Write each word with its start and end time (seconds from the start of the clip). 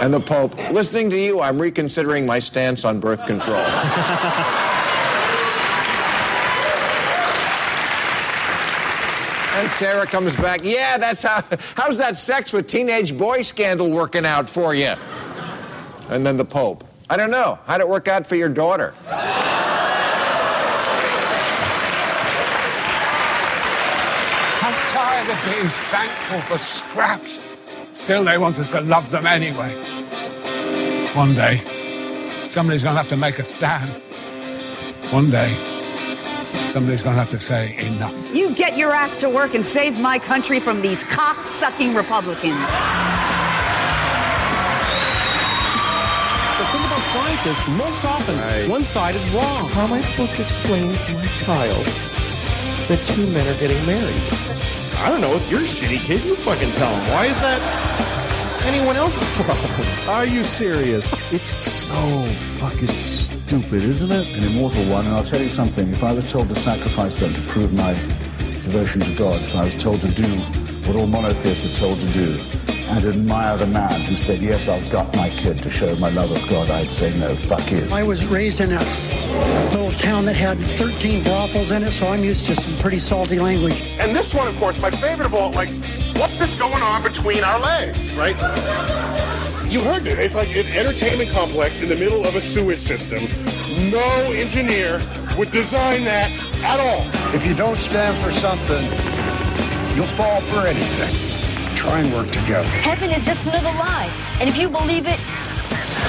And 0.00 0.12
the 0.12 0.20
Pope, 0.20 0.56
listening 0.70 1.10
to 1.10 1.18
you, 1.18 1.40
I'm 1.40 1.60
reconsidering 1.60 2.26
my 2.26 2.38
stance 2.38 2.84
on 2.84 3.00
birth 3.00 3.24
control. 3.26 3.64
And 9.56 9.70
Sarah 9.70 10.04
comes 10.04 10.34
back, 10.34 10.64
yeah, 10.64 10.98
that's 10.98 11.22
how, 11.22 11.42
how's 11.76 11.96
that 11.98 12.18
sex 12.18 12.52
with 12.52 12.66
teenage 12.66 13.16
boy 13.16 13.42
scandal 13.42 13.88
working 13.88 14.26
out 14.26 14.48
for 14.48 14.74
you? 14.74 14.94
And 16.08 16.26
then 16.26 16.36
the 16.36 16.44
Pope, 16.44 16.84
I 17.08 17.16
don't 17.16 17.30
know, 17.30 17.60
how'd 17.64 17.80
it 17.80 17.88
work 17.88 18.08
out 18.08 18.26
for 18.26 18.34
your 18.34 18.48
daughter? 18.48 18.92
I'm 24.60 24.74
tired 24.90 25.30
of 25.30 25.44
being 25.44 25.68
thankful 25.88 26.40
for 26.40 26.58
scraps. 26.58 27.40
Still, 27.94 28.24
they 28.24 28.38
want 28.38 28.58
us 28.58 28.68
to 28.70 28.80
love 28.80 29.10
them 29.10 29.26
anyway. 29.26 29.72
One 31.14 31.32
day, 31.34 31.62
somebody's 32.48 32.82
going 32.82 32.96
to 32.96 33.00
have 33.00 33.08
to 33.08 33.16
make 33.16 33.38
a 33.38 33.44
stand. 33.44 33.88
One 35.10 35.30
day, 35.30 35.54
somebody's 36.68 37.02
going 37.02 37.14
to 37.14 37.20
have 37.20 37.30
to 37.30 37.38
say 37.40 37.76
enough. 37.78 38.34
You 38.34 38.52
get 38.54 38.76
your 38.76 38.92
ass 38.92 39.14
to 39.16 39.28
work 39.30 39.54
and 39.54 39.64
save 39.64 39.98
my 40.00 40.18
country 40.18 40.58
from 40.58 40.82
these 40.82 41.04
cock-sucking 41.04 41.94
Republicans. 41.94 42.58
The 46.58 46.66
thing 46.70 46.84
about 46.84 47.04
science 47.14 47.46
is, 47.46 47.68
most 47.78 48.04
often, 48.04 48.68
one 48.68 48.84
side 48.84 49.14
is 49.14 49.30
wrong. 49.30 49.68
How 49.70 49.84
am 49.84 49.92
I 49.92 50.02
supposed 50.02 50.34
to 50.34 50.42
explain 50.42 50.92
to 50.92 51.12
my 51.14 51.26
child 51.44 51.86
that 52.88 53.00
two 53.14 53.26
men 53.28 53.46
are 53.46 53.58
getting 53.60 53.86
married? 53.86 54.22
I 55.04 55.10
don't 55.10 55.20
know. 55.20 55.36
It's 55.36 55.50
your 55.50 55.60
shitty 55.60 55.98
kid. 55.98 56.24
You 56.24 56.34
fucking 56.34 56.70
tell 56.72 56.88
him. 56.88 57.12
Why 57.12 57.26
is 57.26 57.38
that 57.42 57.60
anyone 58.64 58.96
else's 58.96 59.28
problem? 59.36 59.70
Are 60.08 60.24
you 60.24 60.44
serious? 60.44 61.04
It's 61.30 61.50
so 61.50 61.94
fucking 62.56 62.88
stupid, 62.88 63.84
isn't 63.84 64.10
it? 64.10 64.26
An 64.34 64.44
immortal 64.44 64.82
one, 64.84 65.04
and 65.04 65.14
I'll 65.14 65.22
tell 65.22 65.42
you 65.42 65.50
something. 65.50 65.90
If 65.90 66.02
I 66.02 66.14
was 66.14 66.32
told 66.32 66.48
to 66.48 66.56
sacrifice 66.56 67.16
them 67.16 67.34
to 67.34 67.40
prove 67.42 67.74
my 67.74 67.92
devotion 68.64 69.02
to 69.02 69.14
God, 69.14 69.34
if 69.42 69.54
I 69.54 69.66
was 69.66 69.80
told 69.80 70.00
to 70.00 70.10
do 70.10 70.26
what 70.88 70.96
all 70.96 71.06
monotheists 71.06 71.70
are 71.70 71.76
told 71.78 72.00
to 72.00 72.10
do, 72.10 72.38
and 72.96 73.04
admire 73.06 73.56
the 73.56 73.66
man 73.66 74.00
who 74.02 74.16
said, 74.16 74.40
Yes, 74.40 74.68
I've 74.68 74.90
got 74.90 75.14
my 75.16 75.28
kid 75.30 75.58
to 75.60 75.70
show 75.70 75.94
my 75.96 76.10
love 76.10 76.30
of 76.30 76.48
God, 76.48 76.70
I'd 76.70 76.90
say, 76.90 77.16
No, 77.18 77.34
fuck 77.34 77.70
you. 77.70 77.86
I 77.90 78.02
was 78.02 78.26
raised 78.26 78.60
in 78.60 78.72
a 78.72 78.78
little 79.70 79.92
town 79.92 80.24
that 80.26 80.36
had 80.36 80.58
13 80.58 81.24
brothels 81.24 81.72
in 81.72 81.82
it, 81.82 81.90
so 81.90 82.06
I'm 82.06 82.22
used 82.22 82.46
to 82.46 82.54
some 82.54 82.76
pretty 82.78 83.00
salty 83.00 83.38
language. 83.40 83.82
And 83.98 84.14
this 84.14 84.32
one, 84.32 84.46
of 84.46 84.56
course, 84.58 84.80
my 84.80 84.90
favorite 84.90 85.26
of 85.26 85.34
all, 85.34 85.50
like, 85.50 85.70
what's 86.16 86.36
this 86.38 86.56
going 86.56 86.82
on 86.82 87.02
between 87.02 87.42
our 87.42 87.58
legs, 87.58 87.98
right? 88.14 88.36
You 89.68 89.80
heard 89.80 90.06
it. 90.06 90.18
It's 90.18 90.36
like 90.36 90.54
an 90.54 90.66
entertainment 90.66 91.30
complex 91.30 91.80
in 91.80 91.88
the 91.88 91.96
middle 91.96 92.24
of 92.24 92.36
a 92.36 92.40
sewage 92.40 92.78
system. 92.78 93.24
No 93.90 94.32
engineer 94.32 95.00
would 95.36 95.50
design 95.50 96.04
that 96.04 96.30
at 96.62 96.78
all. 96.78 97.34
If 97.34 97.44
you 97.44 97.54
don't 97.54 97.78
stand 97.78 98.16
for 98.24 98.30
something, 98.30 98.84
you'll 99.96 100.06
fall 100.16 100.40
for 100.42 100.66
anything. 100.66 101.33
Try 101.84 102.00
and 102.00 102.14
work 102.14 102.28
together. 102.28 102.66
Heaven 102.68 103.10
is 103.10 103.26
just 103.26 103.46
another 103.46 103.68
lie. 103.78 104.10
And 104.40 104.48
if 104.48 104.56
you 104.56 104.70
believe 104.70 105.06
it, 105.06 105.20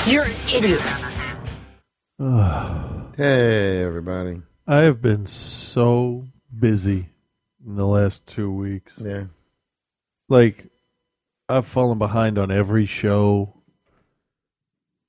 you're 0.09 0.23
an 0.23 0.31
idiot. 0.52 0.81
Hey, 3.18 3.81
everybody. 3.81 4.42
I 4.68 4.80
have 4.84 5.02
been 5.02 5.26
so 5.26 6.28
busy 6.58 7.09
in 7.66 7.76
the 7.76 7.88
last 7.88 8.26
two 8.26 8.52
weeks. 8.52 8.94
Yeah. 8.98 9.26
Like, 10.28 10.68
I've 11.48 11.66
fallen 11.66 11.98
behind 11.98 12.38
on 12.38 12.52
every 12.52 12.86
show. 12.86 13.62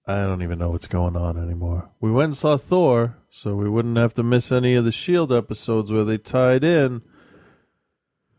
I 0.06 0.22
don't 0.22 0.42
even 0.42 0.60
know 0.60 0.70
what's 0.70 0.86
going 0.86 1.16
on 1.16 1.36
anymore. 1.36 1.90
We 2.00 2.12
went 2.12 2.26
and 2.26 2.36
saw 2.36 2.56
Thor, 2.56 3.16
so 3.28 3.56
we 3.56 3.68
wouldn't 3.68 3.96
have 3.96 4.14
to 4.14 4.22
miss 4.22 4.52
any 4.52 4.74
of 4.74 4.84
the 4.84 4.92
Shield 4.92 5.32
episodes 5.32 5.90
where 5.90 6.04
they 6.04 6.18
tied 6.18 6.62
in. 6.62 7.02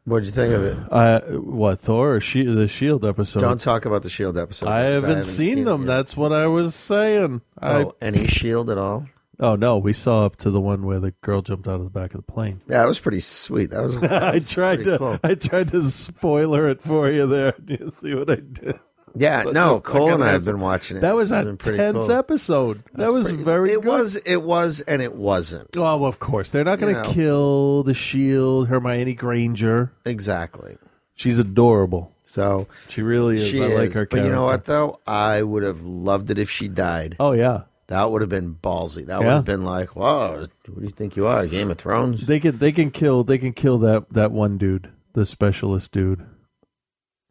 What'd 0.08 0.26
you 0.26 0.32
think 0.32 0.54
of 0.54 0.64
it? 0.64 0.78
I 0.90 1.20
what 1.36 1.82
Thor 1.82 2.16
or 2.16 2.20
she, 2.22 2.46
the 2.46 2.70
Shield 2.70 3.04
episode? 3.04 3.42
Don't 3.42 3.60
talk 3.60 3.84
about 3.84 4.04
the 4.04 4.10
Shield 4.10 4.38
episode. 4.38 4.70
I 4.70 4.84
haven't, 4.84 5.24
seen, 5.24 5.66
them. 5.66 5.86
That's 5.86 6.16
what 6.16 6.32
I 6.32 6.48
was 6.48 6.76
saying. 6.76 7.42
Oh, 7.62 7.94
I, 8.02 8.06
any 8.06 8.26
Shield 8.26 8.70
at 8.70 8.78
all? 8.78 9.06
oh 9.42 9.58
no, 9.58 9.78
we 9.78 9.92
saw 9.92 10.26
up 10.26 10.38
to 10.38 10.50
the 10.50 10.62
one 10.62 10.86
where 10.86 11.02
the 11.02 11.12
girl 11.22 11.42
jumped 11.42 11.68
out 11.68 11.76
of 11.76 11.84
the 11.84 11.90
back 11.90 12.14
of 12.14 12.26
the 12.26 12.32
plane. 12.32 12.62
Yeah, 12.70 12.84
that 12.84 12.88
was 12.88 13.02
pretty 13.02 13.20
sweet. 13.20 13.72
That 13.72 13.84
was. 13.84 14.00
that 14.00 14.24
I 14.24 14.32
was 14.36 14.50
tried 14.50 14.78
pretty 14.78 14.92
to 14.92 14.98
cool. 14.98 15.20
I 15.26 15.36
tried 15.36 15.68
to 15.70 15.84
spoiler 15.84 16.70
it 16.70 16.82
for 16.82 17.12
you 17.12 17.28
there. 17.28 17.54
Do 17.64 17.74
you 17.78 17.92
see 17.92 18.16
what 18.16 18.30
I 18.30 18.36
did? 18.36 18.80
Yeah, 19.20 19.44
no, 19.52 19.80
Cole 19.80 20.14
and 20.14 20.24
I 20.24 20.32
have 20.32 20.46
been 20.46 20.60
watching 20.60 20.98
it. 20.98 21.00
That 21.02 21.16
was 21.16 21.32
a 21.32 21.56
tense 21.56 21.98
cool. 22.06 22.12
episode. 22.12 22.84
That's 22.94 23.10
that 23.10 23.14
was 23.14 23.28
pretty- 23.30 23.44
very 23.44 23.72
It 23.72 23.82
good. 23.82 23.86
was. 23.86 24.16
It 24.18 24.44
was, 24.44 24.82
and 24.82 25.02
it 25.02 25.16
wasn't. 25.16 25.76
Oh, 25.78 26.06
of 26.06 26.20
course. 26.20 26.50
They're 26.50 26.64
not 26.64 26.80
going 26.80 26.96
You 26.96 27.02
to 27.02 27.08
know. 27.08 27.14
kill 27.14 27.84
the 27.84 27.94
Shield, 27.94 28.68
Hermione 28.68 29.14
Granger. 29.14 29.92
Exactly. 30.06 30.78
She's 31.16 31.40
adorable. 31.40 32.14
So 32.22 32.68
She 32.90 33.02
really 33.02 33.38
is. 33.38 33.48
she 33.48 33.64
I 33.64 33.68
like 33.70 33.90
is. 33.90 33.96
her 33.96 34.06
But 34.06 34.24
you 34.24 34.30
know 34.30 34.44
what 34.46 34.66
though? 34.66 35.00
I 35.08 35.42
would 35.42 35.64
have 35.64 35.82
loved 35.84 36.30
it 36.30 36.38
if 36.38 36.50
she 36.50 36.68
died. 36.68 37.16
Oh 37.20 37.32
yeah. 37.32 37.62
That 37.88 38.12
would 38.12 38.22
have 38.22 38.30
been 38.30 38.54
ballsy. 38.62 39.06
That 39.06 39.20
would 39.20 39.28
have 39.28 39.46
been 39.46 39.64
like, 39.64 39.96
whoa, 39.96 40.46
who 40.66 40.76
do 40.76 40.84
you 40.84 40.90
think 40.92 41.16
you 41.16 41.26
are? 41.26 41.48
Game 41.48 41.72
of 41.72 41.78
Thrones? 41.78 42.28
They 42.28 42.40
can 42.40 42.58
they 42.58 42.74
can 42.74 42.92
kill 42.92 43.24
they 43.24 43.38
can 43.38 43.54
kill 43.54 43.78
that 43.80 44.12
that 44.12 44.32
one 44.34 44.58
dude, 44.58 44.90
the 45.14 45.26
specialist 45.26 45.92
dude. 45.94 46.24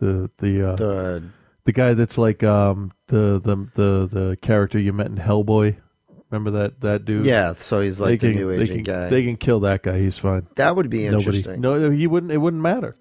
The 0.00 0.30
the 0.38 0.70
uh 0.72 0.76
The 0.76 1.22
the 1.66 1.72
guy 1.72 1.92
that's 1.92 2.16
like 2.16 2.42
um 2.42 2.92
the 3.08 3.38
the 3.44 3.56
the 3.74 4.08
the 4.10 4.36
character 4.40 4.78
you 4.78 4.92
met 4.94 5.08
in 5.08 5.16
Hellboy. 5.16 5.76
Remember 6.30 6.62
that 6.62 6.80
that 6.80 7.04
dude? 7.04 7.26
Yeah, 7.26 7.52
so 7.52 7.80
he's 7.80 8.00
like 8.00 8.20
They 8.20 8.28
the 8.28 8.32
can- 8.34 8.42
new 8.42 8.56
they 8.56 8.62
agent 8.62 8.84
can- 8.86 8.94
guy. 8.94 9.08
They 9.10 9.24
can 9.24 9.36
kill 9.36 9.60
that 9.60 9.82
guy. 9.82 9.98
He's 9.98 10.18
fine. 10.18 10.46
That 10.56 10.74
would 10.74 10.88
be 10.90 11.04
Nobody- 11.08 11.24
interesting. 11.26 11.60
No, 11.60 11.90
he 11.90 12.06
wouldn't. 12.06 12.32
It 12.32 12.38
wouldn't 12.38 12.62
matter 12.62 12.96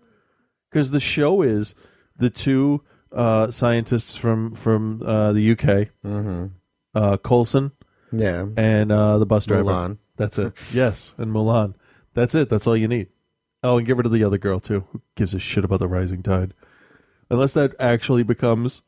because 0.69 0.91
the 0.91 0.99
show 0.99 1.41
is 1.41 1.73
the 2.17 2.29
two 2.29 2.83
uh, 3.11 3.49
scientists 3.49 4.15
from 4.17 4.53
from 4.53 5.01
uh, 5.05 5.31
the 5.33 5.51
UK, 5.51 5.89
Mhm. 6.05 6.51
uh, 6.93 7.17
Coulson, 7.17 7.71
Yeah. 8.11 8.45
and 8.57 8.91
uh, 8.91 9.17
the 9.19 9.25
bus 9.25 9.45
driver. 9.45 9.63
Mulan. 9.63 9.97
That's 10.17 10.37
it. 10.37 10.53
yes, 10.73 11.15
and 11.17 11.31
Mulan. 11.31 11.73
That's 12.13 12.35
it. 12.35 12.49
That's 12.49 12.67
all 12.67 12.77
you 12.77 12.87
need. 12.87 13.07
Oh, 13.63 13.77
and 13.77 13.87
give 13.87 13.97
her 13.97 14.03
to 14.03 14.09
the 14.09 14.23
other 14.23 14.37
girl 14.37 14.59
too. 14.59 14.85
Who 14.91 15.01
gives 15.15 15.33
a 15.33 15.39
shit 15.39 15.65
about 15.65 15.79
the 15.79 15.87
rising 15.87 16.21
tide? 16.23 16.53
Unless 17.29 17.53
that 17.53 17.75
actually 17.79 18.23
becomes 18.23 18.81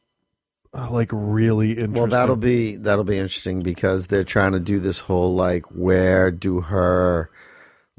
uh, 0.73 0.89
like 0.91 1.09
really 1.11 1.71
interesting. 1.71 1.93
Well, 1.93 2.07
that'll 2.07 2.35
be 2.35 2.75
that'll 2.75 3.03
be 3.03 3.17
interesting 3.17 3.61
because 3.61 4.07
they're 4.07 4.23
trying 4.23 4.51
to 4.51 4.59
do 4.59 4.79
this 4.79 4.99
whole 4.99 5.33
like 5.35 5.65
where 5.71 6.29
do 6.31 6.61
her 6.61 7.31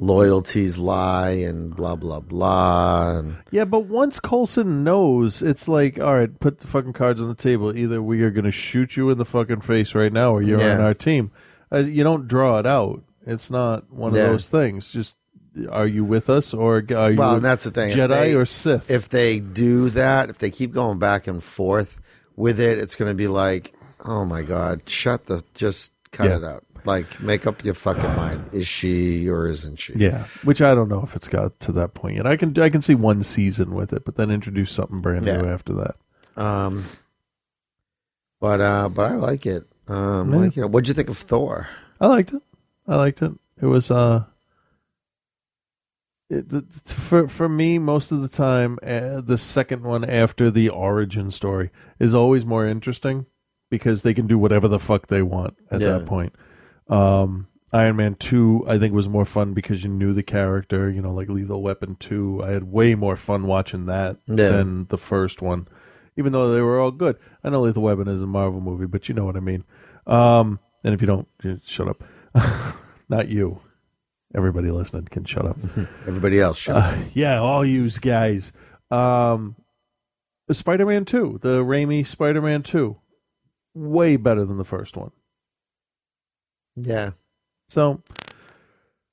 loyalties 0.01 0.79
lie 0.79 1.31
and 1.31 1.75
blah 1.75 1.97
blah 1.97 2.21
blah. 2.21 3.19
And 3.19 3.37
Yeah, 3.51 3.65
but 3.65 3.81
once 3.87 4.21
Coulson 4.21 4.85
knows, 4.85 5.43
it's 5.43 5.67
like, 5.67 5.99
all 5.99 6.15
right, 6.15 6.39
put 6.39 6.61
the 6.61 6.67
fucking 6.69 6.93
cards 6.93 7.21
on 7.21 7.29
the 7.29 7.35
table. 7.35 7.77
Either 7.77 8.01
we 8.01 8.23
are 8.23 8.31
going 8.31 8.45
to 8.45 8.53
shoot 8.53 8.97
you 8.97 9.11
in 9.11 9.19
the 9.19 9.25
fucking 9.25 9.63
face 9.63 9.95
right 9.95 10.13
now, 10.13 10.33
or 10.33 10.43
you're 10.43 10.61
Yeah. 10.61 10.75
on 10.77 10.81
our 10.81 10.95
team. 10.95 11.33
Uh, 11.73 11.79
you 11.79 12.05
don't 12.05 12.29
draw 12.29 12.59
it 12.59 12.67
out. 12.67 13.03
It's 13.27 13.51
not 13.51 13.93
one 13.93 14.15
Yeah. 14.15 14.23
of 14.23 14.31
those 14.31 14.47
things. 14.47 14.91
Just 14.93 15.17
are 15.71 15.87
you 15.87 16.05
with 16.05 16.31
us, 16.31 16.55
or 16.55 16.85
are 16.95 17.11
you 17.11 17.19
well, 17.19 17.37
and 17.37 17.45
that's 17.45 17.65
the 17.65 17.71
thing. 17.71 17.91
Jedi 17.91 18.09
they- 18.09 18.35
or 18.35 18.45
Sith? 18.47 18.91
If 18.91 19.09
they 19.09 19.41
do 19.41 19.91
that, 19.91 20.31
if 20.31 20.39
they 20.39 20.51
keep 20.51 20.73
going 20.73 20.99
back 20.99 21.27
and 21.27 21.43
forth 21.43 22.01
with 22.37 22.61
it, 22.61 22.79
it's 22.79 22.95
going 22.97 23.11
to 23.11 23.15
be 23.15 23.27
like, 23.29 23.75
oh 24.05 24.25
my 24.25 24.43
god, 24.43 24.89
shut 24.89 25.27
the, 25.27 25.43
just 25.55 25.93
cut 26.13 26.29
Yeah. 26.29 26.37
it 26.37 26.45
out. 26.45 26.65
Like, 26.85 27.21
make 27.21 27.47
up 27.47 27.65
your 27.65 27.75
fucking 27.75 28.15
mind. 28.17 28.51
Is 28.53 28.67
she 28.67 29.29
or 29.29 29.49
isn't 29.49 29.79
she? 29.81 29.95
yeah, 29.97 30.25
which 30.45 30.63
I 30.63 30.75
don't 30.75 30.89
know 30.89 31.03
if 31.03 31.17
it's 31.17 31.27
got 31.29 31.59
to 31.61 31.73
that 31.73 31.93
point 31.95 32.17
yet. 32.17 32.27
I 32.27 32.37
can 32.37 32.59
I 32.59 32.71
can 32.71 32.81
see 32.83 32.95
one 32.95 33.23
season 33.25 33.75
with 33.75 33.93
it, 33.93 34.05
but 34.05 34.15
then 34.17 34.31
introduce 34.31 34.71
something 34.73 35.01
brand 35.01 35.25
new 35.25 35.45
after 35.47 35.75
that. 35.75 35.97
Um, 36.43 36.85
but 38.41 38.61
uh, 38.61 38.89
but 38.89 39.11
I 39.11 39.15
like 39.17 39.45
it. 39.45 39.65
Um, 39.89 40.33
Yeah. 40.33 40.39
like 40.39 40.57
you 40.57 40.63
know, 40.63 40.69
what'd 40.69 40.87
you 40.89 40.95
think 40.95 41.09
of 41.09 41.17
Thor? 41.19 41.69
I 42.01 42.07
liked 42.07 42.33
it. 42.33 42.43
I 42.87 42.97
liked 42.97 43.23
it. 43.23 43.33
It 43.61 43.67
was 43.67 43.91
uh 43.91 44.25
it, 46.31 46.45
for 46.87 47.27
for 47.29 47.49
me 47.49 47.79
most 47.79 48.13
of 48.13 48.21
the 48.23 48.29
time 48.29 48.79
uh, 48.83 49.21
the 49.21 49.39
second 49.39 49.83
one 49.83 50.05
after 50.05 50.51
the 50.51 50.69
origin 50.69 51.31
story 51.31 51.71
is 51.99 52.15
always 52.15 52.45
more 52.45 52.67
interesting 52.67 53.27
because 53.71 54.03
they 54.03 54.13
can 54.15 54.27
do 54.27 54.39
whatever 54.39 54.69
the 54.69 54.79
fuck 54.79 55.07
they 55.07 55.23
want 55.23 55.55
at 55.71 55.81
Yeah. 55.81 55.99
that 55.99 56.07
point. 56.07 56.35
Um 56.89 57.49
Iron 57.73 57.97
Man 57.97 58.15
2 58.15 58.65
I 58.67 58.79
think 58.79 58.95
was 58.95 59.09
more 59.11 59.27
fun 59.27 59.53
because 59.53 59.85
you 59.85 59.91
knew 59.91 60.15
the 60.15 60.23
character, 60.23 60.91
you 60.91 61.03
know, 61.03 61.13
like 61.13 61.29
Lethal 61.29 61.63
Weapon 61.63 61.97
2. 62.01 62.43
I 62.45 62.51
had 62.53 62.65
way 62.65 62.95
more 62.95 63.17
fun 63.17 63.47
watching 63.47 63.85
that 63.87 64.17
Yeah. 64.27 64.35
than 64.51 64.87
the 64.89 64.97
first 64.97 65.43
one. 65.43 65.69
Even 66.17 66.33
though 66.33 66.53
they 66.53 66.63
were 66.63 66.81
all 66.81 66.91
good. 66.91 67.17
I 67.45 67.51
know 67.51 67.61
Lethal 67.61 67.83
Weapon 67.83 68.09
is 68.09 68.23
a 68.23 68.27
Marvel 68.27 68.61
movie, 68.63 68.87
but 68.87 69.09
you 69.09 69.15
know 69.15 69.25
what 69.27 69.37
I 69.37 69.41
mean. 69.41 69.65
Um 70.07 70.61
and 70.85 70.95
if 70.95 71.01
you 71.03 71.07
don't, 71.07 71.29
you- 71.43 71.61
shut 71.65 71.89
up. 71.89 72.03
Not 73.09 73.29
you. 73.29 73.61
Everybody 74.35 74.71
listening 74.71 75.07
can 75.11 75.25
shut 75.25 75.47
up. 75.47 75.57
Everybody 76.07 76.41
else, 76.41 76.59
shut 76.59 76.77
Uh, 76.77 76.97
yeah, 77.15 77.39
all 77.41 77.65
you 77.65 77.91
guys. 77.91 78.53
Um, 78.91 79.57
Spider 80.51 80.87
Man 80.87 81.05
Two, 81.05 81.39
the 81.43 81.61
Raimi 81.65 82.07
Spider 82.07 82.43
Man 82.43 82.63
Two, 82.63 82.99
way 83.75 84.17
better 84.17 84.45
than 84.45 84.57
the 84.59 84.65
first 84.65 84.97
one. 84.97 85.11
Yeah. 86.77 87.13
So 87.71 88.03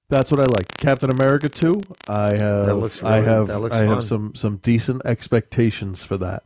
that's 0.09 0.31
what 0.31 0.39
I 0.39 0.45
like. 0.45 0.67
Captain 0.77 1.09
America 1.09 1.49
Two. 1.49 1.81
I 2.07 2.33
have. 2.37 2.65
That 2.67 2.75
looks 2.75 3.03
I 3.03 3.21
have. 3.21 3.47
that 3.47 3.59
looks 3.59 3.75
I 3.75 3.85
fun. 3.85 3.95
have 3.95 4.03
some 4.03 4.35
some 4.35 4.57
decent 4.57 5.01
expectations 5.05 6.03
for 6.03 6.17
that. 6.17 6.43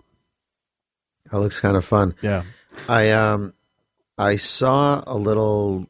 That 1.32 1.40
looks 1.40 1.60
kind 1.60 1.76
of 1.78 1.86
fun. 1.86 2.16
Yeah. 2.22 2.44
I 2.88 3.12
um 3.12 3.54
I 4.18 4.36
saw 4.38 5.04
a 5.06 5.16
little 5.16 5.88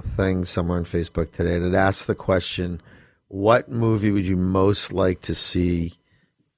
thing 0.00 0.44
somewhere 0.44 0.78
on 0.78 0.84
Facebook 0.84 1.30
today 1.32 1.58
that 1.58 1.74
asked 1.74 2.06
the 2.06 2.14
question, 2.14 2.80
what 3.28 3.70
movie 3.70 4.10
would 4.10 4.26
you 4.26 4.36
most 4.36 4.92
like 4.92 5.20
to 5.22 5.34
see 5.34 5.94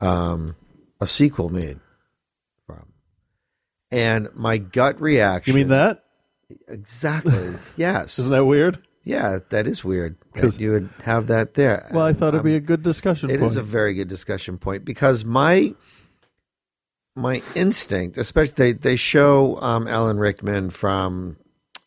um 0.00 0.54
a 1.00 1.06
sequel 1.06 1.50
made 1.50 1.80
from? 2.66 2.86
And 3.90 4.28
my 4.34 4.58
gut 4.58 5.00
reaction 5.00 5.52
You 5.54 5.60
mean 5.60 5.68
that? 5.68 6.04
Exactly. 6.68 7.54
yes. 7.76 8.18
Isn't 8.18 8.32
that 8.32 8.44
weird? 8.44 8.78
Yeah, 9.02 9.40
that 9.50 9.66
is 9.66 9.84
weird. 9.84 10.16
Because 10.32 10.58
you 10.58 10.72
would 10.72 10.88
have 11.02 11.26
that 11.26 11.54
there. 11.54 11.90
Well, 11.92 12.06
I 12.06 12.12
thought 12.14 12.28
it'd 12.28 12.40
Um, 12.40 12.46
be 12.46 12.54
a 12.56 12.60
good 12.60 12.82
discussion 12.82 13.28
It 13.30 13.40
point. 13.40 13.50
is 13.50 13.56
a 13.56 13.62
very 13.62 13.92
good 13.94 14.08
discussion 14.08 14.56
point 14.58 14.84
because 14.84 15.24
my 15.24 15.74
my 17.16 17.42
instinct, 17.54 18.18
especially 18.18 18.72
they 18.72 18.72
they 18.72 18.96
show 18.96 19.60
um, 19.60 19.86
Alan 19.86 20.18
Rickman 20.18 20.70
from 20.70 21.36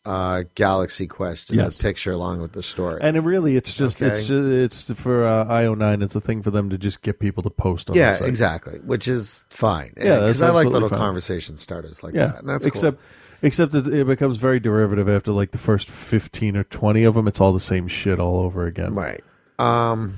uh, 0.04 0.44
Galaxy 0.54 1.06
Quest 1.06 1.50
in 1.50 1.58
Yes. 1.58 1.76
the 1.76 1.82
picture 1.82 2.12
along 2.12 2.40
with 2.40 2.52
the 2.52 2.62
story. 2.62 2.98
and 3.02 3.16
it 3.16 3.20
really, 3.20 3.56
it's 3.56 3.74
just 3.74 4.00
it's 4.00 4.26
just, 4.26 4.48
it's 4.90 5.00
for 5.00 5.26
uh, 5.26 5.44
IO 5.46 5.74
nine. 5.74 6.00
It's 6.02 6.14
a 6.14 6.20
thing 6.20 6.42
for 6.42 6.50
them 6.50 6.70
to 6.70 6.78
just 6.78 7.02
get 7.02 7.18
people 7.18 7.42
to 7.42 7.50
post 7.50 7.90
on. 7.90 7.94
the 7.94 8.00
yeah, 8.00 8.24
exactly, 8.24 8.78
which 8.80 9.06
is 9.08 9.46
fine. 9.50 9.92
Yeah, 9.96 10.20
because 10.20 10.40
I 10.40 10.50
like 10.50 10.66
little 10.68 10.88
fine. 10.88 10.98
conversation 10.98 11.56
starters 11.56 12.02
like 12.02 12.14
yeah, 12.14 12.28
that. 12.28 12.38
And 12.40 12.48
that's 12.48 12.64
cool. 12.64 12.68
except 12.68 13.00
except 13.42 13.74
it, 13.74 13.86
it 13.86 14.06
becomes 14.06 14.38
very 14.38 14.60
derivative 14.60 15.08
after 15.08 15.32
like 15.32 15.50
the 15.50 15.58
first 15.58 15.90
fifteen 15.90 16.56
or 16.56 16.64
twenty 16.64 17.04
of 17.04 17.14
them. 17.14 17.28
It's 17.28 17.40
all 17.40 17.52
the 17.52 17.60
same 17.60 17.88
shit 17.88 18.18
all 18.18 18.38
over 18.38 18.66
again. 18.66 18.94
Right. 18.94 19.22
Um, 19.58 20.14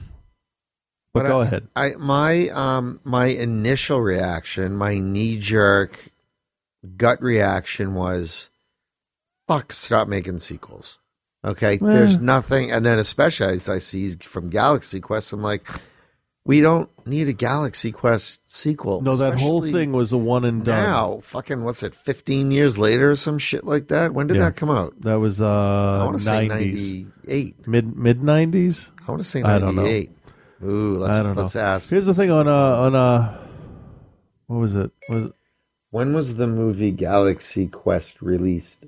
But, 1.15 1.27
go 1.27 1.41
I, 1.41 1.45
ahead. 1.47 1.69
I 1.75 1.95
my 1.99 2.49
um 2.51 3.01
my 3.03 3.27
initial 3.27 4.01
reaction, 4.03 4.77
my 4.77 5.01
knee 5.01 5.39
jerk 5.39 6.13
gut 6.97 7.21
reaction 7.23 7.95
was, 7.95 8.50
"Fuck! 9.51 9.73
Stop 9.73 10.09
making 10.09 10.39
sequels." 10.39 10.99
Okay, 11.45 11.79
there's 11.79 12.17
Eh. 12.17 12.21
nothing, 12.21 12.71
and 12.71 12.85
then 12.85 12.99
especially 12.99 13.55
as 13.55 13.69
I 13.69 13.79
see 13.79 14.11
from 14.17 14.51
Galaxy 14.51 15.01
Quest, 15.01 15.33
I'm 15.33 15.41
like, 15.43 15.67
we 16.45 16.61
don't 16.61 16.89
need 17.07 17.29
a 17.29 17.33
Galaxy 17.33 17.93
Quest 17.93 18.51
sequel. 18.51 19.01
No, 19.01 19.17
that 19.17 19.39
whole 19.41 19.63
thing 19.63 19.93
was 19.93 20.13
a 20.13 20.19
one 20.19 20.45
and 20.45 20.63
done. 20.65 20.77
Now, 20.85 21.21
fucking, 21.23 21.65
what's 21.65 21.83
it? 21.83 21.95
15 21.95 22.51
years 22.51 22.77
later, 22.77 23.13
or 23.13 23.17
some 23.17 23.39
shit 23.39 23.65
like 23.65 23.89
that. 23.89 24.13
When 24.13 24.27
did 24.27 24.37
Yeah. 24.37 24.45
that 24.51 24.57
come 24.57 24.71
out? 24.71 25.01
That 25.01 25.19
was 25.19 25.41
uh 25.41 25.49
I 25.49 26.05
want 26.05 26.19
to 26.19 26.23
say 26.25 26.49
98. 26.49 27.67
mid 27.67 27.97
mid 27.97 28.23
nineties. 28.23 28.91
I 29.07 29.11
want 29.11 29.23
to 29.23 29.29
say 29.29 29.41
know. 29.41 29.59
98. 29.71 30.11
Ooh, 30.63 30.97
let's 30.99 31.37
let's 31.37 31.55
know. 31.55 31.61
ask. 31.63 31.89
Here's 31.91 32.05
the 32.07 32.13
thing 32.15 32.31
on 32.31 32.47
uh 32.49 32.53
on 32.53 32.95
uh 32.95 33.39
what 34.47 34.59
was 34.59 34.75
it? 34.75 34.91
Was 35.09 35.27
it 35.27 35.33
When 35.91 36.13
was 36.13 36.37
the 36.37 36.47
movie 36.47 36.91
Galaxy 36.91 37.67
Quest 37.67 38.21
released? 38.21 38.85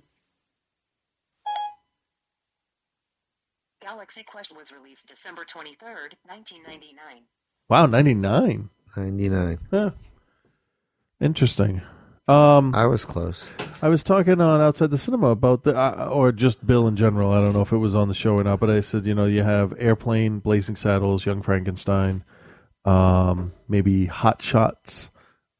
Galaxy 3.82 4.22
Quest 4.22 4.56
was 4.56 4.70
released 4.72 5.08
December 5.08 5.42
23rd, 5.42 6.14
1999. 6.24 7.24
wow 7.68 7.86
ninety 7.86 8.14
nine? 8.14 8.70
99. 8.96 9.58
Yeah. 9.72 9.90
Interesting. 11.20 11.82
Um, 12.28 12.74
I 12.74 12.86
was 12.86 13.04
close. 13.04 13.48
I 13.80 13.88
was 13.88 14.04
talking 14.04 14.40
on 14.40 14.60
outside 14.60 14.90
the 14.90 14.98
cinema 14.98 15.28
about 15.28 15.64
the, 15.64 15.76
uh, 15.76 16.08
or 16.12 16.30
just 16.30 16.64
Bill 16.64 16.86
in 16.86 16.94
general. 16.94 17.32
I 17.32 17.40
don't 17.40 17.54
know 17.54 17.62
if 17.62 17.72
it 17.72 17.78
was 17.78 17.94
on 17.96 18.06
the 18.08 18.14
show 18.14 18.38
or 18.38 18.44
not, 18.44 18.60
but 18.60 18.70
I 18.70 18.80
said, 18.82 19.06
you 19.06 19.14
know, 19.14 19.24
you 19.24 19.42
have 19.42 19.74
Airplane, 19.78 20.38
Blazing 20.38 20.76
Saddles, 20.76 21.26
Young 21.26 21.42
Frankenstein, 21.42 22.22
um, 22.84 23.52
maybe 23.68 24.06
Hot 24.06 24.40
Shots, 24.42 25.10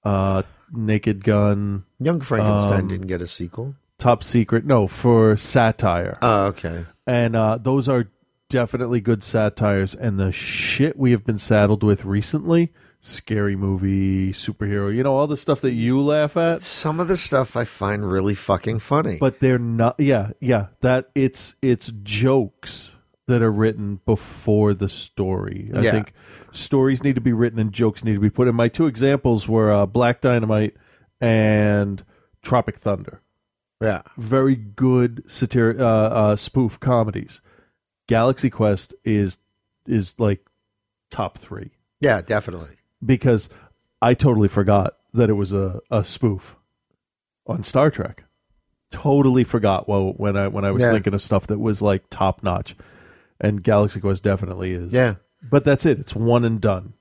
uh, 0.05 0.43
Naked 0.71 1.25
Gun. 1.25 1.85
Young 1.99 2.21
Frankenstein 2.21 2.83
um, 2.83 2.89
didn't 2.89 3.09
get 3.09 3.23
a 3.23 3.27
sequel. 3.27 3.75
Top 3.99 4.23
Secret. 4.23 4.65
No, 4.65 4.87
for 4.87 5.37
satire. 5.37 6.19
Oh, 6.23 6.47
okay. 6.47 6.85
And 7.07 7.35
uh, 7.35 7.59
those 7.59 7.89
are 7.89 8.09
definitely 8.53 9.01
good 9.01 9.23
satires. 9.23 9.95
And 9.95 10.21
the 10.21 10.31
shit 10.31 10.99
we 10.99 11.11
have 11.13 11.25
been 11.25 11.39
saddled 11.39 11.83
with 11.83 12.05
recently 12.05 12.71
scary 13.01 13.57
movie, 13.57 14.31
superhero, 14.31 14.95
you 14.95 15.03
know, 15.03 15.17
all 15.17 15.27
the 15.27 15.37
stuff 15.39 15.63
that 15.63 15.73
you 15.73 15.99
laugh 16.01 16.37
at. 16.37 16.63
Some 16.63 17.01
of 17.01 17.09
the 17.09 17.17
stuff 17.17 17.57
I 17.57 17.65
find 17.65 18.09
really 18.09 18.35
fucking 18.35 18.79
funny. 18.79 19.17
But 19.19 19.41
they're 19.41 19.59
not, 19.59 19.99
yeah, 19.99 20.33
yeah, 20.39 20.67
that 20.83 21.11
it's, 21.15 21.57
it's 21.63 21.89
jokes 22.03 22.93
that 23.27 23.43
are 23.43 23.51
written 23.51 24.01
before 24.05 24.75
the 24.75 24.89
story. 24.89 25.71
I 25.75 25.81
Yeah. 25.81 25.91
think 25.91 26.13
stories 26.53 27.03
need 27.03 27.15
to 27.15 27.21
be 27.21 27.33
written 27.33 27.59
and 27.59 27.73
jokes 27.73 28.05
need 28.05 28.15
to 28.15 28.21
be 28.21 28.31
put 28.31 28.47
in. 28.47 28.55
My 28.55 28.69
two 28.69 28.87
examples 28.87 29.49
were 29.49 29.73
uh, 29.73 29.87
Black 29.87 30.21
Dynamite 30.21 30.77
and 31.21 32.05
Tropic 32.43 32.77
Thunder 32.79 33.23
yeah. 33.83 34.03
very 34.17 34.55
good 34.55 35.25
satir- 35.27 35.79
uh, 35.81 35.85
uh, 35.85 36.37
spoof 36.37 36.79
comedies. 36.81 37.41
Galaxy 38.07 38.51
Quest 38.51 38.95
is 39.05 39.39
is 39.87 40.15
like 40.19 40.45
top 41.11 41.39
three 41.39 41.71
Yeah, 42.01 42.21
definitely. 42.23 42.77
because 43.05 43.49
I 44.01 44.15
totally 44.15 44.49
forgot 44.49 44.97
that 45.15 45.29
it 45.31 45.35
was 45.35 45.53
a, 45.53 45.81
a 45.91 46.05
spoof 46.05 46.57
on 47.47 47.63
Star 47.65 47.91
Trek. 47.91 48.25
Totally 48.91 49.45
forgot 49.45 49.89
well 49.89 50.13
when 50.17 50.37
I 50.37 50.49
when 50.49 50.65
I 50.65 50.71
was 50.71 50.83
Yeah. 50.83 50.93
thinking 50.93 51.15
of 51.15 51.23
stuff 51.23 51.47
that 51.49 51.59
was 51.59 51.81
like 51.83 52.05
top 52.11 52.43
notch, 52.43 52.77
and 53.41 53.63
Galaxy 53.63 54.01
Quest 54.01 54.23
definitely 54.23 54.73
is. 54.73 54.93
Yeah. 54.93 55.15
but 55.51 55.65
that's 55.65 55.85
it. 55.87 55.99
It's 55.99 56.15
one 56.15 56.45
and 56.45 56.61
done. 56.61 56.93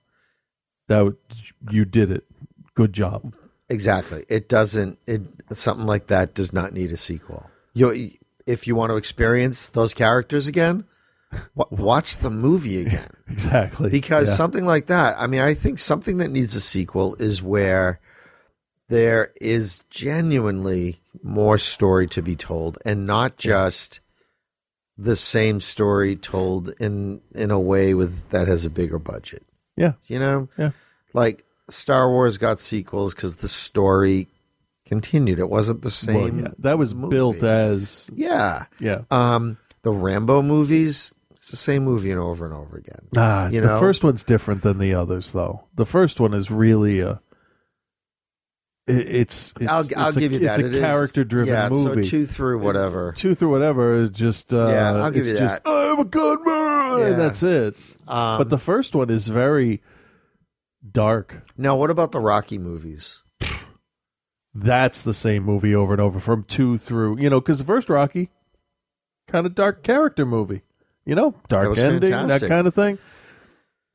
That 0.88 1.16
you 1.70 1.86
did 1.86 2.12
it. 2.12 2.26
Good 2.76 2.92
job. 2.94 3.34
Exactly. 3.70 4.26
It 4.30 4.50
doesn't. 4.50 4.98
It 5.08 5.22
something 5.54 5.86
like 5.86 6.08
that 6.08 6.34
does 6.34 6.52
not 6.54 6.74
need 6.74 6.92
a 6.92 6.98
sequel. 6.98 7.50
You, 7.74 8.12
if 8.52 8.68
you 8.68 8.76
want 8.76 8.92
to 8.92 8.98
experience 8.98 9.70
those 9.70 9.94
characters 9.94 10.48
again, 10.48 10.84
watch 11.56 12.18
the 12.18 12.30
movie 12.30 12.82
again. 12.82 13.08
Exactly. 13.32 13.90
Because 13.90 14.28
Yeah. 14.28 14.34
something 14.36 14.66
like 14.66 14.88
that. 14.88 15.16
I 15.18 15.26
mean, 15.26 15.40
I 15.40 15.54
think 15.54 15.80
something 15.80 16.18
that 16.18 16.32
needs 16.32 16.54
a 16.54 16.60
sequel 16.60 17.16
is 17.16 17.42
where 17.42 18.02
there 18.90 19.32
is 19.40 19.84
genuinely 19.90 21.00
more 21.24 21.58
story 21.58 22.08
to 22.08 22.22
be 22.22 22.36
told, 22.36 22.78
and 22.84 23.08
not 23.08 23.38
just 23.38 24.02
the 24.98 25.16
same 25.16 25.62
story 25.62 26.18
told 26.18 26.74
in 26.80 27.22
in 27.34 27.52
a 27.52 27.60
way 27.60 27.94
with 27.94 28.30
that 28.32 28.50
has 28.50 28.66
a 28.66 28.70
bigger 28.70 29.00
budget. 29.00 29.44
Yeah. 29.78 29.94
You 30.08 30.20
know. 30.20 30.50
Yeah. 30.58 30.72
Like 31.14 31.46
Star 31.70 32.10
Wars 32.12 32.38
got 32.38 32.60
sequels 32.60 33.16
because 33.16 33.38
the 33.38 33.48
story 33.48 34.28
continued. 34.92 35.40
It 35.40 35.50
wasn't 35.50 35.82
the 35.82 35.86
Well, 36.08 36.26
same. 36.28 36.40
yeah, 36.40 36.48
that 36.60 36.78
was 36.78 36.94
built 36.94 37.42
as 37.44 38.10
Yeah. 38.14 38.66
yeah. 38.80 39.02
Um, 39.10 39.58
the 39.84 39.92
Rambo 39.92 40.42
movies, 40.42 41.14
it's 41.32 41.50
the 41.50 41.58
same 41.58 41.84
movie 41.86 42.12
and 42.12 42.20
over 42.20 42.46
and 42.46 42.54
over 42.54 42.78
again. 42.78 43.00
Ah, 43.18 43.48
you 43.48 43.62
the 43.62 43.68
know? 43.68 43.80
first 43.80 44.04
one's 44.04 44.24
different 44.24 44.62
than 44.64 44.78
the 44.78 44.94
others, 44.94 45.32
though. 45.32 45.64
The 45.76 45.86
first 45.86 46.20
one 46.20 46.34
is 46.34 46.52
really 46.52 47.00
a. 47.00 47.22
it- 48.88 49.08
It's, 49.08 49.54
it's 49.60 49.72
I'll, 49.72 49.86
I'll 49.96 50.08
it's 50.10 50.18
a, 50.18 50.20
give 50.20 50.32
you 50.34 50.40
it's 50.46 50.58
that. 50.58 50.64
a 50.64 50.68
It 50.68 50.74
is- 50.76 50.80
character-driven 50.82 51.54
yeah, 51.54 51.70
movie. 51.70 52.04
So 52.04 52.10
two 52.10 52.26
through 52.26 52.60
whatever. 52.60 53.14
two 53.16 53.34
through 53.36 53.50
whatever 53.52 53.96
is 54.02 54.10
just 54.10 54.54
uh, 54.54 54.68
Yeah, 54.68 54.94
I'll 54.94 55.12
give 55.12 55.22
it's 55.22 55.32
you 55.32 55.38
just 55.38 55.64
that. 55.64 55.70
I'm 55.70 56.00
a 56.00 56.06
good 56.06 56.40
man, 56.46 57.00
Yeah. 57.00 57.14
that's 57.14 57.42
it. 57.44 57.76
Um, 58.08 58.38
but 58.38 58.50
the 58.50 58.58
first 58.58 58.94
one 58.96 59.10
is 59.10 59.28
very 59.28 59.82
dark. 60.92 61.44
Now, 61.58 61.76
what 61.76 61.90
about 61.90 62.12
the 62.12 62.20
Rocky 62.20 62.58
movies? 62.58 63.24
That's 64.54 65.02
the 65.04 65.14
same 65.14 65.44
movie 65.44 65.74
over 65.74 65.94
and 65.94 66.02
over 66.02 66.20
from 66.20 66.44
two 66.44 66.78
through 66.78 67.20
you 67.20 67.30
know 67.30 67.40
because 67.40 67.58
the 67.58 67.64
first 67.64 67.90
Rocky, 67.90 68.30
kind 69.28 69.46
of 69.46 69.56
dark 69.56 69.82
character 69.84 70.26
movie, 70.26 70.62
you 71.06 71.16
know, 71.16 71.36
dark 71.48 71.70
was 71.70 71.80
ending, 71.80 72.12
fantastic. 72.12 72.42
that 72.42 72.48
kind 72.54 72.68
of 72.68 72.76
thing. 72.76 72.98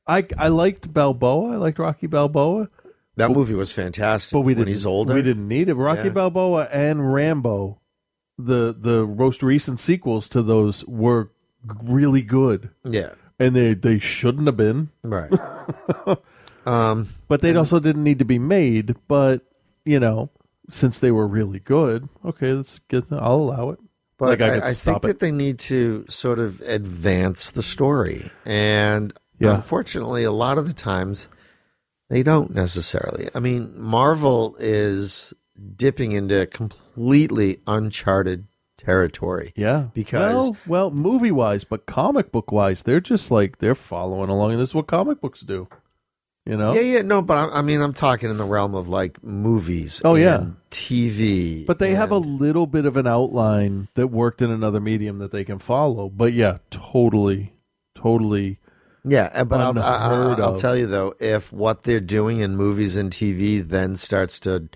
I 0.07 0.27
I 0.39 0.49
liked 0.49 0.93
Balboa. 0.93 1.53
I 1.53 1.57
liked 1.57 1.79
Rocky 1.79 2.07
Balboa. 2.07 2.69
That 3.17 3.31
movie 3.31 3.55
was 3.55 3.73
fantastic. 3.73 4.33
But 4.33 4.41
we 4.41 4.53
when 4.53 4.59
didn't. 4.65 4.69
he's 4.69 4.87
older. 4.87 5.15
We 5.15 5.23
didn't 5.23 5.49
need 5.49 5.69
it. 5.69 5.75
Rocky 5.75 6.05
Yeah. 6.05 6.11
Balboa 6.11 6.69
and 6.73 7.13
Rambo, 7.13 7.81
the 8.39 8.75
the 8.79 9.07
most 9.07 9.43
recent 9.43 9.81
sequels 9.81 10.29
to 10.31 10.43
those 10.43 10.85
were 10.87 11.31
really 11.83 12.23
good. 12.23 12.71
Yeah. 12.85 13.13
and 13.39 13.55
they 13.57 13.75
they 13.75 13.99
shouldn't 13.99 14.47
have 14.47 14.57
been. 14.57 14.91
Right. 15.03 15.33
um, 16.67 17.09
but 17.29 17.41
they 17.43 17.55
also 17.55 17.79
didn't 17.81 18.05
need 18.05 18.19
to 18.21 18.25
be 18.25 18.39
made. 18.39 18.95
But 19.09 19.43
you 19.85 19.99
know, 20.01 20.31
since 20.69 20.99
they 20.99 21.11
were 21.11 21.27
really 21.27 21.59
good, 21.61 22.09
okay, 22.25 22.53
let's 22.53 22.81
get. 22.89 23.09
Them, 23.09 23.19
I'll 23.23 23.37
allow 23.37 23.71
it. 23.71 23.79
But 24.19 24.41
like 24.41 24.41
I, 24.41 24.55
I, 24.59 24.69
I 24.69 24.73
think 24.73 24.99
it. 24.99 25.03
that 25.07 25.19
they 25.21 25.31
need 25.31 25.59
to 25.61 26.05
sort 26.09 26.39
of 26.39 26.61
advance 26.63 27.51
the 27.51 27.63
story. 27.63 28.31
And 28.47 29.13
Yeah. 29.39 29.55
unfortunately, 29.57 30.25
a 30.25 30.31
lot 30.33 30.57
of 30.59 30.67
the 30.67 30.73
times 30.73 31.29
They 32.09 32.23
don't 32.23 32.55
necessarily. 32.55 33.29
I 33.35 33.41
mean, 33.41 33.79
Marvel 33.79 34.57
is 34.61 35.35
dipping 35.77 36.13
into 36.13 36.47
completely 36.47 37.59
uncharted 37.67 38.47
territory. 38.79 39.53
Yeah, 39.57 39.89
Because 39.93 40.35
well, 40.35 40.57
well, 40.67 40.91
movie 40.93 41.33
wise, 41.33 41.65
but 41.65 41.85
comic 41.87 42.31
book 42.31 42.53
wise, 42.53 42.85
they're 42.85 43.01
just 43.01 43.31
like 43.31 43.59
they're 43.59 43.75
following 43.75 44.31
along. 44.31 44.53
And 44.53 44.61
this 44.61 44.71
is 44.71 44.75
what 44.75 44.87
comic 44.87 45.21
books 45.21 45.41
do. 45.41 45.67
You 46.47 46.57
know? 46.57 46.75
Yeah, 46.75 46.81
yeah, 46.81 47.03
no, 47.03 47.23
but 47.23 47.37
I, 47.37 47.59
I 47.59 47.63
mean, 47.63 47.81
I'm 47.81 47.93
talking 47.93 48.31
in 48.31 48.39
the 48.39 48.45
realm 48.45 48.77
of 48.77 48.89
like 48.89 49.23
movies. 49.23 50.01
Oh, 50.05 50.15
yeah. 50.15 50.47
TV. 50.71 51.67
But 51.67 51.81
they 51.81 51.95
have 51.95 52.13
a 52.13 52.19
little 52.19 52.69
bit 52.69 52.87
of 52.87 52.97
an 52.97 53.09
outline 53.09 53.89
that 53.95 54.09
worked 54.09 54.41
in 54.41 54.53
another 54.53 54.79
medium 54.79 55.19
that 55.19 55.33
they 55.33 55.43
can 55.43 55.59
follow. 55.59 56.09
But 56.09 56.33
yeah, 56.33 56.59
totally, 56.71 57.53
totally. 57.97 58.61
Yeah, 59.05 59.31
uh, 59.35 59.45
but 59.45 59.61
I'll, 59.61 59.79
I, 59.79 60.13
unheard 60.13 60.41
I, 60.41 60.45
I'll 60.45 60.57
tell 60.57 60.77
you 60.77 60.87
though, 60.87 61.15
if 61.19 61.53
what 61.53 61.83
they're 61.83 62.01
doing 62.01 62.39
in 62.39 62.57
movies 62.57 62.97
and 62.97 63.11
TV 63.11 63.61
then 63.63 63.97
starts 63.97 64.39
to, 64.41 64.69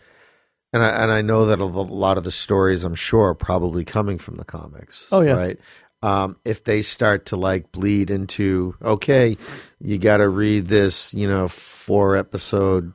and 0.72 0.82
I 0.82 0.88
and 0.88 1.12
I 1.12 1.22
know 1.22 1.46
that 1.46 1.60
a 1.60 1.64
lot 1.64 2.18
of 2.18 2.24
the 2.24 2.30
stories 2.32 2.84
I'm 2.84 2.94
sure 2.94 3.28
are 3.28 3.34
probably 3.34 3.84
coming 3.84 4.18
from 4.18 4.36
the 4.36 4.44
comics. 4.44 5.08
Oh, 5.12 5.20
yeah. 5.20 5.32
right. 5.32 5.58
Um, 6.02 6.36
if 6.46 6.64
they 6.64 6.80
start 6.82 7.26
to 7.26 7.36
like 7.36 7.72
bleed 7.72 8.10
into, 8.10 8.74
okay, 8.82 9.36
you 9.80 9.98
got 9.98 10.18
to 10.18 10.28
read 10.28 10.66
this, 10.66 11.12
you 11.12 11.28
know, 11.28 11.46
four 11.46 12.16
episode, 12.16 12.92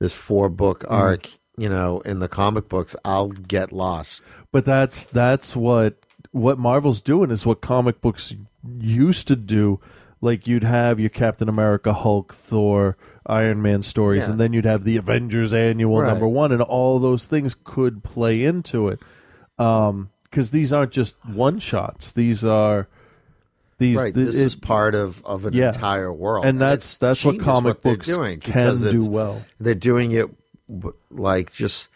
this 0.00 0.14
four 0.14 0.48
book 0.48 0.84
Mm. 0.84 0.90
arc, 0.92 1.30
you 1.56 1.68
know, 1.68 2.00
in 2.00 2.20
the 2.20 2.28
comic 2.28 2.68
books, 2.68 2.94
I'll 3.04 3.28
get 3.30 3.72
lost. 3.72 4.24
But 4.52 4.64
that's 4.64 5.04
that's 5.06 5.56
what 5.56 5.98
what 6.30 6.58
Marvel's 6.58 7.00
doing 7.00 7.30
is 7.32 7.44
what 7.44 7.60
comic 7.60 8.00
books 8.00 8.34
used 8.78 9.26
to 9.28 9.36
do. 9.36 9.80
Like 10.20 10.46
you'd 10.46 10.64
have 10.64 10.98
your 11.00 11.10
Captain 11.10 11.48
America, 11.48 11.92
Hulk, 11.92 12.32
Thor, 12.34 12.96
Iron 13.26 13.62
Man 13.62 13.82
stories, 13.82 14.24
Yeah. 14.24 14.30
and 14.30 14.40
then 14.40 14.52
you'd 14.52 14.64
have 14.64 14.84
the 14.84 14.96
Avengers 14.96 15.52
Annual 15.52 16.00
Right. 16.02 16.08
number 16.08 16.26
one, 16.28 16.50
and 16.52 16.62
all 16.62 16.98
those 17.00 17.26
things 17.26 17.54
could 17.64 18.02
play 18.04 18.44
into 18.44 18.88
it. 18.88 19.00
Um, 19.58 20.10
because 20.34 20.50
these 20.50 20.72
aren't 20.72 20.90
just 20.92 21.16
one 21.26 21.60
shots; 21.60 22.10
these 22.12 22.44
are 22.44 22.88
these. 23.78 23.96
right, 23.96 24.12
th- 24.12 24.26
this 24.26 24.34
it- 24.36 24.42
is 24.42 24.56
part 24.56 24.94
of 24.96 25.24
of 25.24 25.46
an 25.46 25.54
yeah. 25.54 25.68
entire 25.68 26.12
world, 26.12 26.44
and 26.44 26.60
that's 26.60 26.84
It's 26.86 26.96
that's 26.98 27.24
what 27.24 27.38
comic 27.38 27.80
they're 27.82 27.92
books 27.94 28.06
doing 28.06 28.40
can 28.40 28.52
because 28.52 28.90
do 28.90 29.08
well. 29.08 29.40
They're 29.60 29.74
doing 29.74 30.12
it 30.12 30.28
like 31.10 31.52
just 31.52 31.88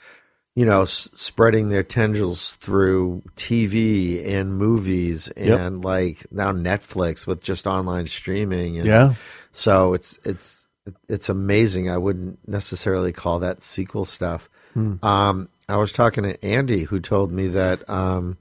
you 0.55 0.65
know 0.67 0.83
s- 0.83 1.09
spreading 1.15 1.69
their 1.69 1.83
tendrils 1.83 2.57
through 2.57 3.23
TV 3.37 4.27
and 4.27 4.57
movies 4.57 5.29
Yep. 5.37 5.59
and 5.61 5.85
like 5.85 6.27
now 6.31 6.53
Netflix 6.53 7.27
with 7.27 7.43
just 7.43 7.67
online 7.67 8.07
streaming. 8.07 8.79
And 8.79 8.87
Yeah. 8.87 9.15
so 9.53 9.95
it's 9.95 10.19
it's 10.25 10.67
it's 11.09 11.29
amazing. 11.29 11.91
I 11.91 11.97
wouldn't 11.97 12.39
necessarily 12.49 13.13
call 13.13 13.39
that 13.41 13.61
sequel 13.61 14.05
stuff. 14.05 14.49
Hmm. 14.75 14.95
Um, 15.03 15.49
I 15.69 15.77
was 15.77 15.93
talking 15.93 16.25
to 16.25 16.45
Andy 16.45 16.85
who 16.85 17.01
told 17.01 17.31
me 17.31 17.49
that 17.49 17.89
um, 17.91 18.39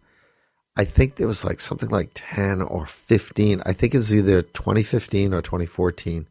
I 0.76 0.86
think 0.86 1.16
there 1.16 1.28
was 1.28 1.44
like 1.44 1.60
something 1.60 1.90
like 1.90 2.12
10 2.14 2.62
or 2.62 2.86
15. 2.86 3.62
I 3.66 3.74
think 3.74 3.94
it's 3.94 4.12
either 4.12 4.42
2015 4.42 5.34
or 5.34 5.42
2014, 5.42 6.28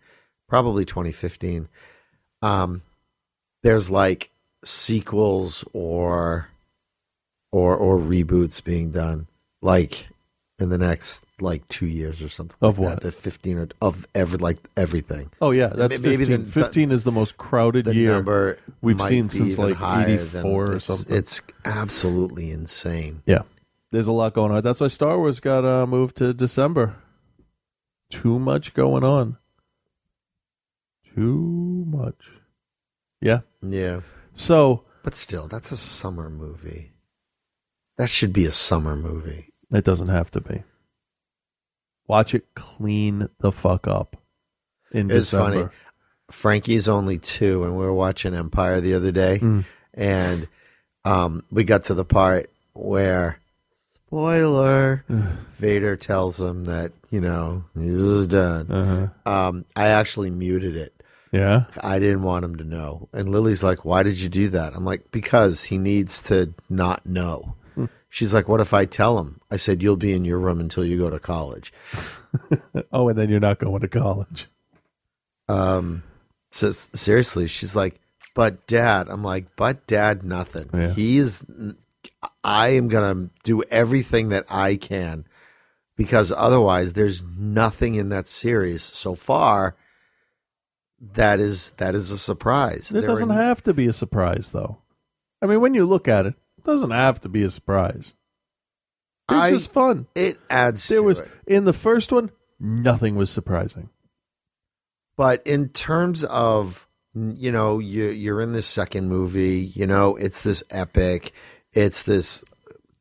probably 0.49 0.85
2015. 0.85 1.69
Um, 2.43 2.83
there's 3.63 3.91
like 3.91 4.31
sequels 4.65 5.65
or 5.73 6.49
or 7.53 7.77
or 7.77 7.99
reboots 7.99 8.63
being 8.63 8.91
done 8.91 9.27
like 9.63 10.09
in 10.59 10.71
the 10.71 10.79
next 10.79 11.27
like 11.41 11.69
2 11.69 11.85
years 11.87 12.23
or 12.23 12.29
something 12.31 12.57
Of 12.63 12.79
like 12.79 12.89
what? 12.89 13.01
that. 13.03 13.07
The 13.09 13.13
15 13.13 13.59
or 13.59 13.69
of 13.83 14.07
every 14.15 14.39
like 14.39 14.59
everything. 14.77 15.31
Oh 15.41 15.51
yeah, 15.51 15.69
that's 15.69 15.99
Maybe 15.99 16.25
15. 16.25 16.45
the- 16.47 16.51
15 16.51 16.91
is 16.93 17.05
the 17.05 17.13
most 17.13 17.37
crowded 17.37 17.85
the 17.85 17.95
year 17.95 18.13
number 18.13 18.59
we've 18.81 19.01
seen 19.03 19.29
since 19.29 19.59
like 19.59 19.77
84 19.81 20.43
or 20.45 20.67
it's- 20.69 20.85
something. 20.85 21.15
It's 21.17 21.43
absolutely 21.65 22.51
insane. 22.51 23.23
Yeah. 23.27 23.43
There's 23.93 24.07
a 24.09 24.13
lot 24.13 24.35
going 24.35 24.51
on. 24.53 24.63
That's 24.63 24.81
why 24.81 24.89
Star 24.89 25.17
Wars 25.19 25.41
got 25.41 25.65
uh, 25.65 25.87
moved 25.87 26.17
to 26.17 26.33
December. 26.35 26.97
Too 28.11 28.39
much 28.39 28.75
going 28.75 29.05
on. 29.05 29.37
Too 31.15 31.85
much. 31.87 32.17
Yeah. 33.21 33.41
Yeah. 33.63 34.01
So, 34.35 34.85
but 35.03 35.15
still, 35.15 35.49
that's 35.49 35.73
a 35.73 35.77
summer 35.77 36.29
movie. 36.29 36.93
That 37.97 38.11
should 38.11 38.33
be 38.33 38.45
a 38.45 38.53
summer 38.53 38.97
movie. 38.97 39.53
It 39.73 39.85
doesn't 39.85 40.09
have 40.09 40.31
to 40.33 40.41
be. 40.41 40.63
Watch 42.09 42.35
it 42.35 42.45
clean 42.55 43.29
the 43.41 43.51
fuck 43.51 43.87
up 43.89 44.17
in 44.93 45.11
It's 45.11 45.31
December. 45.31 45.53
funny. 45.53 45.69
Frankie's 46.31 46.89
only 46.89 47.19
two, 47.19 47.65
and 47.65 47.73
we 47.77 47.85
were 47.85 47.93
watching 47.93 48.35
Empire 48.35 48.81
the 48.81 48.95
other 48.95 49.13
day, 49.13 49.39
Mm. 49.41 49.65
and 49.95 50.49
um, 51.05 51.43
we 51.51 51.63
got 51.65 51.85
to 51.85 51.95
the 51.95 52.05
part 52.05 52.51
where, 52.75 53.39
spoiler, 54.07 55.05
Vader 55.59 55.97
tells 55.97 56.41
him 56.41 56.65
that 56.65 56.93
you 57.11 57.21
know 57.21 57.65
this 57.75 58.01
is 58.01 58.27
done. 58.27 58.71
Uh-huh. 58.71 59.31
Um, 59.49 59.65
I 59.77 59.89
actually 59.89 60.31
muted 60.31 60.77
it. 60.77 60.93
Yeah. 61.33 61.65
I 61.83 61.99
didn't 61.99 62.23
want 62.23 62.45
him 62.45 62.57
to 62.57 62.65
know. 62.65 63.09
And 63.13 63.29
Lily's 63.31 63.63
like, 63.63 63.85
"Why 63.85 64.03
did 64.03 64.19
you 64.19 64.29
do 64.29 64.49
that?" 64.49 64.75
I'm 64.75 64.85
like, 64.85 65.11
"Because 65.13 65.65
he 65.65 65.79
needs 65.79 66.23
to 66.23 66.55
not 66.69 67.05
know." 67.07 67.55
She's 68.17 68.33
like, 68.33 68.49
"What 68.49 68.63
if 68.63 68.73
I 68.73 68.87
tell 68.87 69.19
him?" 69.19 69.43
I 69.51 69.59
said, 69.59 69.83
"You'll 69.83 69.99
be 69.99 70.15
in 70.15 70.25
your 70.25 70.39
room 70.39 70.59
until 70.59 70.87
you 70.87 70.97
go 70.97 71.11
to 71.11 71.19
college." 71.19 71.71
oh, 72.91 73.11
and 73.11 73.19
then 73.19 73.29
you're 73.29 73.41
not 73.41 73.59
going 73.59 73.83
to 73.83 73.89
college. 73.89 74.47
Um, 75.49 76.03
so 76.51 76.71
seriously, 76.71 77.47
she's 77.47 77.77
like, 77.77 78.01
"But 78.35 78.67
dad," 78.67 79.09
I'm 79.11 79.23
like, 79.23 79.55
"But 79.55 79.87
dad, 79.87 80.25
nothing. 80.25 80.71
Yeah. 80.73 80.95
He's, 80.95 81.45
I 82.43 82.69
am 82.69 82.89
gonna 82.89 83.29
do 83.45 83.63
everything 83.65 84.31
that 84.31 84.47
I 84.49 84.77
can 84.77 85.27
because 85.95 86.33
otherwise, 86.33 86.95
there's 86.95 87.23
nothing 87.23 87.97
in 87.97 88.09
that 88.09 88.27
series 88.27 88.83
so 88.83 89.15
far 89.15 89.77
that 91.17 91.39
is 91.39 91.73
that 91.73 91.95
is 91.95 92.11
a 92.11 92.17
surprise. 92.17 92.91
It 92.91 93.01
They're 93.03 93.11
doesn't 93.11 93.31
in- 93.31 93.37
have 93.37 93.63
to 93.65 93.75
be 93.75 93.89
a 93.89 93.93
surprise, 93.93 94.53
though. 94.53 94.79
I 95.43 95.47
mean, 95.47 95.61
when 95.61 95.75
you 95.75 95.85
look 95.85 96.09
at 96.09 96.25
it 96.25 96.35
doesn't 96.67 96.91
have 96.91 97.21
to 97.23 97.29
be 97.29 97.43
a 97.43 97.51
surprise. 97.51 98.13
It's 99.29 99.41
I- 99.41 99.51
just 99.51 99.73
fun. 99.73 100.07
It 100.15 100.39
adds. 100.51 100.87
There 100.89 100.99
to 100.99 101.05
was 101.05 101.21
it. 101.21 101.29
in 101.47 101.65
the 101.65 101.73
first 101.73 102.13
one, 102.13 102.31
nothing 102.61 103.17
was 103.17 103.31
surprising. 103.31 103.89
But 105.17 105.47
in 105.47 105.71
terms 105.71 106.25
of 106.25 106.87
you 107.15 107.51
know, 107.51 107.79
you 107.79 108.09
you're 108.11 108.43
in 108.43 108.53
this 108.53 108.67
second 108.67 109.09
movie, 109.09 109.73
you 109.75 109.87
know, 109.87 110.17
it's 110.17 110.43
this 110.43 110.63
epic, 110.71 111.33
it's 111.73 112.03
this 112.03 112.45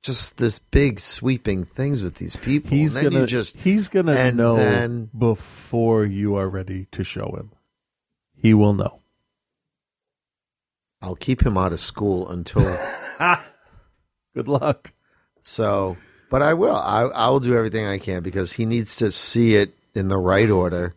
just 0.02 0.38
this 0.38 0.58
big 0.60 1.00
sweeping 1.00 1.66
things 1.66 2.02
with 2.02 2.16
these 2.16 2.36
people. 2.38 2.70
He's 2.72 2.96
and 2.96 3.06
gonna 3.06 3.22
you 3.22 3.26
just 3.28 3.58
he's 3.58 3.88
gonna 3.90 4.14
and 4.14 4.38
know 4.38 4.56
then- 4.56 5.10
before 5.18 6.06
you 6.06 6.36
are 6.36 6.48
ready 6.48 6.88
to 6.94 7.04
show 7.04 7.36
him. 7.38 7.52
He 8.36 8.54
will 8.54 8.74
know. 8.74 9.02
I'll 11.02 11.16
keep 11.16 11.46
him 11.46 11.58
out 11.58 11.74
of 11.74 11.80
school 11.80 12.30
until 12.30 12.62
Good 14.36 14.48
luck. 14.48 14.92
So, 15.42 15.98
but 16.30 16.42
I 16.44 16.54
will. 16.54 16.76
I 16.76 17.04
I 17.04 17.30
will 17.30 17.40
do 17.40 17.56
everything 17.56 17.86
I 17.86 17.98
can 17.98 18.22
because 18.22 18.54
he 18.54 18.66
needs 18.66 18.96
to 18.98 19.12
see 19.12 19.56
it 19.56 19.74
in 19.96 20.10
the 20.10 20.18
right 20.18 20.50
order. 20.50 20.94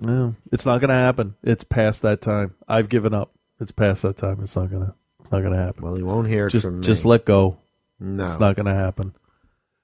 No, 0.00 0.36
it's 0.52 0.64
not 0.64 0.80
going 0.80 0.90
to 0.90 0.94
happen. 0.94 1.34
It's 1.42 1.64
past 1.64 2.02
that 2.02 2.20
time. 2.20 2.54
I've 2.68 2.88
given 2.88 3.12
up. 3.12 3.32
It's 3.60 3.72
past 3.72 4.02
that 4.02 4.16
time. 4.16 4.38
It's 4.42 4.54
not 4.54 4.70
gonna. 4.70 4.94
It's 5.20 5.32
not 5.32 5.42
gonna 5.42 5.56
happen. 5.56 5.82
Well, 5.82 5.96
he 5.96 6.02
won't 6.02 6.28
hear 6.28 6.46
it 6.46 6.50
just 6.50 6.64
from 6.66 6.80
me. 6.80 6.86
just 6.86 7.04
let 7.04 7.24
go. 7.24 7.58
No. 7.98 8.24
it's 8.26 8.38
not 8.38 8.54
gonna 8.54 8.74
happen. 8.74 9.14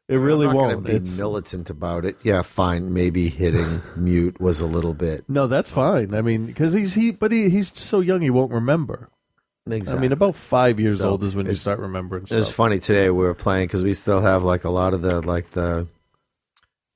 It 0.07 0.17
really 0.17 0.47
won't. 0.47 0.85
Be 0.87 0.93
It's 0.93 1.17
militant 1.17 1.71
about 1.71 2.05
it. 2.05 2.17
Yeah, 2.23 2.43
fine. 2.43 2.93
Maybe 2.93 3.29
hitting 3.31 3.83
mute 3.97 4.41
was 4.41 4.61
a 4.61 4.67
little 4.67 4.95
bit. 4.95 5.25
no, 5.29 5.47
that's 5.49 5.71
fine. 5.71 6.15
I 6.15 6.23
mean, 6.23 6.47
because 6.47 6.75
he's 6.75 6.95
he, 6.95 7.11
but 7.11 7.33
he 7.33 7.49
he's 7.49 7.77
so 7.77 8.01
young 8.01 8.21
he 8.21 8.31
won't 8.31 8.53
remember. 8.53 9.09
I 9.67 9.95
mean, 9.97 10.13
about 10.13 10.35
five 10.35 10.79
years 10.79 10.99
So, 10.99 11.11
old 11.11 11.23
is 11.25 11.35
when 11.35 11.47
you 11.47 11.55
start 11.55 11.79
remembering 11.79 12.25
It's 12.25 12.33
stuff. 12.33 12.55
funny 12.55 12.79
today. 12.81 13.09
We 13.09 13.25
were 13.25 13.35
playing 13.35 13.67
because 13.67 13.83
we 13.83 13.95
still 13.95 14.21
have 14.21 14.43
like 14.45 14.65
a 14.65 14.69
lot 14.71 14.93
of 14.93 15.01
the 15.01 15.23
like 15.23 15.51
the 15.51 15.87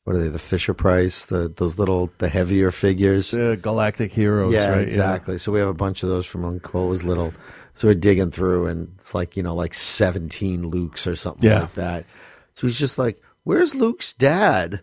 what 0.05 0.17
are 0.17 0.19
they? 0.19 0.29
The 0.29 0.39
Fisher 0.39 0.75
Price, 0.75 1.25
the 1.27 1.49
those 1.49 1.79
little 1.79 2.11
the 2.19 2.29
heavier 2.29 2.71
figures. 2.71 3.31
The 3.31 3.59
Galactic 3.61 4.13
Heroes. 4.13 4.53
yeah, 4.53 4.71
right? 4.71 4.83
exactly. 4.87 5.39
So 5.39 5.51
we 5.51 5.61
have 5.61 5.69
a 5.69 5.73
bunch 5.75 6.03
of 6.03 6.11
those 6.11 6.27
from 6.27 6.43
when 6.43 6.61
Cole 6.61 6.89
was 6.89 7.05
little. 7.05 7.33
So 7.77 7.89
we're 7.89 7.95
digging 7.95 8.31
through, 8.31 8.67
and 8.67 8.93
it's 8.99 9.15
like 9.15 9.35
you 9.35 9.43
know, 9.43 9.55
like 9.55 9.73
seventeen 9.73 10.63
Lukes 10.63 11.07
or 11.07 11.17
something 11.17 11.49
Yeah. 11.49 11.61
like 11.61 11.75
that. 11.75 12.05
So 12.53 12.67
he's 12.67 12.79
just 12.79 12.99
like, 12.99 13.19
"Where's 13.45 13.75
Luke's 13.75 14.13
dad?" 14.13 14.83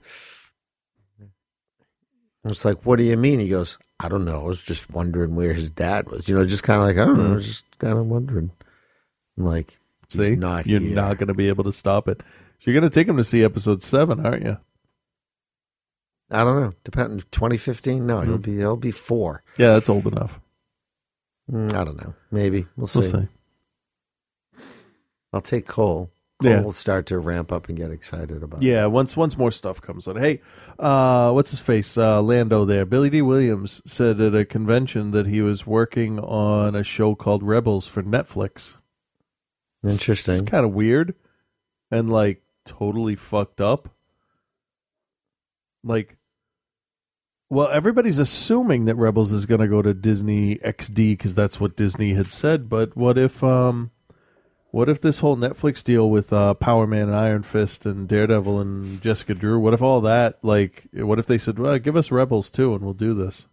I 1.21 2.47
was 2.49 2.65
like, 2.65 2.83
"What 2.83 2.95
do 2.95 3.03
you 3.03 3.17
mean?" 3.17 3.39
He 3.39 3.49
goes, 3.49 3.77
"I 3.99 4.09
don't 4.09 4.25
know. 4.25 4.41
I 4.41 4.43
was 4.43 4.61
just 4.61 4.89
wondering 4.89 5.35
where 5.35 5.53
his 5.53 5.69
dad 5.69 6.09
was. 6.09 6.27
You 6.27 6.35
know, 6.35 6.43
just 6.45 6.63
kind 6.63 6.79
of 6.81 6.87
like 6.87 6.97
I 6.97 7.05
don't 7.05 7.17
know. 7.17 7.31
I 7.31 7.35
was 7.35 7.45
just 7.47 7.65
kind 7.79 7.97
of 7.97 8.05
wondering." 8.07 8.51
I'm 9.37 9.45
like, 9.45 9.77
he's 10.11 10.21
See, 10.21 10.35
not 10.35 10.65
you're 10.67 10.79
here. 10.79 10.95
not 10.95 11.17
going 11.17 11.27
to 11.27 11.33
be 11.33 11.49
able 11.49 11.65
to 11.65 11.73
stop 11.73 12.07
it. 12.07 12.21
You're 12.61 12.73
going 12.73 12.89
to 12.89 12.89
take 12.89 13.07
him 13.07 13.17
to 13.17 13.23
see 13.23 13.43
episode 13.43 13.83
seven, 13.83 14.25
aren't 14.25 14.43
you? 14.45 14.57
I 16.31 16.43
don't 16.43 16.59
know. 16.61 16.73
Depending. 16.83 17.19
2015? 17.31 18.07
No, 18.07 18.17
Mm-hmm. 18.19 18.29
he'll 18.29 18.37
be 18.37 18.55
he'll 18.57 18.77
be 18.77 18.91
four. 18.91 19.43
Yeah, 19.57 19.73
that's 19.73 19.89
old 19.89 20.07
enough. 20.07 20.39
Mm, 21.51 21.73
I 21.75 21.83
don't 21.83 22.01
know. 22.01 22.13
Maybe 22.31 22.65
we'll 22.75 22.87
see. 22.87 22.99
We'll 22.99 23.09
see. 23.23 23.27
I'll 25.33 25.41
take 25.41 25.67
Cole. 25.67 26.09
Cole 26.41 26.61
we'll 26.61 26.71
start 26.71 27.05
to 27.07 27.19
ramp 27.19 27.51
up 27.51 27.69
and 27.69 27.77
get 27.77 27.91
excited 27.91 28.43
about. 28.43 28.61
it. 28.61 28.65
Yeah, 28.65 28.87
once 28.87 29.15
once 29.15 29.37
more 29.37 29.51
stuff 29.51 29.79
comes 29.79 30.07
out. 30.07 30.17
Hey, 30.17 30.41
uh, 30.77 31.31
what's 31.31 31.51
his 31.51 31.59
face? 31.59 31.97
Uh, 31.97 32.21
Lando 32.21 32.65
there. 32.65 32.85
Billy 32.85 33.09
Dee 33.09 33.21
Williams 33.21 33.81
said 33.85 34.19
at 34.19 34.35
a 34.35 34.43
convention 34.43 35.11
that 35.11 35.27
he 35.27 35.41
was 35.41 35.65
working 35.65 36.19
on 36.19 36.75
a 36.75 36.83
show 36.83 37.15
called 37.15 37.41
Rebels 37.41 37.87
for 37.87 38.03
Netflix. 38.03 38.77
Interesting. 39.83 40.35
It's 40.35 40.49
kind 40.49 40.65
of 40.65 40.73
weird 40.73 41.15
and 41.89 42.09
like 42.09 42.43
totally 42.65 43.15
fucked 43.15 43.61
up. 43.61 43.89
Like, 45.83 46.17
well, 47.49 47.69
everybody's 47.69 48.17
assuming 48.17 48.85
that 48.85 48.95
Rebels 48.95 49.31
is 49.31 49.45
going 49.45 49.61
to 49.61 49.67
go 49.67 49.81
to 49.81 49.93
Disney 49.93 50.55
XD 50.57 50.95
because 51.11 51.35
that's 51.35 51.59
what 51.59 51.77
Disney 51.77 52.13
had 52.13 52.31
said. 52.31 52.67
But 52.67 52.97
what 52.97 53.17
if, 53.17 53.43
um, 53.43 53.91
what 54.75 54.89
if 54.89 54.99
this 54.99 55.19
whole 55.19 55.37
Netflix 55.37 55.81
deal 55.81 56.09
with 56.09 56.33
uh, 56.33 56.53
Power 56.53 56.85
Man 56.85 57.07
and 57.07 57.15
Iron 57.15 57.43
Fist 57.43 57.85
and 57.85 58.09
Daredevil 58.09 58.59
and 58.59 59.01
Jessica 59.01 59.33
Drew? 59.33 59.57
What 59.57 59.73
if 59.73 59.81
all 59.81 60.01
that, 60.01 60.37
like, 60.41 60.87
what 60.91 61.17
if 61.17 61.27
they 61.27 61.37
said, 61.37 61.57
"Well, 61.57 61.79
give 61.79 61.95
us 61.95 62.11
Rebels 62.11 62.49
too, 62.49 62.73
and 62.73 62.83
we'll 62.83 62.93
do 62.93 63.13
this"? 63.13 63.47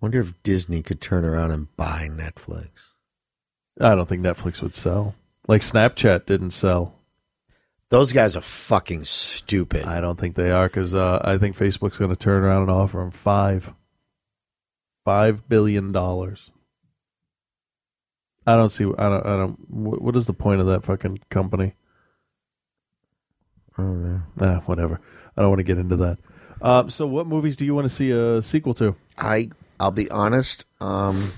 Wonder 0.00 0.20
if 0.20 0.40
Disney 0.44 0.80
could 0.80 1.00
turn 1.00 1.24
around 1.24 1.50
and 1.50 1.74
buy 1.76 2.08
Netflix. 2.08 2.68
I 3.80 3.96
don't 3.96 4.08
think 4.08 4.22
Netflix 4.22 4.62
would 4.62 4.76
sell. 4.76 5.16
Like 5.48 5.62
Snapchat 5.62 6.26
didn't 6.26 6.52
sell. 6.52 6.94
Those 7.88 8.12
guys 8.12 8.36
are 8.36 8.40
fucking 8.40 9.06
stupid. 9.06 9.86
I 9.86 10.00
don't 10.00 10.20
think 10.20 10.36
they 10.36 10.52
are 10.52 10.68
because 10.68 10.94
uh, 10.94 11.20
I 11.24 11.38
think 11.38 11.56
Facebook's 11.56 11.98
going 11.98 12.12
to 12.12 12.16
turn 12.16 12.44
around 12.44 12.62
and 12.62 12.70
offer 12.70 12.98
them 12.98 13.10
five, 13.10 13.74
five 15.04 15.48
billion 15.48 15.90
dollars. 15.90 16.52
I 18.48 18.56
don't 18.56 18.70
see. 18.70 18.84
I 18.84 19.08
don't. 19.08 19.26
I 19.26 19.36
don't. 19.36 19.70
What, 19.70 20.02
what 20.02 20.16
is 20.16 20.26
the 20.26 20.32
point 20.32 20.60
of 20.60 20.66
that 20.68 20.84
fucking 20.84 21.20
company? 21.30 21.74
I 23.76 23.82
don't 23.82 24.02
know. 24.02 24.22
Nah, 24.36 24.60
whatever. 24.60 25.00
I 25.36 25.42
don't 25.42 25.50
want 25.50 25.60
to 25.60 25.64
get 25.64 25.78
into 25.78 25.96
that. 25.96 26.18
Um, 26.62 26.90
so, 26.90 27.06
what 27.06 27.26
movies 27.26 27.56
do 27.56 27.64
you 27.64 27.74
want 27.74 27.84
to 27.84 27.94
see 27.94 28.10
a 28.10 28.40
sequel 28.42 28.74
to? 28.74 28.96
I 29.16 29.50
I'll 29.78 29.90
be 29.90 30.10
honest. 30.10 30.64
Um, 30.80 31.32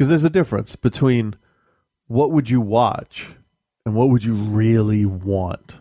Because 0.00 0.08
there's 0.08 0.24
a 0.24 0.30
difference 0.30 0.76
between 0.76 1.34
what 2.06 2.30
would 2.30 2.48
you 2.48 2.62
watch 2.62 3.34
and 3.84 3.94
what 3.94 4.08
would 4.08 4.24
you 4.24 4.34
really 4.34 5.04
want. 5.04 5.78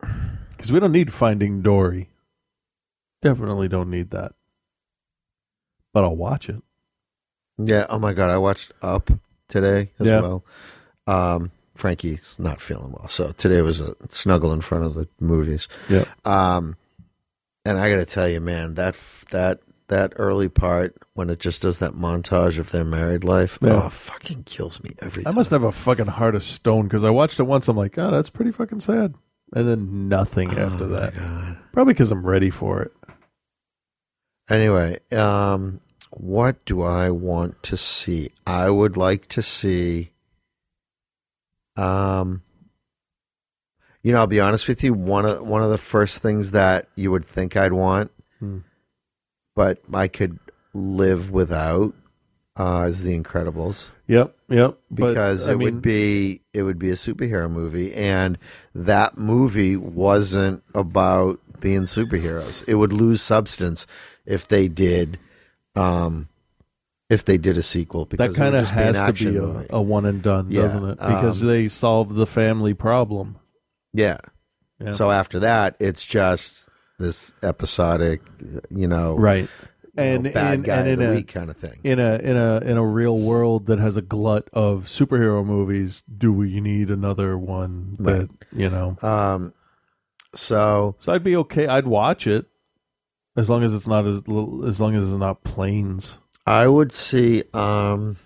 Because 0.00 0.72
we 0.72 0.80
don't 0.80 0.90
need 0.90 1.12
Finding 1.12 1.62
Dory. 1.62 2.10
Definitely 3.22 3.68
don't 3.68 3.88
need 3.88 4.10
that. 4.10 4.32
But 5.98 6.04
I'll 6.04 6.14
watch 6.16 6.48
it. 6.48 6.62
yeah. 7.58 7.86
Oh 7.90 7.98
my 7.98 8.12
god, 8.12 8.30
I 8.30 8.36
watched 8.38 8.70
Up 8.82 9.10
today 9.48 9.90
as 9.98 10.06
Yeah. 10.06 10.20
well. 10.20 10.44
Um, 11.08 11.50
Frankie's 11.74 12.38
not 12.38 12.60
feeling 12.60 12.92
well, 12.92 13.08
so 13.08 13.32
today 13.32 13.62
was 13.62 13.80
a 13.80 13.96
snuggle 14.12 14.52
in 14.52 14.60
front 14.60 14.84
of 14.84 14.94
the 14.94 15.08
movies. 15.18 15.66
Yeah. 15.88 16.04
Um, 16.24 16.76
and 17.64 17.78
I 17.80 17.90
got 17.90 17.96
to 17.96 18.04
tell 18.04 18.28
you, 18.28 18.40
man, 18.40 18.74
that 18.74 18.94
that 19.30 19.58
that 19.88 20.12
early 20.16 20.48
part 20.48 20.94
when 21.14 21.30
it 21.30 21.40
just 21.40 21.62
does 21.62 21.80
that 21.80 21.94
montage 21.94 22.58
of 22.58 22.70
their 22.70 22.84
married 22.84 23.24
life, 23.24 23.58
Yeah. 23.60 23.82
oh, 23.86 23.88
fucking 23.88 24.44
kills 24.44 24.80
me 24.84 24.94
every 25.00 25.24
time. 25.24 25.32
I 25.32 25.34
must 25.34 25.50
have 25.50 25.64
a 25.64 25.72
fucking 25.72 26.06
heart 26.06 26.36
of 26.36 26.44
stone 26.44 26.84
because 26.84 27.02
I 27.02 27.10
watched 27.10 27.40
it 27.40 27.44
once. 27.44 27.66
I'm 27.66 27.76
like, 27.76 27.98
oh, 27.98 28.12
that's 28.12 28.30
pretty 28.30 28.52
fucking 28.52 28.78
sad. 28.80 29.14
And 29.52 29.66
then 29.68 30.08
nothing 30.08 30.50
after 30.56 30.86
that. 30.86 31.14
Probably 31.72 31.92
because 31.94 32.12
I'm 32.12 32.24
ready 32.24 32.50
for 32.50 32.82
it. 32.82 32.92
Anyway, 34.50 34.98
um, 35.12 35.80
what 36.18 36.64
do 36.64 36.82
I 36.82 37.10
want 37.10 37.62
to 37.64 37.76
see? 37.76 38.30
I 38.46 38.70
would 38.70 38.96
like 38.96 39.28
to 39.28 39.42
see. 39.42 40.10
Um, 41.76 42.42
you 44.02 44.12
know, 44.12 44.18
I'll 44.18 44.26
be 44.26 44.40
honest 44.40 44.68
with 44.68 44.82
you. 44.82 44.92
One 44.94 45.26
of 45.26 45.46
one 45.46 45.62
of 45.62 45.70
the 45.70 45.78
first 45.78 46.18
things 46.18 46.50
that 46.52 46.88
you 46.94 47.10
would 47.10 47.24
think 47.24 47.56
I'd 47.56 47.72
want, 47.72 48.10
Hmm. 48.40 48.58
but 49.54 49.78
I 49.92 50.08
could 50.08 50.38
live 50.74 51.30
without, 51.30 51.94
uh, 52.56 52.86
is 52.88 53.02
The 53.04 53.18
Incredibles. 53.18 53.86
Yep, 54.06 54.34
yep. 54.48 54.78
Because 54.92 55.48
I 55.48 55.52
it 55.52 55.58
mean- 55.58 55.64
would 55.66 55.82
be 55.82 56.40
it 56.52 56.62
would 56.62 56.78
be 56.78 56.90
a 56.90 56.94
superhero 56.94 57.50
movie, 57.50 57.92
and 57.94 58.38
that 58.74 59.18
movie 59.18 59.76
wasn't 59.76 60.62
about 60.74 61.40
being 61.60 61.82
superheroes. 61.82 62.64
It 62.66 62.74
would 62.76 62.92
lose 62.92 63.20
substance 63.20 63.86
if 64.24 64.48
they 64.48 64.68
did, 64.68 65.18
um, 65.78 66.28
if 67.08 67.24
they 67.24 67.38
did 67.38 67.56
a 67.56 67.62
sequel. 67.62 68.04
Because 68.04 68.34
That 68.34 68.38
kind 68.38 68.54
of 68.56 68.68
has 68.70 69.00
to 69.00 69.12
be 69.12 69.36
a, 69.36 69.66
a 69.70 69.80
one 69.82 70.04
and 70.04 70.22
done, 70.22 70.50
Yeah, 70.50 70.62
doesn't 70.62 70.84
it? 70.90 70.98
Because 70.98 71.42
um, 71.42 71.48
they 71.48 71.68
solve 71.68 72.14
the 72.14 72.26
family 72.26 72.74
problem. 72.74 73.38
Yeah. 73.92 74.18
Yeah. 74.80 74.92
So 74.92 75.10
after 75.10 75.40
that, 75.40 75.76
it's 75.80 76.06
just 76.06 76.68
this 76.98 77.32
episodic, 77.42 78.20
you 78.70 78.86
know, 78.86 79.14
right 79.16 79.48
you 79.96 80.04
know, 80.04 80.10
and 80.14 80.24
bad 80.32 80.54
and, 80.54 80.64
guy 80.64 80.76
and 80.76 81.02
in 81.02 81.16
a, 81.16 81.22
kind 81.22 81.50
of 81.50 81.56
thing. 81.56 81.80
in 81.82 81.98
a 81.98 82.16
in 82.16 82.36
a 82.36 82.58
in 82.58 82.76
a 82.76 82.84
real 82.84 83.18
world 83.18 83.66
that 83.66 83.78
has 83.80 83.96
a 83.96 84.02
glut 84.02 84.48
of 84.52 84.84
superhero 84.84 85.44
movies 85.44 86.02
do 86.16 86.32
we 86.32 86.60
need 86.60 86.90
another 86.90 87.36
one 87.36 87.96
that 87.98 88.18
Right. 88.20 88.30
you 88.52 88.68
know 88.68 88.96
um 89.02 89.52
so 90.34 90.94
so 91.00 91.12
i'd 91.12 91.24
be 91.24 91.34
okay 91.36 91.66
i'd 91.66 91.86
watch 91.86 92.26
it 92.26 92.46
as 93.38 93.48
long 93.48 93.62
as 93.62 93.72
it's 93.74 93.86
not 93.86 94.04
as 94.06 94.20
as 94.66 94.80
long 94.80 94.94
as 94.94 95.08
it's 95.08 95.18
not 95.18 95.42
planes 95.44 96.18
I 96.46 96.66
would 96.66 96.92
see. 96.92 97.44
um 97.54 98.16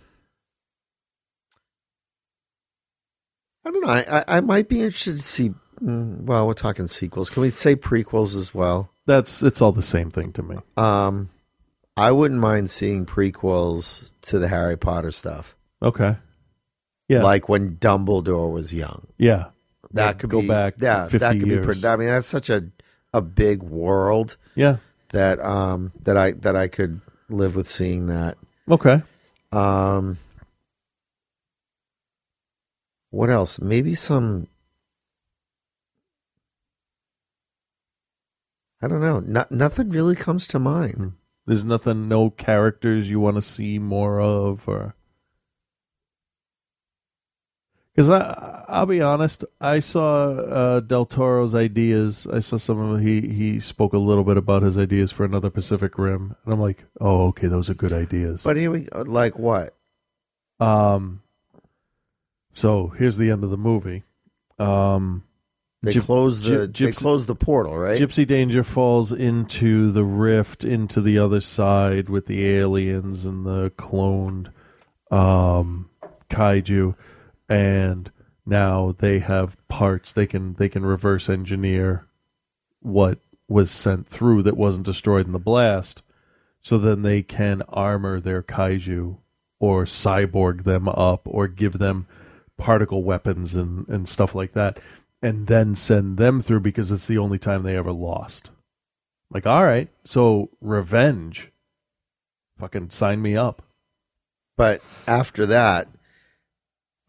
I 3.65 3.71
don't 3.71 3.83
know. 3.85 3.93
I, 3.93 4.05
I, 4.19 4.25
I 4.39 4.41
might 4.41 4.69
be 4.69 4.81
interested 4.81 5.19
to 5.19 5.23
see. 5.23 5.51
mm, 5.81 6.23
Well, 6.23 6.47
we're 6.47 6.55
talking 6.55 6.87
sequels. 6.89 7.31
Can 7.31 7.43
we 7.43 7.51
say 7.51 7.77
prequels 7.77 8.37
as 8.37 8.53
well? 8.55 8.91
that's 9.05 9.43
it's 9.43 9.61
all 9.61 9.73
the 9.73 9.83
same 9.83 10.11
thing 10.13 10.33
to 10.33 10.43
me 10.45 10.57
Um, 10.77 11.29
I 11.97 12.13
wouldn't 12.13 12.39
mind 12.41 12.71
seeing 12.71 13.05
prequels 13.05 14.15
to 14.23 14.39
the 14.39 14.47
Harry 14.49 14.77
Potter 14.77 15.11
stuff. 15.11 15.57
okay 15.83 16.17
yeah 17.09 17.23
like 17.25 17.49
when 17.49 17.77
Dumbledore 17.77 18.53
was 18.53 18.73
young. 18.73 19.09
yeah 19.19 19.47
That 19.93 20.07
Yeah, 20.07 20.13
could 20.15 20.31
go 20.31 20.41
be, 20.41 20.47
back 20.49 20.75
Yeah, 20.79 21.05
50 21.09 21.19
that 21.19 21.39
could 21.41 21.49
years. 21.49 21.61
be. 21.61 21.65
Pretty, 21.65 21.87
I 21.87 21.97
mean, 21.97 22.09
that's 22.09 22.29
such 22.29 22.49
a 22.49 22.69
a 23.13 23.21
big 23.21 23.63
world. 23.65 24.37
Yeah. 24.55 24.77
That 25.13 25.41
um 25.41 25.93
that 26.03 26.17
I 26.17 26.33
that 26.33 26.57
I 26.57 26.69
could 26.69 27.01
live 27.29 27.55
with 27.55 27.69
seeing 27.69 28.07
that. 28.09 28.37
okay 28.69 29.03
Um. 29.53 30.19
What 33.11 33.29
else? 33.29 33.61
Maybe 33.61 33.95
some. 33.95 34.49
I 38.81 38.89
don't 38.89 39.03
know. 39.03 39.21
No, 39.21 39.45
nothing 39.51 39.91
really 39.91 40.17
comes 40.17 40.47
to 40.49 40.59
mind. 40.59 41.13
there's 41.47 41.65
nothing 41.65 42.09
no 42.09 42.31
characters 42.31 43.11
you 43.11 43.21
want 43.21 43.37
to 43.37 43.43
see 43.43 43.79
more 43.79 44.21
of 44.21 44.67
or 44.67 44.95
because 47.95 48.09
I, 48.11 48.65
I'll 48.69 48.87
be 48.87 49.01
honest, 49.01 49.45
I 49.61 49.81
saw 49.81 50.31
uh, 50.31 50.81
Del 50.81 51.05
Toro's 51.07 51.55
ideas. 51.55 52.27
I 52.33 52.41
saw 52.41 52.57
some 52.57 52.79
of 52.79 53.01
he 53.01 53.21
he 53.21 53.61
spoke 53.61 53.93
a 53.93 53.99
little 53.99 54.25
bit 54.25 54.37
about 54.37 54.63
his 54.63 54.79
ideas 54.79 55.13
for 55.13 55.25
another 55.25 55.51
Pacific 55.51 55.99
Rim, 55.99 56.35
and 56.45 56.55
I'm 56.55 56.61
like, 56.61 56.85
oh, 57.01 57.29
okay, 57.29 57.49
those 57.49 57.69
are 57.71 57.75
good 57.75 57.93
ideas. 57.93 58.43
But 58.43 58.57
here 58.57 58.71
we 58.71 58.89
like 58.93 59.39
what? 59.39 59.75
Um, 60.61 61.23
so 62.55 62.89
here's 62.89 63.17
the 63.17 63.31
end 63.31 63.45
of 63.45 63.51
the 63.51 63.57
movie. 63.57 64.05
Um, 64.59 65.25
They 65.83 65.93
Gyp- 65.95 66.05
close 66.05 66.41
the 66.43 66.69
Gyp- 66.69 66.85
they 66.87 66.93
close 66.93 67.27
the 67.27 67.35
portal, 67.35 67.77
right? 67.77 67.99
Gypsy 68.01 68.27
Danger 68.27 68.63
falls 68.63 69.11
into 69.13 69.91
the 69.91 70.05
rift 70.05 70.65
into 70.65 71.01
the 71.01 71.19
other 71.19 71.41
side 71.41 72.09
with 72.09 72.27
the 72.27 72.47
aliens 72.49 73.25
and 73.25 73.45
the 73.45 73.71
cloned 73.71 74.53
um, 75.11 75.91
kaiju, 76.31 76.95
and 77.53 78.11
now 78.47 78.95
they 78.99 79.19
have 79.19 79.57
parts 79.69 80.11
they 80.11 80.27
can 80.27 80.55
they 80.55 80.69
can 80.69 80.85
reverse 80.85 81.29
engineer 81.29 82.07
what 82.81 83.19
was 83.47 83.71
sent 83.71 84.09
through 84.09 84.43
that 84.43 84.57
wasn't 84.57 84.87
destroyed 84.87 85.27
in 85.27 85.33
the 85.33 85.39
blast, 85.39 86.03
so 86.61 86.79
then 86.79 87.03
they 87.03 87.23
can 87.23 87.63
armor 87.69 88.19
their 88.19 88.43
kaiju 88.43 89.19
or 89.61 89.85
cyborg 89.85 90.65
them 90.65 90.89
up 90.89 91.23
or 91.27 91.47
give 91.47 91.79
them 91.79 92.07
particle 92.57 93.03
weapons 93.03 93.55
and, 93.55 93.87
and 93.89 94.09
stuff 94.09 94.35
like 94.35 94.53
that 94.53 94.79
and 95.23 95.47
then 95.47 95.75
send 95.75 96.17
them 96.17 96.41
through 96.41 96.61
because 96.61 96.91
it's 96.91 97.07
the 97.07 97.19
only 97.19 97.39
time 97.39 97.63
they 97.63 97.77
ever 97.77 97.93
lost. 97.93 98.51
Like, 99.31 99.47
all 99.47 99.65
right, 99.65 99.89
so 100.05 100.51
revenge. 100.61 101.53
Fucking 102.59 102.91
sign 102.91 103.23
me 103.23 103.37
up. 103.37 103.63
But 104.57 104.83
after 105.07 105.47
that, 105.47 105.89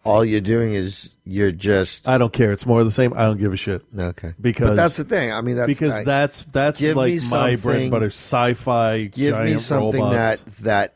all 0.06 0.26
you're 0.26 0.42
doing 0.42 0.74
is 0.74 1.16
you're 1.24 1.52
just 1.54 2.08
I 2.08 2.18
don't 2.18 2.34
care. 2.34 2.52
It's 2.52 2.66
more 2.66 2.80
of 2.82 2.86
the 2.86 2.92
same. 2.92 3.14
I 3.14 3.24
don't 3.24 3.38
give 3.38 3.54
a 3.54 3.58
shit. 3.58 3.84
okay. 3.98 4.34
Because 4.42 4.72
but 4.72 4.76
that's 4.76 4.98
the 4.98 5.06
thing. 5.06 5.32
I 5.32 5.40
mean, 5.42 5.56
that's 5.56 5.68
because 5.68 5.94
I- 5.94 6.04
that's 6.04 6.42
that's 6.52 6.80
give 6.82 6.98
like 6.98 7.14
me 7.14 7.20
my 7.32 7.50
bread 7.52 7.60
something- 7.62 7.82
and 7.84 7.92
butter 7.92 8.08
sci-fi. 8.08 9.04
Give 9.06 9.38
me 9.40 9.46
giant 9.48 9.62
something 9.62 10.02
robots. 10.02 10.44
that 10.44 10.56
that 10.64 10.94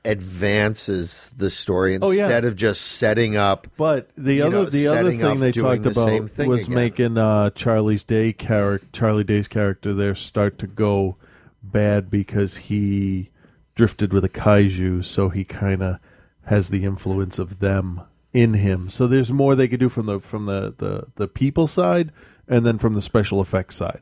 advances 0.52 1.32
the 1.38 1.50
story 1.50 1.98
Oh, 2.02 2.12
yeah. 2.12 2.24
instead 2.24 2.46
of 2.46 2.56
just 2.56 2.82
setting 2.82 3.36
up. 3.36 3.68
But 3.78 4.10
the 4.18 4.36
you 4.36 4.44
other 4.46 4.52
know, 4.52 4.66
the 4.66 4.88
other 4.88 5.04
setting 5.12 5.20
thing 5.20 5.40
they 5.40 5.52
doing 5.52 5.82
talked 5.82 5.84
the 5.84 5.94
same 6.02 6.24
about 6.24 6.30
thing 6.32 6.50
was 6.50 6.64
again. 6.66 6.76
making 6.76 7.18
uh, 7.18 7.50
Charlie's 7.52 8.04
Day 8.04 8.34
character 8.34 8.88
Charlie 8.94 9.24
Day's 9.24 9.48
character 9.48 9.94
there 9.94 10.16
start 10.16 10.58
to 10.60 10.68
go 10.68 11.16
bad 11.64 12.10
because 12.10 12.56
he 12.58 13.30
drifted 13.76 14.12
with 14.14 14.26
a 14.26 14.30
kaiju, 14.30 15.06
so 15.06 15.30
he 15.30 15.44
kind 15.44 15.84
of 15.84 15.98
has 16.46 16.70
the 16.70 16.84
influence 16.86 17.38
of 17.40 17.60
them 17.60 18.02
in 18.38 18.54
him. 18.54 18.90
So 18.90 19.08
there's 19.08 19.32
more 19.32 19.56
they 19.56 19.68
could 19.68 19.80
do 19.80 19.90
from 19.90 20.06
the 20.06 20.20
from 20.20 20.46
the 20.46 20.74
the 20.78 21.08
the 21.16 21.28
people 21.28 21.66
side 21.66 22.12
and 22.48 22.66
then 22.66 22.78
from 22.78 22.94
the 22.94 23.02
special 23.02 23.42
effects 23.42 23.76
side. 23.76 24.02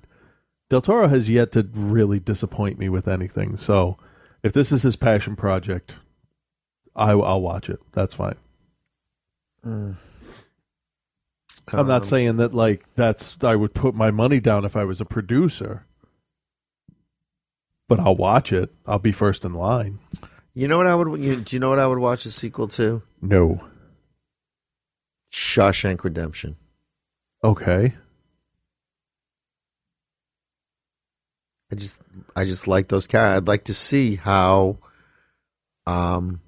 Del 0.69 0.81
Toro 0.81 1.07
has 1.07 1.29
yet 1.29 1.51
to 1.53 1.67
really 1.73 2.19
disappoint 2.19 2.77
me 2.77 2.89
with 2.89 3.07
anything. 3.07 3.57
So 3.57 3.97
if 4.43 4.51
this 4.51 4.71
is 4.71 4.83
his 4.83 4.95
passion 4.95 5.35
project, 5.35 5.95
I, 6.95 7.11
I'll 7.11 7.41
watch 7.41 7.69
it. 7.69 7.79
That's 7.93 8.13
fine. 8.13 8.35
I'm 9.63 9.97
not 11.87 12.01
Um, 12.01 12.03
saying 12.03 12.37
that 12.37 12.53
like 12.53 12.85
that's 12.95 13.37
I 13.43 13.55
would 13.55 13.73
put 13.73 13.95
my 13.95 14.11
money 14.11 14.39
down 14.39 14.65
if 14.65 14.75
I 14.75 14.83
was 14.83 14.99
a 15.01 15.05
producer. 15.05 15.85
But 17.87 17.99
I'll 17.99 18.15
watch 18.15 18.51
it. 18.51 18.73
I'll 18.85 18.99
be 18.99 19.11
first 19.11 19.45
in 19.45 19.53
line. 19.53 19.99
You 20.55 20.67
know 20.67 20.77
what 20.77 20.87
I 20.87 20.95
would? 20.95 21.21
You, 21.21 21.35
do 21.37 21.55
you 21.55 21.59
know 21.59 21.69
what 21.69 21.79
I 21.79 21.85
would 21.87 21.99
watch 21.99 22.25
a 22.25 22.31
sequel 22.31 22.67
to? 22.69 23.01
No. 23.21 23.61
Shawshank 25.35 26.05
Redemption. 26.05 26.55
Okay. 27.43 27.93
I 31.69 31.75
just 31.75 32.01
I 32.37 32.45
just 32.45 32.69
like 32.69 32.87
those 32.87 33.05
characters. 33.05 33.41
I'd 33.41 33.47
like 33.47 33.65
to 33.65 33.73
see 33.73 34.15
how 34.15 34.77
um 35.85 36.39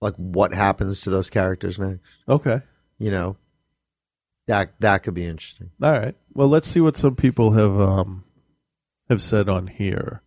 like 0.00 0.14
what 0.16 0.54
happens 0.54 1.02
to 1.02 1.10
those 1.10 1.28
characters 1.28 1.78
next. 1.78 2.00
Okay. 2.26 2.62
You 2.98 3.10
know. 3.10 3.36
That 4.46 4.72
that 4.80 5.02
could 5.02 5.14
be 5.14 5.26
interesting. 5.26 5.72
All 5.82 5.92
right. 5.92 6.14
Well, 6.32 6.48
let's 6.48 6.68
see 6.68 6.80
what 6.80 6.96
some 6.96 7.16
people 7.16 7.52
have 7.52 7.78
um 7.78 8.24
have 9.10 9.22
said 9.22 9.50
on 9.50 9.66
here 9.66 10.22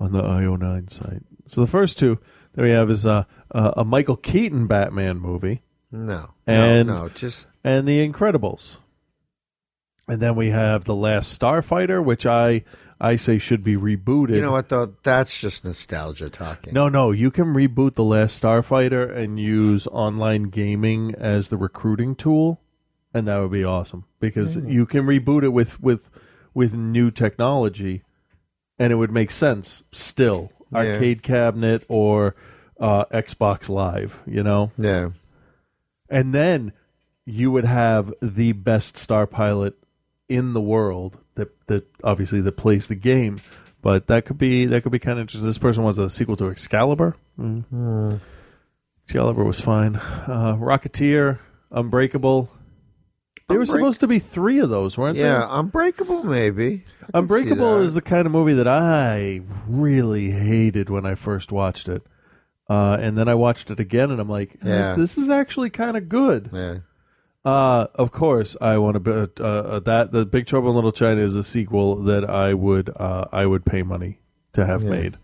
on 0.00 0.10
the 0.10 0.22
IO9 0.22 0.90
site. 0.90 1.22
So 1.46 1.60
the 1.60 1.68
first 1.68 1.98
two 1.98 2.18
that 2.54 2.62
we 2.62 2.70
have 2.70 2.90
is 2.90 3.06
uh, 3.06 3.24
uh, 3.52 3.72
a 3.76 3.84
Michael 3.84 4.16
Keaton 4.16 4.66
Batman 4.66 5.18
movie. 5.18 5.62
No. 5.92 6.30
And 6.46 6.88
no, 6.88 7.02
no, 7.04 7.08
just 7.08 7.48
and 7.64 7.86
The 7.86 8.06
Incredibles. 8.08 8.78
And 10.08 10.20
then 10.20 10.34
we 10.34 10.50
have 10.50 10.84
The 10.84 10.94
Last 10.94 11.38
Starfighter, 11.38 12.04
which 12.04 12.26
I 12.26 12.64
I 13.00 13.16
say 13.16 13.38
should 13.38 13.64
be 13.64 13.76
rebooted. 13.76 14.34
You 14.34 14.42
know 14.42 14.52
what 14.52 14.68
though? 14.68 14.94
That's 15.02 15.38
just 15.40 15.64
nostalgia 15.64 16.30
talking. 16.30 16.74
No, 16.74 16.88
no, 16.88 17.12
you 17.12 17.30
can 17.30 17.46
reboot 17.46 17.94
The 17.94 18.04
Last 18.04 18.40
Starfighter 18.42 19.10
and 19.14 19.38
use 19.40 19.86
online 19.86 20.44
gaming 20.44 21.14
as 21.14 21.48
the 21.48 21.56
recruiting 21.56 22.14
tool, 22.14 22.60
and 23.14 23.26
that 23.28 23.38
would 23.38 23.52
be 23.52 23.64
awesome 23.64 24.04
because 24.20 24.56
Mm. 24.56 24.70
you 24.72 24.86
can 24.86 25.06
reboot 25.06 25.44
it 25.44 25.50
with 25.52 25.80
with 25.80 26.10
with 26.54 26.74
new 26.74 27.10
technology, 27.10 28.02
and 28.78 28.92
it 28.92 28.96
would 28.96 29.12
make 29.12 29.30
sense 29.30 29.84
still. 29.92 30.50
Yeah. 30.72 30.78
Arcade 30.80 31.22
cabinet 31.22 31.84
or 31.88 32.34
uh, 32.80 33.04
Xbox 33.06 33.68
Live, 33.68 34.18
you 34.26 34.42
know. 34.42 34.70
Yeah. 34.78 35.10
And 36.10 36.34
then 36.34 36.72
you 37.24 37.50
would 37.52 37.64
have 37.64 38.12
the 38.20 38.52
best 38.52 38.96
star 38.96 39.26
pilot 39.26 39.74
in 40.28 40.52
the 40.52 40.60
world 40.60 41.16
that 41.36 41.48
that 41.68 41.86
obviously 42.04 42.40
that 42.40 42.52
plays 42.52 42.88
the 42.88 42.94
game. 42.96 43.38
But 43.82 44.08
that 44.08 44.24
could 44.26 44.36
be 44.38 44.66
that 44.66 44.82
could 44.82 44.92
be 44.92 44.98
kind 44.98 45.18
of 45.18 45.22
interesting. 45.22 45.46
This 45.46 45.56
person 45.58 45.82
wants 45.82 45.98
a 45.98 46.10
sequel 46.10 46.36
to 46.36 46.50
Excalibur. 46.50 47.16
Hmm. 47.36 48.16
Excalibur 49.04 49.44
was 49.44 49.60
fine. 49.60 49.96
Uh, 49.96 50.56
Rocketeer, 50.60 51.38
Unbreakable. 51.70 52.48
There 53.48 53.58
were 53.58 53.64
Unbreak- 53.64 53.68
supposed 53.68 54.00
to 54.00 54.06
be 54.06 54.18
three 54.20 54.60
of 54.60 54.70
those, 54.70 54.96
weren't 54.96 55.16
there? 55.16 55.26
Yeah, 55.26 55.38
there? 55.40 55.48
Unbreakable 55.50 56.22
maybe. 56.24 56.64
I 56.64 56.68
can 56.68 56.82
see 56.82 57.10
Unbreakable 57.14 57.78
that. 57.78 57.84
is 57.84 57.94
the 57.94 58.02
kind 58.02 58.26
of 58.26 58.32
movie 58.32 58.54
that 58.54 58.68
I 58.68 59.40
really 59.66 60.30
hated 60.30 60.88
when 60.90 61.04
I 61.06 61.14
first 61.16 61.50
watched 61.50 61.88
it. 61.88 62.02
Uh, 62.70 62.96
and 63.00 63.18
then 63.18 63.28
I 63.28 63.34
watched 63.34 63.70
it 63.72 63.80
again, 63.80 64.12
and 64.12 64.20
I'm 64.20 64.28
like, 64.28 64.56
Yeah. 64.64 64.94
this, 64.94 65.16
this 65.16 65.24
is 65.24 65.28
actually 65.28 65.70
kind 65.70 65.96
of 65.96 66.08
good. 66.08 66.50
Yeah. 66.52 66.78
Uh, 67.44 67.86
of 67.96 68.12
course, 68.12 68.56
I 68.60 68.78
want 68.78 68.94
to. 68.94 69.00
bet 69.00 69.40
uh, 69.40 69.44
uh, 69.44 69.80
that 69.80 70.12
the 70.12 70.24
Big 70.24 70.46
Trouble 70.46 70.68
in 70.70 70.74
Little 70.76 70.92
China 70.92 71.20
is 71.20 71.34
a 71.34 71.42
sequel 71.42 71.96
that 72.04 72.28
I 72.30 72.54
would 72.54 72.90
uh, 72.94 73.24
I 73.32 73.44
would 73.46 73.64
pay 73.64 73.82
money 73.82 74.20
to 74.52 74.64
have 74.64 74.82
Yeah. 74.84 74.90
made. 74.90 75.16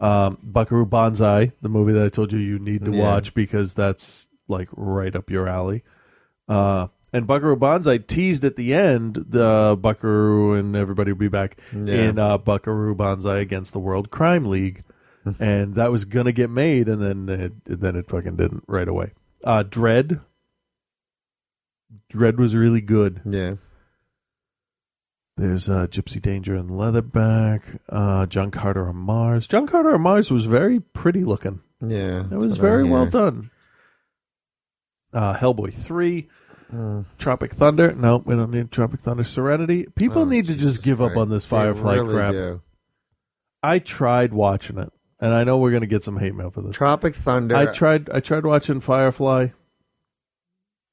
Um, 0.00 0.38
Buckaroo 0.42 0.84
Banzai, 0.86 1.52
the 1.62 1.68
movie 1.70 1.92
that 1.94 2.04
I 2.04 2.08
told 2.10 2.30
you 2.32 2.38
you 2.38 2.58
need 2.58 2.84
to 2.84 2.90
Yeah. 2.92 3.02
watch 3.02 3.32
because 3.32 3.72
that's 3.74 4.28
like 4.48 4.68
right 4.72 5.14
up 5.16 5.30
your 5.30 5.48
alley. 5.48 5.82
Uh, 6.48 6.88
and 7.12 7.26
Buckaroo 7.26 7.56
Banzai 7.56 7.98
teased 7.98 8.44
at 8.44 8.56
the 8.56 8.74
end 8.74 9.24
the 9.28 9.78
Buckaroo 9.80 10.52
and 10.54 10.76
everybody 10.76 11.12
will 11.12 11.18
be 11.18 11.28
back 11.28 11.56
Yeah. 11.72 11.94
in 11.94 12.18
uh, 12.18 12.36
Buckaroo 12.38 12.94
Banzai 12.94 13.38
against 13.38 13.72
the 13.72 13.78
World 13.80 14.10
Crime 14.10 14.44
League, 14.46 14.82
and 15.40 15.74
that 15.74 15.90
was 15.90 16.04
gonna 16.04 16.32
get 16.32 16.50
made, 16.50 16.88
and 16.88 17.02
then 17.02 17.28
it, 17.28 17.52
then 17.80 17.96
it 17.96 18.08
fucking 18.08 18.36
didn't 18.36 18.64
right 18.66 18.88
away. 18.88 19.12
Uh, 19.44 19.62
Dredd. 19.64 20.20
Dredd 22.12 22.36
was 22.36 22.54
really 22.54 22.80
good. 22.80 23.20
Yeah. 23.24 23.54
There's 25.36 25.68
uh, 25.68 25.86
Gypsy 25.88 26.20
Danger 26.20 26.54
and 26.56 26.70
Leatherback. 26.70 27.78
Uh, 27.88 28.26
John 28.26 28.50
Carter 28.50 28.88
on 28.88 28.96
Mars. 28.96 29.46
John 29.46 29.66
Carter 29.66 29.94
on 29.94 30.00
Mars 30.00 30.30
was 30.30 30.46
very 30.46 30.80
pretty 30.80 31.24
looking. 31.24 31.60
Yeah. 31.86 32.24
It 32.30 32.36
was 32.36 32.56
very 32.56 32.84
well 32.84 33.04
done. 33.06 33.50
Uh, 35.12 35.34
Hellboy 35.36 35.74
3. 35.74 36.28
Mm. 36.72 37.04
Tropic 37.18 37.52
Thunder. 37.52 37.92
No, 37.94 38.16
we 38.18 38.34
don't 38.34 38.50
need 38.50 38.72
Tropic 38.72 39.00
Thunder. 39.00 39.24
Serenity. 39.24 39.86
People 39.94 40.22
Oh, 40.22 40.24
need 40.24 40.46
to 40.46 40.54
just 40.56 40.82
give 40.82 41.00
up 41.02 41.08
Christ. 41.12 41.18
on 41.20 41.28
this 41.28 41.44
They 41.44 41.50
Firefly 41.50 41.94
really 41.96 42.14
crap. 42.14 42.32
do. 42.32 42.62
I 43.62 43.78
tried 43.78 44.32
watching 44.32 44.78
it, 44.78 44.92
and 45.20 45.32
I 45.32 45.44
know 45.44 45.58
we're 45.58 45.70
going 45.70 45.80
to 45.82 45.86
get 45.86 46.04
some 46.04 46.16
hate 46.18 46.34
mail 46.34 46.50
for 46.50 46.62
this. 46.62 46.76
Tropic 46.76 47.14
Thunder. 47.14 47.56
I 47.56 47.66
tried. 47.72 48.10
I 48.10 48.20
tried 48.20 48.44
watching 48.46 48.80
Firefly. 48.80 49.48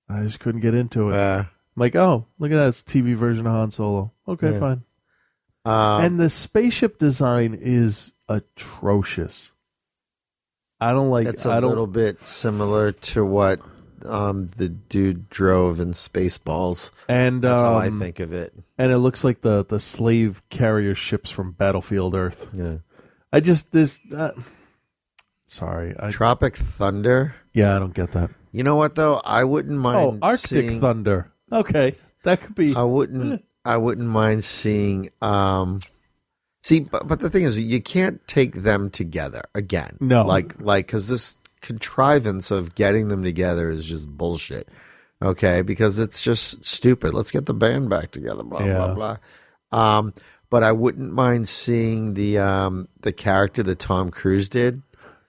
I 0.09 0.23
just 0.23 0.39
couldn't 0.39 0.61
get 0.61 0.73
into 0.75 1.09
it. 1.09 1.15
Uh, 1.15 1.39
I'm 1.45 1.79
like, 1.79 1.95
oh, 1.95 2.25
look 2.39 2.51
at 2.51 2.55
that 2.55 2.67
it's 2.67 2.81
a 2.81 2.85
TV 2.85 3.15
version 3.15 3.47
of 3.47 3.53
Han 3.53 3.71
Solo. 3.71 4.11
Okay, 4.27 4.51
Yeah. 4.53 4.59
fine. 4.59 4.83
um, 5.65 6.03
and 6.05 6.19
the 6.19 6.29
spaceship 6.29 6.99
design 6.99 7.57
is 7.59 8.11
atrocious. 8.29 9.51
I 10.79 10.91
don't 10.91 11.09
like. 11.09 11.27
it's 11.27 11.45
a 11.45 11.51
I 11.51 11.59
don't. 11.61 11.69
little 11.69 11.87
bit 11.87 12.23
similar 12.25 12.91
to 12.91 13.23
what 13.25 13.61
um, 14.05 14.49
the 14.57 14.67
dude 14.69 15.29
drove 15.29 15.79
in 15.79 15.91
Spaceballs. 15.93 16.91
and 17.07 17.41
That's 17.41 17.61
how 17.61 17.75
I 17.75 17.87
um, 17.87 17.99
think 17.99 18.19
of 18.19 18.33
it. 18.33 18.53
And 18.77 18.91
it 18.91 18.97
looks 18.97 19.23
like 19.23 19.41
the 19.41 19.63
the 19.65 19.79
slave 19.79 20.43
carrier 20.49 20.93
ships 20.95 21.29
from 21.31 21.53
Battlefield 21.53 22.13
Earth. 22.15 22.47
Yeah. 22.53 22.77
I 23.33 23.39
just 23.41 23.71
this. 23.73 23.99
Uh, 24.15 24.31
sorry. 25.47 25.95
I, 25.99 26.11
Tropic 26.11 26.55
Thunder. 26.55 27.35
yeah, 27.53 27.75
I 27.75 27.79
don't 27.79 27.93
get 27.93 28.11
that. 28.13 28.29
You 28.51 28.63
know 28.63 28.75
what 28.75 28.95
though? 28.95 29.15
I 29.25 29.43
wouldn't 29.43 29.77
mind. 29.79 30.19
Oh, 30.23 30.25
Arctic 30.27 30.47
seeing- 30.69 30.79
Thunder. 30.79 31.31
Okay, 31.51 31.95
that 32.23 32.41
could 32.41 32.55
be. 32.55 32.75
I 32.75 32.83
wouldn't. 32.83 33.43
I 33.65 33.77
wouldn't 33.77 34.07
mind 34.07 34.43
seeing. 34.43 35.09
Um, 35.21 35.79
see, 36.63 36.81
but 36.81 37.07
but 37.07 37.19
the 37.19 37.29
thing 37.29 37.43
is, 37.43 37.57
you 37.59 37.81
can't 37.81 38.25
take 38.27 38.53
them 38.53 38.89
together 38.89 39.41
again. 39.55 39.97
No. 39.99 40.25
like 40.25 40.59
like 40.61 40.85
because 40.87 41.07
this 41.07 41.37
contrivance 41.61 42.51
of 42.51 42.75
getting 42.75 43.07
them 43.07 43.23
together 43.23 43.69
is 43.69 43.85
just 43.85 44.07
bullshit. 44.07 44.69
Okay, 45.21 45.61
because 45.61 45.99
it's 45.99 46.21
just 46.21 46.63
stupid. 46.65 47.13
Let's 47.13 47.31
get 47.31 47.45
the 47.45 47.53
band 47.53 47.89
back 47.89 48.11
together. 48.11 48.43
Blah 48.43 48.63
Yeah. 48.63 48.93
blah 48.93 48.93
blah. 49.71 49.97
Um, 49.97 50.13
but 50.53 50.61
I 50.61 50.71
wouldn't 50.71 51.11
mind 51.11 51.49
seeing 51.49 52.13
the 52.13 52.37
um 52.37 52.87
the 53.01 53.11
character 53.11 53.63
that 53.63 53.79
Tom 53.79 54.11
Cruise 54.11 54.49
did. 54.49 54.83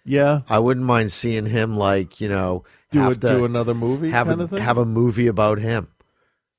Yeah, 0.04 0.42
I 0.50 0.58
wouldn't 0.58 0.84
mind 0.84 1.12
seeing 1.12 1.46
him 1.46 1.74
like 1.76 2.20
you 2.20 2.28
know 2.28 2.64
do 2.92 2.98
have 2.98 3.12
a, 3.12 3.14
to 3.14 3.28
do 3.38 3.44
another 3.46 3.72
movie 3.72 4.10
have 4.10 4.28
a, 4.28 4.46
thing. 4.46 4.58
have 4.60 4.76
a 4.76 4.84
movie 4.84 5.26
about 5.26 5.58
him. 5.60 5.88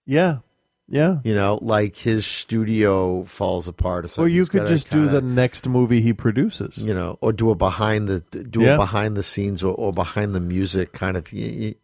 yeah, 0.04 0.40
yeah. 0.88 1.20
You 1.24 1.36
know, 1.36 1.60
like 1.62 1.96
his 1.96 2.26
studio 2.26 3.24
falls 3.24 3.68
apart 3.68 4.06
or 4.06 4.08
something. 4.08 4.26
Or 4.26 4.34
you 4.34 4.42
He's 4.42 4.50
could 4.50 4.66
just 4.68 4.90
do 4.90 5.04
kinda, 5.06 5.12
the 5.14 5.22
next 5.22 5.68
movie 5.68 6.02
he 6.02 6.12
produces. 6.14 6.80
you 6.80 6.94
know, 6.96 7.20
or 7.22 7.32
do 7.34 7.52
a 7.52 7.56
behind 7.56 8.08
the 8.08 8.22
do 8.58 8.62
Yeah. 8.62 8.74
a 8.74 8.78
behind 8.78 9.16
the 9.16 9.22
scenes 9.24 9.64
or, 9.64 9.76
or 9.76 9.94
behind 9.94 10.34
the 10.34 10.40
music 10.42 10.92
kind 10.92 11.16
of. 11.18 11.32
You, 11.32 11.76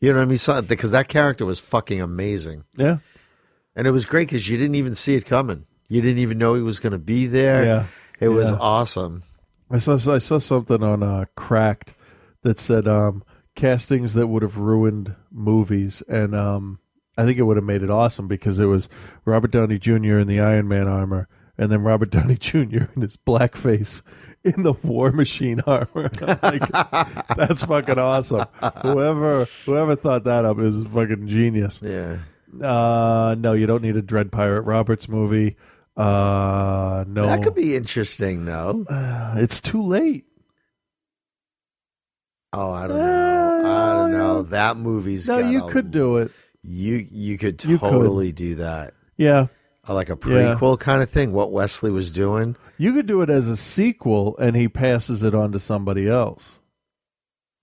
you 0.00 0.12
know 0.12 0.18
what 0.18 0.24
I 0.24 0.26
mean? 0.26 0.36
So, 0.38 0.60
because 0.60 0.90
that 0.90 1.08
character 1.08 1.46
was 1.46 1.58
fucking 1.58 2.02
amazing, 2.02 2.64
Yeah, 2.76 2.98
and 3.74 3.86
it 3.86 3.92
was 3.92 4.04
great 4.04 4.28
because 4.28 4.46
you 4.46 4.58
didn't 4.58 4.74
even 4.76 4.94
see 4.94 5.14
it 5.14 5.24
coming. 5.24 5.64
You 5.88 6.00
didn't 6.02 6.18
even 6.18 6.38
know 6.38 6.54
he 6.54 6.62
was 6.62 6.80
going 6.80 6.92
to 6.92 6.98
be 6.98 7.26
there. 7.26 7.64
Yeah. 7.64 7.84
it 8.20 8.28
was 8.28 8.50
Yeah. 8.50 8.58
awesome. 8.60 9.22
I 9.70 9.78
saw 9.78 9.94
I 10.12 10.18
saw 10.18 10.38
something 10.38 10.82
on 10.82 11.02
uh, 11.02 11.26
Cracked 11.36 11.92
that 12.42 12.58
said 12.58 12.86
um, 12.88 13.22
castings 13.54 14.14
that 14.14 14.26
would 14.28 14.42
have 14.42 14.56
ruined 14.56 15.14
movies, 15.30 16.02
and 16.08 16.34
um, 16.34 16.78
I 17.18 17.24
think 17.24 17.38
it 17.38 17.42
would 17.42 17.56
have 17.58 17.64
made 17.66 17.82
it 17.82 17.90
awesome 17.90 18.28
because 18.28 18.58
it 18.60 18.64
was 18.66 18.88
Robert 19.26 19.50
Downey 19.50 19.78
Jr. 19.78 20.18
in 20.18 20.26
the 20.26 20.40
Iron 20.40 20.68
Man 20.68 20.88
armor, 20.88 21.28
and 21.58 21.70
then 21.70 21.82
Robert 21.82 22.10
Downey 22.12 22.36
Jr. 22.36 22.84
in 22.96 23.02
his 23.02 23.16
blackface 23.18 24.00
in 24.44 24.62
the 24.62 24.72
War 24.72 25.12
Machine 25.12 25.60
armor. 25.66 26.10
like, 26.42 26.66
that's 27.36 27.64
fucking 27.64 27.98
awesome. 27.98 28.46
Whoever 28.82 29.44
whoever 29.66 29.96
thought 29.96 30.24
that 30.24 30.46
up 30.46 30.58
is 30.60 30.82
fucking 30.84 31.26
genius. 31.28 31.82
Yeah. 31.84 32.18
Uh, 32.62 33.34
no, 33.38 33.52
you 33.52 33.66
don't 33.66 33.82
need 33.82 33.96
a 33.96 34.02
Dread 34.02 34.32
Pirate 34.32 34.62
Roberts 34.62 35.08
movie. 35.10 35.56
Uh, 35.98 37.04
no, 37.08 37.26
That 37.26 37.42
could 37.42 37.54
be 37.56 37.74
interesting, 37.74 38.44
though. 38.44 38.84
it's 39.36 39.60
too 39.60 39.82
late. 39.82 40.26
Oh, 42.52 42.70
I 42.72 42.86
don't 42.86 42.98
know. 42.98 43.62
I 43.66 43.92
don't 43.96 44.12
know. 44.12 44.42
That 44.42 44.76
movie's 44.76 45.28
No, 45.28 45.42
got 45.42 45.50
you 45.50 45.64
a- 45.66 45.70
could 45.70 45.90
do 45.90 46.16
it. 46.18 46.30
You 46.62 47.06
you 47.10 47.36
could 47.38 47.62
You 47.64 47.78
could. 47.78 47.90
totally 47.90 48.32
do 48.32 48.54
that. 48.56 48.94
Yeah. 49.16 49.46
Uh, 49.88 49.94
Like 49.94 50.08
a 50.08 50.18
Yeah. 50.26 50.54
prequel 50.54 50.78
kind 50.78 51.02
of 51.02 51.10
thing. 51.10 51.32
What 51.32 51.50
Wesley 51.52 51.90
was 51.90 52.10
doing. 52.10 52.56
You 52.78 52.92
could 52.94 53.06
do 53.06 53.20
it 53.22 53.30
as 53.30 53.48
a 53.48 53.56
sequel, 53.56 54.36
and 54.38 54.54
he 54.56 54.68
passes 54.68 55.22
it 55.22 55.34
on 55.34 55.50
to 55.52 55.58
somebody 55.58 56.08
else 56.08 56.57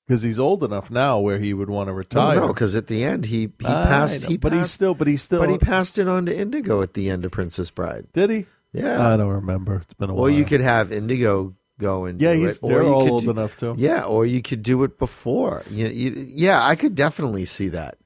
because 0.07 0.21
he's 0.23 0.39
old 0.39 0.63
enough 0.63 0.89
now 0.91 1.19
where 1.19 1.39
he 1.39 1.53
would 1.53 1.69
want 1.69 1.87
to 1.87 1.93
retire. 1.93 2.35
No, 2.35 2.47
because 2.47 2.75
at 2.75 2.87
the 2.87 3.03
end 3.03 3.25
he 3.25 3.49
he 3.59 3.65
I 3.65 3.83
passed. 3.85 4.23
know, 4.23 4.27
He 4.29 4.37
but 4.37 4.51
he's 4.53 4.61
passed- 4.61 4.73
still, 4.73 4.93
but 4.93 5.07
he's 5.07 5.21
still, 5.21 5.39
But 5.39 5.49
he 5.49 5.57
passed 5.57 5.97
it 5.99 6.07
on 6.07 6.25
to 6.27 6.35
Inigo 6.35 6.81
at 6.81 6.93
the 6.93 7.09
end 7.09 7.25
of 7.25 7.31
Princess 7.31 7.69
Bride. 7.71 8.07
did 8.13 8.29
he? 8.29 8.45
Yeah. 8.73 9.07
I 9.07 9.15
don't 9.17 9.29
remember. 9.33 9.77
It's 9.77 9.93
been 9.93 10.09
a 10.09 10.13
while. 10.13 10.19
Or 10.25 10.29
while. 10.29 10.37
you 10.37 10.45
could 10.45 10.61
have 10.61 10.91
Inigo 10.91 11.55
go 11.79 12.05
and 12.05 12.21
Yeah, 12.21 12.33
do 12.33 12.39
he's- 12.41 12.57
it, 12.57 12.63
or 12.63 12.69
they're 12.69 12.83
you 12.83 12.93
all 12.93 13.03
could 13.03 13.11
old 13.11 13.23
do- 13.23 13.31
enough 13.31 13.57
to. 13.57 13.75
Yeah, 13.77 14.03
or 14.03 14.25
you 14.25 14.41
could 14.41 14.63
do 14.63 14.83
it 14.83 14.97
before. 14.99 15.63
You, 15.71 15.87
you, 15.87 16.11
yeah, 16.29 16.63
I 16.65 16.75
could 16.75 16.93
definitely 16.95 17.45
see 17.45 17.69
that. 17.69 17.97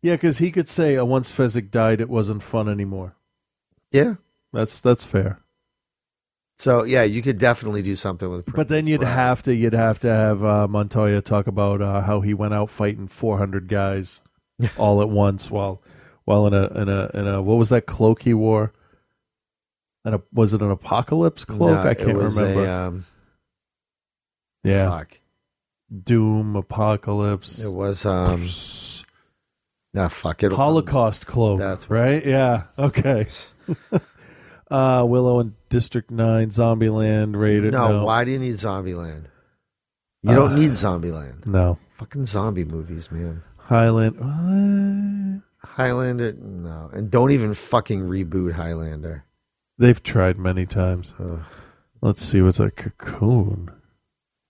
Yeah, 0.00 0.14
because 0.14 0.38
he 0.38 0.50
could 0.52 0.68
say, 0.68 0.96
uh, 0.96 1.04
"Once 1.04 1.32
Fezzik 1.32 1.70
died, 1.72 2.00
it 2.00 2.08
wasn't 2.08 2.42
fun 2.44 2.68
anymore." 2.68 3.16
Yeah, 3.90 4.14
that's 4.52 4.80
that's 4.80 5.02
fair. 5.02 5.40
So 6.58 6.82
yeah, 6.82 7.04
you 7.04 7.22
could 7.22 7.38
definitely 7.38 7.82
do 7.82 7.94
something 7.94 8.28
with. 8.28 8.52
but 8.52 8.68
then 8.68 8.86
you'd 8.86 9.02
have 9.02 9.42
to 9.44 9.54
you'd 9.54 9.74
have 9.74 10.00
to 10.00 10.08
have 10.08 10.42
uh, 10.42 10.66
Montoya 10.66 11.22
talk 11.22 11.46
about 11.46 11.80
uh, 11.80 12.00
how 12.00 12.20
he 12.20 12.34
went 12.34 12.52
out 12.52 12.68
fighting 12.68 13.06
400 13.06 13.68
guys 13.68 14.20
all 14.76 15.00
at 15.00 15.08
once 15.08 15.50
while 15.50 15.80
while 16.24 16.46
in 16.48 16.54
a 16.54 16.66
in 16.80 16.88
a 16.88 17.10
in 17.14 17.28
a 17.28 17.42
what 17.42 17.58
was 17.58 17.68
that 17.68 17.86
cloak 17.86 18.22
he 18.22 18.34
wore? 18.34 18.72
And 20.04 20.16
a, 20.16 20.22
was 20.32 20.52
it 20.52 20.62
an 20.62 20.70
apocalypse 20.70 21.44
cloak? 21.44 21.84
No, 21.84 21.90
I 21.90 21.94
can't 21.94 22.16
remember. 22.16 22.64
A, 22.64 22.70
um, 22.70 23.04
yeah, 24.64 24.90
fuck. 24.90 25.20
Doom 26.04 26.56
apocalypse. 26.56 27.58
It 27.64 27.72
was 27.72 28.04
um. 28.04 28.48
Nah, 29.94 30.08
fuck 30.08 30.42
it. 30.42 30.52
Holocaust 30.52 31.26
cloak. 31.26 31.58
That's 31.58 31.88
right. 31.88 32.24
Yeah. 32.24 32.64
Okay. 32.78 33.26
uh, 34.70 35.04
Willow 35.08 35.40
and 35.40 35.54
District 35.68 36.10
Nine, 36.10 36.48
Zombieland, 36.50 37.36
Rated. 37.38 37.72
No, 37.72 37.88
No, 38.00 38.04
why 38.04 38.24
do 38.24 38.30
you 38.30 38.38
need 38.38 38.54
Zombieland? 38.54 39.24
You 40.22 40.34
don't 40.34 40.52
Uh, 40.52 40.56
need 40.56 40.70
Zombieland. 40.72 41.46
No. 41.46 41.78
Fucking 41.98 42.26
zombie 42.26 42.64
movies, 42.64 43.10
man. 43.10 43.42
Highland. 43.56 45.42
Highlander, 45.60 46.32
no, 46.32 46.90
and 46.92 47.10
don't 47.10 47.30
even 47.30 47.54
fucking 47.54 48.02
reboot 48.08 48.52
Highlander. 48.52 49.24
They've 49.78 50.02
tried 50.02 50.38
many 50.38 50.66
times. 50.66 51.14
Let's 52.00 52.22
see 52.22 52.40
what's 52.42 52.60
a 52.60 52.70
cocoon. 52.70 53.70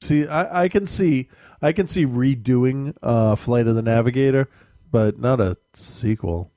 See, 0.00 0.26
I, 0.26 0.64
I 0.64 0.68
can 0.68 0.86
see 0.86 1.28
I 1.60 1.72
can 1.72 1.86
see 1.86 2.06
redoing 2.06 2.94
uh, 3.02 3.34
Flight 3.36 3.66
of 3.66 3.74
the 3.74 3.82
Navigator, 3.82 4.48
but 4.90 5.18
not 5.18 5.40
a 5.40 5.56
sequel. 5.74 6.52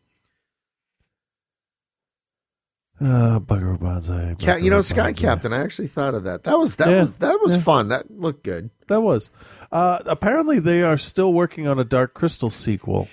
Uh, 3.04 3.40
Buckaroo 3.40 3.78
Banzai. 3.80 4.36
Ca- 4.40 4.58
you 4.58 4.70
know, 4.70 4.82
Sky 4.84 5.12
Captain. 5.14 5.52
I 5.54 5.64
actually 5.64 5.88
thought 5.88 6.14
of 6.14 6.26
that. 6.26 6.44
That 6.44 6.60
was 6.60 6.76
that 6.76 6.90
Yeah, 6.90 7.02
was 7.04 7.18
that 7.18 7.40
was 7.42 7.56
yeah. 7.56 7.62
fun. 7.64 7.88
That 7.88 8.12
looked 8.12 8.44
good. 8.44 8.70
That 8.90 9.02
was. 9.02 9.32
Uh, 9.72 10.00
apparently, 10.06 10.60
they 10.60 10.84
are 10.84 10.98
still 10.98 11.34
working 11.34 11.68
on 11.68 11.80
a 11.80 11.84
Dark 11.84 12.14
Crystal 12.14 12.50
sequel. 12.52 13.08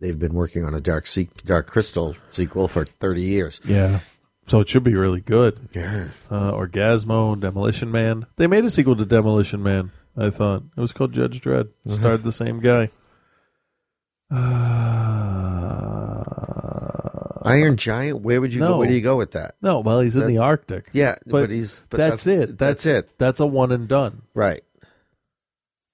They've 0.00 0.18
been 0.18 0.34
working 0.34 0.64
on 0.64 0.74
a 0.74 0.80
Dark 0.80 1.06
Se- 1.06 1.28
Dark 1.46 1.68
Crystal 1.68 2.14
sequel 2.28 2.68
for 2.68 2.84
thirty 2.84 3.22
years. 3.22 3.60
Yeah. 3.64 4.00
So 4.48 4.60
it 4.60 4.68
should 4.68 4.82
be 4.82 4.94
really 4.96 5.20
good. 5.20 5.58
Yeah. 5.72 6.08
Uh, 6.30 6.52
Orgazmo, 6.52 7.38
Demolition 7.40 7.90
Man. 7.92 8.26
They 8.36 8.48
made 8.48 8.64
a 8.64 8.70
sequel 8.70 8.96
to 8.96 9.06
Demolition 9.06 9.62
Man, 9.62 9.92
I 10.16 10.30
thought. 10.30 10.64
It 10.76 10.80
was 10.80 10.92
called 10.92 11.12
Judge 11.12 11.40
Dredd. 11.40 11.68
It 11.86 11.88
Mhm. 11.88 11.92
Starred 11.92 12.24
the 12.24 12.32
same 12.32 12.58
guy. 12.60 12.90
Iron 17.44 17.76
Giant. 17.76 18.20
Where 18.20 18.40
would 18.40 18.52
you 18.54 18.60
No. 18.60 18.68
go? 18.68 18.78
Where 18.78 18.88
do 18.88 18.94
you 18.94 19.00
go 19.00 19.16
with 19.16 19.32
that? 19.32 19.56
No, 19.62 19.80
well, 19.80 20.00
he's 20.00 20.14
in 20.14 20.20
That- 20.22 20.26
the 20.28 20.38
Arctic. 20.38 20.88
Yeah, 20.92 21.16
but, 21.26 21.50
he's. 21.50 21.86
But 21.90 21.96
that's, 21.98 22.26
it. 22.26 22.56
That's, 22.58 22.86
it. 22.86 23.10
That's 23.18 23.40
a 23.40 23.46
one 23.46 23.72
and 23.72 23.88
done. 23.88 24.22
Right. 24.34 24.62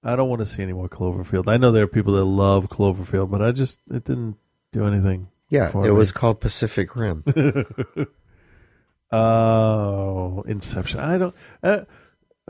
I 0.03 0.15
don't 0.15 0.29
want 0.29 0.39
to 0.41 0.45
see 0.45 0.63
any 0.63 0.71
more 0.73 0.87
Cloverfield. 0.87 1.47
I 1.49 1.57
know 1.57 1.71
there 1.71 1.83
are 1.83 1.87
people 1.87 2.13
that 2.13 2.23
love 2.23 2.69
Cloverfield, 2.69 3.29
but 3.31 3.41
I 3.41 3.51
just 3.51 3.81
it 3.91 4.05
didn't 4.05 4.37
do 4.71 4.85
anything. 4.85 5.27
Yeah, 5.49 5.69
for 5.71 5.79
it 5.81 5.85
me. 5.85 5.91
was 5.91 6.11
called 6.11 6.39
Pacific 6.39 6.95
Rim. 6.95 7.23
Oh, 9.11 10.43
Inception. 10.47 10.99
I 10.99 11.17
don't. 11.17 11.35
Uh, 11.63 11.81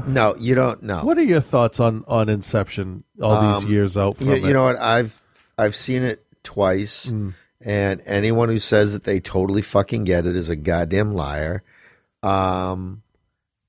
no, 0.05 0.35
you 0.37 0.55
don't 0.55 0.83
know. 0.83 1.03
What 1.05 1.17
are 1.17 1.23
your 1.23 1.39
thoughts 1.41 1.79
on 1.79 2.03
on 2.07 2.27
Inception? 2.27 3.03
All 3.21 3.53
these 3.55 3.63
Um, 3.63 3.71
years 3.71 3.95
out 3.97 4.17
from 4.17 4.27
you, 4.27 4.33
it. 4.33 4.43
you 4.43 4.53
know 4.53 4.65
what? 4.65 4.75
I've 4.77 5.21
I've 5.57 5.75
seen 5.75 6.03
it 6.03 6.25
twice, 6.43 7.05
Mm. 7.07 7.33
And 7.61 8.01
anyone 8.05 8.49
who 8.49 8.59
says 8.59 8.93
that 8.93 9.03
they 9.03 9.19
totally 9.19 9.61
fucking 9.61 10.03
get 10.03 10.25
it 10.25 10.35
is 10.35 10.49
a 10.49 10.55
goddamn 10.55 11.13
liar. 11.13 11.63
Um, 12.23 13.03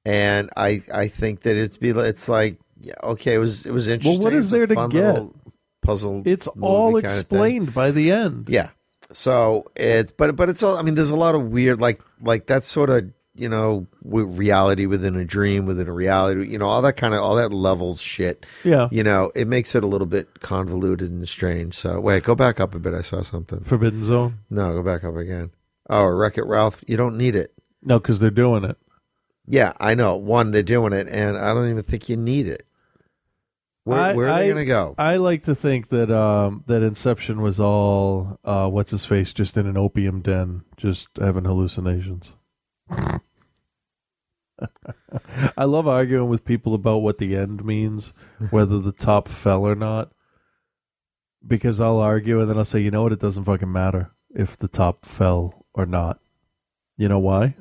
and 0.05 0.51
I 0.57 0.83
I 0.93 1.09
think 1.09 1.41
that 1.41 1.57
it's 1.57 1.77
be 1.77 1.91
it's 1.91 2.29
like 2.29 2.59
yeah, 2.81 2.95
okay, 3.03 3.35
it 3.35 3.39
was 3.39 3.67
it 3.67 3.73
was 3.73 3.89
interesting. 3.89 4.21
Well, 4.21 4.25
what 4.25 4.35
is 4.35 4.51
there 4.51 4.67
to 4.67 4.89
get? 4.89 5.23
Puzzle. 5.83 6.23
It's 6.25 6.47
all 6.47 6.97
explained 6.97 7.75
by 7.75 7.91
the 7.91 8.13
end. 8.13 8.49
Yeah. 8.49 8.71
So 9.13 9.71
it's 9.75 10.11
but 10.11 10.37
but 10.37 10.49
it's 10.49 10.63
all. 10.63 10.77
I 10.77 10.83
mean, 10.83 10.95
there's 10.95 11.11
a 11.11 11.17
lot 11.17 11.35
of 11.35 11.51
weird 11.51 11.81
like 11.81 12.01
like 12.23 12.47
that 12.47 12.65
sort 12.65 12.91
of 12.91 13.13
you 13.41 13.49
know 13.49 13.87
reality 14.05 14.87
within 14.87 15.17
a 15.17 15.25
dream 15.25 15.67
within 15.67 15.89
a 15.89 15.93
reality. 15.93 16.49
You 16.51 16.59
know 16.59 16.67
all 16.67 16.83
that 16.83 16.97
kind 16.97 17.15
of 17.15 17.21
all 17.23 17.35
that 17.37 17.53
levels 17.53 18.01
shit. 18.01 18.45
Yeah. 18.65 18.89
You 18.93 19.03
know 19.03 19.33
it 19.35 19.49
makes 19.49 19.75
it 19.75 19.83
a 19.83 19.87
little 19.87 20.07
bit 20.07 20.41
convoluted 20.41 21.11
and 21.11 21.29
strange. 21.29 21.75
So 21.75 21.99
wait, 22.01 22.23
go 22.23 22.35
back 22.35 22.61
up 22.61 22.75
a 22.75 22.79
bit. 22.79 22.95
I 22.95 23.03
saw 23.03 23.23
something. 23.23 23.61
Forbidden 23.65 24.03
Zone. 24.05 24.39
No, 24.51 24.73
go 24.75 24.83
back 24.83 25.03
up 25.05 25.17
again. 25.17 25.51
Oh, 25.89 26.05
Wreck 26.05 26.39
It 26.39 26.45
Ralph. 26.47 26.85
You 26.87 26.97
don't 26.97 27.17
need 27.17 27.35
it. 27.35 27.53
No, 27.83 27.99
because 27.99 28.21
they're 28.21 28.31
doing 28.31 28.63
it. 28.65 28.77
Yeah, 29.47 29.73
I 29.81 29.95
know. 29.97 30.15
One, 30.17 30.53
they're 30.53 30.63
doing 30.63 30.93
it, 30.93 31.09
and 31.09 31.37
I 31.37 31.53
don't 31.55 31.69
even 31.71 31.83
think 31.83 32.09
you 32.09 32.17
need 32.17 32.47
it. 32.47 32.65
Where, 33.85 33.99
I- 33.99 34.15
where 34.15 34.29
are 34.29 34.33
I- 34.33 34.41
they 34.43 34.47
going 34.49 34.59
to 34.59 34.65
go? 34.67 34.95
I 34.99 35.17
like 35.17 35.45
to 35.45 35.55
think 35.57 35.89
that 35.89 36.11
um, 36.11 36.63
that 36.69 36.83
Inception 36.85 37.41
was 37.41 37.59
all 37.59 38.39
uh, 38.45 38.69
what's 38.69 38.93
his 38.93 39.05
face 39.07 39.33
just 39.33 39.57
in 39.57 39.67
an 39.67 39.77
opium 39.77 40.21
den, 40.21 40.63
just 40.77 41.09
having 41.17 41.45
hallucinations. 41.47 42.31
I 45.57 45.65
love 45.65 45.87
arguing 45.87 46.29
with 46.29 46.45
people 46.45 46.75
about 46.75 46.99
what 46.99 47.19
the 47.19 47.37
end 47.37 47.65
means, 47.65 48.13
whether 48.51 48.79
the 48.79 48.93
top 48.93 49.29
fell 49.29 49.67
or 49.67 49.75
not. 49.75 50.13
Because 51.47 51.81
I'll 51.81 51.99
argue 51.99 52.41
and 52.41 52.51
then 52.51 52.59
I'll 52.59 52.65
say, 52.65 52.81
you 52.81 52.91
know 52.91 53.03
what, 53.03 53.13
it 53.13 53.21
doesn't 53.21 53.45
fucking 53.45 53.73
matter 53.73 54.11
if 54.35 54.57
the 54.57 54.69
top 54.69 55.07
fell 55.07 55.67
or 55.73 55.87
not. 55.87 56.21
You 56.97 57.09
know 57.09 57.19
why? 57.19 57.55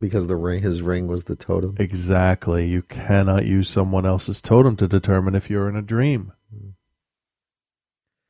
Because 0.00 0.26
the 0.26 0.36
ring, 0.36 0.62
his 0.62 0.82
ring 0.82 1.06
was 1.06 1.24
the 1.24 1.36
totem. 1.36 1.76
Exactly. 1.78 2.66
You 2.66 2.82
cannot 2.82 3.46
use 3.46 3.70
someone 3.70 4.04
else's 4.04 4.42
totem 4.42 4.76
to 4.76 4.86
determine 4.86 5.34
if 5.34 5.48
you're 5.48 5.68
in 5.68 5.76
a 5.76 5.82
dream. 5.82 6.32
Hmm. 6.52 6.70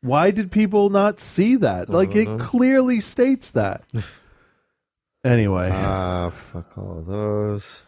Why 0.02 0.30
did 0.30 0.52
people 0.52 0.90
not 0.90 1.18
see 1.18 1.56
that? 1.56 1.88
Like 1.88 2.14
it 2.14 2.28
know. 2.28 2.38
clearly 2.38 3.00
states 3.00 3.50
that. 3.50 3.82
anyway, 5.24 5.70
Ah, 5.72 6.30
fuck 6.30 6.76
all 6.78 6.98
of 6.98 7.06
those. 7.06 7.84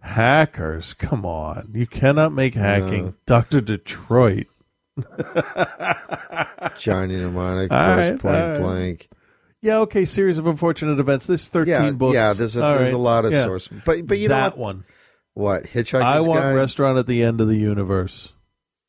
hackers, 0.00 0.94
come 0.94 1.24
on. 1.24 1.70
You 1.74 1.86
cannot 1.86 2.32
make 2.32 2.54
hacking 2.54 3.14
Dr. 3.26 3.60
Detroit. 3.60 4.46
Johnny 6.78 7.16
Mnemonic, 7.16 7.70
right, 7.70 8.18
Point 8.18 8.22
right. 8.24 8.58
Blank. 8.58 9.08
Yeah, 9.62 9.78
okay, 9.78 10.04
series 10.04 10.38
of 10.38 10.46
unfortunate 10.46 10.98
events. 11.00 11.26
There's 11.26 11.48
13 11.48 11.72
yeah, 11.72 11.90
books. 11.92 12.14
Yeah, 12.14 12.32
there's 12.34 12.56
a, 12.56 12.64
All 12.64 12.74
there's 12.74 12.86
right, 12.88 12.94
a 12.94 12.98
lot 12.98 13.24
of 13.24 13.32
yeah. 13.32 13.44
source, 13.44 13.68
but 13.68 14.06
but 14.06 14.18
you 14.18 14.28
know 14.28 14.40
what? 14.40 14.58
one. 14.58 14.84
What 15.34 15.64
Hitchhiker's 15.64 16.02
I 16.02 16.20
want 16.20 16.40
Guide? 16.40 16.54
restaurant 16.54 16.98
at 16.98 17.06
the 17.06 17.22
end 17.22 17.40
of 17.40 17.48
the 17.48 17.56
universe, 17.58 18.32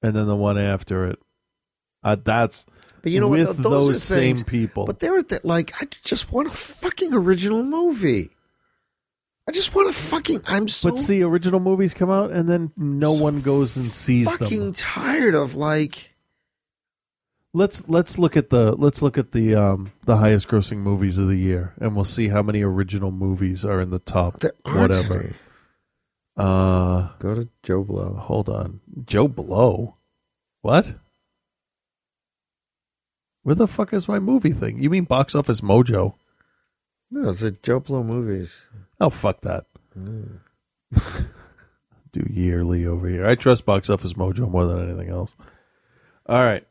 and 0.01 0.15
then 0.15 0.27
the 0.27 0.35
one 0.35 0.57
after 0.57 1.07
it. 1.07 1.19
Uh, 2.03 2.15
that's 2.23 2.65
But 3.07 3.13
you 3.13 3.21
know 3.21 3.29
with 3.29 3.47
what? 3.47 3.55
Those, 3.55 3.63
those 3.63 3.95
are 3.95 3.99
same 4.01 4.35
things, 4.35 4.43
people. 4.43 4.83
But 4.83 4.99
they're 4.99 5.21
th- 5.23 5.45
like, 5.45 5.71
I 5.81 5.87
just 6.03 6.29
want 6.29 6.49
a 6.49 6.51
fucking 6.51 7.13
original 7.13 7.63
movie. 7.63 8.31
I 9.47 9.53
just 9.53 9.73
want 9.73 9.87
to 9.87 9.97
fucking. 9.97 10.41
I'm 10.45 10.67
so 10.67 10.89
But 10.89 10.97
see, 10.99 11.23
original 11.23 11.61
movies 11.61 11.93
come 11.93 12.09
out 12.11 12.31
and 12.31 12.49
then 12.49 12.73
no 12.75 13.13
one 13.13 13.39
goes 13.39 13.77
and 13.77 13.89
sees 13.89 14.29
fucking 14.29 14.59
them. 14.59 14.73
tired 14.73 15.35
of 15.35 15.55
like. 15.55 16.13
Let's 17.53 17.87
let's 17.87 18.19
look 18.19 18.35
at 18.35 18.49
the 18.49 18.73
let's 18.75 19.01
look 19.01 19.17
at 19.17 19.31
the 19.31 19.55
um 19.55 19.93
the 20.03 20.17
highest 20.17 20.49
grossing 20.49 20.79
movies 20.79 21.17
of 21.17 21.29
the 21.29 21.37
year 21.37 21.73
and 21.79 21.95
we'll 21.95 22.03
see 22.03 22.27
how 22.27 22.43
many 22.43 22.61
original 22.61 23.11
movies 23.11 23.63
are 23.63 23.79
in 23.79 23.89
the 23.89 23.99
top 23.99 24.43
whatever. 24.65 25.21
any. 25.21 25.33
Uh 26.35 27.07
Go 27.19 27.35
to 27.35 27.47
Joe 27.63 27.85
Blow. 27.85 28.15
hold 28.21 28.49
on. 28.49 28.81
Joe 29.05 29.29
Blow. 29.29 29.95
What? 30.61 30.93
Where 33.47 33.55
the 33.55 33.65
fuck 33.65 33.93
is 33.93 34.09
my 34.09 34.19
movie 34.19 34.51
thing? 34.51 34.83
You 34.83 34.89
mean 34.89 35.05
Box 35.05 35.33
Office 35.33 35.61
Mojo? 35.61 36.15
No, 37.09 37.29
it's 37.29 37.41
a 37.41 37.51
Joe 37.51 37.79
Blow 37.79 38.03
movies. 38.03 38.59
Oh 38.99 39.09
fuck 39.09 39.39
that. 39.43 39.67
Mm. 39.97 40.39
Do 42.11 42.27
yearly 42.29 42.85
over 42.85 43.07
here. 43.07 43.25
I 43.25 43.35
trust 43.35 43.65
Box 43.65 43.89
Office 43.89 44.11
Mojo 44.15 44.51
more 44.51 44.65
than 44.65 44.89
anything 44.89 45.09
else. 45.09 45.33
All 46.25 46.43
right. 46.43 46.67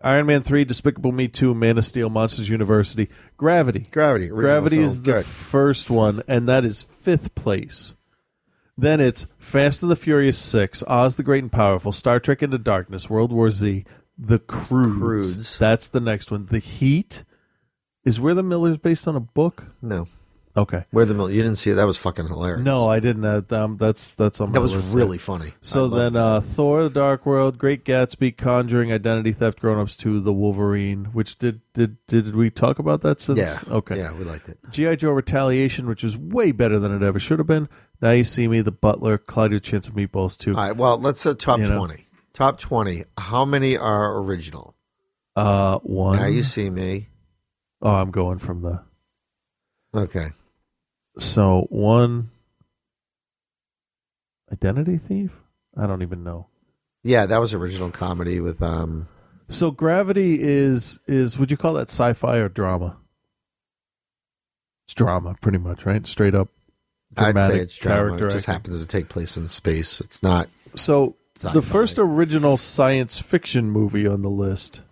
Iron 0.00 0.26
Man 0.26 0.42
3, 0.42 0.64
Despicable 0.64 1.12
Me 1.12 1.28
2, 1.28 1.54
Man 1.54 1.78
of 1.78 1.84
Steel, 1.84 2.10
Monsters 2.10 2.48
University, 2.48 3.08
Gravity. 3.36 3.86
Gravity. 3.92 4.26
Gravity 4.26 4.76
film. 4.78 4.86
is 4.88 5.02
the 5.02 5.12
Good. 5.12 5.24
first 5.24 5.88
one, 5.88 6.24
and 6.26 6.48
that 6.48 6.64
is 6.64 6.82
fifth 6.82 7.36
place. 7.36 7.94
Then 8.76 8.98
it's 8.98 9.28
Fast 9.38 9.84
and 9.84 9.92
the 9.92 9.94
Furious 9.94 10.36
6, 10.36 10.82
Oz 10.88 11.14
the 11.14 11.22
Great 11.22 11.44
and 11.44 11.52
Powerful, 11.52 11.92
Star 11.92 12.18
Trek 12.18 12.42
Into 12.42 12.58
Darkness, 12.58 13.08
World 13.08 13.30
War 13.30 13.52
Z, 13.52 13.84
The 14.18 14.38
Croods. 14.38 14.98
Croods. 14.98 15.58
That's 15.58 15.88
the 15.88 16.00
next 16.00 16.30
one. 16.30 16.46
The 16.46 16.58
Heat 16.60 17.24
is 18.04 18.20
Where 18.20 18.34
the 18.34 18.42
Miller's 18.42 18.78
based 18.78 19.08
on 19.08 19.16
a 19.16 19.20
book? 19.20 19.64
No. 19.82 20.08
Okay. 20.56 20.84
Where 20.92 21.04
the 21.04 21.14
mill? 21.14 21.28
You 21.28 21.42
didn't 21.42 21.58
see 21.58 21.72
it. 21.72 21.74
That 21.74 21.84
was 21.88 21.98
fucking 21.98 22.28
hilarious. 22.28 22.62
No, 22.62 22.88
I 22.88 23.00
didn't. 23.00 23.24
Uh, 23.24 23.42
um, 23.50 23.76
that's 23.76 24.14
that's 24.14 24.40
on 24.40 24.50
my 24.50 24.52
That 24.52 24.60
was 24.60 24.76
really 24.92 25.16
there. 25.16 25.24
funny. 25.24 25.52
So 25.62 25.88
then, 25.88 26.14
uh, 26.14 26.40
Thor: 26.40 26.84
The 26.84 26.90
Dark 26.90 27.26
World, 27.26 27.58
Great 27.58 27.84
Gatsby, 27.84 28.36
Conjuring, 28.36 28.92
Identity 28.92 29.32
Theft, 29.32 29.58
Grown 29.58 29.80
Ups 29.80 29.96
Two, 29.96 30.20
The 30.20 30.32
Wolverine. 30.32 31.06
Which 31.06 31.40
did 31.40 31.60
did 31.72 31.96
did 32.06 32.36
we 32.36 32.50
talk 32.50 32.78
about 32.78 33.00
that 33.00 33.20
since? 33.20 33.36
Yeah. 33.40 33.58
Okay. 33.68 33.96
Yeah, 33.96 34.12
we 34.12 34.22
liked 34.22 34.48
it. 34.48 34.58
GI 34.70 34.94
Joe 34.94 35.10
Retaliation, 35.10 35.88
which 35.88 36.04
was 36.04 36.16
way 36.16 36.52
better 36.52 36.78
than 36.78 36.94
it 36.94 37.02
ever 37.04 37.18
should 37.18 37.40
have 37.40 37.48
been. 37.48 37.68
Now 38.00 38.12
you 38.12 38.22
see 38.22 38.46
me, 38.46 38.60
The 38.60 38.70
Butler, 38.70 39.18
Cloudy 39.18 39.56
with 39.56 39.64
a 39.64 39.66
Chance 39.66 39.88
of 39.88 39.94
Meatballs 39.94 40.38
Two. 40.38 40.52
All 40.52 40.58
right. 40.62 40.76
Well, 40.76 40.98
let's 40.98 41.26
uh, 41.26 41.34
top 41.34 41.58
You 41.58 41.66
know. 41.66 41.78
twenty. 41.78 42.03
Top 42.34 42.58
twenty. 42.58 43.04
How 43.16 43.44
many 43.44 43.76
are 43.76 44.18
original? 44.18 44.74
Uh, 45.36 45.78
one. 45.78 46.18
Now 46.18 46.26
you 46.26 46.42
see 46.42 46.68
me. 46.68 47.08
Oh, 47.80 47.94
I'm 47.94 48.10
going 48.10 48.38
from 48.38 48.62
the. 48.62 48.82
Okay. 49.94 50.28
So 51.18 51.66
one. 51.70 52.30
Identity 54.52 54.98
Thief. 54.98 55.36
I 55.76 55.86
don't 55.86 56.02
even 56.02 56.24
know. 56.24 56.48
Yeah, 57.02 57.26
that 57.26 57.38
was 57.38 57.54
original 57.54 57.90
comedy 57.90 58.40
with 58.40 58.62
um. 58.62 59.08
So 59.48 59.70
Gravity 59.70 60.38
is 60.40 60.98
is 61.06 61.38
would 61.38 61.50
you 61.50 61.56
call 61.56 61.74
that 61.74 61.90
sci-fi 61.90 62.38
or 62.38 62.48
drama? 62.48 62.96
It's 64.86 64.94
drama, 64.94 65.36
pretty 65.40 65.58
much, 65.58 65.86
right? 65.86 66.06
Straight 66.06 66.34
up. 66.34 66.48
I'd 67.16 67.36
say 67.36 67.60
it's 67.60 67.76
drama. 67.76 68.16
It 68.16 68.30
just 68.30 68.46
happens 68.46 68.80
to 68.80 68.88
take 68.88 69.08
place 69.08 69.36
in 69.36 69.48
space. 69.48 70.00
It's 70.00 70.22
not. 70.22 70.48
So 70.74 71.16
Sci-fi. 71.36 71.52
the 71.52 71.62
first 71.62 71.98
original 71.98 72.56
science 72.56 73.18
fiction 73.18 73.70
movie 73.70 74.06
on 74.06 74.22
the 74.22 74.30
list 74.30 74.82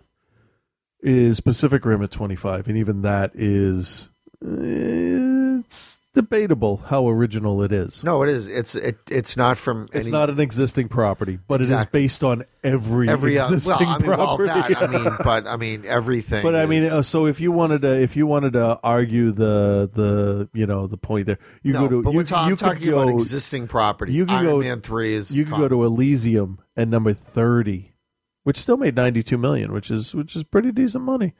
is 1.01 1.39
Pacific 1.39 1.85
Rim 1.85 2.01
at 2.03 2.11
25, 2.11 2.67
and 2.67 2.77
even 2.77 3.01
that 3.01 3.31
is 3.33 4.09
it's 4.41 6.02
debatable 6.13 6.77
how 6.77 7.07
original 7.07 7.63
it 7.63 7.71
is. 7.71 8.03
No, 8.03 8.21
it 8.23 8.29
is. 8.29 8.47
It's 8.47 8.75
it. 8.75 8.97
It's 9.09 9.35
not 9.35 9.57
from. 9.57 9.87
It's 9.93 10.07
any- 10.07 10.11
not 10.11 10.29
an 10.29 10.39
existing 10.39 10.87
property, 10.89 11.39
but 11.47 11.61
it 11.61 11.69
is 11.69 11.85
based 11.87 12.23
on 12.23 12.43
every, 12.63 13.09
every. 13.09 13.37
Uh, 13.39 13.43
well, 13.45 13.53
existing 13.53 13.87
I 13.87 13.97
mean, 13.97 14.07
well, 14.07 14.37
property. 14.37 14.73
that. 14.73 14.81
I 14.83 14.87
mean, 14.87 15.03
but 15.23 15.47
I 15.47 15.55
mean 15.57 15.85
everything. 15.85 16.43
But 16.43 16.55
I 16.55 16.65
mean, 16.65 16.83
is- 16.83 16.93
uh, 16.93 17.01
so 17.01 17.25
if 17.25 17.39
you 17.41 17.51
wanted 17.51 17.81
to, 17.81 18.01
if 18.01 18.15
you 18.15 18.27
wanted 18.27 18.53
to 18.53 18.79
argue 18.83 19.31
the 19.31 19.89
the 19.93 20.49
you 20.53 20.65
know 20.65 20.87
the 20.87 20.97
point 20.97 21.25
there, 21.25 21.39
you 21.63 21.73
no, 21.73 21.81
go 21.81 21.89
to 21.89 22.01
but 22.03 22.11
you, 22.11 22.17
we're 22.17 22.23
ta- 22.23 22.47
you 22.47 22.55
talking 22.55 22.85
go, 22.85 23.01
about 23.01 23.13
existing 23.13 23.67
property. 23.67 24.13
You 24.13 24.25
could 24.25 24.33
Iron 24.35 24.45
go 24.45 24.59
Man 24.59 24.81
three 24.81 25.13
is. 25.13 25.35
you 25.35 25.45
could 25.45 25.57
go 25.57 25.67
to 25.67 25.83
Elysium 25.83 26.59
and 26.75 26.89
number 26.91 27.13
thirty, 27.13 27.95
which 28.43 28.57
still 28.57 28.77
made 28.77 28.95
ninety 28.95 29.23
two 29.23 29.37
million, 29.37 29.71
which 29.73 29.89
is 29.91 30.13
which 30.13 30.35
is 30.35 30.43
pretty 30.43 30.71
decent 30.71 31.03
money. 31.03 31.33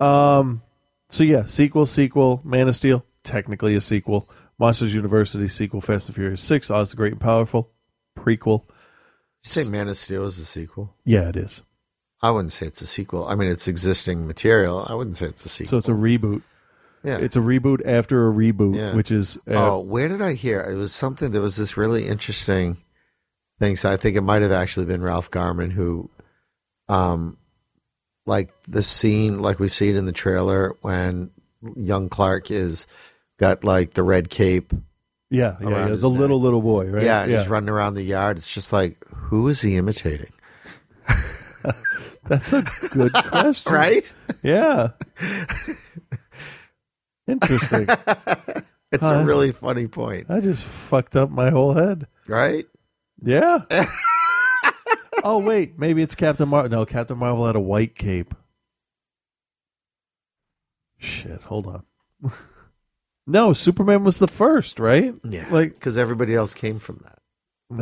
Um, 0.00 0.62
so 1.10 1.24
yeah, 1.24 1.44
sequel, 1.46 1.86
sequel, 1.86 2.40
Man 2.44 2.68
of 2.68 2.76
Steel, 2.76 3.04
technically 3.24 3.74
a 3.74 3.80
sequel. 3.80 4.28
Monsters 4.58 4.92
University 4.94 5.46
sequel, 5.48 5.80
Fast 5.80 6.08
and 6.08 6.16
Furious 6.16 6.42
Six, 6.42 6.70
Oz 6.70 6.90
the 6.90 6.96
Great 6.96 7.12
and 7.12 7.20
Powerful, 7.20 7.70
prequel. 8.18 8.64
You 9.44 9.50
say 9.50 9.70
Man 9.70 9.86
of 9.88 9.96
Steel 9.96 10.24
is 10.24 10.38
a 10.38 10.44
sequel. 10.44 10.94
Yeah, 11.04 11.28
it 11.28 11.36
is. 11.36 11.62
I 12.20 12.32
wouldn't 12.32 12.52
say 12.52 12.66
it's 12.66 12.80
a 12.80 12.86
sequel. 12.86 13.28
I 13.28 13.36
mean, 13.36 13.48
it's 13.48 13.68
existing 13.68 14.26
material. 14.26 14.84
I 14.88 14.94
wouldn't 14.94 15.18
say 15.18 15.26
it's 15.26 15.44
a 15.44 15.48
sequel. 15.48 15.70
So 15.70 15.76
it's 15.78 15.88
a 15.88 15.92
reboot. 15.92 16.42
Yeah. 17.04 17.18
it's 17.18 17.36
a 17.36 17.40
reboot 17.40 17.80
after 17.86 18.28
a 18.28 18.32
reboot, 18.32 18.76
Yeah. 18.76 18.94
which 18.94 19.12
is 19.12 19.36
uh, 19.48 19.74
oh, 19.74 19.78
where 19.78 20.08
did 20.08 20.20
I 20.20 20.32
hear? 20.34 20.60
It 20.62 20.74
was 20.74 20.92
something. 20.92 21.30
There 21.30 21.40
was 21.40 21.56
this 21.56 21.76
really 21.76 22.08
interesting 22.08 22.78
thing. 23.60 23.76
So 23.76 23.92
I 23.92 23.96
think 23.96 24.16
it 24.16 24.22
might 24.22 24.42
have 24.42 24.50
actually 24.50 24.86
been 24.86 25.00
Ralph 25.00 25.30
Garman 25.30 25.70
who, 25.70 26.10
um, 26.88 27.38
like 28.26 28.50
the 28.66 28.82
scene, 28.82 29.38
like 29.40 29.60
we 29.60 29.68
see 29.68 29.88
it 29.90 29.94
in 29.96 30.06
the 30.06 30.12
trailer 30.12 30.74
when 30.80 31.30
young 31.76 32.08
Clark 32.08 32.50
is 32.50 32.86
got 33.38 33.64
like 33.64 33.94
the 33.94 34.02
red 34.02 34.30
cape. 34.30 34.72
Yeah, 35.30 35.56
yeah, 35.60 35.68
yeah. 35.68 35.84
The 35.94 36.08
neck. 36.08 36.18
little 36.20 36.40
little 36.40 36.62
boy, 36.62 36.86
right? 36.86 37.02
Yeah, 37.04 37.22
and 37.24 37.32
he's 37.32 37.48
running 37.48 37.68
around 37.68 37.94
the 37.94 38.02
yard. 38.02 38.38
It's 38.38 38.52
just 38.52 38.72
like, 38.72 38.96
who 39.08 39.48
is 39.48 39.60
he 39.60 39.76
imitating? 39.76 40.32
That's 42.26 42.52
a 42.52 42.64
good 42.92 43.12
question, 43.12 43.72
Right? 43.72 44.12
Yeah. 44.42 44.90
Interesting. 47.26 47.86
It's 48.90 49.02
Huh. 49.02 49.14
a 49.14 49.24
really 49.24 49.52
funny 49.52 49.86
point, 49.86 50.26
I 50.30 50.40
just 50.40 50.64
fucked 50.64 51.14
up 51.16 51.30
my 51.30 51.50
whole 51.50 51.74
head. 51.74 52.06
right? 52.26 52.66
Yeah. 53.22 53.62
oh 55.24 55.38
wait, 55.38 55.78
maybe 55.78 56.02
it's 56.02 56.14
Captain 56.14 56.48
Marvel. 56.48 56.70
No, 56.70 56.86
Captain 56.86 57.18
Marvel 57.18 57.46
had 57.46 57.56
a 57.56 57.60
white 57.60 57.94
cape. 57.96 58.34
Shit, 60.98 61.40
hold 61.42 61.66
on. 61.66 61.82
no, 63.26 63.52
Superman 63.52 64.04
was 64.04 64.18
the 64.18 64.28
first, 64.28 64.78
right? 64.80 65.14
Yeah, 65.24 65.46
Like, 65.50 65.74
because 65.74 65.96
everybody 65.96 66.34
else 66.34 66.54
came 66.54 66.78
from 66.78 67.04
that. 67.04 67.18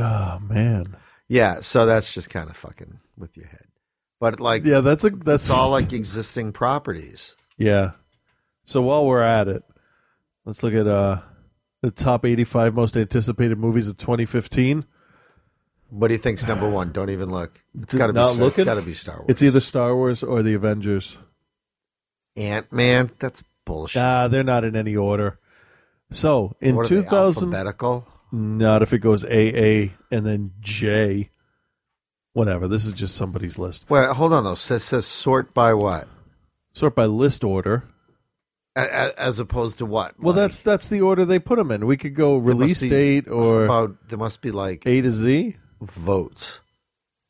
oh 0.03 0.39
man. 0.41 0.85
Yeah, 1.29 1.61
so 1.61 1.87
that's 1.87 2.15
just 2.15 2.31
kind 2.31 2.49
of 2.51 2.57
fucking 2.57 3.01
with 3.17 3.37
your 3.37 3.47
head. 3.47 3.67
But 4.21 4.41
like, 4.41 4.65
Yeah, 4.65 4.81
that's 4.81 5.05
a 5.05 5.11
that's 5.11 5.47
it's 5.47 5.51
all 5.51 5.71
like 5.71 5.93
existing 5.93 6.53
properties. 6.53 7.37
Yeah. 7.59 7.93
So 8.65 8.83
while 8.83 9.07
we're 9.07 9.23
at 9.23 9.49
it, 9.49 9.63
let's 10.45 10.63
look 10.63 10.75
at 10.75 10.87
uh 10.87 11.21
the 11.83 11.91
top 11.91 12.25
85 12.25 12.75
most 12.75 12.97
anticipated 12.97 13.59
movies 13.59 13.89
of 13.89 13.97
2015. 13.97 14.85
What 15.91 16.09
do 16.09 16.15
you 16.15 16.19
think's 16.19 16.47
number 16.47 16.69
one? 16.69 16.91
Don't 16.93 17.11
even 17.11 17.31
look. 17.31 17.61
It's 17.81 17.95
got 17.95 18.09
to 18.09 18.13
be. 18.13 18.21
Star, 18.21 18.33
look 18.35 18.55
it's 18.55 18.65
got 18.65 18.75
to 18.75 18.83
be 18.83 18.95
Star 18.95 19.17
Wars. 19.19 19.27
It's 19.29 19.43
either 19.43 19.61
Star 19.61 19.95
Wars 19.95 20.23
or 20.25 20.43
the 20.43 20.55
Avengers. 20.55 21.17
Ant 22.37 22.71
Man. 22.73 23.11
That's 23.19 23.43
bullshit. 23.65 24.03
Ah, 24.03 24.29
they're 24.29 24.43
not 24.45 24.65
in 24.65 24.77
any 24.77 24.97
order. 24.97 25.39
So 26.13 26.55
in 26.61 26.77
are 26.77 26.85
2000, 26.85 27.45
alphabetical. 27.53 28.07
not 28.33 28.83
if 28.83 28.93
it 28.93 28.99
goes 28.99 29.25
AA 29.25 29.93
and 30.11 30.25
then 30.25 30.53
J, 30.61 31.31
whatever. 32.33 32.69
This 32.69 32.85
is 32.85 32.93
just 32.93 33.17
somebody's 33.17 33.59
list. 33.59 33.87
Wait, 33.91 34.09
hold 34.11 34.33
on 34.33 34.45
though. 34.45 34.55
Says, 34.55 34.85
says 34.85 35.07
sort 35.07 35.53
by 35.55 35.75
what? 35.75 36.07
Sort 36.75 36.95
by 36.95 37.07
list 37.07 37.43
order. 37.45 37.85
A- 38.77 38.81
a- 38.83 39.19
As 39.21 39.41
opposed 39.41 39.79
to 39.79 39.87
what? 39.87 40.19
Well, 40.21 40.35
Like, 40.35 40.43
that's 40.45 40.61
that's 40.61 40.89
the 40.89 41.01
order 41.01 41.25
they 41.25 41.39
put 41.39 41.57
them 41.57 41.71
in. 41.71 41.87
We 41.87 41.97
could 41.97 42.15
go 42.15 42.35
there 42.39 42.55
must 42.55 42.59
release 42.61 42.83
be- 42.83 42.89
date 42.91 43.29
or 43.31 43.65
about 43.65 44.09
there 44.09 44.19
must 44.19 44.43
be 44.43 44.51
like 44.51 44.87
A 44.87 45.01
to 45.01 45.11
Z. 45.11 45.57
votes 45.81 46.61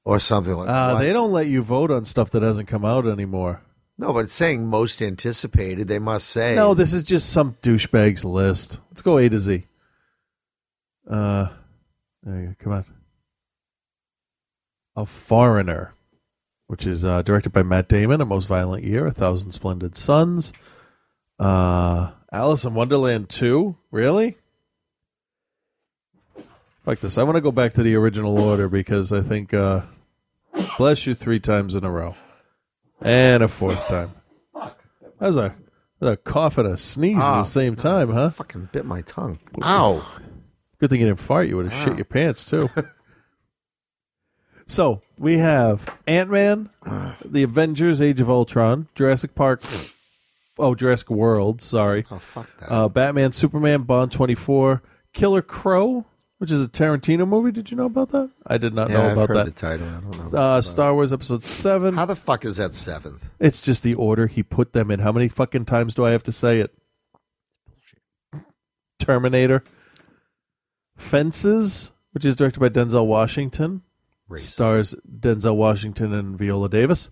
or 0.05 0.19
something 0.19 0.55
like. 0.55 0.69
Uh, 0.69 0.91
what? 0.95 0.99
they 1.01 1.13
don't 1.13 1.33
let 1.33 1.47
you 1.47 1.63
vote 1.63 1.91
on 1.91 2.05
stuff 2.05 2.31
that 2.33 2.43
hasn't 2.43 2.69
come 2.69 2.85
out 2.85 3.07
anymore. 3.07 3.63
No, 3.99 4.13
but 4.13 4.25
it's 4.27 4.35
saying 4.35 4.67
most 4.67 5.01
anticipated. 5.01 5.89
They 5.89 5.99
must 5.99 6.29
say 6.29 6.55
No, 6.55 6.75
this 6.75 6.93
is 6.93 7.03
just 7.03 7.31
some 7.31 7.57
douchebag's 7.63 8.25
list. 8.25 8.79
Let's 8.91 9.03
go 9.03 9.19
A 9.19 9.29
to 9.29 9.39
Z. 9.39 9.65
Uh, 11.09 11.49
there 12.23 12.41
you 12.41 12.47
go. 12.49 12.55
Come 12.59 12.73
on. 12.73 12.85
A 14.97 15.07
Foreigner, 15.07 15.95
which 16.67 16.87
is 16.87 17.05
uh, 17.05 17.23
directed 17.23 17.51
by 17.51 17.63
Matt 17.63 17.89
Damon, 17.89 18.21
A 18.21 18.27
Most 18.27 18.47
Violent 18.47 18.85
Year, 18.85 19.07
A 19.07 19.13
Thousand 19.13 19.53
Splendid 19.53 19.97
Suns. 19.97 20.53
Uh, 21.39 22.11
Alice 22.33 22.65
in 22.65 22.75
Wonderland 22.75 23.29
2. 23.29 23.77
Really? 23.91 24.37
Like 26.85 27.01
this. 27.01 27.19
I 27.19 27.23
want 27.23 27.37
to 27.37 27.41
go 27.43 27.53
back 27.53 27.75
to 27.75 27.83
the 27.83 27.95
original 27.97 28.39
order 28.39 28.69
because 28.69 29.13
I 29.13 29.21
think 29.21 29.53
uh, 29.55 29.83
Bless 30.79 31.07
You 31.07 31.15
three 31.15 31.41
times 31.41 31.75
in 31.75 31.85
a 31.85 31.91
row. 31.91 32.15
And 33.03 33.43
a 33.43 33.49
fourth 33.49 33.87
time. 33.89 34.13
That's 35.19 35.37
a 35.37 35.55
A 36.01 36.17
cough 36.17 36.59
and 36.59 36.69
a 36.69 36.77
sneeze 36.77 37.17
at 37.17 37.23
Ah, 37.23 37.39
the 37.39 37.45
same 37.45 37.77
time, 37.77 38.11
huh? 38.11 38.31
Fucking 38.31 38.69
bit 38.73 38.85
my 38.85 39.03
tongue. 39.03 39.39
Ow. 39.63 40.05
Good 40.79 40.91
thing 40.91 41.01
you 41.01 41.07
didn't 41.07 41.21
fart. 41.21 41.49
You 41.49 41.57
would 41.57 41.71
have 41.71 41.85
shit 41.89 41.97
your 41.97 42.05
pants 42.05 42.45
too. 42.49 42.69
so 44.67 45.03
we 45.19 45.39
have 45.39 45.87
Ant 46.07 46.31
Man, 46.31 46.71
The 47.25 47.43
Avengers: 47.43 48.01
Age 48.01 48.21
of 48.21 48.29
Ultron, 48.29 48.89
Jurassic 48.95 49.35
Park. 49.35 49.63
Oh, 50.59 50.75
Jurassic 50.75 51.11
World. 51.11 51.61
Sorry. 51.63 52.05
Oh 52.11 52.19
fuck 52.19 52.49
that. 52.61 52.71
Uh, 52.73 52.89
Batman, 52.89 53.33
Superman, 53.33 53.83
Bond 53.83 54.13
twenty 54.13 54.35
four, 54.35 54.83
Killer 55.13 55.43
Crow, 55.43 56.05
which 56.39 56.51
is 56.51 56.63
a 56.63 56.69
Tarantino 56.69 57.27
movie. 57.27 57.51
Did 57.53 57.71
you 57.71 57.77
know 57.77 57.87
about 57.87 58.11
that? 58.11 58.31
I 58.47 58.59
did 58.59 58.75
not 58.75 58.91
Yeah, 58.91 58.97
know 58.99 59.07
I've 59.07 59.13
about 59.13 59.29
heard 59.29 59.37
that. 59.39 59.45
the 59.47 59.51
title. 59.53 59.87
I 59.89 59.91
don't 59.93 60.11
know 60.11 60.19
what 60.19 60.27
Uh, 60.27 60.29
about. 60.29 60.65
Star 60.65 60.95
Wars 60.95 61.13
Episode 61.13 61.45
seven. 61.45 61.95
How 61.95 62.05
the 62.07 62.17
fuck 62.17 62.45
is 62.45 62.57
that 62.59 62.75
seventh? 62.75 63.25
It's 63.41 63.63
just 63.63 63.83
the 63.83 63.95
order 63.95 64.27
he 64.27 64.43
put 64.43 64.73
them 64.73 64.91
in. 64.91 65.01
How 65.01 65.13
many 65.13 65.29
fucking 65.29 65.65
times 65.65 65.95
do 65.95 66.05
I 66.05 66.11
have 66.13 66.23
to 66.25 66.33
say 66.33 66.61
it? 66.61 66.75
Terminator. 68.99 69.63
Fences, 70.97 71.93
which 72.13 72.25
is 72.25 72.37
directed 72.37 72.61
by 72.61 72.69
Denzel 72.71 73.07
Washington. 73.07 73.83
Stars 74.37 74.95
Denzel 75.21 75.57
Washington 75.57 76.13
and 76.13 76.37
Viola 76.39 76.69
Davis. 76.69 77.11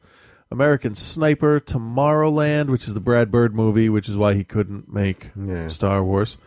American 0.51 0.95
Sniper, 0.95 1.61
Tomorrowland, 1.61 2.68
which 2.70 2.87
is 2.89 2.95
the 2.95 3.01
Brad 3.01 3.31
Bird 3.31 3.55
movie, 3.55 3.89
which 3.89 4.09
is 4.09 4.16
why 4.16 4.35
he 4.35 4.45
couldn't 4.45 4.93
make 4.93 5.31
Star 5.68 6.03
Wars. 6.03 6.39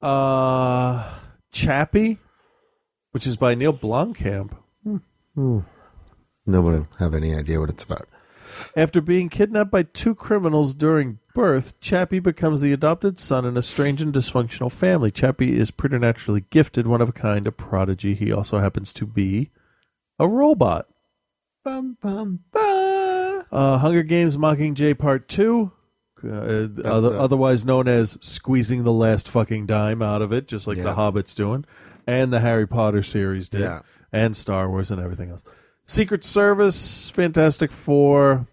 Uh, 0.00 1.08
Chappie, 1.52 2.18
which 3.12 3.26
is 3.26 3.36
by 3.36 3.54
Neil 3.54 3.72
Blomkamp. 3.72 4.56
Ooh. 5.38 5.64
Nobody 6.46 6.78
will 6.78 6.88
have 6.98 7.14
any 7.14 7.34
idea 7.34 7.60
what 7.60 7.68
it's 7.70 7.84
about. 7.84 8.08
After 8.76 9.00
being 9.00 9.28
kidnapped 9.28 9.70
by 9.70 9.82
two 9.84 10.14
criminals 10.14 10.74
during 10.74 11.18
birth, 11.34 11.78
Chappie 11.80 12.18
becomes 12.18 12.60
the 12.60 12.72
adopted 12.72 13.20
son 13.20 13.44
in 13.44 13.56
a 13.56 13.62
strange 13.62 14.00
and 14.00 14.12
dysfunctional 14.12 14.72
family. 14.72 15.10
Chappie 15.10 15.56
is 15.56 15.70
preternaturally 15.70 16.44
gifted, 16.50 16.86
one 16.86 17.00
of 17.00 17.08
a 17.10 17.12
kind, 17.12 17.46
a 17.46 17.52
prodigy. 17.52 18.14
He 18.14 18.32
also 18.32 18.58
happens 18.58 18.92
to 18.94 19.06
be 19.06 19.50
a 20.18 20.26
robot. 20.26 20.88
Bum, 21.64 21.98
bum, 22.00 22.40
Uh, 22.54 23.78
Hunger 23.78 24.02
Games 24.02 24.36
Mockingjay 24.36 24.98
Part 24.98 25.28
2, 25.28 25.70
uh, 26.24 26.28
other, 26.84 27.10
the- 27.10 27.20
otherwise 27.20 27.64
known 27.64 27.88
as 27.88 28.18
squeezing 28.20 28.84
the 28.84 28.92
last 28.92 29.28
fucking 29.28 29.66
dime 29.66 30.02
out 30.02 30.22
of 30.22 30.32
it, 30.32 30.48
just 30.48 30.66
like 30.66 30.76
the 30.82 30.94
Hobbit's 30.94 31.34
doing, 31.34 31.64
and 32.06 32.32
the 32.32 32.40
Harry 32.40 32.66
Potter 32.66 33.02
series 33.02 33.48
did, 33.48 33.60
Yeah. 33.62 33.80
and 34.12 34.36
Star 34.36 34.68
Wars 34.68 34.90
and 34.90 35.00
everything 35.00 35.30
else. 35.30 35.42
Secret 35.86 36.24
Service, 36.24 37.08
Fantastic 37.10 37.70
Four, 37.72 38.46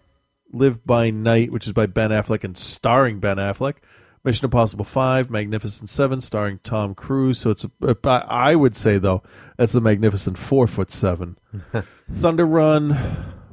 Live 0.52 0.84
by 0.86 1.10
Night, 1.10 1.50
which 1.52 1.66
is 1.66 1.72
by 1.72 1.86
Ben 1.86 2.10
Affleck 2.10 2.44
and 2.44 2.56
starring 2.56 3.18
Ben 3.20 3.36
Affleck. 3.36 3.76
Mission 4.24 4.46
Impossible 4.46 4.84
Five, 4.84 5.30
Magnificent 5.30 5.88
Seven, 5.88 6.20
starring 6.20 6.58
Tom 6.64 6.94
Cruise. 6.96 7.38
So 7.38 7.50
it's, 7.50 7.64
a, 7.64 8.24
I 8.28 8.56
would 8.56 8.74
say 8.74 8.98
though, 8.98 9.22
that's 9.56 9.72
the 9.72 9.80
Magnificent 9.80 10.36
Four 10.36 10.66
Foot 10.66 10.90
Seven. 10.90 11.36
Thunder 12.10 12.44
Run, 12.46 12.98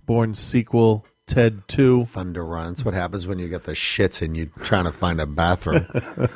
Bourne 0.08 0.34
sequel, 0.34 1.06
Ted 1.28 1.64
Two, 1.68 2.06
Thunder 2.06 2.44
Run. 2.44 2.74
It's 2.74 2.84
what 2.86 2.94
happens 2.94 3.28
when 3.28 3.40
you 3.40 3.48
get 3.50 3.64
the 3.64 3.72
shits 3.74 4.22
and 4.22 4.36
you're 4.36 4.48
trying 4.64 4.86
to 4.86 4.92
find 4.92 5.22
a 5.22 5.26
bathroom. 5.26 5.88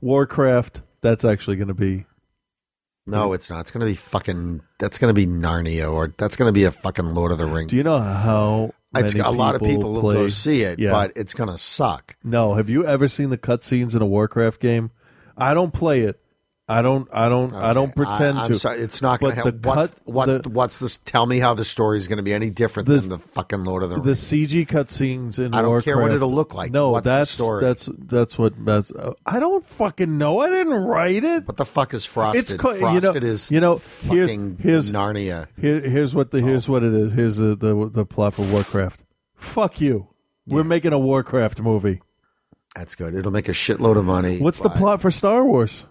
Warcraft. 0.00 0.82
That's 1.02 1.24
actually 1.24 1.56
going 1.56 1.68
to 1.68 1.74
be 1.74 2.04
no, 3.06 3.32
it's 3.32 3.50
not. 3.50 3.60
It's 3.60 3.70
going 3.72 3.80
to 3.80 3.86
be 3.86 3.96
fucking. 3.96 4.60
That's 4.78 4.98
going 4.98 5.12
to 5.12 5.14
be 5.14 5.26
Narnia, 5.26 5.92
or 5.92 6.14
that's 6.18 6.36
going 6.36 6.48
to 6.48 6.52
be 6.52 6.64
a 6.64 6.70
fucking 6.70 7.06
Lord 7.14 7.32
of 7.32 7.38
the 7.38 7.46
Rings. 7.46 7.70
Do 7.70 7.76
you 7.76 7.82
know 7.82 7.98
how 7.98 8.72
It's, 8.94 9.14
a 9.14 9.30
lot 9.30 9.54
of 9.56 9.62
people 9.62 9.92
will 9.94 10.00
play- 10.02 10.14
go 10.14 10.28
see 10.28 10.62
it, 10.62 10.78
Yeah. 10.78 10.90
but 10.90 11.12
it's 11.16 11.34
going 11.34 11.50
to 11.50 11.58
suck. 11.58 12.14
No, 12.22 12.54
have 12.54 12.70
you 12.70 12.86
ever 12.86 13.08
seen 13.08 13.30
the 13.30 13.38
cutscenes 13.38 13.96
in 13.96 14.02
a 14.02 14.06
Warcraft 14.06 14.60
game? 14.60 14.90
I 15.36 15.54
don't 15.54 15.72
play 15.72 16.02
it. 16.02 16.19
I 16.70 16.82
don't. 16.82 17.08
I 17.12 17.28
don't. 17.28 17.52
I 17.52 17.72
don't 17.72 17.94
pretend 17.96 18.38
I, 18.38 18.46
to. 18.46 18.54
Sorry, 18.58 18.78
it's 18.78 19.02
not 19.02 19.18
going 19.20 19.34
to 19.34 19.42
the 19.42 19.44
have. 19.50 19.64
What's, 19.64 19.90
cut- 19.90 20.00
what? 20.04 20.42
the- 20.44 20.48
what's 20.48 20.78
this? 20.78 20.98
Tell 20.98 21.26
me 21.26 21.40
how 21.40 21.52
the 21.54 21.64
story 21.64 21.98
is 21.98 22.06
going 22.06 22.18
to 22.18 22.22
be 22.22 22.32
any 22.32 22.48
different 22.48 22.88
This- 22.88 23.02
than 23.06 23.10
the 23.10 23.18
fucking 23.18 23.64
Lord 23.64 23.82
of 23.82 23.90
the 23.90 24.00
the 24.00 24.12
CG 24.12 24.66
cutscenes 24.68 25.38
in 25.40 25.52
I 25.52 25.62
don't 25.62 25.70
Warcraft. 25.70 25.84
care 25.84 25.98
what 26.00 26.12
it'll 26.12 26.30
look 26.32 26.54
like. 26.54 26.70
No, 26.70 26.90
What's 26.90 27.04
the 27.04 27.10
that's 27.10 27.30
story? 27.32 27.60
that's 27.64 27.88
that's 27.98 28.38
what 28.38 28.52
that's. 28.64 28.92
uh, 28.92 29.14
I 29.26 29.40
don't 29.40 29.66
fucking 29.66 30.16
know. 30.16 30.38
I 30.38 30.48
didn't 30.48 30.74
write 30.84 31.24
it. 31.24 31.46
What 31.48 31.56
the 31.56 31.64
fuck 31.64 31.92
is 31.92 32.06
Frosted? 32.06 32.40
It's 32.40 32.52
co- 32.52 32.74
Frosted 32.76 33.02
you 33.14 33.20
know, 33.20 33.26
is 33.26 33.50
you 33.50 33.60
know 33.60 33.72
here's 33.72 34.30
fucking 34.30 34.58
here's 34.60 34.92
Narnia. 34.92 35.48
Here, 35.60 35.80
here's 35.80 36.14
what 36.14 36.30
the 36.30 36.40
here's 36.40 36.68
what 36.68 36.84
it 36.84 36.94
is. 36.94 37.12
Here's 37.12 37.36
the 37.36 37.56
the, 37.56 37.90
the 37.92 38.06
plot 38.06 38.34
for 38.34 38.42
Warcraft. 38.42 39.02
Fuck 39.34 39.80
you. 39.80 40.06
We're 40.46 40.62
making 40.64 40.92
a 40.92 40.98
Warcraft 40.98 41.60
movie. 41.60 42.00
That's 42.76 42.94
good. 42.94 43.14
It'll 43.14 43.32
make 43.32 43.48
a 43.48 43.52
shitload 43.52 43.96
of 43.96 44.04
money. 44.04 44.38
What's 44.38 44.60
the 44.60 44.70
plot 44.70 45.00
for 45.00 45.10
Star 45.10 45.44
Wars? 45.44 45.84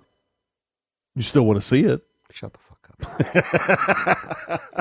You 1.16 1.22
still 1.22 1.44
want 1.44 1.60
to 1.60 1.66
see 1.66 1.84
it? 1.84 2.02
Shut 2.32 2.54
the 2.54 2.60
fuck 2.60 2.78
up. 2.78 2.90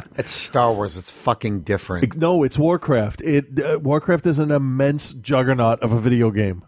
it's 0.18 0.30
Star 0.30 0.72
Wars. 0.72 0.96
It's 0.96 1.10
fucking 1.10 1.60
different. 1.60 2.04
Ex- 2.04 2.16
No, 2.16 2.42
it's 2.42 2.58
Warcraft. 2.58 3.22
It 3.22 3.60
uh, 3.60 3.78
Warcraft 3.78 4.26
is 4.26 4.38
an 4.38 4.50
immense 4.50 5.12
juggernaut 5.12 5.80
of 5.80 5.92
a 5.92 6.00
video 6.00 6.30
game. 6.30 6.64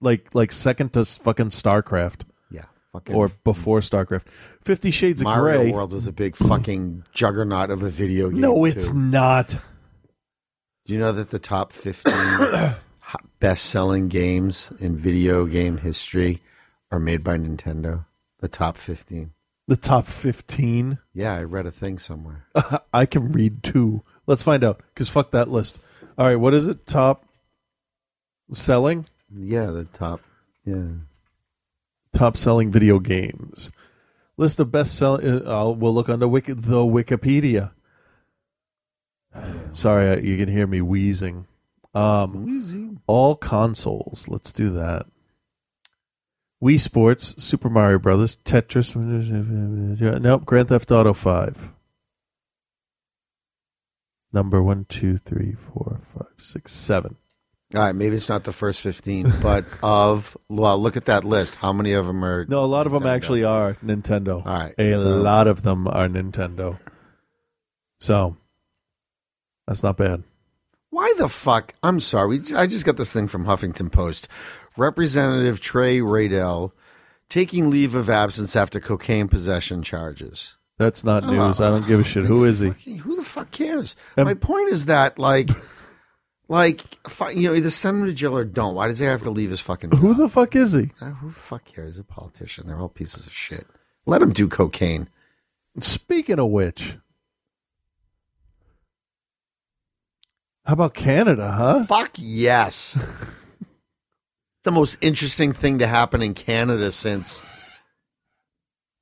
Like 0.00 0.34
like 0.34 0.52
second 0.52 0.92
to 0.92 1.04
fucking 1.04 1.48
StarCraft. 1.48 2.22
Yeah, 2.50 2.64
fucking 2.92 3.14
or 3.14 3.30
before 3.44 3.80
StarCraft. 3.80 4.24
Fifty 4.62 4.90
Shades 4.90 5.22
of 5.22 5.24
Mario 5.26 5.62
Grey. 5.62 5.72
World 5.72 5.92
was 5.92 6.06
a 6.06 6.12
big 6.12 6.36
fucking 6.36 7.04
juggernaut 7.14 7.70
of 7.70 7.82
a 7.82 7.88
video 7.88 8.28
game. 8.30 8.40
No, 8.40 8.64
it's 8.66 8.90
too. 8.90 8.94
not. 8.98 9.58
Do 10.86 10.94
you 10.94 11.00
know 11.00 11.12
that 11.12 11.30
the 11.30 11.40
top 11.40 11.72
15 11.72 12.12
best-selling 13.40 14.08
games 14.08 14.72
in 14.78 14.96
video 14.96 15.46
game 15.46 15.78
history 15.78 16.42
are 16.90 16.98
made 16.98 17.22
by 17.22 17.38
Nintendo? 17.38 18.04
The 18.40 18.48
top 18.48 18.76
15. 18.76 19.32
The 19.68 19.76
top 19.76 20.06
fifteen. 20.06 20.98
Yeah, 21.12 21.34
I 21.34 21.42
read 21.42 21.66
a 21.66 21.72
thing 21.72 21.98
somewhere. 21.98 22.46
I 22.92 23.04
can 23.04 23.32
read 23.32 23.64
two. 23.64 24.04
Let's 24.26 24.44
find 24.44 24.62
out. 24.62 24.80
Because 24.94 25.08
fuck 25.08 25.32
that 25.32 25.48
list. 25.48 25.80
All 26.16 26.26
right, 26.26 26.36
what 26.36 26.54
is 26.54 26.68
it? 26.68 26.86
Top 26.86 27.24
selling? 28.52 29.06
Yeah, 29.28 29.66
the 29.66 29.84
top. 29.86 30.20
Yeah. 30.64 30.86
Top 32.14 32.36
selling 32.36 32.70
video 32.70 33.00
games. 33.00 33.70
List 34.36 34.60
of 34.60 34.70
best 34.70 34.94
selling. 34.94 35.46
Uh, 35.46 35.70
we'll 35.70 35.94
look 35.94 36.08
under 36.08 36.28
Wiki, 36.28 36.52
the 36.52 36.76
Wikipedia. 36.76 37.72
Sorry, 39.72 40.24
you 40.24 40.36
can 40.36 40.48
hear 40.48 40.68
me 40.68 40.80
wheezing. 40.80 41.48
Um, 41.96 42.44
Wheezing. 42.44 43.00
All 43.06 43.36
consoles. 43.36 44.26
Let's 44.28 44.52
do 44.52 44.70
that. 44.70 45.06
Wii 46.62 46.80
Sports, 46.80 47.42
Super 47.42 47.68
Mario 47.70 47.98
Brothers, 47.98 48.36
Tetris. 48.36 48.94
Nope, 50.20 50.44
Grand 50.44 50.68
Theft 50.68 50.90
Auto 50.90 51.12
5. 51.12 51.72
Number 54.32 54.62
one, 54.62 54.84
two, 54.88 55.16
three, 55.16 55.54
four, 55.72 56.00
five, 56.14 56.32
six, 56.38 56.72
seven. 56.72 57.16
All 57.74 57.82
right, 57.82 57.94
maybe 57.94 58.16
it's 58.16 58.28
not 58.28 58.44
the 58.44 58.52
first 58.52 58.80
15, 58.82 59.32
but 59.42 59.64
of, 59.82 60.36
well, 60.48 60.78
look 60.78 60.96
at 60.96 61.06
that 61.06 61.24
list. 61.24 61.56
How 61.56 61.72
many 61.72 61.92
of 61.92 62.06
them 62.06 62.24
are. 62.24 62.44
No, 62.46 62.64
a 62.64 62.66
lot 62.66 62.86
of 62.86 62.92
them 62.92 63.06
actually 63.06 63.44
are 63.44 63.74
Nintendo. 63.84 64.46
All 64.46 64.58
right. 64.58 64.74
A 64.78 64.98
so- 64.98 65.16
lot 65.16 65.46
of 65.48 65.62
them 65.62 65.88
are 65.88 66.08
Nintendo. 66.08 66.78
So, 68.00 68.36
that's 69.66 69.82
not 69.82 69.96
bad. 69.96 70.22
Why 70.96 71.12
the 71.18 71.28
fuck? 71.28 71.74
I'm 71.82 72.00
sorry. 72.00 72.40
I 72.56 72.66
just 72.66 72.86
got 72.86 72.96
this 72.96 73.12
thing 73.12 73.28
from 73.28 73.44
Huffington 73.44 73.92
Post. 73.92 74.28
Representative 74.78 75.60
Trey 75.60 75.98
Radel 75.98 76.72
taking 77.28 77.68
leave 77.68 77.94
of 77.94 78.08
absence 78.08 78.56
after 78.56 78.80
cocaine 78.80 79.28
possession 79.28 79.82
charges. 79.82 80.56
That's 80.78 81.04
not 81.04 81.24
news. 81.26 81.60
I 81.60 81.68
don't 81.68 81.86
give 81.86 82.00
a 82.00 82.04
shit. 82.04 82.24
Who 82.24 82.44
is 82.44 82.60
he? 82.60 82.70
Fucking- 82.70 82.98
Who 83.00 83.16
the 83.16 83.24
fuck 83.24 83.50
cares? 83.50 83.94
Um, 84.16 84.24
My 84.24 84.32
point 84.32 84.70
is 84.70 84.86
that, 84.86 85.18
like, 85.18 85.50
like, 86.48 86.98
you 87.34 87.42
know, 87.50 87.54
either 87.54 87.68
send 87.70 88.00
him 88.00 88.06
to 88.06 88.14
jail 88.14 88.34
or 88.34 88.46
don't. 88.46 88.74
Why 88.74 88.88
does 88.88 88.98
he 88.98 89.04
have 89.04 89.22
to 89.24 89.30
leave 89.30 89.50
his 89.50 89.60
fucking 89.60 89.90
job? 89.90 89.98
Who 90.00 90.14
the 90.14 90.30
fuck 90.30 90.56
is 90.56 90.72
he? 90.72 90.92
Uh, 91.02 91.10
who 91.10 91.28
the 91.28 91.34
fuck 91.34 91.66
cares? 91.66 91.96
He's 91.96 92.00
a 92.00 92.04
politician. 92.04 92.66
They're 92.68 92.80
all 92.80 92.88
pieces 92.88 93.26
of 93.26 93.34
shit. 93.34 93.66
Let 94.06 94.22
him 94.22 94.32
do 94.32 94.48
cocaine. 94.48 95.10
Speaking 95.80 96.38
of 96.38 96.48
which, 96.50 96.96
how 100.66 100.72
about 100.72 100.94
Canada, 100.94 101.52
huh? 101.52 101.84
Fuck 101.84 102.12
yes. 102.16 102.98
the 104.64 104.72
most 104.72 104.98
interesting 105.00 105.52
thing 105.52 105.78
to 105.78 105.86
happen 105.86 106.22
in 106.22 106.34
Canada 106.34 106.90
since 106.92 107.42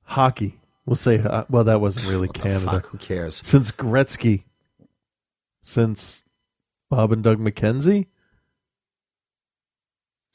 Hockey. 0.03 0.59
We'll 0.85 0.95
say, 0.95 1.19
uh, 1.19 1.45
well, 1.49 1.63
that 1.63 1.81
wasn't 1.81 2.07
really 2.07 2.27
Canada. 2.27 2.65
fuck, 2.65 2.85
who 2.87 2.99
cares? 2.99 3.41
Since 3.43 3.71
Gretzky. 3.71 4.43
Since 5.63 6.23
Bob 6.91 7.11
and 7.11 7.23
Doug 7.23 7.39
McKenzie. 7.39 8.05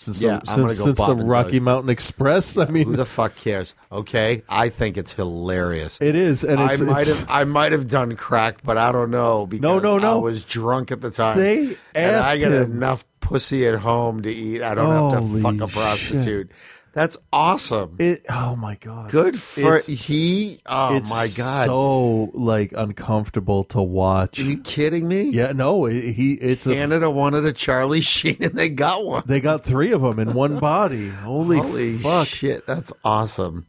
Since 0.00 0.22
Yeah, 0.22 0.38
the, 0.38 0.50
I'm 0.50 0.56
since, 0.68 0.78
go 0.78 0.84
since 0.86 0.98
the 0.98 1.14
Rocky 1.14 1.58
Doug. 1.58 1.62
Mountain 1.62 1.90
Express. 1.90 2.56
I 2.56 2.64
mean, 2.68 2.86
Who 2.86 2.96
the 2.96 3.04
fuck 3.04 3.36
cares? 3.36 3.74
Okay, 3.92 4.42
I 4.48 4.70
think 4.70 4.96
it's 4.96 5.12
hilarious. 5.12 5.98
It 6.00 6.14
is, 6.16 6.42
and 6.42 6.58
it's- 6.58 6.80
I 6.80 6.84
might 6.84 7.06
have 7.06 7.26
I 7.28 7.44
might 7.44 7.72
have 7.72 7.86
done 7.86 8.16
crack, 8.16 8.62
but 8.64 8.78
I 8.78 8.92
don't 8.92 9.10
know 9.10 9.44
because 9.44 9.62
No, 9.62 9.78
no, 9.78 9.98
no. 9.98 10.12
I 10.12 10.16
was 10.16 10.42
drunk 10.42 10.90
at 10.90 11.02
the 11.02 11.10
time. 11.10 11.36
They 11.36 11.76
and 11.94 12.16
I 12.16 12.38
him- 12.38 12.50
enough 12.54 13.04
pussy 13.20 13.68
at 13.68 13.74
home 13.74 14.22
to 14.22 14.32
eat. 14.32 14.62
I 14.62 14.74
don't 14.74 15.12
have 15.12 15.20
to 15.20 15.42
fuck 15.42 15.60
a 15.60 15.66
prostitute. 15.70 16.50
That's 16.92 17.16
awesome. 17.32 17.96
It. 17.98 18.26
Oh 18.28 18.56
my 18.56 18.74
god. 18.76 19.10
Good 19.10 19.38
for 19.38 19.76
It's- 19.76 19.86
he. 19.86 20.60
Oh 20.66 20.96
it's 20.96 21.08
my 21.08 21.28
god. 21.36 21.66
So 21.66 22.30
like 22.34 22.72
uncomfortable 22.76 23.64
to 23.64 23.80
watch. 23.80 24.38
Are 24.40 24.42
you 24.44 24.58
kidding 24.58 25.06
me? 25.06 25.30
Yeah, 25.30 25.52
no, 25.52 25.84
he. 25.84 26.34
It's 26.34 26.66
a. 26.66 26.74
Canada 26.74 27.08
wanted 27.08 27.44
a 27.46 27.52
Charlie 27.52 28.00
Sheen 28.00 28.38
and 28.40 28.54
they 28.56 28.68
got 28.68 29.04
one. 29.04 29.22
They 29.26 29.40
got 29.40 29.62
three 29.64 29.92
of 29.92 30.02
them 30.02 30.18
in 30.18 30.34
one 30.34 30.58
body. 30.58 31.08
Holy, 31.08 31.58
Holy 31.58 31.96
fuck! 31.98 32.26
shit, 32.26 32.66
that's 32.66 32.92
awesome. 33.04 33.66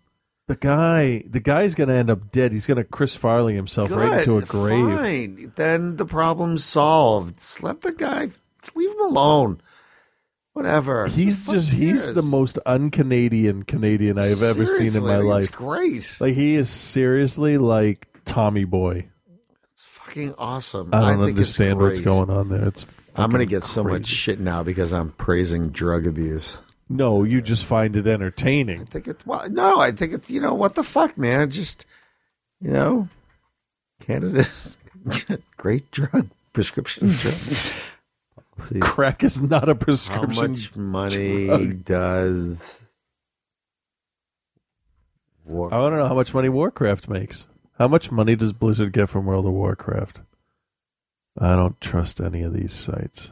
The 0.47 0.55
guy, 0.55 1.23
the 1.29 1.39
guy's 1.39 1.75
gonna 1.75 1.93
end 1.93 2.09
up 2.09 2.31
dead. 2.31 2.51
He's 2.51 2.65
gonna 2.67 2.83
Chris 2.83 3.15
Farley 3.15 3.53
himself 3.55 3.91
right 3.91 4.17
into 4.19 4.37
a 4.37 4.41
Good, 4.41 4.49
grave. 4.49 4.97
Fine. 4.97 5.53
Then 5.55 5.95
the 5.95 6.05
problem's 6.05 6.65
solved. 6.65 7.35
Just 7.37 7.63
let 7.63 7.81
the 7.81 7.93
guy 7.93 8.25
just 8.61 8.75
leave 8.75 8.89
him 8.91 9.01
alone. 9.01 9.61
Whatever. 10.53 11.07
He's 11.07 11.45
just 11.45 11.71
he's 11.71 12.03
cares? 12.03 12.15
the 12.15 12.21
most 12.21 12.59
un-Canadian 12.65 13.63
Canadian 13.63 14.19
I've 14.19 14.43
ever 14.43 14.65
seen 14.65 14.95
in 14.95 15.03
my 15.03 15.15
I 15.15 15.17
life. 15.19 15.43
It's 15.45 15.55
great. 15.55 16.17
Like 16.19 16.35
he 16.35 16.55
is 16.55 16.69
seriously 16.69 17.57
like 17.57 18.07
Tommy 18.25 18.65
Boy. 18.65 19.07
It's 19.73 19.83
fucking 19.83 20.35
awesome. 20.37 20.89
I 20.93 21.11
don't 21.11 21.21
it's 21.21 21.29
understand 21.29 21.79
what's 21.79 22.01
going 22.01 22.29
on 22.29 22.49
there. 22.49 22.67
It's 22.67 22.85
I'm 23.15 23.29
going 23.29 23.39
to 23.39 23.45
fucking 23.45 23.49
get 23.49 23.63
so 23.63 23.83
much 23.83 24.07
shit 24.07 24.39
now 24.39 24.61
because 24.63 24.91
I'm 24.91 25.11
praising 25.11 25.69
drug 25.69 26.05
abuse. 26.05 26.57
No, 26.89 27.23
you 27.23 27.41
just 27.41 27.65
find 27.65 27.95
it 27.95 28.05
entertaining. 28.05 28.81
I 28.81 28.83
think 28.83 29.07
it's 29.07 29.25
well, 29.25 29.49
no, 29.49 29.79
I 29.79 29.91
think 29.91 30.11
it's 30.11 30.29
you 30.29 30.41
know 30.41 30.53
what 30.53 30.75
the 30.75 30.83
fuck, 30.83 31.17
man. 31.17 31.49
Just 31.49 31.85
you 32.59 32.71
know, 32.71 33.07
Canada's 34.01 34.77
great 35.57 35.89
drug 35.91 36.29
prescription 36.51 37.11
drug. 37.13 37.35
See, 38.67 38.79
Crack 38.79 39.23
is 39.23 39.41
not 39.41 39.69
a 39.69 39.75
prescription. 39.75 40.29
how 40.35 40.47
much 40.47 40.75
money 40.75 41.45
drug. 41.47 41.85
does? 41.85 42.85
War- 45.45 45.73
I 45.73 45.79
want 45.79 45.93
to 45.93 45.97
know 45.97 46.07
how 46.07 46.13
much 46.15 46.33
money 46.33 46.49
Warcraft 46.49 47.09
makes. 47.09 47.47
How 47.77 47.87
much 47.87 48.11
money 48.11 48.35
does 48.35 48.53
Blizzard 48.53 48.93
get 48.93 49.09
from 49.09 49.25
World 49.25 49.45
of 49.45 49.53
Warcraft? 49.53 50.21
I 51.37 51.55
don't 51.55 51.79
trust 51.81 52.21
any 52.21 52.43
of 52.43 52.53
these 52.53 52.73
sites. 52.73 53.31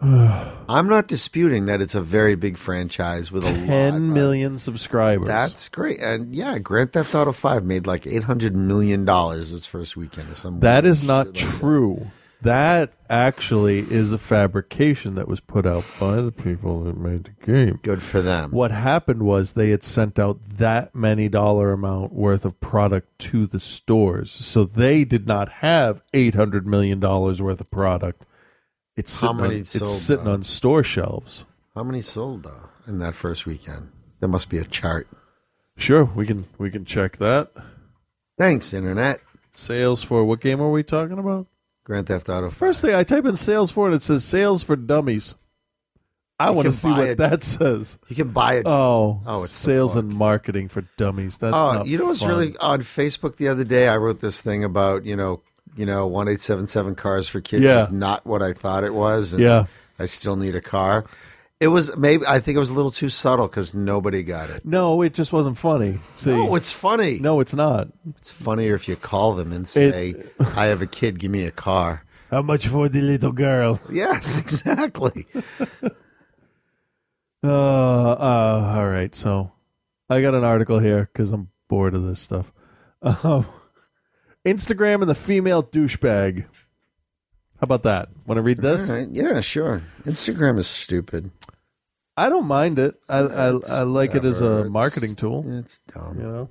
I'm 0.02 0.88
not 0.88 1.08
disputing 1.08 1.66
that 1.66 1.82
it's 1.82 1.94
a 1.94 2.00
very 2.00 2.34
big 2.34 2.56
franchise 2.56 3.30
with 3.30 3.48
a 3.48 3.52
lot. 3.52 3.66
Ten 3.66 4.12
million 4.14 4.58
subscribers. 4.58 5.28
That's 5.28 5.68
great, 5.68 6.00
and 6.00 6.34
yeah, 6.34 6.58
Grand 6.58 6.92
Theft 6.92 7.14
Auto 7.14 7.32
Five 7.32 7.64
made 7.64 7.86
like 7.86 8.06
eight 8.06 8.24
hundred 8.24 8.56
million 8.56 9.04
dollars 9.04 9.52
its 9.52 9.66
first 9.66 9.96
weekend. 9.96 10.30
Or 10.30 10.34
something. 10.34 10.60
That 10.60 10.86
is 10.86 11.04
not 11.04 11.34
true. 11.34 12.06
That 12.42 12.94
actually 13.10 13.80
is 13.80 14.12
a 14.12 14.18
fabrication 14.18 15.16
that 15.16 15.28
was 15.28 15.40
put 15.40 15.66
out 15.66 15.84
by 15.98 16.22
the 16.22 16.32
people 16.32 16.84
that 16.84 16.96
made 16.96 17.24
the 17.24 17.44
game. 17.44 17.80
Good 17.82 18.02
for 18.02 18.22
them. 18.22 18.50
What 18.50 18.70
happened 18.70 19.22
was 19.22 19.52
they 19.52 19.68
had 19.70 19.84
sent 19.84 20.18
out 20.18 20.38
that 20.56 20.94
many 20.94 21.28
dollar 21.28 21.72
amount 21.72 22.14
worth 22.14 22.46
of 22.46 22.58
product 22.60 23.18
to 23.18 23.46
the 23.46 23.60
stores. 23.60 24.32
So 24.32 24.64
they 24.64 25.04
did 25.04 25.26
not 25.26 25.50
have 25.50 26.02
$800 26.14 26.64
million 26.64 26.98
worth 26.98 27.60
of 27.60 27.70
product. 27.70 28.24
It's 29.00 29.20
How 29.20 29.28
sitting, 29.28 29.42
many 29.42 29.58
on, 29.58 29.64
sold, 29.64 29.82
it's 29.82 30.02
sitting 30.02 30.24
though? 30.24 30.32
on 30.32 30.42
store 30.44 30.82
shelves. 30.82 31.44
How 31.74 31.82
many 31.82 32.00
sold 32.00 32.42
though 32.44 32.68
in 32.86 32.98
that 33.00 33.14
first 33.14 33.46
weekend? 33.46 33.90
There 34.20 34.28
must 34.28 34.48
be 34.48 34.58
a 34.58 34.64
chart. 34.64 35.08
Sure, 35.76 36.04
we 36.04 36.26
can 36.26 36.44
we 36.58 36.70
can 36.70 36.84
check 36.84 37.16
that. 37.18 37.50
Thanks, 38.38 38.72
internet. 38.72 39.20
Sales 39.52 40.02
for 40.02 40.24
what 40.24 40.40
game 40.40 40.60
are 40.60 40.70
we 40.70 40.82
talking 40.82 41.18
about? 41.18 41.46
Grand 41.84 42.06
Theft 42.06 42.28
Auto. 42.28 42.48
5. 42.50 42.54
First 42.56 42.80
thing 42.82 42.94
I 42.94 43.02
type 43.04 43.24
in 43.24 43.36
sales 43.36 43.70
for 43.70 43.86
and 43.86 43.94
it 43.94 44.02
says 44.02 44.24
sales 44.24 44.62
for 44.62 44.76
dummies. 44.76 45.34
I 46.38 46.48
You 46.48 46.52
want 46.54 46.66
to 46.66 46.70
can 46.70 46.72
see 46.74 46.88
buy 46.90 46.98
what 46.98 47.08
it. 47.08 47.18
that 47.18 47.42
says. 47.42 47.98
You 48.08 48.16
can 48.16 48.30
buy 48.30 48.54
it. 48.58 48.66
Oh, 48.66 49.20
Oh, 49.26 49.42
it's 49.42 49.52
the 49.52 49.58
sales 49.72 49.96
and 49.96 50.08
marketing 50.08 50.68
for 50.68 50.82
dummies. 50.96 51.36
That's 51.38 51.54
oh, 51.56 51.72
not 51.72 51.86
you 51.86 51.98
know 51.98 52.06
what's 52.06 52.20
fun. 52.20 52.28
really 52.30 52.56
on 52.58 52.80
Facebook 52.80 53.36
the 53.36 53.48
other 53.48 53.64
day? 53.64 53.88
I 53.88 53.96
wrote 53.96 54.20
this 54.20 54.40
thing 54.40 54.64
about 54.64 55.04
you 55.04 55.16
know 55.16 55.42
you 55.76 55.86
know 55.86 56.06
one 56.06 56.28
eight 56.28 56.40
seven 56.40 56.66
seven 56.66 56.94
cars 56.94 57.28
for 57.28 57.40
kids 57.40 57.64
Yeah. 57.64 57.84
is 57.84 57.90
not 57.90 58.24
what 58.26 58.42
I 58.42 58.52
thought 58.52 58.84
it 58.84 58.94
was. 58.94 59.32
and 59.34 59.42
Yeah. 59.42 59.66
I 59.98 60.06
still 60.06 60.36
need 60.36 60.54
a 60.54 60.60
car. 60.60 61.04
It 61.60 61.68
was 61.68 61.94
maybe 61.96 62.24
I 62.26 62.40
think 62.40 62.56
it 62.56 62.58
was 62.58 62.70
a 62.70 62.74
little 62.74 62.90
too 62.90 63.10
subtle 63.10 63.46
because 63.46 63.74
nobody 63.74 64.22
got 64.22 64.48
it. 64.48 64.64
No, 64.64 65.02
it 65.02 65.12
just 65.12 65.30
wasn't 65.32 65.58
funny. 65.58 65.98
See, 66.16 66.30
No, 66.30 66.54
it's 66.54 66.72
funny. 66.72 67.18
no, 67.18 67.40
it's 67.40 67.52
not. 67.54 67.88
It's 68.16 68.30
funnier 68.30 68.74
if 68.74 68.88
you 68.88 68.96
call 68.96 69.34
them 69.34 69.52
and 69.52 69.68
say, 69.68 70.14
"I 70.56 70.66
have 70.66 70.80
a 70.80 70.86
kid, 70.86 71.18
give 71.18 71.30
me 71.30 71.44
a 71.44 71.50
car." 71.50 72.02
How 72.30 72.40
much 72.42 72.66
for 72.68 72.88
the 72.88 73.02
little 73.02 73.32
girl? 73.32 73.78
Yes, 73.90 74.38
exactly. 74.44 75.26
Uh, 77.42 77.48
uh, 78.12 78.74
all 78.76 78.88
right. 78.88 79.14
So 79.14 79.50
I 80.08 80.20
got 80.20 80.34
an 80.34 80.44
article 80.44 80.78
here 80.78 81.08
because 81.12 81.32
I'm 81.32 81.48
bored 81.68 81.94
of 81.94 82.04
this 82.04 82.20
stuff. 82.20 82.50
Um, 83.02 83.46
Instagram 84.46 85.00
and 85.02 85.10
the 85.10 85.14
female 85.14 85.62
douchebag. 85.62 86.40
How 86.42 87.64
about 87.64 87.82
that? 87.82 88.08
Want 88.26 88.38
to 88.38 88.42
read 88.42 88.58
this? 88.58 88.90
All 88.90 88.96
right, 88.96 89.08
Yeah, 89.10 89.40
sure. 89.40 89.82
Instagram 90.04 90.58
is 90.58 90.66
stupid. 90.66 91.30
I 92.16 92.28
don't 92.28 92.46
mind 92.46 92.78
it. 92.78 92.94
I 93.08 93.18
I, 93.18 93.46
I 93.48 93.82
like 93.82 94.14
it 94.14 94.24
as 94.24 94.40
whatever. 94.40 94.56
a 94.56 94.60
It's- 94.60 94.70
marketing 94.72 95.14
tool. 95.14 95.44
It's 95.58 95.80
dumb. 95.92 96.16
You 96.18 96.48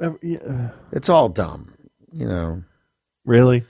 know. 0.00 0.68
It's 0.92 1.08
all 1.08 1.28
dumb. 1.28 1.72
You 2.12 2.28
know, 2.28 2.62
Really? 3.24 3.64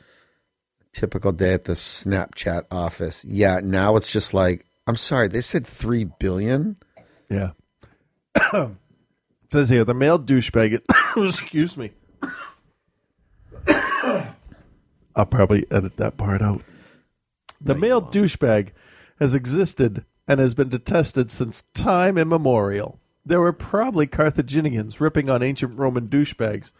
typical 0.92 1.32
day 1.32 1.52
at 1.55 1.64
the 1.64 1.72
Snapchat 1.72 2.64
office. 2.70 3.24
Yeah, 3.24 3.61
now 3.62 3.96
it's 3.96 4.11
just 4.12 4.32
like, 4.34 4.64
I'm 4.86 4.96
sorry, 4.96 5.28
they 5.28 5.40
said 5.40 5.66
3 5.66 6.05
billion? 6.18 6.76
Yeah. 7.30 7.50
it 8.52 8.70
says 9.50 9.68
here 9.70 9.84
the 9.84 9.94
male 9.94 10.18
douchebag. 10.18 10.80
excuse 11.16 11.76
me. 11.76 11.92
I'll 15.16 15.26
probably 15.26 15.64
edit 15.70 15.96
that 15.96 16.16
part 16.16 16.42
out. 16.42 16.62
The 17.60 17.74
male 17.74 18.02
douchebag 18.02 18.70
has 19.20 19.34
existed 19.34 20.04
and 20.26 20.40
has 20.40 20.54
been 20.54 20.68
detested 20.68 21.30
since 21.30 21.62
time 21.74 22.18
immemorial. 22.18 22.98
There 23.24 23.40
were 23.40 23.52
probably 23.52 24.06
Carthaginians 24.06 25.00
ripping 25.00 25.30
on 25.30 25.42
ancient 25.42 25.78
Roman 25.78 26.08
douchebags 26.08 26.72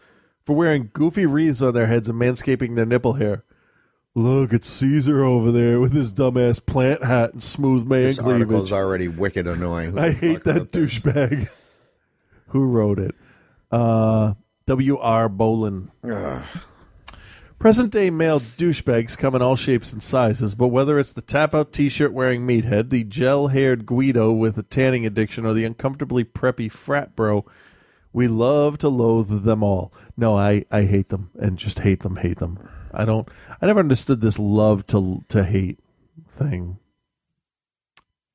for 0.45 0.55
wearing 0.55 0.89
goofy 0.93 1.25
wreaths 1.25 1.61
on 1.61 1.73
their 1.73 1.87
heads 1.87 2.07
and 2.09 2.19
manscaping 2.21 2.75
their 2.75 2.85
nipple 2.85 3.13
hair. 3.13 3.43
Look, 4.13 4.53
it's 4.53 4.69
Caesar 4.69 5.23
over 5.25 5.51
there 5.51 5.79
with 5.81 5.91
his 5.93 6.13
dumbass 6.13 6.63
plant 6.65 7.03
hat 7.03 7.33
and 7.33 7.43
smooth 7.43 7.85
man 7.87 8.03
This 8.03 8.19
article 8.19 8.45
cleavage. 8.47 8.63
is 8.65 8.71
already 8.73 9.07
wicked 9.07 9.47
annoying. 9.47 9.91
Who 9.91 9.99
I 9.99 10.11
hate 10.11 10.35
fuck 10.35 10.43
that 10.43 10.55
wrote 10.55 10.71
this? 10.71 10.99
douchebag. 10.99 11.49
Who 12.49 12.65
wrote 12.65 12.99
it? 12.99 13.15
Uh, 13.71 14.35
W.R. 14.67 15.29
Bolin. 15.29 15.89
Ugh. 16.09 16.43
Present 17.65 17.91
day 17.91 18.11
male 18.11 18.39
douchebags 18.39 19.17
come 19.17 19.33
in 19.33 19.41
all 19.41 19.55
shapes 19.55 19.91
and 19.91 20.03
sizes, 20.03 20.53
but 20.53 20.67
whether 20.67 20.99
it's 20.99 21.13
the 21.13 21.21
tap 21.23 21.55
out 21.55 21.73
t 21.73 21.89
shirt 21.89 22.13
wearing 22.13 22.45
meathead, 22.45 22.91
the 22.91 23.03
gel 23.03 23.47
haired 23.47 23.87
Guido 23.87 24.31
with 24.31 24.59
a 24.59 24.61
tanning 24.61 25.03
addiction, 25.03 25.47
or 25.47 25.53
the 25.55 25.65
uncomfortably 25.65 26.23
preppy 26.23 26.71
frat 26.71 27.15
bro, 27.15 27.43
we 28.13 28.27
love 28.27 28.77
to 28.77 28.87
loathe 28.87 29.45
them 29.45 29.63
all. 29.63 29.91
No, 30.15 30.37
I, 30.37 30.65
I 30.69 30.83
hate 30.83 31.09
them 31.09 31.31
and 31.39 31.57
just 31.57 31.79
hate 31.79 32.01
them, 32.01 32.17
hate 32.17 32.37
them. 32.37 32.59
I 32.93 33.03
don't, 33.03 33.27
I 33.59 33.65
never 33.65 33.79
understood 33.79 34.21
this 34.21 34.37
love 34.37 34.85
to, 34.85 35.23
to 35.29 35.43
hate 35.43 35.79
thing. 36.37 36.77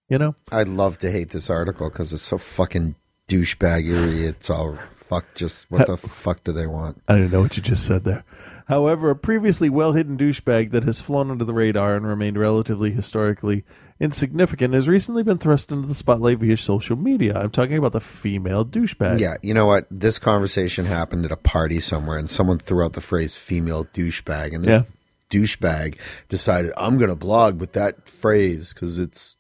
You 0.09 0.19
know? 0.19 0.35
I'd 0.51 0.67
love 0.67 0.99
to 0.99 1.13
hate 1.13 1.31
this 1.31 1.49
article 1.49 1.89
because 1.89 2.13
it's 2.13 2.25
so 2.25 2.37
fucking 2.37 2.97
douchebaggery. 3.29 4.25
It's 4.25 4.51
all 4.51 4.77
fuck. 5.11 5.27
Just 5.37 5.71
what 5.71 5.87
the 5.87 5.97
fuck 5.97 6.43
do 6.43 6.53
they 6.53 6.67
want? 6.67 7.01
I 7.07 7.15
didn't 7.15 7.33
know 7.33 7.43
what 7.43 7.57
you 7.57 7.63
just 7.63 7.87
said 7.87 8.03
there. 8.03 8.25
However, 8.71 9.11
a 9.11 9.17
previously 9.17 9.69
well 9.69 9.95
hidden 9.95 10.17
douchebag 10.17 10.71
that 10.71 10.85
has 10.85 11.01
flown 11.01 11.29
under 11.29 11.45
the 11.45 11.53
radar 11.53 11.97
and 11.97 12.07
remained 12.07 12.39
relatively 12.39 12.93
historically 12.93 13.65
insignificant 13.99 14.75
has 14.75 14.87
recently 14.87 15.25
been 15.25 15.39
thrust 15.39 15.73
into 15.73 15.89
the 15.89 15.95
spotlight 15.95 16.39
via 16.39 16.57
social 16.57 16.95
media. 16.95 17.37
I'm 17.37 17.51
talking 17.51 17.77
about 17.77 17.91
the 17.91 18.01
female 18.01 18.65
douchebag. 18.65 19.19
Yeah, 19.19 19.39
you 19.43 19.55
know 19.55 19.67
what? 19.67 19.89
This 19.91 20.21
conversation 20.21 20.85
happened 20.85 21.25
at 21.25 21.33
a 21.33 21.37
party 21.37 21.81
somewhere, 21.81 22.17
and 22.17 22.31
someone 22.31 22.61
threw 22.61 22.85
out 22.85 22.93
the 22.93 23.01
phrase 23.01 23.35
"female 23.35 23.87
douchebag," 23.87 24.55
and 24.55 24.65
this 24.65 24.85
douchebag 25.33 25.99
decided 26.29 26.73
I'm 26.77 26.97
going 26.97 27.11
to 27.11 27.17
blog 27.17 27.59
with 27.59 27.73
that 27.73 28.09
phrase 28.09 28.73
because 28.73 29.01
it's 29.01 29.37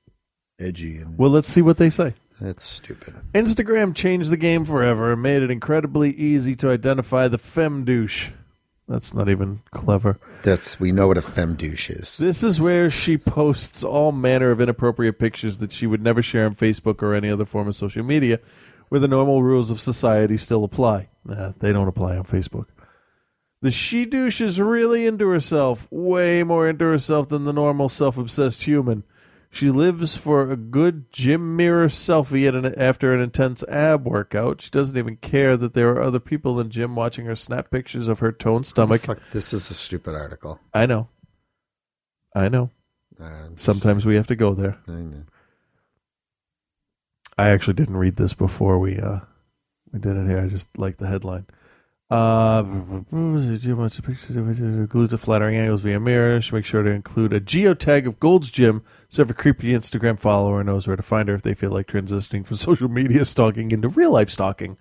edgy 0.58 0.96
and 0.96 1.16
Well, 1.16 1.30
let's 1.30 1.46
see 1.46 1.62
what 1.62 1.76
they 1.76 1.90
say. 1.90 2.14
it's 2.40 2.64
stupid. 2.64 3.14
Instagram 3.32 3.94
changed 3.94 4.30
the 4.30 4.36
game 4.36 4.64
forever 4.64 5.12
and 5.12 5.22
made 5.22 5.44
it 5.44 5.52
incredibly 5.52 6.10
easy 6.10 6.56
to 6.56 6.70
identify 6.70 7.28
the 7.28 7.38
femme 7.38 7.84
douche. 7.84 8.30
That's 8.90 9.14
not 9.14 9.28
even 9.28 9.62
clever. 9.70 10.18
That's 10.42 10.80
we 10.80 10.90
know 10.90 11.06
what 11.06 11.16
a 11.16 11.22
femme 11.22 11.54
douche 11.54 11.90
is. 11.90 12.18
This 12.18 12.42
is 12.42 12.60
where 12.60 12.90
she 12.90 13.16
posts 13.16 13.84
all 13.84 14.10
manner 14.10 14.50
of 14.50 14.60
inappropriate 14.60 15.16
pictures 15.16 15.58
that 15.58 15.70
she 15.70 15.86
would 15.86 16.02
never 16.02 16.22
share 16.22 16.44
on 16.44 16.56
Facebook 16.56 17.00
or 17.00 17.14
any 17.14 17.30
other 17.30 17.44
form 17.44 17.68
of 17.68 17.76
social 17.76 18.02
media, 18.02 18.40
where 18.88 18.98
the 18.98 19.06
normal 19.06 19.44
rules 19.44 19.70
of 19.70 19.80
society 19.80 20.36
still 20.36 20.64
apply. 20.64 21.08
Nah, 21.24 21.52
they 21.60 21.72
don't 21.72 21.86
apply 21.86 22.16
on 22.16 22.24
Facebook. 22.24 22.66
The 23.62 23.70
she 23.70 24.06
douche 24.06 24.40
is 24.40 24.60
really 24.60 25.06
into 25.06 25.28
herself, 25.28 25.86
way 25.92 26.42
more 26.42 26.68
into 26.68 26.86
herself 26.86 27.28
than 27.28 27.44
the 27.44 27.52
normal 27.52 27.88
self 27.88 28.18
obsessed 28.18 28.64
human. 28.64 29.04
She 29.52 29.68
lives 29.70 30.16
for 30.16 30.48
a 30.48 30.56
good 30.56 31.10
gym 31.12 31.56
mirror 31.56 31.88
selfie 31.88 32.46
at 32.46 32.54
an, 32.54 32.72
after 32.78 33.12
an 33.12 33.20
intense 33.20 33.64
ab 33.64 34.06
workout. 34.06 34.60
She 34.62 34.70
doesn't 34.70 34.96
even 34.96 35.16
care 35.16 35.56
that 35.56 35.74
there 35.74 35.90
are 35.90 36.00
other 36.00 36.20
people 36.20 36.60
in 36.60 36.68
the 36.68 36.72
gym 36.72 36.94
watching 36.94 37.24
her 37.26 37.34
snap 37.34 37.68
pictures 37.70 38.06
of 38.06 38.20
her 38.20 38.30
toned 38.30 38.66
stomach. 38.66 39.00
Fuck, 39.02 39.18
this 39.32 39.52
is 39.52 39.68
a 39.70 39.74
stupid 39.74 40.14
article. 40.14 40.60
I 40.72 40.86
know. 40.86 41.08
I 42.34 42.48
know. 42.48 42.70
I'm 43.20 43.54
just- 43.56 43.64
Sometimes 43.64 44.06
we 44.06 44.14
have 44.14 44.28
to 44.28 44.36
go 44.36 44.54
there. 44.54 44.78
I 44.86 44.92
know. 44.92 45.24
I 47.36 47.48
actually 47.50 47.74
didn't 47.74 47.96
read 47.96 48.16
this 48.16 48.34
before 48.34 48.78
we 48.78 48.98
uh 48.98 49.20
we 49.92 49.98
did 49.98 50.16
it 50.16 50.28
here. 50.28 50.38
I 50.40 50.46
just 50.48 50.68
like 50.78 50.98
the 50.98 51.06
headline. 51.08 51.46
Uh, 52.10 52.62
glues 53.12 53.60
to 55.10 55.18
flattering 55.18 55.56
angles 55.56 55.82
via 55.82 56.00
mirror. 56.00 56.40
She 56.40 56.52
makes 56.52 56.66
sure 56.66 56.82
to 56.82 56.90
include 56.90 57.32
a 57.32 57.40
geotag 57.40 58.06
of 58.06 58.18
Gold's 58.18 58.50
Gym 58.50 58.82
so 59.08 59.22
every 59.22 59.36
creepy 59.36 59.72
Instagram 59.72 60.18
follower 60.18 60.64
knows 60.64 60.88
where 60.88 60.96
to 60.96 61.02
find 61.02 61.28
her 61.28 61.36
if 61.36 61.42
they 61.42 61.54
feel 61.54 61.70
like 61.70 61.86
transitioning 61.86 62.44
from 62.44 62.56
social 62.58 62.88
media 62.88 63.24
stalking 63.24 63.70
into 63.70 63.88
real 63.88 64.10
life 64.10 64.30
stalking. 64.30 64.76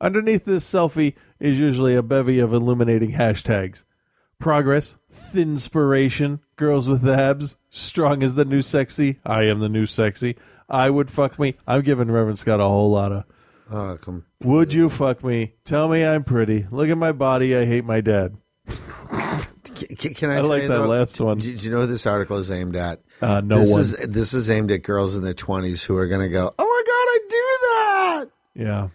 Underneath 0.00 0.44
this 0.44 0.64
selfie 0.64 1.14
is 1.40 1.58
usually 1.58 1.96
a 1.96 2.02
bevy 2.02 2.38
of 2.38 2.52
illuminating 2.52 3.12
hashtags. 3.12 3.82
Progress, 4.38 4.96
thinspiration, 5.12 6.40
girls 6.56 6.88
with 6.88 7.08
abs, 7.08 7.56
strong 7.70 8.22
as 8.22 8.34
the 8.34 8.44
new 8.44 8.62
sexy, 8.62 9.20
I 9.24 9.44
am 9.44 9.60
the 9.60 9.68
new 9.68 9.86
sexy, 9.86 10.36
I 10.68 10.90
would 10.90 11.10
fuck 11.10 11.38
me. 11.38 11.54
I'm 11.66 11.82
giving 11.82 12.10
Reverend 12.10 12.38
Scott 12.38 12.58
a 12.58 12.64
whole 12.64 12.90
lot 12.90 13.12
of. 13.12 13.24
Oh, 13.72 13.96
come. 14.00 14.26
Would 14.42 14.74
you 14.74 14.90
fuck 14.90 15.24
me? 15.24 15.54
Tell 15.64 15.88
me 15.88 16.04
I'm 16.04 16.24
pretty. 16.24 16.66
Look 16.70 16.90
at 16.90 16.98
my 16.98 17.12
body. 17.12 17.56
I 17.56 17.64
hate 17.64 17.84
my 17.86 18.02
dad. 18.02 18.36
Can, 19.98 20.14
can 20.14 20.30
I, 20.30 20.36
I 20.36 20.40
like 20.40 20.62
that 20.62 20.68
though, 20.68 20.86
last 20.86 21.20
one. 21.20 21.38
Do, 21.38 21.56
do 21.56 21.64
you 21.64 21.70
know 21.70 21.80
who 21.80 21.86
this 21.86 22.06
article 22.06 22.36
is 22.36 22.50
aimed 22.50 22.76
at? 22.76 23.00
Uh, 23.20 23.40
no 23.40 23.58
this 23.58 23.70
one. 23.70 23.80
Is, 23.80 23.92
this 24.08 24.34
is 24.34 24.50
aimed 24.50 24.70
at 24.70 24.82
girls 24.82 25.16
in 25.16 25.22
their 25.22 25.34
twenties 25.34 25.82
who 25.82 25.96
are 25.96 26.06
going 26.06 26.20
to 26.20 26.28
go, 26.28 26.54
"Oh 26.58 26.64
my 26.64 26.82
god, 26.86 27.08
I 27.08 27.18
do 27.28 28.64
that! 28.64 28.66
Yeah. 28.66 28.88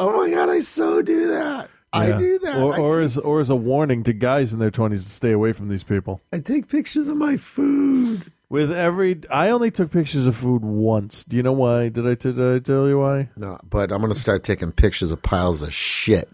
Oh 0.00 0.16
my 0.16 0.30
god, 0.30 0.48
I 0.50 0.60
so 0.60 1.02
do 1.02 1.28
that! 1.28 1.70
I 1.92 2.12
do 2.18 2.38
that! 2.40 2.56
Or, 2.56 2.78
or 2.78 2.96
take, 2.96 3.04
as 3.04 3.18
or 3.18 3.40
as 3.40 3.50
a 3.50 3.56
warning 3.56 4.02
to 4.04 4.12
guys 4.12 4.52
in 4.52 4.58
their 4.58 4.70
twenties 4.70 5.04
to 5.04 5.10
stay 5.10 5.32
away 5.32 5.52
from 5.52 5.68
these 5.68 5.84
people. 5.84 6.20
I 6.32 6.40
take 6.40 6.68
pictures 6.68 7.08
of 7.08 7.16
my 7.16 7.36
food." 7.36 8.32
With 8.48 8.70
every, 8.70 9.20
I 9.30 9.50
only 9.50 9.70
took 9.70 9.90
pictures 9.90 10.26
of 10.26 10.36
food 10.36 10.62
once. 10.62 11.24
Do 11.24 11.36
you 11.36 11.42
know 11.42 11.52
why? 11.52 11.88
Did 11.88 12.06
I, 12.06 12.14
did 12.14 12.40
I 12.40 12.58
tell 12.60 12.86
you 12.88 12.98
why? 13.00 13.30
No, 13.36 13.58
but 13.68 13.90
I'm 13.90 14.00
going 14.00 14.12
to 14.12 14.18
start 14.18 14.44
taking 14.44 14.70
pictures 14.70 15.10
of 15.10 15.22
piles 15.22 15.62
of 15.62 15.72
shit. 15.72 16.28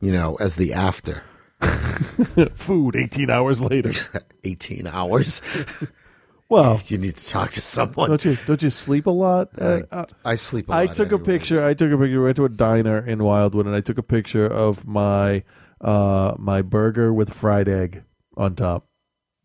You 0.00 0.12
know, 0.12 0.36
as 0.36 0.56
the 0.56 0.74
after. 0.74 1.22
food. 2.54 2.96
Eighteen 2.96 3.30
hours 3.30 3.60
later. 3.60 3.90
18 4.44 4.86
hours. 4.86 5.40
Well, 6.50 6.78
you 6.88 6.98
need 6.98 7.16
to 7.16 7.26
talk 7.26 7.50
to 7.52 7.62
someone. 7.62 8.10
Don't 8.10 8.24
you? 8.24 8.36
Don't 8.46 8.62
you 8.62 8.68
sleep 8.68 9.06
a 9.06 9.10
lot? 9.10 9.48
Uh, 9.58 9.80
uh, 9.90 10.04
I 10.26 10.36
sleep 10.36 10.68
a 10.68 10.72
lot. 10.72 10.78
I 10.78 10.86
took 10.86 11.10
a 11.10 11.18
picture. 11.18 11.64
I 11.64 11.72
took 11.72 11.90
a 11.90 11.96
picture. 11.96 12.18
We 12.20 12.24
went 12.24 12.36
to 12.36 12.44
a 12.44 12.50
diner 12.50 12.98
in 13.04 13.24
Wildwood, 13.24 13.64
and 13.66 13.74
I 13.74 13.80
took 13.80 13.96
a 13.96 14.02
picture 14.02 14.46
of 14.46 14.86
my 14.86 15.42
uh, 15.80 16.34
my 16.38 16.60
burger 16.60 17.14
with 17.14 17.32
fried 17.32 17.66
egg 17.66 18.04
on 18.36 18.54
top. 18.56 18.86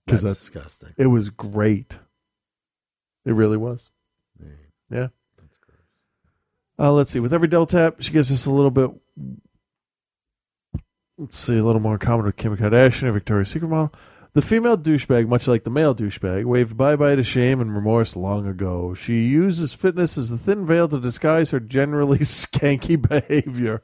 'Cause 0.07 0.21
That's 0.21 0.39
disgusting. 0.39 0.89
It 0.97 1.07
was 1.07 1.29
great. 1.29 1.97
It 3.29 3.33
really 3.33 3.57
was. 3.57 3.91
Yeah. 4.89 5.09
Uh, 6.79 6.91
let's 6.91 7.11
see. 7.11 7.19
With 7.19 7.31
every 7.31 7.47
double 7.47 7.67
tap, 7.67 7.97
she 7.99 8.11
gets 8.11 8.29
just 8.29 8.47
a 8.47 8.51
little 8.51 8.71
bit. 8.71 8.89
Let's 11.19 11.37
see, 11.37 11.59
a 11.59 11.63
little 11.63 11.79
more 11.79 11.99
common 11.99 12.25
with 12.25 12.37
Kim 12.37 12.57
Kardashian 12.57 13.03
and 13.03 13.13
Victoria's 13.13 13.49
Secret 13.49 13.67
model. 13.67 13.93
The 14.33 14.41
female 14.41 14.79
douchebag, 14.79 15.27
much 15.27 15.47
like 15.47 15.63
the 15.63 15.69
male 15.69 15.93
douchebag, 15.93 16.45
waved 16.45 16.75
bye 16.75 16.95
bye 16.95 17.15
to 17.15 17.23
shame 17.23 17.61
and 17.61 17.75
remorse 17.75 18.15
long 18.15 18.47
ago. 18.47 18.95
She 18.95 19.27
uses 19.27 19.73
fitness 19.73 20.17
as 20.17 20.31
the 20.31 20.37
thin 20.39 20.65
veil 20.65 20.87
to 20.87 20.99
disguise 20.99 21.51
her 21.51 21.59
generally 21.59 22.17
skanky 22.19 22.99
behavior. 22.99 23.83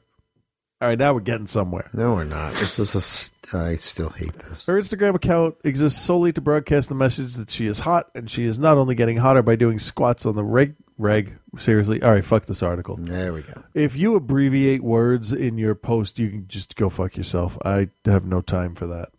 All 0.80 0.88
right, 0.88 0.98
now 0.98 1.14
we're 1.14 1.20
getting 1.20 1.46
somewhere. 1.46 1.88
No, 1.94 2.14
we're 2.14 2.24
not. 2.24 2.52
This 2.54 2.78
is 2.78 2.94
a. 2.94 2.98
s- 2.98 3.32
I 3.54 3.76
still 3.76 4.10
hate 4.10 4.34
this. 4.50 4.66
Her 4.66 4.78
Instagram 4.78 5.14
account 5.14 5.54
exists 5.64 6.02
solely 6.02 6.32
to 6.34 6.40
broadcast 6.42 6.90
the 6.90 6.94
message 6.94 7.34
that 7.36 7.50
she 7.50 7.66
is 7.66 7.80
hot, 7.80 8.10
and 8.14 8.30
she 8.30 8.44
is 8.44 8.58
not 8.58 8.76
only 8.76 8.94
getting 8.94 9.16
hotter 9.16 9.40
by 9.42 9.56
doing 9.56 9.78
squats 9.78 10.26
on 10.26 10.36
the 10.36 10.44
reg. 10.44 10.74
Reg, 10.98 11.38
seriously. 11.58 12.02
All 12.02 12.10
right, 12.10 12.24
fuck 12.24 12.46
this 12.46 12.62
article. 12.62 12.96
There 12.98 13.32
we 13.32 13.42
go. 13.42 13.62
If 13.74 13.96
you 13.96 14.16
abbreviate 14.16 14.82
words 14.82 15.32
in 15.32 15.58
your 15.58 15.74
post, 15.74 16.18
you 16.18 16.30
can 16.30 16.48
just 16.48 16.74
go 16.76 16.88
fuck 16.88 17.16
yourself. 17.16 17.56
I 17.64 17.88
have 18.06 18.24
no 18.26 18.40
time 18.40 18.74
for 18.74 18.86
that. 18.88 19.10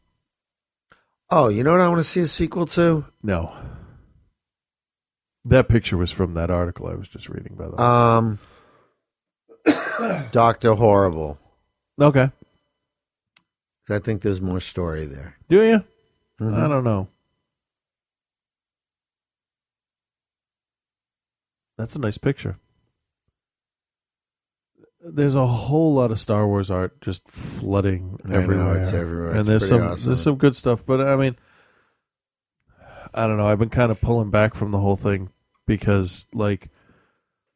Oh, 1.30 1.50
you 1.50 1.64
know 1.64 1.72
what 1.72 1.82
I 1.82 1.88
want 1.88 2.00
to 2.00 2.04
see 2.04 2.22
a 2.22 2.28
sequel 2.28 2.66
to? 2.68 3.06
No. 3.24 3.54
That 5.46 5.70
picture 5.70 5.98
was 5.98 6.12
from 6.12 6.34
that 6.34 6.50
article 6.50 6.88
I 6.88 6.96
was 6.96 7.08
just 7.08 7.30
reading, 7.30 7.56
by 7.56 7.66
the 7.68 7.76
way. 7.76 7.84
Um, 7.84 8.40
Doctor 10.32 10.74
Horrible. 10.74 11.40
Okay. 12.00 12.32
I 13.90 14.00
think 14.00 14.22
there's 14.22 14.42
more 14.42 14.60
story 14.60 15.06
there. 15.06 15.38
Do 15.48 15.64
you? 15.64 15.84
Mhm. 16.42 16.54
I 16.54 16.68
don't 16.68 16.84
know. 16.84 17.08
That's 21.78 21.96
a 21.96 22.00
nice 22.00 22.18
picture. 22.18 22.58
There's 25.00 25.36
a 25.36 25.46
whole 25.48 25.94
lot 25.94 26.12
of 26.12 26.20
Star 26.20 26.46
Wars 26.48 26.70
art 26.70 27.00
just 27.02 27.28
flooding 27.30 28.20
I 28.26 28.30
know, 28.30 28.40
everywhere. 28.40 28.78
it's 28.78 28.94
everywhere. 28.94 29.30
And 29.30 29.40
It's 29.40 29.48
there's 29.48 29.68
some 29.70 29.82
awesome. 29.84 30.06
there's 30.10 30.22
some 30.22 30.36
good 30.36 30.56
stuff, 30.56 30.86
but 30.86 31.00
I 31.02 31.16
mean 31.16 31.36
I 33.14 33.26
don't 33.26 33.38
know, 33.38 33.48
I've 33.48 33.60
been 33.60 33.70
kind 33.70 33.92
of 33.92 34.02
pulling 34.02 34.32
back 34.32 34.54
from 34.54 34.72
the 34.72 34.80
whole 34.80 34.96
thing 34.98 35.30
because 35.66 36.26
like 36.34 36.70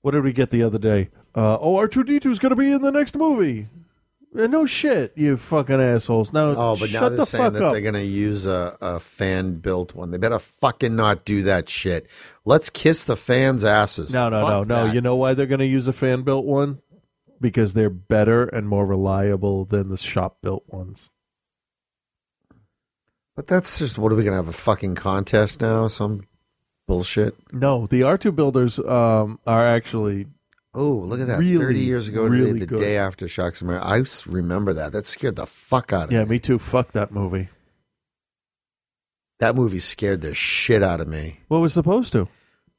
what 0.02 0.12
did 0.12 0.24
we 0.24 0.34
get 0.34 0.50
the 0.50 0.64
other 0.64 0.80
day? 0.80 1.10
Uh, 1.36 1.58
oh, 1.60 1.76
R2D2 1.76 2.26
is 2.32 2.40
going 2.40 2.50
to 2.50 2.56
be 2.56 2.72
in 2.72 2.82
the 2.82 2.92
next 2.92 3.16
movie. 3.16 3.68
No 4.34 4.66
shit, 4.66 5.12
you 5.18 5.36
fucking 5.36 5.82
assholes. 5.82 6.32
Now, 6.32 6.54
Oh, 6.56 6.78
but 6.80 6.88
shut 6.90 7.02
now 7.02 7.10
the 7.10 7.16
they're 7.18 7.26
saying 7.26 7.44
fuck 7.44 7.54
that 7.54 7.64
up. 7.64 7.74
they're 7.74 7.82
going 7.82 7.96
to 7.96 8.06
use 8.06 8.46
a, 8.46 8.78
a 8.80 9.00
fan 9.02 9.56
built 9.56 9.94
one. 9.94 10.12
They 10.12 10.18
better 10.18 10.40
fucking 10.40 10.96
not 10.96 11.26
do 11.26 11.44
that 11.44 11.68
shit. 11.68 12.10
Let's 12.46 12.70
kiss 12.70 13.04
the 13.04 13.18
fans' 13.18 13.66
asses. 13.66 14.14
No, 14.14 14.30
no, 14.30 14.42
Fuck 14.42 14.50
no, 14.50 14.76
no. 14.76 14.86
that. 14.88 14.96
You 14.96 15.02
know 15.02 15.18
why 15.18 15.34
they're 15.34 15.48
going 15.48 15.60
to 15.60 15.66
use 15.66 15.88
a 15.90 15.94
fan 15.94 16.22
built 16.22 16.46
one? 16.46 16.80
Because 17.42 17.74
they're 17.74 17.90
better 17.90 18.46
and 18.46 18.70
more 18.70 18.86
reliable 18.86 19.66
than 19.66 19.90
the 19.90 19.98
shop 19.98 20.38
built 20.42 20.64
ones. 20.68 21.10
But 23.36 23.48
that's 23.48 23.80
just 23.80 23.98
what 23.98 24.12
are 24.12 24.16
we 24.16 24.24
going 24.24 24.34
to 24.34 24.38
have 24.38 24.48
a 24.48 24.54
fucking 24.54 24.96
contest 24.96 25.60
now? 25.60 25.88
Some 25.88 26.28
bullshit. 26.88 27.36
No, 27.52 27.86
the 27.88 28.02
R2 28.02 28.34
builders 28.36 28.80
um, 28.80 29.40
are 29.46 29.68
actually. 29.68 30.28
Oh, 30.74 30.92
look 30.94 31.20
at 31.20 31.28
that! 31.28 31.40
Really, 31.40 31.58
Thirty 31.58 31.80
years 31.82 32.08
ago 32.08 32.24
really 32.26 32.48
today, 32.54 32.60
the 32.60 32.66
good. 32.66 32.80
day 32.80 32.98
after 32.98 33.28
Shocks 33.28 33.62
of 33.62 33.68
America. 33.68 33.88
I 33.88 34.04
remember 34.32 34.74
that. 34.74 34.94
That 34.94 35.06
scared 35.06 35.36
the 35.36 35.46
fuck 35.46 35.92
out 35.92 36.06
of 36.06 36.12
Yeah, 36.12 36.20
me. 36.20 36.24
Yeah, 36.24 36.30
me 36.30 36.40
too. 36.40 36.60
Fuck 36.60 36.94
that 36.94 37.12
movie. 37.12 37.50
That 39.40 39.56
movie 39.56 39.80
scared 39.80 40.22
the 40.22 40.34
shit 40.34 40.84
out 40.84 41.02
of 41.02 41.08
me. 41.08 41.40
What 41.50 41.60
was 41.60 41.74
supposed 41.74 42.14
to? 42.14 42.28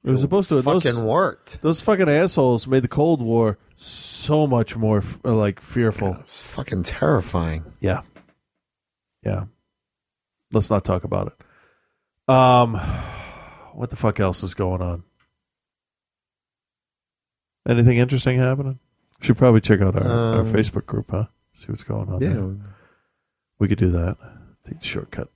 It 0.05 0.11
was 0.11 0.21
It 0.21 0.23
supposed 0.23 0.49
to. 0.49 0.63
fucking 0.63 0.95
those, 0.95 0.99
worked. 1.01 1.61
Those 1.61 1.81
fucking 1.83 2.09
assholes 2.09 2.67
made 2.67 2.83
the 2.85 2.89
Cold 2.89 3.21
War 3.21 3.59
so 3.77 4.47
much 4.47 4.75
more 4.77 5.03
uh, 5.25 5.35
like 5.35 5.61
fearful. 5.61 6.17
It's 6.21 6.41
fucking 6.49 6.85
terrifying. 6.85 7.65
Yeah. 7.81 8.03
Yeah. 9.25 9.45
Let's 10.53 10.71
not 10.71 10.85
talk 10.85 11.05
about 11.05 11.29
it. 11.29 12.33
Um, 12.33 12.75
what 13.75 13.91
the 13.91 13.97
fuck 13.97 14.19
else 14.21 14.43
is 14.43 14.55
going 14.55 14.83
on? 14.83 15.03
Anything 17.69 17.99
interesting 17.99 18.39
happening? 18.39 18.79
Should 19.21 19.37
probably 19.37 19.61
check 19.61 19.81
out 19.81 19.95
our, 19.97 20.03
our 20.07 20.41
Um, 20.41 20.47
Facebook 20.53 20.85
group, 20.87 21.11
huh? 21.11 21.27
See 21.55 21.67
what's 21.69 21.85
going 21.85 22.09
on. 22.09 22.21
Yeah. 22.21 22.29
there. 22.31 22.57
we 23.59 23.69
could 23.69 23.79
do 23.79 23.91
that. 23.91 24.17
Take 24.67 24.81
the 24.81 24.85
shortcut. 24.85 25.29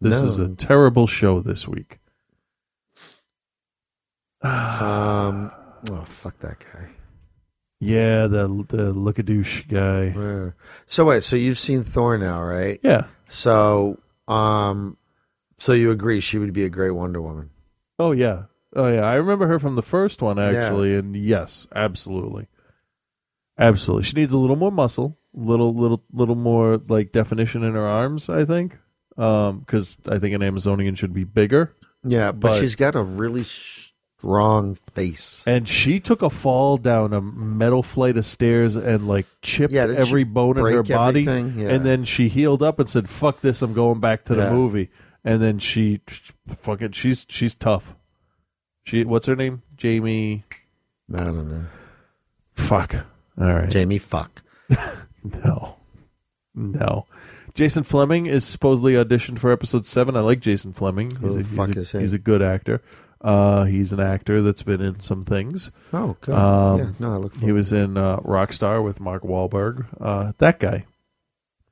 This 0.00 0.20
No. 0.20 0.26
is 0.26 0.38
a 0.38 0.48
terrible 0.54 1.06
show 1.06 1.40
this 1.40 1.66
week. 1.66 1.98
Um. 4.42 5.50
Oh 5.90 6.04
fuck 6.06 6.38
that 6.40 6.58
guy. 6.60 6.88
Yeah, 7.80 8.26
the 8.26 8.46
the 8.68 8.92
look 8.92 9.18
a 9.18 9.22
douche 9.22 9.62
guy. 9.68 10.52
So 10.86 11.04
wait, 11.04 11.24
so 11.24 11.34
you've 11.36 11.58
seen 11.58 11.82
Thor 11.82 12.18
now, 12.18 12.42
right? 12.42 12.78
Yeah. 12.82 13.04
So, 13.28 13.98
um, 14.26 14.96
so 15.58 15.72
you 15.72 15.90
agree 15.90 16.20
she 16.20 16.38
would 16.38 16.52
be 16.52 16.64
a 16.64 16.68
great 16.68 16.90
Wonder 16.90 17.20
Woman? 17.20 17.50
Oh 17.98 18.12
yeah. 18.12 18.44
Oh 18.74 18.88
yeah. 18.92 19.02
I 19.02 19.14
remember 19.14 19.46
her 19.46 19.58
from 19.58 19.76
the 19.76 19.82
first 19.82 20.22
one 20.22 20.38
actually, 20.38 20.94
and 20.94 21.16
yes, 21.16 21.66
absolutely. 21.74 22.48
Absolutely. 23.58 24.04
She 24.04 24.16
needs 24.16 24.32
a 24.32 24.38
little 24.38 24.56
more 24.56 24.70
muscle. 24.72 25.18
little 25.34 25.74
little 25.74 26.04
little 26.12 26.36
more 26.36 26.80
like 26.88 27.12
definition 27.12 27.64
in 27.64 27.74
her 27.74 27.86
arms. 27.86 28.28
I 28.28 28.44
think 28.44 28.76
um, 29.16 29.60
because 29.60 29.98
I 30.08 30.18
think 30.18 30.34
an 30.34 30.42
Amazonian 30.42 30.94
should 30.94 31.12
be 31.12 31.24
bigger. 31.24 31.74
Yeah, 32.04 32.30
but, 32.32 32.60
she's 32.60 32.76
got 32.76 32.94
a 32.94 33.02
really 33.02 33.44
strong 34.18 34.76
face. 34.92 35.42
And 35.46 35.68
she 35.68 35.98
took 35.98 36.22
a 36.22 36.30
fall 36.30 36.76
down 36.76 37.12
a 37.12 37.20
metal 37.20 37.82
flight 37.82 38.16
of 38.16 38.24
stairs 38.24 38.76
and 38.76 39.08
like 39.08 39.26
chipped 39.42 39.72
Yeah, 39.72 39.88
every 39.96 40.22
bone 40.22 40.58
in 40.58 40.64
her 40.64 40.82
body. 40.84 41.22
Yeah. 41.22 41.70
And 41.70 41.84
then 41.84 42.04
she 42.04 42.28
healed 42.28 42.62
up 42.62 42.78
and 42.78 42.88
said, 42.88 43.08
"Fuck 43.08 43.40
this! 43.40 43.62
I'm 43.62 43.72
going 43.72 43.98
back 44.00 44.24
to 44.26 44.34
the 44.34 44.44
Yeah. 44.44 44.52
movie." 44.52 44.90
And 45.24 45.42
then 45.42 45.58
she, 45.58 46.00
fucking, 46.60 46.92
she's 46.92 47.26
she's 47.28 47.54
tough. 47.56 47.96
She, 48.88 49.04
what's 49.04 49.26
her 49.26 49.36
name? 49.36 49.60
Jamie. 49.76 50.44
I 51.14 51.18
don't 51.18 51.46
know. 51.50 51.66
Fuck. 52.54 52.94
All 53.38 53.52
right. 53.54 53.68
Jamie. 53.68 53.98
Fuck. 53.98 54.42
no. 55.44 55.76
No. 56.54 57.04
Jason 57.52 57.84
Flemyng 57.84 58.26
is 58.26 58.44
supposedly 58.46 58.94
auditioned 58.94 59.40
for 59.40 59.52
episode 59.52 59.84
seven. 59.84 60.16
I 60.16 60.20
like 60.20 60.40
Jason 60.40 60.72
Flemyng. 60.72 61.12
He's, 61.12 61.20
Who 61.20 61.26
a, 61.28 61.30
the 61.32 61.36
he's 61.38 61.54
fuck 61.54 61.76
a- 61.76 61.80
is 61.80 61.90
he? 61.92 61.98
he's 61.98 62.12
a 62.14 62.18
good 62.18 62.40
actor. 62.40 62.80
Uh, 63.20 63.64
he's 63.64 63.92
an 63.92 64.00
actor 64.00 64.40
that's 64.40 64.62
been 64.62 64.80
in 64.80 65.00
some 65.00 65.22
things. 65.22 65.70
Oh, 65.92 66.16
good. 66.22 66.34
Um, 66.34 66.78
Yeah, 66.78 66.90
no, 66.98 67.12
I 67.12 67.16
look 67.16 67.34
He 67.34 67.52
was 67.52 67.74
in 67.74 67.98
uh, 67.98 68.18
Rockstar 68.20 68.82
with 68.82 69.00
Mark 69.00 69.22
Wahlberg. 69.22 69.84
Uh, 70.00 70.32
that 70.38 70.60
guy. 70.60 70.86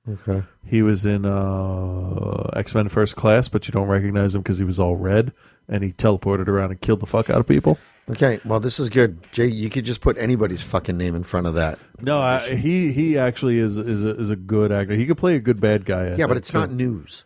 Okay. 0.06 0.42
He 0.66 0.82
was 0.82 1.06
in 1.06 1.24
uh, 1.24 2.50
X 2.54 2.74
Men 2.74 2.88
First 2.90 3.16
Class, 3.16 3.48
but 3.48 3.66
you 3.66 3.72
don't 3.72 3.88
recognize 3.88 4.34
him 4.34 4.42
because 4.42 4.58
he 4.58 4.64
was 4.64 4.78
all 4.78 4.96
red 4.96 5.32
and 5.68 5.82
he 5.82 5.92
teleported 5.92 6.48
around 6.48 6.70
and 6.70 6.80
killed 6.80 7.00
the 7.00 7.06
fuck 7.06 7.30
out 7.30 7.40
of 7.40 7.46
people. 7.46 7.78
Okay, 8.08 8.38
well, 8.44 8.60
this 8.60 8.78
is 8.78 8.88
good. 8.88 9.18
Jay, 9.32 9.46
you 9.46 9.68
could 9.68 9.84
just 9.84 10.00
put 10.00 10.16
anybody's 10.16 10.62
fucking 10.62 10.96
name 10.96 11.16
in 11.16 11.24
front 11.24 11.48
of 11.48 11.54
that. 11.54 11.78
No, 12.00 12.20
I, 12.20 12.54
he 12.54 12.92
he 12.92 13.18
actually 13.18 13.58
is 13.58 13.76
is 13.76 14.04
a, 14.04 14.10
is 14.10 14.30
a 14.30 14.36
good 14.36 14.70
actor. 14.70 14.94
He 14.94 15.06
could 15.06 15.18
play 15.18 15.34
a 15.34 15.40
good 15.40 15.60
bad 15.60 15.84
guy. 15.84 16.02
I 16.02 16.06
yeah, 16.08 16.14
think, 16.14 16.28
but 16.28 16.36
it's 16.36 16.50
too. 16.50 16.58
not 16.58 16.70
news. 16.70 17.24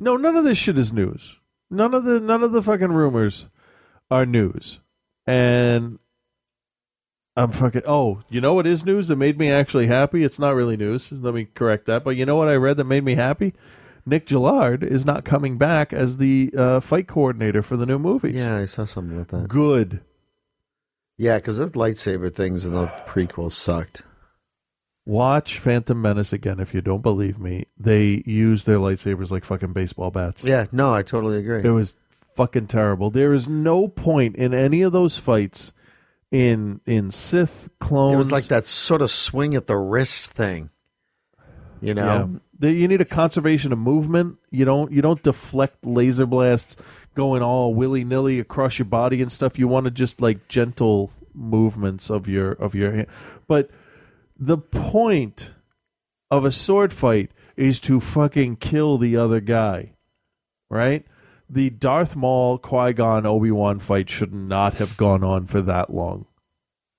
No, 0.00 0.16
none 0.16 0.36
of 0.36 0.44
this 0.44 0.56
shit 0.56 0.78
is 0.78 0.92
news. 0.92 1.36
None 1.70 1.92
of 1.92 2.04
the 2.04 2.20
none 2.20 2.42
of 2.42 2.52
the 2.52 2.62
fucking 2.62 2.92
rumors 2.92 3.46
are 4.10 4.24
news. 4.24 4.80
And 5.26 5.98
I'm 7.36 7.50
fucking 7.52 7.82
oh, 7.86 8.22
you 8.30 8.40
know 8.40 8.54
what 8.54 8.66
is 8.66 8.84
news 8.86 9.08
that 9.08 9.16
made 9.16 9.38
me 9.38 9.50
actually 9.50 9.88
happy? 9.88 10.24
It's 10.24 10.38
not 10.38 10.54
really 10.54 10.78
news. 10.78 11.12
Let 11.12 11.34
me 11.34 11.48
correct 11.52 11.84
that. 11.86 12.02
But 12.02 12.16
you 12.16 12.24
know 12.24 12.36
what 12.36 12.48
I 12.48 12.54
read 12.54 12.78
that 12.78 12.84
made 12.84 13.04
me 13.04 13.14
happy? 13.14 13.52
Nick 14.06 14.28
Gillard 14.28 14.82
is 14.82 15.06
not 15.06 15.24
coming 15.24 15.56
back 15.56 15.92
as 15.92 16.18
the 16.18 16.52
uh, 16.56 16.80
fight 16.80 17.06
coordinator 17.06 17.62
for 17.62 17.76
the 17.76 17.86
new 17.86 17.98
movies. 17.98 18.34
Yeah, 18.34 18.56
I 18.56 18.66
saw 18.66 18.84
something 18.84 19.16
about 19.16 19.28
that. 19.28 19.48
Good. 19.48 20.00
Yeah, 21.16 21.36
because 21.36 21.58
those 21.58 21.72
lightsaber 21.72 22.32
things 22.32 22.66
in 22.66 22.74
the 22.74 22.86
prequels 23.06 23.52
sucked. 23.52 24.02
Watch 25.06 25.58
Phantom 25.58 26.00
Menace 26.00 26.32
again 26.32 26.60
if 26.60 26.74
you 26.74 26.80
don't 26.80 27.02
believe 27.02 27.38
me. 27.38 27.66
They 27.78 28.22
use 28.26 28.64
their 28.64 28.78
lightsabers 28.78 29.30
like 29.30 29.44
fucking 29.44 29.72
baseball 29.72 30.10
bats. 30.10 30.42
Yeah, 30.42 30.66
no, 30.72 30.94
I 30.94 31.02
totally 31.02 31.38
agree. 31.38 31.62
It 31.62 31.70
was 31.70 31.96
fucking 32.36 32.68
terrible. 32.68 33.10
There 33.10 33.32
is 33.32 33.46
no 33.46 33.86
point 33.86 34.36
in 34.36 34.54
any 34.54 34.82
of 34.82 34.92
those 34.92 35.18
fights 35.18 35.72
in 36.30 36.80
in 36.86 37.10
Sith 37.10 37.68
clones. 37.80 38.14
It 38.14 38.18
was 38.18 38.32
like 38.32 38.44
that 38.44 38.64
sort 38.66 39.02
of 39.02 39.10
swing 39.10 39.54
at 39.54 39.66
the 39.66 39.76
wrist 39.76 40.32
thing. 40.32 40.70
You 41.80 41.94
know? 41.94 42.40
You 42.70 42.88
need 42.88 43.00
a 43.00 43.06
conservation 43.06 43.72
of 43.72 43.78
movement. 43.78 44.38
You 44.50 44.64
don't 44.64 44.92
you 44.92 45.02
don't 45.02 45.22
deflect 45.22 45.84
laser 45.84 46.26
blasts 46.26 46.76
going 47.14 47.42
all 47.42 47.74
willy 47.74 48.04
nilly 48.04 48.40
across 48.40 48.78
your 48.78 48.86
body 48.86 49.22
and 49.22 49.30
stuff. 49.30 49.58
You 49.58 49.68
want 49.68 49.84
to 49.84 49.90
just 49.90 50.20
like 50.20 50.48
gentle 50.48 51.10
movements 51.34 52.10
of 52.10 52.28
your 52.28 52.52
of 52.52 52.74
your 52.74 52.92
hand. 52.92 53.06
But 53.46 53.70
the 54.36 54.58
point 54.58 55.50
of 56.30 56.44
a 56.44 56.50
sword 56.50 56.92
fight 56.92 57.30
is 57.56 57.80
to 57.82 58.00
fucking 58.00 58.56
kill 58.56 58.98
the 58.98 59.16
other 59.16 59.40
guy. 59.40 59.92
Right? 60.70 61.06
The 61.48 61.70
Darth 61.70 62.16
Maul 62.16 62.58
Qui 62.58 62.94
Gon 62.94 63.26
Obi 63.26 63.50
Wan 63.50 63.78
fight 63.78 64.08
should 64.08 64.32
not 64.32 64.74
have 64.74 64.96
gone 64.96 65.22
on 65.22 65.46
for 65.46 65.60
that 65.62 65.92
long. 65.92 66.26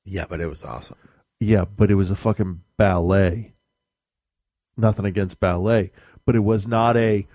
Yeah, 0.06 0.26
but 0.30 0.40
it 0.40 0.48
was 0.48 0.64
awesome. 0.64 0.98
Yeah, 1.40 1.66
but 1.66 1.90
it 1.92 1.96
was 1.96 2.12
a 2.12 2.16
fucking 2.16 2.62
ballet. 2.78 3.55
Nothing 4.78 5.06
against 5.06 5.40
ballet, 5.40 5.92
but 6.26 6.36
it 6.36 6.44
was 6.44 6.68
not 6.68 6.98
a 6.98 7.28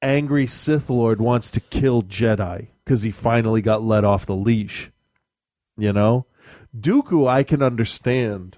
angry 0.00 0.46
Sith 0.46 0.88
Lord 0.88 1.20
wants 1.20 1.50
to 1.52 1.60
kill 1.60 2.02
Jedi 2.02 2.68
because 2.84 3.02
he 3.02 3.10
finally 3.10 3.60
got 3.60 3.82
let 3.82 4.04
off 4.04 4.26
the 4.26 4.36
leash. 4.36 4.90
You 5.76 5.92
know, 5.92 6.26
Dooku, 6.78 7.28
I 7.28 7.42
can 7.42 7.62
understand 7.62 8.56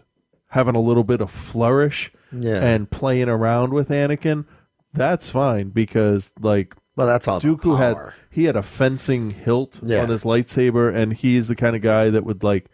having 0.48 0.74
a 0.74 0.80
little 0.80 1.04
bit 1.04 1.20
of 1.20 1.30
flourish 1.30 2.12
Yeah. 2.32 2.62
and 2.62 2.90
playing 2.90 3.28
around 3.28 3.72
with 3.72 3.88
Anakin. 3.88 4.44
That's 4.92 5.30
fine 5.30 5.70
because 5.70 6.32
like 6.40 6.74
well, 6.96 7.06
that's 7.06 7.26
all 7.28 7.40
Dooku 7.40 7.78
had 7.78 7.96
he 8.30 8.44
had 8.44 8.56
a 8.56 8.62
fencing 8.62 9.30
hilt 9.30 9.80
Yeah. 9.82 10.02
on 10.02 10.08
his 10.10 10.24
lightsaber, 10.24 10.94
and 10.94 11.12
he's 11.14 11.48
the 11.48 11.56
kind 11.56 11.74
of 11.74 11.80
guy 11.82 12.10
that 12.10 12.24
would 12.24 12.42
like 12.42 12.66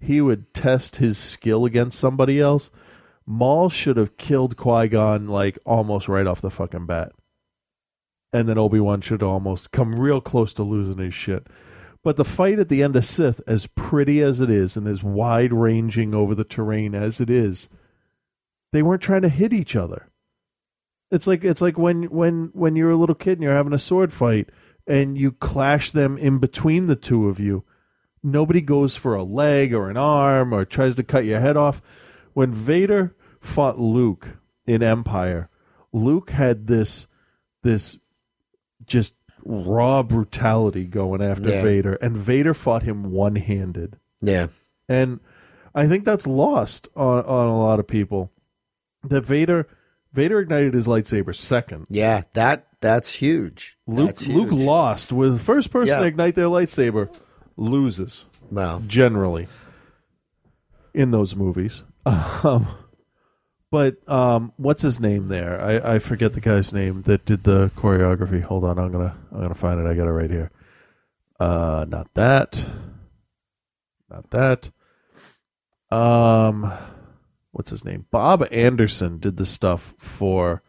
he 0.00 0.20
would 0.20 0.54
test 0.54 0.96
his 0.96 1.18
skill 1.18 1.64
against 1.64 1.98
somebody 1.98 2.40
else. 2.40 2.70
Maul 3.30 3.68
should 3.68 3.98
have 3.98 4.16
killed 4.16 4.56
Qui 4.56 4.88
Gon 4.88 5.28
like 5.28 5.58
almost 5.66 6.08
right 6.08 6.26
off 6.26 6.40
the 6.40 6.50
fucking 6.50 6.86
bat, 6.86 7.12
and 8.32 8.48
then 8.48 8.56
Obi 8.56 8.80
Wan 8.80 9.02
should 9.02 9.22
almost 9.22 9.70
come 9.70 10.00
real 10.00 10.22
close 10.22 10.54
to 10.54 10.62
losing 10.62 10.96
his 10.96 11.12
shit. 11.12 11.46
But 12.02 12.16
the 12.16 12.24
fight 12.24 12.58
at 12.58 12.70
the 12.70 12.82
end 12.82 12.96
of 12.96 13.04
Sith, 13.04 13.42
as 13.46 13.66
pretty 13.66 14.22
as 14.22 14.40
it 14.40 14.48
is 14.48 14.78
and 14.78 14.88
as 14.88 15.04
wide 15.04 15.52
ranging 15.52 16.14
over 16.14 16.34
the 16.34 16.42
terrain 16.42 16.94
as 16.94 17.20
it 17.20 17.28
is, 17.28 17.68
they 18.72 18.82
weren't 18.82 19.02
trying 19.02 19.22
to 19.22 19.28
hit 19.28 19.52
each 19.52 19.76
other. 19.76 20.08
It's 21.10 21.26
like 21.26 21.44
it's 21.44 21.60
like 21.60 21.76
when 21.76 22.04
when 22.04 22.48
when 22.54 22.76
you're 22.76 22.92
a 22.92 22.96
little 22.96 23.14
kid 23.14 23.32
and 23.32 23.42
you're 23.42 23.54
having 23.54 23.74
a 23.74 23.78
sword 23.78 24.10
fight 24.10 24.48
and 24.86 25.18
you 25.18 25.32
clash 25.32 25.90
them 25.90 26.16
in 26.16 26.38
between 26.38 26.86
the 26.86 26.96
two 26.96 27.28
of 27.28 27.38
you. 27.38 27.64
Nobody 28.22 28.62
goes 28.62 28.96
for 28.96 29.14
a 29.14 29.22
leg 29.22 29.74
or 29.74 29.90
an 29.90 29.98
arm 29.98 30.54
or 30.54 30.64
tries 30.64 30.94
to 30.94 31.02
cut 31.02 31.26
your 31.26 31.40
head 31.40 31.58
off. 31.58 31.82
When 32.32 32.54
Vader 32.54 33.14
fought 33.40 33.78
Luke 33.78 34.28
in 34.66 34.82
Empire, 34.82 35.48
Luke 35.92 36.30
had 36.30 36.66
this 36.66 37.06
this 37.62 37.98
just 38.86 39.14
raw 39.44 40.02
brutality 40.02 40.84
going 40.84 41.22
after 41.22 41.48
Yeah. 41.50 41.62
Vader, 41.62 41.94
and 41.94 42.16
Vader 42.16 42.54
fought 42.54 42.82
him 42.82 43.10
one 43.10 43.36
handed. 43.36 43.98
Yeah. 44.20 44.48
And 44.88 45.20
I 45.74 45.86
think 45.86 46.04
that's 46.04 46.26
lost 46.26 46.88
on, 46.96 47.24
on 47.24 47.48
a 47.48 47.58
lot 47.58 47.78
of 47.80 47.86
people. 47.86 48.30
That 49.04 49.24
Vader 49.24 49.66
Vader 50.12 50.40
ignited 50.40 50.74
his 50.74 50.86
lightsaber 50.86 51.34
second. 51.34 51.86
Yeah, 51.88 52.22
that 52.32 52.66
that's 52.80 53.12
huge. 53.14 53.76
Luke 53.86 54.06
That's 54.08 54.26
Luke 54.26 54.52
lost 54.52 55.12
was 55.12 55.38
the 55.38 55.44
first 55.44 55.70
person 55.70 55.88
Yeah. 55.88 56.00
to 56.00 56.06
ignite 56.06 56.34
their 56.34 56.46
lightsaber 56.46 57.14
loses. 57.56 58.24
Well, 58.50 58.82
generally 58.86 59.46
in 60.94 61.10
those 61.10 61.34
movies. 61.36 61.82
Um, 62.42 62.66
but 63.70 63.96
um, 64.08 64.52
what's 64.56 64.82
his 64.82 65.00
name 65.00 65.28
there? 65.28 65.60
I, 65.60 65.94
I 65.94 65.98
forget 65.98 66.32
the 66.32 66.40
guy's 66.40 66.72
name 66.72 67.02
that 67.02 67.24
did 67.24 67.44
the 67.44 67.70
choreography. 67.76 68.42
Hold 68.42 68.64
on, 68.64 68.78
I'm 68.78 68.92
gonna 68.92 69.16
I'm 69.32 69.40
gonna 69.40 69.54
find 69.54 69.80
it. 69.80 69.86
I 69.86 69.94
got 69.94 70.08
it 70.08 70.12
right 70.12 70.30
here. 70.30 70.50
Uh, 71.38 71.84
not 71.88 72.12
that. 72.14 72.62
Not 74.10 74.30
that. 74.30 74.70
Um, 75.90 76.72
what's 77.52 77.70
his 77.70 77.84
name? 77.84 78.06
Bob 78.10 78.46
Anderson 78.50 79.18
did 79.18 79.36
the 79.36 79.46
stuff 79.46 79.94
for 79.98 80.62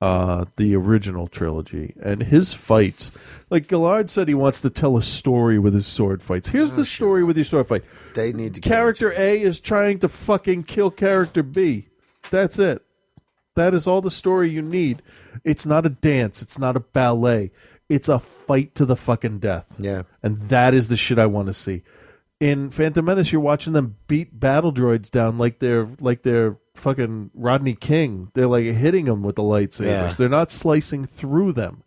uh 0.00 0.44
the 0.56 0.76
original 0.76 1.26
trilogy 1.26 1.92
and 2.00 2.22
his 2.22 2.54
fights 2.54 3.10
like 3.50 3.68
Gillard 3.68 4.08
said 4.08 4.28
he 4.28 4.34
wants 4.34 4.60
to 4.60 4.70
tell 4.70 4.96
a 4.96 5.02
story 5.02 5.58
with 5.58 5.74
his 5.74 5.88
sword 5.88 6.22
fights 6.22 6.46
here's 6.46 6.70
the 6.70 6.84
story 6.84 7.24
with 7.24 7.36
your 7.36 7.44
sword 7.44 7.66
fight 7.66 7.82
they 8.14 8.32
need 8.32 8.54
to 8.54 8.60
character 8.60 9.12
a 9.16 9.40
is 9.40 9.58
trying 9.58 9.98
to 9.98 10.08
fucking 10.08 10.62
kill 10.62 10.92
character 10.92 11.42
b 11.42 11.87
that's 12.30 12.58
it 12.58 12.82
that 13.56 13.74
is 13.74 13.86
all 13.86 14.00
the 14.00 14.10
story 14.10 14.48
you 14.48 14.62
need 14.62 15.02
it's 15.44 15.66
not 15.66 15.84
a 15.86 15.90
dance 15.90 16.42
it's 16.42 16.58
not 16.58 16.76
a 16.76 16.80
ballet 16.80 17.50
it's 17.88 18.08
a 18.08 18.18
fight 18.18 18.74
to 18.74 18.84
the 18.86 18.96
fucking 18.96 19.38
death 19.38 19.66
Yeah. 19.78 20.02
and 20.22 20.48
that 20.48 20.74
is 20.74 20.88
the 20.88 20.96
shit 20.96 21.18
i 21.18 21.26
want 21.26 21.48
to 21.48 21.54
see 21.54 21.82
in 22.40 22.70
Phantom 22.70 23.04
Menace, 23.04 23.32
you're 23.32 23.40
watching 23.40 23.72
them 23.72 23.96
beat 24.06 24.38
battle 24.38 24.72
droids 24.72 25.10
down 25.10 25.38
like 25.38 25.58
they're 25.58 25.88
like 25.98 26.22
they're 26.22 26.56
fucking 26.76 27.32
Rodney 27.34 27.74
King. 27.74 28.30
They're 28.34 28.46
like 28.46 28.62
hitting 28.64 29.06
them 29.06 29.24
with 29.24 29.34
the 29.34 29.42
lightsabers. 29.42 29.86
Yeah. 29.86 30.14
They're 30.16 30.28
not 30.28 30.52
slicing 30.52 31.04
through 31.04 31.54
them. 31.54 31.82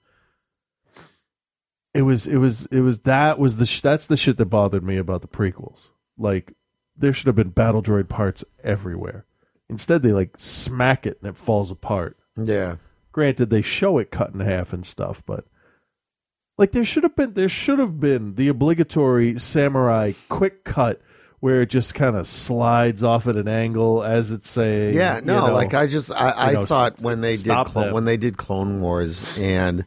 It 1.94 2.02
was 2.02 2.28
it 2.28 2.36
was 2.36 2.66
it 2.66 2.82
was 2.82 3.00
that 3.00 3.40
was 3.40 3.56
the 3.56 3.66
sh- 3.66 3.80
that's 3.80 4.08
the 4.08 4.18
shit 4.18 4.36
that 4.38 4.48
bothered 4.48 4.84
me 4.84 4.98
about 4.98 5.22
the 5.22 5.30
prequels. 5.30 5.88
Like 6.18 6.54
there 6.98 7.14
should 7.14 7.28
have 7.28 7.36
been 7.38 7.52
battle 7.52 7.82
droid 7.82 8.10
parts 8.10 8.44
everywhere. 8.64 9.26
Instead, 9.72 10.04
they 10.04 10.12
like 10.12 10.36
smack 10.38 11.08
it 11.08 11.18
and 11.22 11.30
it 11.30 11.38
falls 11.38 11.72
apart. 11.72 12.18
Yeah. 12.38 12.76
Granted, 13.12 13.50
they 13.50 13.62
show 13.64 13.98
it 13.98 14.12
cut 14.12 14.34
in 14.34 14.40
half 14.42 14.72
and 14.74 14.86
stuff, 14.86 15.24
but 15.26 15.46
like 16.58 16.72
there 16.74 16.84
should 16.84 17.04
have 17.04 17.16
been 17.16 17.34
there 17.34 17.50
should 17.50 17.80
have 17.80 18.00
been 18.00 18.36
the 18.36 18.48
obligatory 18.50 19.40
samurai 19.40 20.12
quick 20.30 20.64
cut 20.64 21.02
where 21.40 21.62
it 21.64 21.70
just 21.72 21.96
kind 21.96 22.16
of 22.16 22.28
slides 22.28 23.04
off 23.04 23.26
at 23.28 23.36
an 23.36 23.48
angle 23.48 24.04
as 24.04 24.30
it's 24.30 24.50
saying. 24.50 24.94
Yeah, 24.94 25.16
you 25.16 25.22
no, 25.24 25.48
know, 25.48 25.54
like 25.54 25.74
I 25.74 25.88
just 25.88 26.12
I, 26.12 26.32
I 26.36 26.52
know, 26.54 26.66
thought 26.66 26.94
s- 27.00 27.02
when 27.04 27.22
they 27.22 27.32
did 27.32 27.40
stop 27.40 27.68
Clo- 27.68 27.86
them. 27.86 27.94
when 27.94 28.06
they 28.06 28.18
did 28.18 28.38
Clone 28.38 28.80
Wars 28.82 29.38
and 29.40 29.86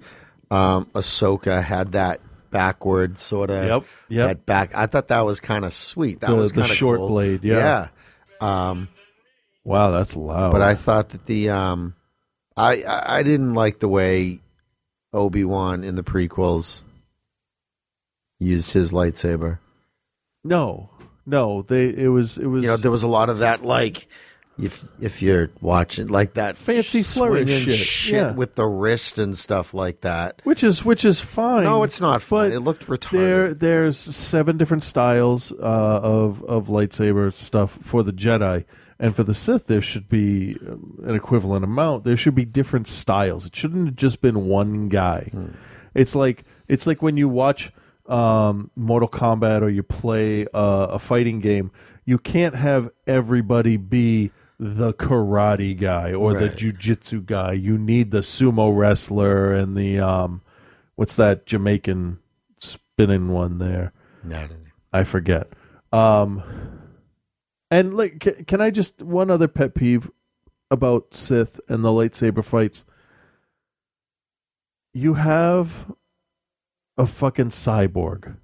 um 0.51 0.87
Ahsoka 0.95 1.63
had 1.63 1.93
that 1.93 2.21
backward 2.51 3.19
sort 3.19 3.51
of 3.51 3.65
Yep, 3.65 3.85
yep. 4.09 4.29
that 4.29 4.47
back. 4.47 4.75
I 4.75 4.87
thought 4.87 5.09
that 5.09 5.21
was 5.25 5.41
kind 5.41 5.65
of 5.65 5.73
sweet. 5.73 6.21
That 6.21 6.31
The- 6.31 6.37
was 6.37 6.53
the 6.53 6.65
short 6.65 6.99
cool. 6.99 7.09
blade, 7.09 7.45
yeah. 7.45 7.89
yeah. 8.41 8.71
Um, 8.71 8.89
wow, 9.65 9.91
that's 9.91 10.17
loud. 10.17 10.53
but 10.53 10.63
I 10.63 10.75
thought 10.75 11.11
that 11.11 11.27
the 11.27 11.51
um, 11.51 11.95
I 12.57 12.85
I 12.87 13.23
didn't 13.23 13.55
like 13.55 13.81
the 13.81 13.89
way 13.89 14.41
Obi 15.13 15.45
Wan 15.45 15.85
in 15.85 15.95
the 15.95 16.05
prequels 16.05 16.85
used 18.39 18.73
his 18.73 18.93
lightsaber. 18.93 19.59
no, 20.43 20.91
no, 21.27 21.63
they 21.63 21.87
it 21.87 22.09
was 22.09 22.39
it 22.39 22.47
was 22.47 22.65
You 22.65 22.71
know, 22.71 22.77
there 22.77 22.91
was 22.91 23.03
a 23.03 23.09
lot 23.09 23.31
of 23.31 23.39
that, 23.39 23.65
like 23.65 24.09
if 24.59 24.85
if 25.01 25.23
you're 25.23 25.51
watching 25.61 26.07
like 26.09 26.35
that 26.35 26.57
Fancy 26.57 27.03
flourish 27.03 27.49
swinging 27.49 27.69
shit, 27.71 28.15
yeah. 28.15 28.33
with 28.33 28.55
the 28.55 28.67
wrist 28.67 29.19
and 29.19 29.37
stuff 29.37 29.75
like 29.75 30.03
that. 30.03 30.41
which 30.45 30.63
is 30.63 30.85
which 30.85 31.05
is 31.05 31.21
fine. 31.21 31.65
No, 31.65 31.83
it's 31.83 32.01
not 32.01 32.23
fun. 32.23 32.53
It 32.53 32.61
looked 32.61 32.87
retarded. 32.87 33.11
There, 33.11 33.55
there's 33.55 33.99
seven 33.99 34.57
different 34.57 34.85
styles 34.85 35.51
uh, 35.51 35.55
of 35.57 36.45
of 36.45 36.69
lightsaber 36.69 37.35
stuff 37.35 37.79
for 37.83 38.03
the 38.03 38.13
Jedi, 38.13 38.65
and 38.99 39.15
for 39.17 39.25
the 39.25 39.35
Sith, 39.35 39.67
there 39.67 39.81
should 39.83 40.09
be 40.09 40.57
um, 40.69 41.01
an 41.05 41.15
equivalent 41.15 41.65
amount. 41.65 42.05
There 42.05 42.17
should 42.17 42.35
be 42.35 42.45
different 42.45 42.87
styles. 42.89 43.47
It 43.47 43.55
shouldn't 43.57 43.87
have 43.87 43.97
just 43.97 44.21
been 44.21 44.47
one 44.47 44.89
guy. 44.89 45.29
Hmm. 45.33 45.47
It's 45.95 46.15
like 46.15 46.45
it's 46.69 46.87
like 46.87 47.03
when 47.03 47.17
you 47.17 47.29
watch 47.29 47.73
um, 48.07 48.71
Mortal 48.77 49.09
Kombat 49.09 49.63
or 49.63 49.69
you 49.71 49.83
play 49.83 50.47
uh, 50.55 50.89
a 50.91 50.99
fighting 50.99 51.41
game. 51.41 51.71
You 52.05 52.19
can't 52.19 52.55
have 52.55 52.91
everybody 53.07 53.79
be 53.79 54.31
the 54.61 54.93
karate 54.95 55.79
guy 55.79 56.13
or 56.13 56.35
the 56.35 56.49
Right. 56.49 56.57
jujitsu 56.57 57.25
guy. 57.25 57.53
You 57.53 57.79
need 57.79 58.11
the 58.11 58.19
sumo 58.21 58.77
wrestler 58.77 59.53
and 59.55 59.75
the 59.77 60.01
um, 60.01 60.43
what's 60.97 61.15
that 61.17 61.47
Jamaican 61.47 62.19
spinning 62.59 63.29
one 63.29 63.59
there? 63.59 63.93
No, 64.23 64.37
I. 64.93 65.01
I 65.01 65.05
forget. 65.05 65.49
Um, 65.93 66.43
and 67.71 67.97
like, 67.97 68.21
can, 68.21 68.45
can 68.45 68.61
I 68.61 68.71
just 68.71 69.03
one 69.03 69.31
other 69.31 69.49
pet 69.49 69.75
peeve 69.75 70.11
about 70.71 71.15
Sith 71.15 71.61
and 71.69 71.85
the 71.85 71.89
lightsaber 71.91 72.45
fights? 72.45 72.85
You 74.93 75.15
have 75.15 75.93
a 76.97 77.07
fucking 77.07 77.49
cyborg 77.49 78.37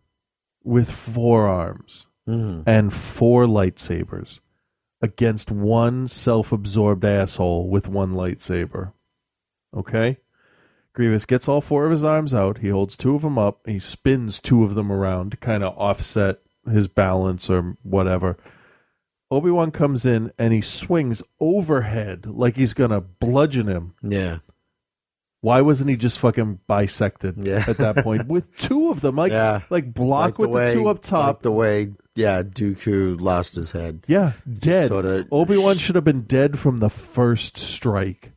with 0.64 0.90
four 0.90 1.46
arms 1.46 2.06
Mhm. 2.28 2.64
and 2.66 2.92
four 2.92 3.44
lightsabers 3.44 4.40
against 5.00 5.50
one 5.50 6.06
self-absorbed 6.08 7.04
asshole 7.04 7.68
with 7.68 7.88
one 7.88 8.12
lightsaber. 8.12 8.92
Okay? 9.74 10.18
Grievous 10.92 11.24
gets 11.24 11.48
all 11.48 11.60
four 11.60 11.84
of 11.86 11.90
his 11.92 12.04
arms 12.04 12.34
out. 12.34 12.58
He 12.58 12.68
holds 12.68 12.96
two 12.96 13.14
of 13.14 13.22
them 13.22 13.38
up. 13.38 13.60
He 13.66 13.78
spins 13.78 14.40
two 14.40 14.64
of 14.64 14.74
them 14.74 14.90
around 14.92 15.30
to 15.30 15.36
kind 15.36 15.62
of 15.64 15.76
offset 15.78 16.40
his 16.70 16.88
balance 16.88 17.48
or 17.48 17.76
whatever. 17.82 18.36
Obi 19.30 19.50
Wan 19.50 19.70
comes 19.70 20.04
in 20.04 20.32
and 20.38 20.52
he 20.52 20.60
swings 20.60 21.22
overhead 21.38 22.26
like 22.26 22.56
he's 22.56 22.74
going 22.74 22.90
to 22.90 23.00
bludgeon 23.00 23.66
him. 23.68 23.94
Yeah. 24.02 24.38
Why 25.42 25.62
wasn't 25.62 25.88
he 25.88 25.96
just 25.96 26.18
fucking 26.18 26.60
bisected 26.68 27.46
Yeah. 27.46 27.64
at 27.66 27.78
that 27.78 27.98
point 28.04 28.26
with 28.26 28.54
two 28.58 28.90
of 28.90 29.00
them? 29.00 29.16
Like, 29.16 29.32
Yeah. 29.32 29.60
like 29.70 29.94
block 29.94 30.36
the 30.36 30.42
with 30.42 30.50
the, 30.50 30.56
way- 30.56 30.72
two 30.74 30.88
up 30.88 31.02
top. 31.02 31.26
like 31.36 31.42
the 31.42 31.52
way, 31.52 31.92
yeah, 32.14 32.42
Dooku 32.42 33.18
lost 33.20 33.54
his 33.54 33.70
head. 33.72 34.04
Yeah, 34.06 34.32
dead. 34.58 34.88
sorta- 34.88 35.26
Obi 35.32 35.56
Wan 35.56 35.78
should 35.78 35.94
have 35.94 36.04
been 36.04 36.22
dead 36.22 36.58
from 36.58 36.78
the 36.78 36.90
first 36.90 37.56
strike, 37.56 38.32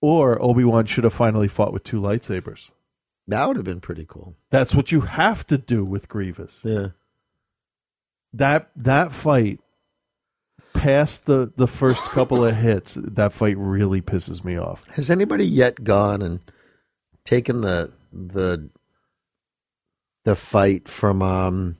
or 0.00 0.40
Obi 0.40 0.62
Wan 0.62 0.86
should 0.86 1.04
have 1.04 1.14
finally 1.14 1.48
fought 1.48 1.72
with 1.72 1.82
two 1.82 2.00
lightsabers. 2.00 2.70
That 3.26 3.46
would 3.48 3.56
have 3.56 3.64
been 3.64 3.80
pretty 3.80 4.04
cool. 4.08 4.36
That's 4.50 4.74
what 4.74 4.92
you 4.92 5.00
have 5.00 5.44
to 5.48 5.58
do 5.58 5.84
with 5.84 6.08
Grievous. 6.08 6.52
Yeah. 6.62 6.88
That 8.34 8.70
that 8.76 9.12
fight, 9.12 9.60
past 10.78 11.26
the 11.26 11.52
the 11.56 11.66
first 11.66 12.04
couple 12.06 12.44
of 12.44 12.54
hits, 12.54 12.94
that 12.94 13.32
fight 13.32 13.56
really 13.58 14.00
pisses 14.00 14.44
me 14.44 14.56
off. 14.56 14.84
Has 14.90 15.10
anybody 15.10 15.44
yet 15.44 15.82
gone 15.82 16.22
and 16.22 16.40
taken 17.24 17.62
the 17.62 17.92
the 18.12 18.70
the 20.24 20.36
fight 20.36 20.88
from 20.88 21.20
um 21.20 21.76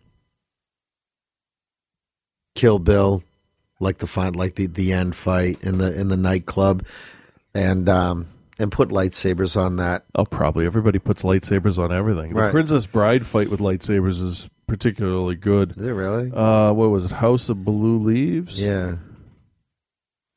Kill 2.56 2.80
Bill, 2.80 3.22
like 3.78 3.98
the 3.98 4.08
fight, 4.08 4.34
like 4.34 4.56
the 4.56 4.66
the 4.66 4.92
end 4.92 5.14
fight 5.14 5.58
in 5.62 5.78
the 5.78 5.98
in 5.98 6.08
the 6.08 6.16
nightclub, 6.16 6.84
and 7.54 7.88
um 7.88 8.26
and 8.58 8.72
put 8.72 8.88
lightsabers 8.90 9.56
on 9.56 9.76
that? 9.76 10.04
Oh, 10.14 10.24
probably 10.24 10.66
everybody 10.66 10.98
puts 10.98 11.22
lightsabers 11.22 11.78
on 11.78 11.92
everything. 11.92 12.32
The 12.34 12.40
Right. 12.40 12.50
Princess 12.52 12.86
Bride 12.86 13.24
fight 13.24 13.50
with 13.50 13.60
lightsabers 13.60 14.20
is 14.22 14.48
particularly 14.66 15.36
good. 15.36 15.76
Is 15.76 15.86
it 15.86 15.90
really? 15.92 16.30
Uh, 16.32 16.72
what 16.72 16.90
was 16.90 17.06
it? 17.06 17.12
House 17.12 17.48
of 17.48 17.64
Blue 17.64 17.98
Leaves. 17.98 18.60
Yeah. 18.60 18.96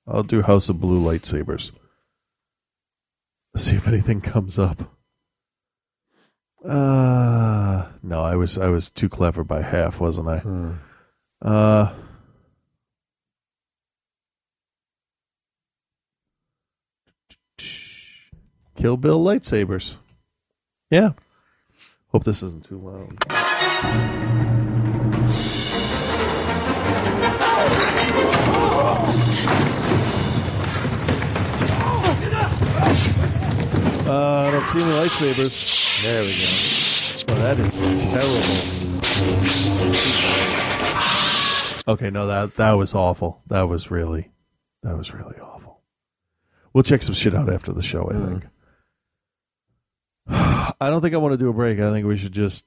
I'll 0.08 0.24
do 0.24 0.42
House 0.42 0.70
of 0.70 0.80
Blue 0.82 1.00
lightsabers. 1.02 1.72
See 3.58 3.76
if 3.76 3.88
anything 3.88 4.22
comes 4.22 4.58
up. 4.60 4.96
Uh 6.64 7.88
no, 8.04 8.22
I 8.22 8.36
was 8.36 8.58
I 8.58 8.68
was 8.68 8.90
too 8.90 9.10
clever 9.10 9.44
by 9.44 9.62
half, 9.62 10.00
wasn't 10.00 10.28
I? 10.30 10.38
Hmm. 10.40 10.72
Uh 11.42 11.92
Kill 18.82 18.98
Bill 18.98 19.24
lightsabers. 19.24 19.98
Yeah. 20.90 21.12
Hope 22.08 22.24
this 22.24 22.42
isn't 22.42 22.66
too 22.66 22.80
loud. 22.80 23.16
Uh, 34.08 34.48
I 34.48 34.52
don't 34.52 34.66
see 34.66 34.82
any 34.82 34.92
lightsabers. 34.94 36.02
There 36.02 36.24
we 36.24 36.32
go. 36.32 36.48
Oh, 37.30 37.38
that 37.40 37.60
is 37.60 37.78
terrible. 41.86 41.94
Okay, 41.94 42.10
no, 42.10 42.26
that 42.26 42.56
that 42.56 42.72
was 42.72 42.96
awful. 42.96 43.44
That 43.46 43.70
was 43.70 43.92
really, 43.92 44.32
that 44.82 44.98
was 44.98 45.14
really 45.14 45.38
awful. 45.40 45.82
We'll 46.74 46.84
check 46.84 47.04
some 47.04 47.14
shit 47.14 47.36
out 47.36 47.54
after 47.54 47.72
the 47.74 47.84
show. 47.84 48.10
I 48.10 48.16
think. 48.16 48.48
I 50.32 50.90
don't 50.90 51.02
think 51.02 51.14
I 51.14 51.18
want 51.18 51.34
to 51.34 51.38
do 51.38 51.50
a 51.50 51.54
break. 51.54 51.80
I 51.80 51.92
think 51.92 52.08
we 52.08 52.18
should 52.18 52.32
just 52.32 52.66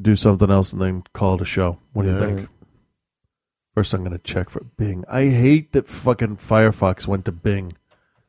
do 0.00 0.16
something 0.16 0.50
else 0.50 0.72
and 0.72 0.80
then 0.80 1.02
call 1.14 1.34
it 1.34 1.40
a 1.42 1.44
show. 1.44 1.78
What 1.92 2.04
do 2.04 2.10
you 2.10 2.18
think? 2.18 2.48
First, 3.74 3.92
I'm 3.94 4.00
going 4.00 4.12
to 4.12 4.18
check 4.18 4.50
for 4.50 4.64
Bing. 4.76 5.04
I 5.08 5.26
hate 5.26 5.72
that 5.72 5.86
fucking 5.88 6.38
Firefox 6.38 7.06
went 7.06 7.24
to 7.26 7.32
Bing 7.32 7.72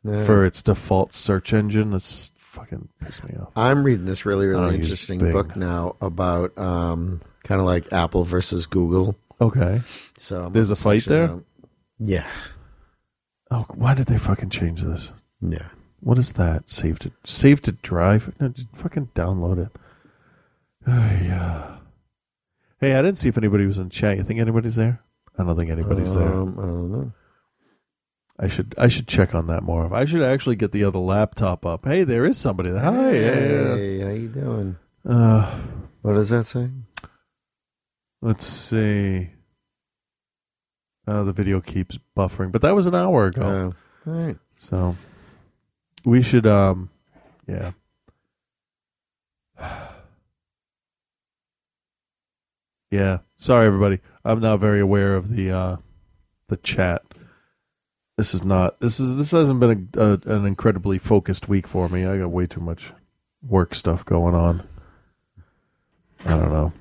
Yeah. 0.04 0.24
for 0.26 0.46
its 0.46 0.62
default 0.62 1.14
search 1.14 1.54
engine. 1.54 1.92
That's 1.92 2.32
fucking 2.36 2.90
pissed 3.04 3.24
me 3.24 3.36
off. 3.38 3.52
I'm 3.56 3.84
reading 3.84 4.06
this 4.06 4.26
really, 4.26 4.48
I 4.48 4.50
really 4.50 4.78
use 4.78 4.88
interesting 4.88 5.20
Bing. 5.20 5.32
book 5.32 5.56
now 5.56 5.96
about 6.02 6.58
um, 6.58 7.22
kind 7.44 7.60
of 7.62 7.66
like 7.66 7.92
Apple 7.94 8.24
versus 8.24 8.66
Google. 8.68 9.16
Okay. 9.40 9.82
So 10.18 10.46
I'm 10.46 10.54
There's 10.54 10.70
on 10.70 10.74
a 10.74 10.76
fight 10.76 11.04
section 11.04 11.44
there? 12.00 12.18
Yeah. 12.20 12.28
Oh, 13.50 13.66
why 13.74 13.96
did 13.96 14.06
they 14.08 14.18
fucking 14.18 14.50
change 14.50 14.82
this? 14.82 15.12
Yeah. 15.42 15.68
What 16.02 16.18
is 16.18 16.34
that? 16.34 16.70
Save 16.70 17.00
to 17.00 17.12
save 17.26 17.62
to 17.64 17.72
drive? 17.72 18.34
No, 18.40 18.50
just 18.50 18.68
fucking 18.76 19.10
download 19.16 19.60
it. 19.66 19.72
yeah. 20.88 21.78
Hey, 22.80 22.96
I 22.96 23.02
didn't 23.04 23.20
see 23.20 23.30
if 23.30 23.38
anybody 23.38 23.68
was 23.68 23.78
in 23.78 23.90
chat. 23.90 24.18
You 24.18 24.24
think 24.24 24.40
anybody's 24.40 24.76
there? 24.76 25.00
I 25.38 25.44
don't 25.44 25.56
think 25.56 25.70
anybody's 25.70 26.16
there. 26.16 26.28
Um, 26.28 26.56
I 26.58 26.62
don't 26.64 26.92
know. 26.92 27.12
I 28.40 28.48
should 28.48 28.74
I 28.78 28.88
should 28.88 29.08
check 29.08 29.36
on 29.36 29.46
that 29.48 29.62
more. 29.62 29.94
I 29.94 30.06
should 30.06 30.24
actually 30.24 30.56
get 30.56 30.72
the 30.72 30.84
other 30.84 30.98
laptop 30.98 31.64
up. 31.66 31.86
Hey, 31.86 32.04
there 32.04 32.26
is 32.26 32.38
somebody 32.40 32.72
there. 32.72 32.82
Hi. 32.82 33.12
Hey, 33.12 34.00
how 34.00 34.10
you 34.10 34.28
doing? 34.28 34.78
Uh, 35.08 35.60
what 36.02 36.14
does 36.14 36.30
that 36.32 36.46
say? 36.46 36.70
Let's 38.24 38.46
see. 38.46 39.30
Oh, 41.08 41.24
the 41.24 41.34
video 41.34 41.62
keeps 41.62 42.00
buffering, 42.18 42.52
but 42.52 42.64
that 42.64 42.74
was 42.76 42.88
an 42.88 42.96
hour 42.96 43.28
ago. 43.28 43.74
Oh, 44.08 44.12
all 44.12 44.18
right. 44.20 44.38
So 44.70 44.96
we 46.06 46.22
should 46.22 46.46
um 46.48 46.90
yeah. 47.48 47.72
Yeah. 52.92 53.20
Sorry 53.38 53.68
everybody. 53.68 54.00
I'm 54.26 54.42
not 54.42 54.60
very 54.60 54.82
aware 54.82 55.16
of 55.16 55.34
the 55.34 55.50
uh 55.50 55.78
the 56.50 56.58
chat. 56.58 57.04
This 58.18 58.34
is 58.34 58.44
not 58.44 58.82
this 58.82 59.00
is 59.00 59.16
this 59.16 59.32
hasn't 59.32 59.62
been 59.62 59.90
a, 59.96 60.02
a, 60.02 60.12
an 60.26 60.46
incredibly 60.46 60.98
focused 60.98 61.48
week 61.48 61.68
for 61.68 61.88
me. 61.88 62.06
I 62.06 62.18
got 62.18 62.32
way 62.32 62.48
too 62.48 62.60
much 62.60 62.92
work 63.42 63.74
stuff 63.76 64.06
going 64.06 64.36
on. 64.36 64.68
I 66.26 66.32
don't 66.38 66.52
know. 66.52 66.74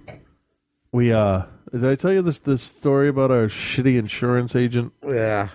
We 0.91 1.13
uh 1.13 1.45
Did 1.71 1.87
I 1.87 1.95
tell 1.95 2.13
you 2.13 2.23
this 2.23 2.39
this 2.41 2.63
story 2.63 3.09
about 3.09 3.31
our 3.31 3.47
shitty 3.47 3.97
insurance 3.97 4.57
agent? 4.57 4.93
Yeah. 5.07 5.51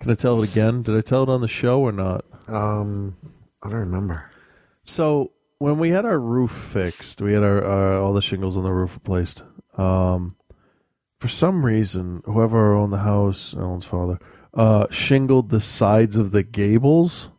Can 0.00 0.10
I 0.12 0.14
tell 0.14 0.40
it 0.42 0.50
again? 0.50 0.82
Did 0.82 0.96
I 0.96 1.00
tell 1.00 1.24
it 1.24 1.28
on 1.28 1.40
the 1.40 1.48
show 1.48 1.80
or 1.80 1.90
not? 1.90 2.24
Um, 2.48 3.16
I 3.62 3.68
don't 3.68 3.80
remember. 3.80 4.30
So 4.84 5.32
when 5.58 5.78
we 5.78 5.90
had 5.90 6.04
our 6.04 6.18
roof 6.18 6.50
fixed, 6.50 7.20
we 7.20 7.32
had 7.32 7.42
our, 7.42 7.64
our 7.64 8.00
all 8.00 8.12
the 8.12 8.22
shingles 8.22 8.56
on 8.56 8.64
the 8.64 8.72
roof 8.72 8.94
replaced. 8.94 9.42
Um, 9.76 10.36
for 11.20 11.28
some 11.28 11.64
reason, 11.64 12.22
whoever 12.24 12.74
owned 12.74 12.92
the 12.92 12.98
house, 12.98 13.54
Ellen's 13.54 13.84
father, 13.84 14.18
uh, 14.54 14.86
shingled 14.90 15.50
the 15.50 15.60
sides 15.60 16.16
of 16.16 16.30
the 16.30 16.42
gables. 16.42 17.30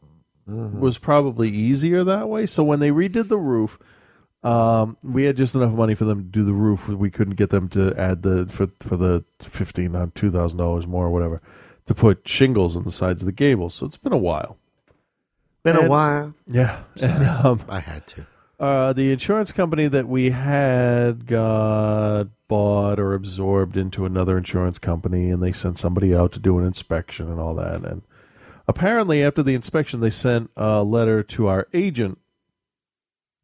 Was 0.79 0.97
probably 0.97 1.49
easier 1.49 2.05
that 2.05 2.29
way. 2.29 2.45
So 2.45 2.63
when 2.63 2.79
they 2.79 2.89
redid 2.89 3.27
the 3.27 3.37
roof, 3.37 3.77
um, 4.43 4.95
we 5.03 5.25
had 5.25 5.35
just 5.35 5.55
enough 5.55 5.73
money 5.73 5.93
for 5.93 6.05
them 6.05 6.19
to 6.19 6.29
do 6.29 6.45
the 6.45 6.53
roof. 6.53 6.87
We 6.87 7.11
couldn't 7.11 7.35
get 7.35 7.49
them 7.49 7.67
to 7.69 7.93
add 7.97 8.21
the 8.21 8.45
for 8.45 8.69
for 8.79 8.95
the 8.95 9.25
fifteen 9.41 9.93
on 9.93 10.11
two 10.11 10.31
thousand 10.31 10.57
dollars 10.57 10.87
more 10.87 11.05
or 11.05 11.09
whatever 11.09 11.41
to 11.87 11.93
put 11.93 12.25
shingles 12.25 12.77
on 12.77 12.85
the 12.85 12.91
sides 12.91 13.21
of 13.21 13.25
the 13.25 13.33
gables. 13.33 13.73
So 13.73 13.87
it's 13.87 13.97
been 13.97 14.13
a 14.13 14.17
while. 14.17 14.57
Been 15.63 15.75
a 15.75 15.89
while. 15.89 16.33
Yeah, 16.47 16.81
and, 17.01 17.23
um, 17.25 17.61
I 17.67 17.79
had 17.79 18.07
to. 18.07 18.25
uh, 18.59 18.93
the 18.93 19.11
insurance 19.11 19.51
company 19.51 19.87
that 19.87 20.07
we 20.07 20.29
had 20.29 21.25
got 21.25 22.27
bought 22.47 22.99
or 22.99 23.13
absorbed 23.13 23.75
into 23.75 24.05
another 24.05 24.37
insurance 24.37 24.79
company, 24.79 25.29
and 25.29 25.43
they 25.43 25.51
sent 25.51 25.77
somebody 25.77 26.15
out 26.15 26.31
to 26.33 26.39
do 26.39 26.57
an 26.57 26.65
inspection 26.65 27.29
and 27.29 27.39
all 27.39 27.55
that. 27.55 27.83
And 27.83 28.01
apparently, 28.67 29.21
after 29.23 29.43
the 29.43 29.53
inspection, 29.55 29.99
they 29.99 30.09
sent 30.09 30.49
a 30.55 30.83
letter 30.83 31.21
to 31.23 31.47
our 31.47 31.67
agent 31.73 32.17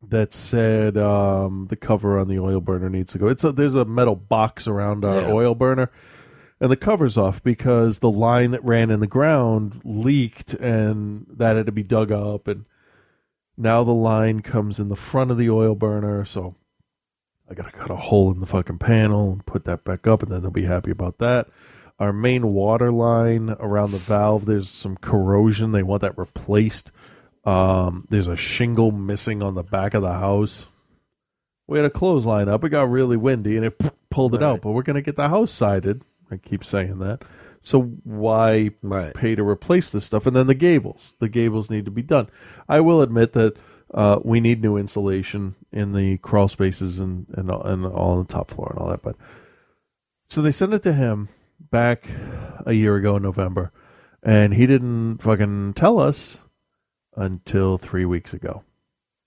that 0.08 0.34
said 0.34 0.98
um, 0.98 1.68
the 1.70 1.76
cover 1.78 2.18
on 2.20 2.28
the 2.28 2.38
oil 2.40 2.60
burner 2.62 2.90
needs 2.90 3.14
to 3.14 3.20
go. 3.20 3.28
It's 3.28 3.44
a, 3.44 3.52
there's 3.52 3.76
a 3.76 3.86
metal 3.86 4.16
box 4.16 4.68
around 4.68 5.06
our 5.06 5.22
Yeah. 5.22 5.32
oil 5.32 5.56
burner, 5.56 5.90
and 6.64 6.72
the 6.72 6.78
cover's 6.78 7.18
off 7.18 7.44
because 7.44 8.00
the 8.00 8.10
line 8.10 8.52
that 8.52 8.64
ran 8.64 8.90
in 8.90 9.02
the 9.02 9.08
ground 9.08 9.82
leaked, 9.84 10.54
and 10.54 11.28
that 11.30 11.58
had 11.58 11.66
to 11.66 11.74
be 11.74 11.84
dug 11.84 12.10
up 12.10 12.48
and 12.48 12.64
now 13.58 13.84
the 13.84 13.92
line 13.92 14.42
comes 14.42 14.80
in 14.80 14.90
the 14.90 14.96
front 14.96 15.30
of 15.30 15.38
the 15.38 15.50
oil 15.50 15.76
burner, 15.76 16.26
so 16.26 16.56
I 17.50 17.54
gotta 17.54 17.72
cut 17.72 17.92
a 17.92 17.96
hole 17.96 18.32
in 18.32 18.40
the 18.40 18.46
fucking 18.46 18.80
panel 18.80 19.34
and 19.34 19.46
put 19.46 19.66
that 19.66 19.84
back 19.84 20.08
up, 20.08 20.24
and 20.24 20.32
then 20.32 20.42
they'll 20.42 20.52
be 20.52 20.64
happy 20.66 20.92
about 20.92 21.20
that. 21.20 21.50
Our 22.00 22.14
main 22.14 22.54
water 22.54 22.92
line 22.92 23.52
around 23.60 23.92
the 23.92 23.98
valve, 23.98 24.46
there's 24.46 24.70
some 24.70 24.98
corrosion. 24.98 25.72
They 25.72 25.84
want 25.84 26.02
that 26.02 26.18
replaced. 26.18 26.92
Um, 27.44 28.08
there's 28.10 28.28
a 28.28 28.36
shingle 28.36 28.92
missing 28.92 29.44
on 29.44 29.54
the 29.54 29.64
back 29.64 29.94
of 29.94 30.02
the 30.02 30.14
house. 30.14 30.66
We 31.68 31.78
had 31.78 31.86
a 31.86 31.92
clothesline 31.92 32.50
up. 32.50 32.64
It 32.64 32.70
got 32.70 32.90
really 32.90 33.18
windy 33.18 33.56
and 33.58 33.66
it 33.66 33.78
p- 33.78 33.90
pulled 34.10 34.34
it 34.34 34.42
out, 34.42 34.62
but 34.62 34.72
we're 34.72 34.82
gonna 34.82 35.02
get 35.02 35.16
the 35.16 35.30
house 35.30 35.52
sided. 35.52 36.02
I 36.34 36.38
keep 36.38 36.66
saying 36.66 37.00
that. 37.00 37.24
So 37.62 37.84
why 38.04 38.72
pay 39.16 39.36
to 39.36 39.48
replace 39.48 39.90
this 39.90 40.04
stuff? 40.04 40.26
And 40.26 40.36
then 40.36 40.48
the 40.48 40.56
gables. 40.56 41.16
The 41.20 41.30
gables 41.30 41.70
need 41.70 41.86
to 41.86 41.92
be 41.92 42.02
done. 42.02 42.30
I 42.68 42.82
will 42.82 43.02
admit 43.02 43.34
that 43.34 43.56
uh, 43.94 44.20
we 44.24 44.42
need 44.42 44.62
new 44.62 44.76
insulation 44.76 45.56
in 45.72 45.94
the 45.94 46.18
crawl 46.18 46.48
spaces 46.48 47.00
and 47.00 47.26
and 47.34 47.50
and 47.50 47.86
all 47.86 48.18
on 48.18 48.20
the 48.20 48.34
top 48.34 48.50
floor 48.50 48.70
and 48.72 48.80
all 48.80 48.90
that. 48.90 49.02
But 49.02 49.16
so 50.28 50.42
they 50.42 50.52
sent 50.52 50.74
it 50.74 50.84
to 50.84 50.94
him 50.94 51.30
back 51.72 52.10
a 52.66 52.74
year 52.74 52.96
ago 52.96 53.16
in 53.16 53.24
November, 53.24 53.72
and 54.22 54.54
he 54.54 54.68
didn't 54.68 55.20
fucking 55.20 55.74
tell 55.76 56.00
us 56.00 56.40
until 57.16 57.78
three 57.78 58.06
weeks 58.06 58.34
ago. 58.34 58.64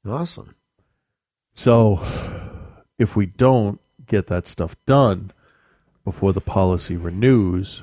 Awesome. 0.06 0.56
So 1.54 2.04
if 2.98 3.16
we 3.16 3.26
don't 3.26 3.80
get 4.06 4.26
that 4.26 4.46
stuff 4.46 4.76
done 4.86 5.32
before 6.06 6.32
the 6.32 6.40
policy 6.40 6.96
renews, 6.96 7.82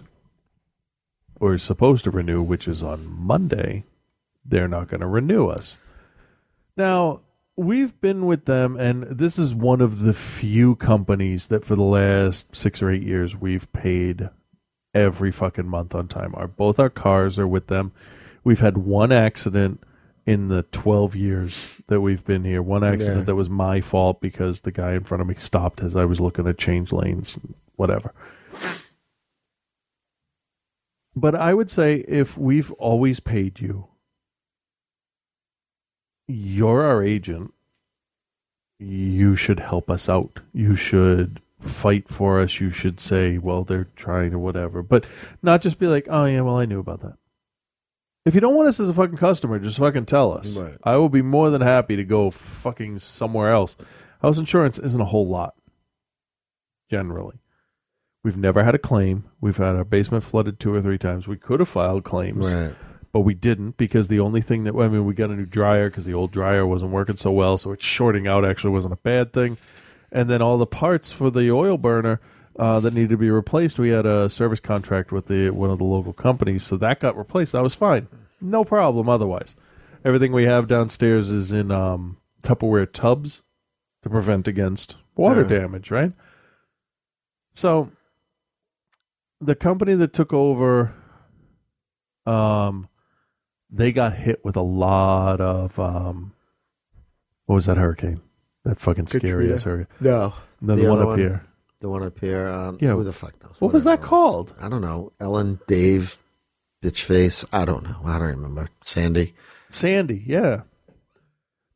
or 1.41 1.53
is 1.53 1.61
supposed 1.61 2.05
to 2.05 2.09
renew, 2.09 2.41
which 2.41 2.69
is 2.69 2.81
on 2.81 3.05
Monday, 3.05 3.83
they're 4.45 4.69
not 4.69 4.87
going 4.87 5.01
to 5.01 5.07
renew 5.07 5.47
us. 5.47 5.77
Now, 6.77 7.19
we've 7.57 7.99
been 7.99 8.25
with 8.25 8.45
them, 8.45 8.77
and 8.77 9.03
this 9.03 9.37
is 9.37 9.53
one 9.53 9.81
of 9.81 9.99
the 9.99 10.13
few 10.13 10.77
companies 10.77 11.47
that 11.47 11.65
for 11.65 11.75
the 11.75 11.83
last 11.83 12.55
six 12.55 12.81
or 12.81 12.89
eight 12.89 13.03
years 13.03 13.35
we've 13.35 13.71
paid 13.73 14.29
every 14.93 15.29
fucking 15.29 15.67
month 15.67 15.93
on 15.93 16.07
time. 16.07 16.33
Our 16.35 16.47
both 16.47 16.79
our 16.79 16.89
cars 16.89 17.37
are 17.37 17.47
with 17.47 17.67
them. 17.67 17.91
We've 18.45 18.61
had 18.61 18.77
one 18.77 19.11
accident 19.11 19.83
in 20.25 20.47
the 20.47 20.63
12 20.63 21.15
years 21.15 21.81
that 21.87 22.01
we've 22.01 22.23
been 22.23 22.43
here. 22.43 22.61
One 22.61 22.83
accident 22.83 23.17
Yeah. 23.19 23.23
that 23.25 23.35
was 23.35 23.49
my 23.49 23.81
fault 23.81 24.21
because 24.21 24.61
the 24.61 24.71
guy 24.71 24.93
in 24.93 25.03
front 25.03 25.21
of 25.21 25.27
me 25.27 25.35
stopped 25.35 25.81
as 25.81 25.95
I 25.95 26.05
was 26.05 26.21
looking 26.21 26.45
to 26.45 26.53
change 26.53 26.91
lanes, 26.93 27.37
whatever. 27.75 28.13
But 31.15 31.35
I 31.35 31.53
would 31.53 31.69
say 31.69 31.97
if 32.07 32.37
we've 32.37 32.71
always 32.73 33.19
paid 33.19 33.59
you, 33.59 33.87
you're 36.27 36.83
our 36.83 37.03
agent. 37.03 37.53
You 38.79 39.35
should 39.35 39.59
help 39.59 39.89
us 39.89 40.09
out. 40.09 40.39
You 40.53 40.75
should 40.75 41.41
fight 41.61 42.09
for 42.09 42.41
us. 42.41 42.59
You 42.59 42.69
should 42.71 42.99
say, 42.99 43.37
well, 43.37 43.63
they're 43.63 43.87
trying 43.95 44.33
or 44.33 44.39
whatever. 44.39 44.81
But 44.81 45.05
not 45.41 45.61
just 45.61 45.79
be 45.79 45.87
like, 45.87 46.07
oh, 46.09 46.25
yeah, 46.25 46.41
well, 46.41 46.57
I 46.57 46.65
knew 46.65 46.79
about 46.79 47.01
that. 47.01 47.17
If 48.25 48.35
you 48.35 48.41
don't 48.41 48.55
want 48.55 48.69
us 48.69 48.79
as 48.79 48.87
a 48.89 48.93
fucking 48.93 49.17
customer, 49.17 49.59
just 49.59 49.77
fucking 49.77 50.05
tell 50.05 50.31
us. 50.31 50.55
Right. 50.55 50.75
I 50.83 50.95
will 50.95 51.09
be 51.09 51.21
more 51.21 51.49
than 51.49 51.61
happy 51.61 51.95
to 51.97 52.05
go 52.05 52.29
fucking 52.29 52.99
somewhere 52.99 53.51
else. 53.51 53.75
House 54.21 54.37
insurance 54.37 54.79
isn't 54.79 55.01
a 55.01 55.05
whole 55.05 55.27
lot, 55.27 55.55
generally. 56.89 57.39
We've 58.23 58.37
never 58.37 58.63
had 58.63 58.75
a 58.75 58.79
claim. 58.79 59.25
We've 59.41 59.57
had 59.57 59.75
our 59.75 59.83
basement 59.83 60.23
flooded 60.23 60.59
two 60.59 60.73
or 60.73 60.81
three 60.81 60.97
times. 60.97 61.27
We 61.27 61.35
could 61.35 61.59
have 61.59 61.67
filed 61.67 62.05
claims, 62.05 62.49
Right. 62.49 62.73
but 63.11 63.21
we 63.21 63.33
didn't 63.33 63.75
because 63.75 64.07
the 64.07 64.21
only 64.21 64.39
thing 64.39 64.63
that 64.63 64.75
I 64.75 64.87
mean, 64.87 65.03
we 65.05 65.13
got 65.13 65.29
a 65.29 65.35
new 65.35 65.45
dryer 65.45 65.89
because 65.89 66.05
the 66.05 66.13
old 66.13 66.31
dryer 66.31 66.65
wasn't 66.65 66.91
working 66.91 67.17
so 67.17 67.31
well, 67.31 67.57
so 67.57 67.73
it's 67.73 67.83
shorting 67.83 68.25
out 68.25 68.45
actually 68.45 68.71
wasn't 68.71 68.93
a 68.93 68.97
bad 69.03 69.33
thing. 69.33 69.57
And 70.13 70.29
then 70.29 70.41
all 70.41 70.57
the 70.57 70.65
parts 70.65 71.11
for 71.11 71.29
the 71.29 71.51
oil 71.51 71.77
burner 71.77 72.21
uh, 72.57 72.79
that 72.79 72.93
needed 72.93 73.09
to 73.09 73.17
be 73.17 73.29
replaced, 73.31 73.79
we 73.79 73.89
had 73.89 74.05
a 74.05 74.29
service 74.29 74.59
contract 74.59 75.11
with 75.11 75.27
the 75.27 75.49
one 75.49 75.69
of 75.69 75.77
the 75.79 75.83
local 75.83 76.13
companies, 76.13 76.63
so 76.63 76.77
that 76.77 76.99
got 76.99 77.17
replaced. 77.17 77.51
That 77.53 77.63
was 77.63 77.73
fine, 77.75 78.07
no 78.41 78.63
problem. 78.63 79.09
Otherwise, 79.09 79.55
everything 80.05 80.31
we 80.31 80.43
have 80.45 80.67
downstairs 80.67 81.29
is 81.29 81.51
in 81.51 81.71
um, 81.71 82.17
Tupperware 82.43 82.91
tubs 82.91 83.41
to 84.03 84.09
prevent 84.09 84.47
against 84.47 84.97
water 85.15 85.41
Yeah. 85.41 85.59
damage, 85.61 85.89
right? 85.91 86.11
So 87.53 87.89
the 89.39 89.55
company 89.55 89.93
that 89.95 90.13
took 90.13 90.31
over 90.33 90.93
um 92.25 92.87
they 93.69 93.91
got 93.91 94.13
hit 94.15 94.43
with 94.45 94.55
a 94.55 94.61
lot 94.61 95.41
of 95.41 95.77
um 95.79 96.33
what 97.45 97.55
was 97.55 97.65
that 97.65 97.77
hurricane? 97.77 98.21
That 98.63 98.79
fucking 98.79 99.07
scary 99.07 99.51
ass 99.53 99.63
hurricane. 99.63 99.87
No. 99.99 100.33
No, 100.61 100.75
the, 100.77 100.83
The 100.83 100.89
one 100.89 100.99
up 101.01 101.07
one? 101.07 101.19
here. 101.19 101.45
The 101.83 101.89
one 101.89 102.01
up 102.01 102.17
here. 102.17 102.47
Um, 102.47 102.77
Yeah. 102.79 102.93
Who 102.93 103.03
the 103.03 103.11
fuck 103.11 103.33
knows? 103.43 103.55
What 103.59 103.73
was 103.73 103.83
that 103.83 104.01
called? 104.01 104.53
I 104.57 104.69
don't 104.69 104.79
know. 104.79 105.11
Ellen, 105.19 105.59
Dave, 105.67 106.17
bitch 106.81 107.01
face. 107.01 107.43
I 107.51 107.65
don't 107.65 107.83
know. 107.83 107.97
I 108.05 108.17
don't 108.19 108.29
remember. 108.29 108.69
Sandy. 108.85 109.35
Sandy, 109.69 110.23
yeah. 110.25 110.61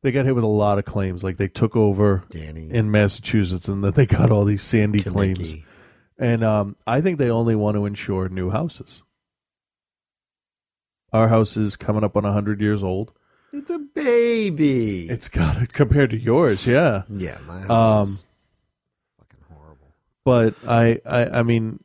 They 0.03 0.13
got 0.13 0.23
hit 0.23 0.33
with 0.33 0.45
a 0.45 0.47
lot 0.47 0.79
of 0.79 0.85
claims. 0.85 1.25
Like 1.25 1.35
they 1.35 1.49
took 1.49 1.75
over 1.75 2.23
Danny. 2.29 2.69
in 2.71 2.89
Massachusetts 2.89 3.67
and 3.67 3.83
then 3.83 3.91
they 3.91 4.05
got 4.05 4.31
all 4.31 4.45
these 4.45 4.63
Sandy 4.63 5.01
claims. 5.03 5.53
And 6.17 6.41
um, 6.41 6.77
I 6.87 7.01
think 7.01 7.17
they 7.17 7.29
only 7.29 7.55
want 7.57 7.75
to 7.75 7.85
insure 7.85 8.29
new 8.29 8.49
houses. 8.49 9.03
Our 11.11 11.27
house 11.27 11.57
is 11.57 11.75
coming 11.75 12.05
up 12.05 12.15
on 12.15 12.23
100 12.23 12.61
years 12.61 12.81
old. 12.81 13.11
It's 13.51 13.71
a 13.71 13.79
baby. 13.79 15.09
It's 15.09 15.27
got 15.27 15.61
it 15.61 15.73
compared 15.73 16.11
to 16.11 16.17
yours, 16.17 16.65
yeah. 16.65 17.03
Yeah, 17.09 17.39
my 17.45 17.59
house 17.59 17.69
Um, 17.69 18.07
is 18.07 18.25
but 20.27 20.55
I, 20.67 20.99
I, 21.05 21.39
I 21.39 21.43
mean, 21.43 21.81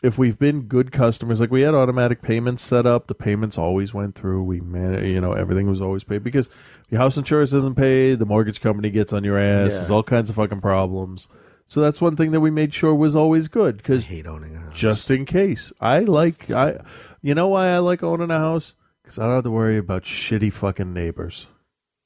if 0.00 0.16
we've 0.16 0.38
been 0.38 0.68
good 0.68 0.92
customers, 0.92 1.40
like 1.40 1.50
we 1.50 1.62
had 1.62 1.74
automatic 1.74 2.22
payments 2.22 2.62
set 2.62 2.86
up, 2.86 3.08
the 3.08 3.16
payments 3.16 3.58
always 3.58 3.92
went 3.92 4.14
through. 4.14 4.44
We 4.44 4.60
man, 4.60 5.04
you 5.04 5.20
know, 5.20 5.32
everything 5.32 5.68
was 5.68 5.80
always 5.80 6.04
paid 6.04 6.22
because 6.22 6.48
your 6.88 7.00
house 7.00 7.16
insurance 7.16 7.52
isn't 7.52 7.76
paid, 7.76 8.20
the 8.20 8.26
mortgage 8.26 8.60
company 8.60 8.90
gets 8.90 9.12
on 9.12 9.24
your 9.24 9.40
ass. 9.40 9.72
Yeah. 9.72 9.78
There's 9.78 9.90
all 9.90 10.04
kinds 10.04 10.30
of 10.30 10.36
fucking 10.36 10.60
problems. 10.60 11.26
So 11.66 11.80
that's 11.80 12.00
one 12.00 12.14
thing 12.14 12.30
that 12.30 12.38
we 12.38 12.52
made 12.52 12.72
sure 12.72 12.94
was 12.94 13.16
always 13.16 13.48
good 13.48 13.78
because 13.78 14.06
hate 14.06 14.28
owning 14.28 14.54
a 14.54 14.60
house. 14.60 14.74
just 14.76 15.10
in 15.10 15.24
case. 15.24 15.72
I 15.80 16.00
like 16.00 16.48
I, 16.52 16.78
you 17.22 17.34
know 17.34 17.48
why 17.48 17.70
I 17.70 17.78
like 17.78 18.04
owning 18.04 18.30
a 18.30 18.38
house 18.38 18.74
because 19.02 19.18
I 19.18 19.24
don't 19.24 19.34
have 19.34 19.42
to 19.42 19.50
worry 19.50 19.78
about 19.78 20.04
shitty 20.04 20.52
fucking 20.52 20.92
neighbors, 20.92 21.48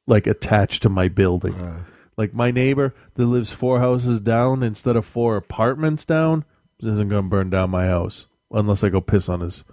like 0.06 0.26
attached 0.26 0.82
to 0.84 0.88
my 0.88 1.08
building. 1.08 1.52
Uh-huh. 1.56 1.80
Like 2.20 2.34
my 2.34 2.50
neighbor 2.50 2.92
that 3.14 3.24
lives 3.24 3.50
four 3.50 3.78
houses 3.78 4.20
down 4.20 4.62
instead 4.62 4.94
of 4.94 5.06
four 5.06 5.38
apartments 5.38 6.04
down 6.04 6.44
isn't 6.78 7.08
going 7.08 7.22
to 7.24 7.28
burn 7.30 7.48
down 7.48 7.70
my 7.70 7.86
house 7.86 8.26
unless 8.50 8.84
I 8.84 8.90
go 8.90 9.00
piss 9.00 9.26
on 9.30 9.40
his 9.40 9.64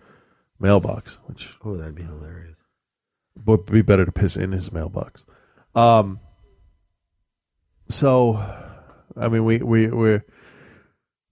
mailbox, 0.58 1.20
which 1.26 1.58
Oh, 1.66 1.76
that'd 1.76 1.94
be 1.94 2.04
hilarious. 2.04 2.56
would 3.46 3.66
be 3.66 3.82
better 3.82 4.06
to 4.06 4.14
piss 4.14 4.38
in 4.38 4.54
his 4.54 4.72
mailbox. 4.72 5.26
Um. 5.76 6.22
So, 7.90 8.38
I 9.18 9.28
mean, 9.28 9.44
we 9.44 9.58
we 9.58 9.88
we 9.88 10.22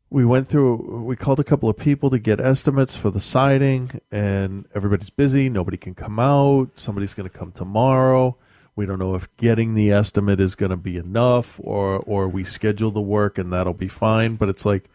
we 0.09 0.25
went 0.25 0.49
through 0.49 1.05
we 1.05 1.15
called 1.15 1.39
a 1.39 1.45
couple 1.45 1.69
of 1.69 1.77
people 1.77 2.09
to 2.09 2.19
get 2.19 2.41
estimates 2.41 2.97
for 2.97 3.09
the 3.09 3.21
siding 3.21 4.01
and 4.11 4.65
everybody's 4.75 5.09
busy 5.09 5.47
nobody 5.47 5.77
can 5.77 5.95
come 5.95 6.19
out 6.19 6.71
somebody's 6.75 7.13
going 7.13 7.29
to 7.29 7.37
come 7.37 7.51
tomorrow 7.53 8.37
we 8.75 8.85
don't 8.85 8.99
know 8.99 9.15
if 9.15 9.27
getting 9.37 9.73
the 9.73 9.91
estimate 9.91 10.39
is 10.39 10.55
going 10.55 10.69
to 10.71 10.77
be 10.77 10.97
enough 10.97 11.59
or 11.63 11.97
or 11.99 12.27
we 12.27 12.43
schedule 12.43 12.91
the 12.91 13.01
work 13.01 13.37
and 13.37 13.51
that'll 13.53 13.73
be 13.73 13.87
fine 13.87 14.35
but 14.35 14.49
it's 14.49 14.65
like 14.65 14.89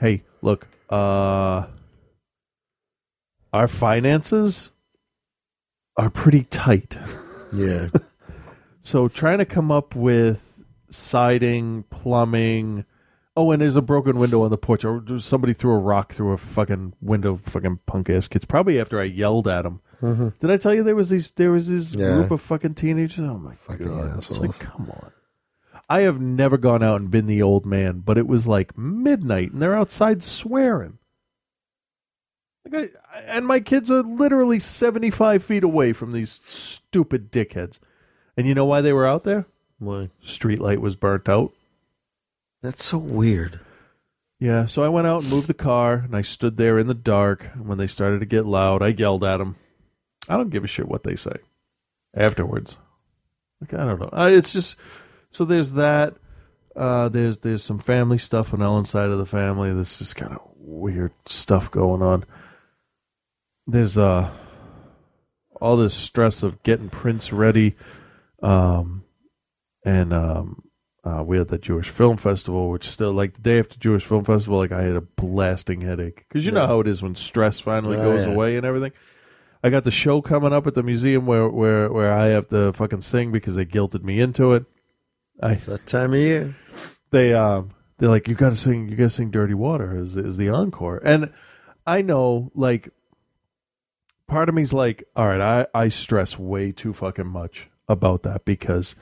hey 0.00 0.22
look 0.42 0.66
uh 0.90 1.66
our 3.52 3.68
finances 3.68 4.72
are 5.96 6.10
pretty 6.10 6.44
tight 6.44 6.98
Yeah. 7.52 7.88
so 8.82 9.06
trying 9.08 9.38
to 9.38 9.44
come 9.44 9.70
up 9.70 9.94
with 9.94 10.60
siding, 10.90 11.84
plumbing. 11.90 12.84
Oh, 13.36 13.50
and 13.52 13.62
there's 13.62 13.76
a 13.76 13.82
broken 13.82 14.18
window 14.18 14.42
on 14.42 14.50
the 14.50 14.58
porch. 14.58 14.84
Or 14.84 15.02
somebody 15.20 15.52
threw 15.52 15.72
a 15.72 15.78
rock 15.78 16.12
through 16.12 16.32
a 16.32 16.36
fucking 16.36 16.94
window. 17.00 17.36
Fucking 17.44 17.80
punk 17.86 18.10
ass 18.10 18.28
kids. 18.28 18.44
Probably 18.44 18.80
after 18.80 19.00
I 19.00 19.04
yelled 19.04 19.48
at 19.48 19.62
them. 19.62 19.80
Mhm. 20.02 20.32
Did 20.40 20.50
I 20.50 20.56
tell 20.56 20.74
you 20.74 20.82
there 20.82 20.96
was 20.96 21.10
these? 21.10 21.30
There 21.32 21.50
was 21.50 21.68
this 21.68 21.92
Yeah. 21.94 22.14
group 22.14 22.30
of 22.30 22.40
fucking 22.40 22.74
teenagers. 22.74 23.24
Oh 23.24 23.38
my 23.38 23.54
Fucking 23.54 23.86
god! 23.88 24.16
It's 24.18 24.30
assholes. 24.30 24.40
like, 24.60 24.70
come 24.70 24.90
on. 24.90 25.12
I 25.88 26.00
have 26.00 26.20
never 26.20 26.56
gone 26.56 26.82
out 26.82 27.00
and 27.00 27.10
been 27.10 27.26
the 27.26 27.42
old 27.42 27.66
man, 27.66 28.00
but 28.04 28.16
it 28.18 28.26
was 28.26 28.46
like 28.46 28.76
midnight, 28.78 29.52
and 29.52 29.60
they're 29.60 29.76
outside 29.76 30.22
swearing. 30.24 30.98
Like 32.68 32.94
I, 33.14 33.18
and 33.20 33.46
my 33.46 33.60
kids 33.60 33.90
are 33.90 34.02
literally 34.02 34.60
seventy-five 34.60 35.44
feet 35.44 35.62
away 35.64 35.92
from 35.92 36.12
these 36.12 36.40
stupid 36.46 37.30
dickheads. 37.30 37.78
And 38.36 38.46
you 38.46 38.54
know 38.54 38.64
why 38.64 38.80
they 38.80 38.92
were 38.92 39.06
out 39.06 39.24
there? 39.24 39.46
Why? 39.78 40.10
Street 40.22 40.58
light 40.60 40.80
was 40.80 40.96
burnt 40.96 41.28
out. 41.28 41.52
That's 42.62 42.82
so 42.84 42.96
weird. 42.98 43.60
Yeah, 44.40 44.66
so 44.66 44.82
I 44.82 44.88
went 44.88 45.06
out 45.06 45.22
and 45.22 45.30
moved 45.30 45.46
the 45.46 45.54
car, 45.54 45.94
and 45.94 46.16
I 46.16 46.22
stood 46.22 46.56
there 46.56 46.78
in 46.78 46.86
the 46.86 46.94
dark. 46.94 47.48
And 47.54 47.68
when 47.68 47.78
they 47.78 47.86
started 47.86 48.20
to 48.20 48.26
get 48.26 48.44
loud, 48.46 48.82
I 48.82 48.88
yelled 48.88 49.22
at 49.24 49.36
them. 49.36 49.56
I 50.28 50.36
don't 50.36 50.50
give 50.50 50.64
a 50.64 50.68
shit 50.68 50.88
what 50.88 51.02
they 51.04 51.16
say 51.16 51.36
afterwards. 52.14 52.76
Like 53.60 53.74
I 53.74 53.84
don't 53.84 54.00
know. 54.00 54.26
It's 54.26 54.52
just 54.52 54.76
so 55.30 55.44
there's 55.44 55.72
that. 55.72 56.14
Uh, 56.76 57.08
there's 57.08 57.38
there's 57.38 57.62
some 57.62 57.78
family 57.78 58.18
stuff 58.18 58.52
on 58.52 58.62
Ellen's 58.62 58.90
side 58.90 59.10
of 59.10 59.18
the 59.18 59.26
family. 59.26 59.72
This 59.72 60.00
is 60.00 60.12
kind 60.14 60.32
of 60.32 60.40
weird 60.56 61.12
stuff 61.26 61.70
going 61.70 62.02
on. 62.02 62.24
There's 63.66 63.96
uh 63.96 64.30
all 65.60 65.76
this 65.76 65.94
stress 65.94 66.42
of 66.42 66.62
getting 66.62 66.88
Prince 66.88 67.32
ready, 67.32 67.76
um, 68.42 69.04
and 69.84 70.12
um, 70.12 70.64
uh, 71.04 71.22
we 71.24 71.38
had 71.38 71.48
the 71.48 71.58
Jewish 71.58 71.88
Film 71.88 72.16
Festival, 72.16 72.70
which 72.70 72.88
still 72.90 73.12
like 73.12 73.34
the 73.34 73.40
day 73.40 73.58
after 73.60 73.78
Jewish 73.78 74.04
Film 74.04 74.24
Festival, 74.24 74.58
like 74.58 74.72
I 74.72 74.82
had 74.82 74.96
a 74.96 75.00
blasting 75.00 75.80
headache 75.80 76.24
because 76.28 76.44
you 76.44 76.50
know 76.52 76.66
how 76.66 76.80
it 76.80 76.88
is 76.88 77.02
when 77.02 77.14
stress 77.14 77.60
finally 77.60 77.96
Oh, 77.96 78.02
goes 78.02 78.26
yeah. 78.26 78.32
away 78.32 78.56
and 78.56 78.66
everything. 78.66 78.92
I 79.64 79.70
got 79.70 79.84
the 79.84 79.90
show 79.90 80.20
coming 80.20 80.52
up 80.52 80.66
at 80.66 80.74
the 80.74 80.82
museum 80.82 81.24
where 81.24 81.48
where 81.48 81.90
where 81.90 82.12
I 82.12 82.26
have 82.26 82.48
to 82.48 82.74
fucking 82.74 83.00
sing 83.00 83.32
because 83.32 83.54
they 83.54 83.64
guilted 83.64 84.04
me 84.04 84.20
into 84.20 84.52
it. 84.52 84.66
I 85.42 85.54
that 85.54 85.86
time 85.86 86.12
of 86.12 86.18
year. 86.18 86.54
They 87.10 87.32
um 87.32 87.70
they're 87.96 88.10
like 88.10 88.28
you 88.28 88.34
got 88.34 88.50
to 88.50 88.56
sing 88.56 88.90
you 88.90 88.96
got 88.96 89.04
to 89.04 89.10
sing 89.10 89.30
Dirty 89.30 89.54
Water 89.54 89.98
is 89.98 90.16
is 90.16 90.36
the 90.36 90.50
encore 90.50 91.00
and 91.02 91.32
I 91.86 92.02
know 92.02 92.52
like 92.54 92.90
part 94.28 94.50
of 94.50 94.54
me's 94.54 94.74
like 94.74 95.04
all 95.16 95.28
right 95.28 95.40
I 95.40 95.66
I 95.74 95.88
stress 95.88 96.38
way 96.38 96.70
too 96.70 96.92
fucking 96.92 97.26
much 97.26 97.70
about 97.88 98.22
that 98.24 98.44
because 98.44 98.94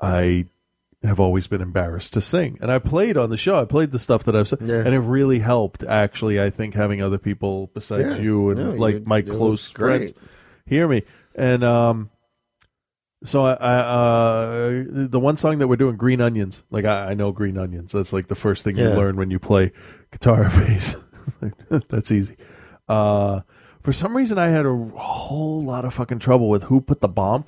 I 0.00 0.46
have 1.04 1.20
always 1.20 1.46
been 1.46 1.60
embarrassed 1.60 2.14
to 2.14 2.20
sing. 2.20 2.58
And 2.60 2.70
I 2.72 2.78
played 2.78 3.16
on 3.16 3.30
the 3.30 3.36
show. 3.36 3.56
I 3.56 3.64
played 3.66 3.90
the 3.92 3.98
stuff 3.98 4.24
that 4.24 4.34
I've 4.34 4.48
said. 4.48 4.60
And 4.60 4.94
it 4.94 4.98
really 5.00 5.38
helped, 5.38 5.82
actually, 5.84 6.40
I 6.40 6.50
think, 6.50 6.74
having 6.74 7.02
other 7.02 7.18
people 7.18 7.70
besides 7.74 8.16
Yeah. 8.16 8.22
you 8.22 8.50
and 8.50 8.58
No, 8.60 8.70
like 8.72 8.94
you- 8.96 9.02
my 9.06 9.22
close 9.22 9.70
friends 9.70 10.12
hear 10.66 10.88
me. 10.88 11.02
And 11.34 11.62
um, 11.62 12.10
so 13.24 13.44
I, 13.44 13.52
I 13.54 13.74
uh, 13.78 14.84
the 14.86 15.20
one 15.20 15.36
song 15.36 15.58
that 15.58 15.68
we're 15.68 15.76
doing, 15.76 15.96
Green 15.96 16.20
Onions, 16.20 16.62
like 16.70 16.84
I, 16.84 17.10
I 17.10 17.14
know 17.14 17.32
Green 17.32 17.58
Onions. 17.58 17.92
That's 17.92 18.12
like 18.12 18.28
the 18.28 18.34
first 18.34 18.64
thing 18.64 18.76
you 18.78 18.88
learn 18.88 19.16
when 19.16 19.30
you 19.30 19.38
play 19.38 19.72
guitar 20.12 20.46
or 20.46 20.50
bass. 20.50 20.96
That's 21.88 22.12
easy. 22.12 22.36
Uh, 22.88 23.40
for 23.82 23.92
some 23.92 24.16
reason, 24.16 24.38
I 24.38 24.48
had 24.48 24.64
a 24.66 24.74
whole 24.96 25.62
lot 25.64 25.84
of 25.84 25.92
fucking 25.94 26.18
trouble 26.20 26.48
with 26.48 26.64
who 26.64 26.80
put 26.80 27.00
the 27.00 27.08
bomb 27.08 27.44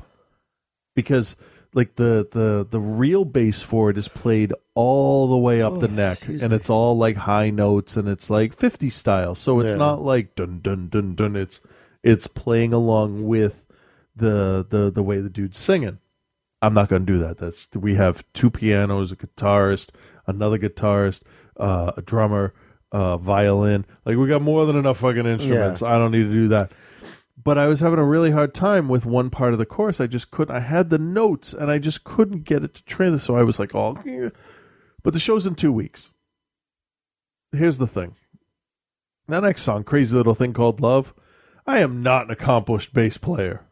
because 0.95 1.37
like 1.77 1.95
the 1.97 2.27
the 2.33 2.67
the 2.69 2.81
real 2.81 3.25
bass 3.25 3.61
for 3.63 3.91
it 3.91 3.99
is 3.99 4.09
played 4.09 4.53
all 4.75 5.29
the 5.29 5.37
way 5.37 5.61
up 5.63 5.75
Oh, 5.75 5.79
the 5.79 5.89
neck 5.89 6.27
and 6.27 6.53
it's 6.53 6.71
all 6.71 6.97
like 6.97 7.17
high 7.17 7.51
notes 7.51 7.97
and 7.97 8.09
it's 8.09 8.31
like 8.31 8.55
50 8.57 8.89
style. 8.91 9.35
So 9.35 9.61
it's 9.61 9.73
Yeah. 9.73 9.79
not 9.79 10.03
like 10.03 10.35
dun 10.35 10.61
dun 10.63 10.89
dun 10.89 11.15
dun. 11.15 11.37
It's 11.37 11.61
it's 12.03 12.27
playing 12.27 12.73
along 12.73 13.27
with 13.27 13.65
the 14.17 14.67
the 14.69 14.91
the 14.91 15.03
way 15.03 15.21
the 15.21 15.31
dude's 15.31 15.59
singing. 15.59 15.99
I'm 16.63 16.73
not 16.73 16.89
going 16.89 17.05
to 17.05 17.13
do 17.13 17.19
that. 17.19 17.37
That's 17.39 17.69
we 17.75 17.95
have 17.97 18.25
two 18.33 18.51
pianos 18.51 19.13
a 19.13 19.17
guitarist 19.17 19.91
another 20.27 20.59
guitarist 20.59 21.23
uh, 21.59 21.93
a 21.97 22.03
drummer 22.03 22.55
uh, 22.93 23.19
violin. 23.19 23.85
Like 24.07 24.17
we 24.17 24.27
got 24.29 24.41
more 24.43 24.65
than 24.65 24.77
enough 24.77 24.99
fucking 24.99 25.27
instruments. 25.27 25.83
I 25.83 25.99
don't 25.99 26.11
need 26.13 26.25
to 26.25 26.33
do 26.33 26.49
that 26.49 26.73
but 27.47 27.57
I 27.57 27.67
was 27.69 27.81
having 27.81 27.99
a 27.99 28.05
really 28.05 28.33
hard 28.33 28.53
time 28.53 28.89
with 28.89 29.07
one 29.07 29.31
part 29.31 29.53
of 29.55 29.59
the 29.59 29.65
course. 29.65 30.01
I 30.01 30.07
just 30.07 30.31
couldn't. 30.31 30.55
I 30.55 30.61
had 30.61 30.91
the 30.91 30.99
notes 30.99 31.53
and 31.55 31.71
I 31.71 31.79
just 31.79 32.05
couldn't 32.05 32.45
get 32.45 32.63
it 32.65 32.75
to 32.75 32.85
translate. 32.85 33.23
So 33.23 33.37
I 33.37 33.43
was 33.45 33.59
like, 33.59 33.75
"Oh," 33.75 33.97
but 35.03 35.13
the 35.15 35.19
show's 35.21 35.47
in 35.47 35.55
two 35.55 35.73
weeks. 35.73 36.11
Here's 37.53 37.79
the 37.79 37.87
thing. 37.87 38.17
That 39.29 39.43
next 39.43 39.63
song, 39.63 39.85
"Crazy 39.85 40.15
Little 40.17 40.35
Thing 40.35 40.53
Called 40.53 40.81
Love," 40.81 41.15
I 41.67 41.79
am 41.79 42.03
not 42.03 42.27
an 42.27 42.31
accomplished 42.31 42.93
bass 42.93 43.17
player. 43.17 43.63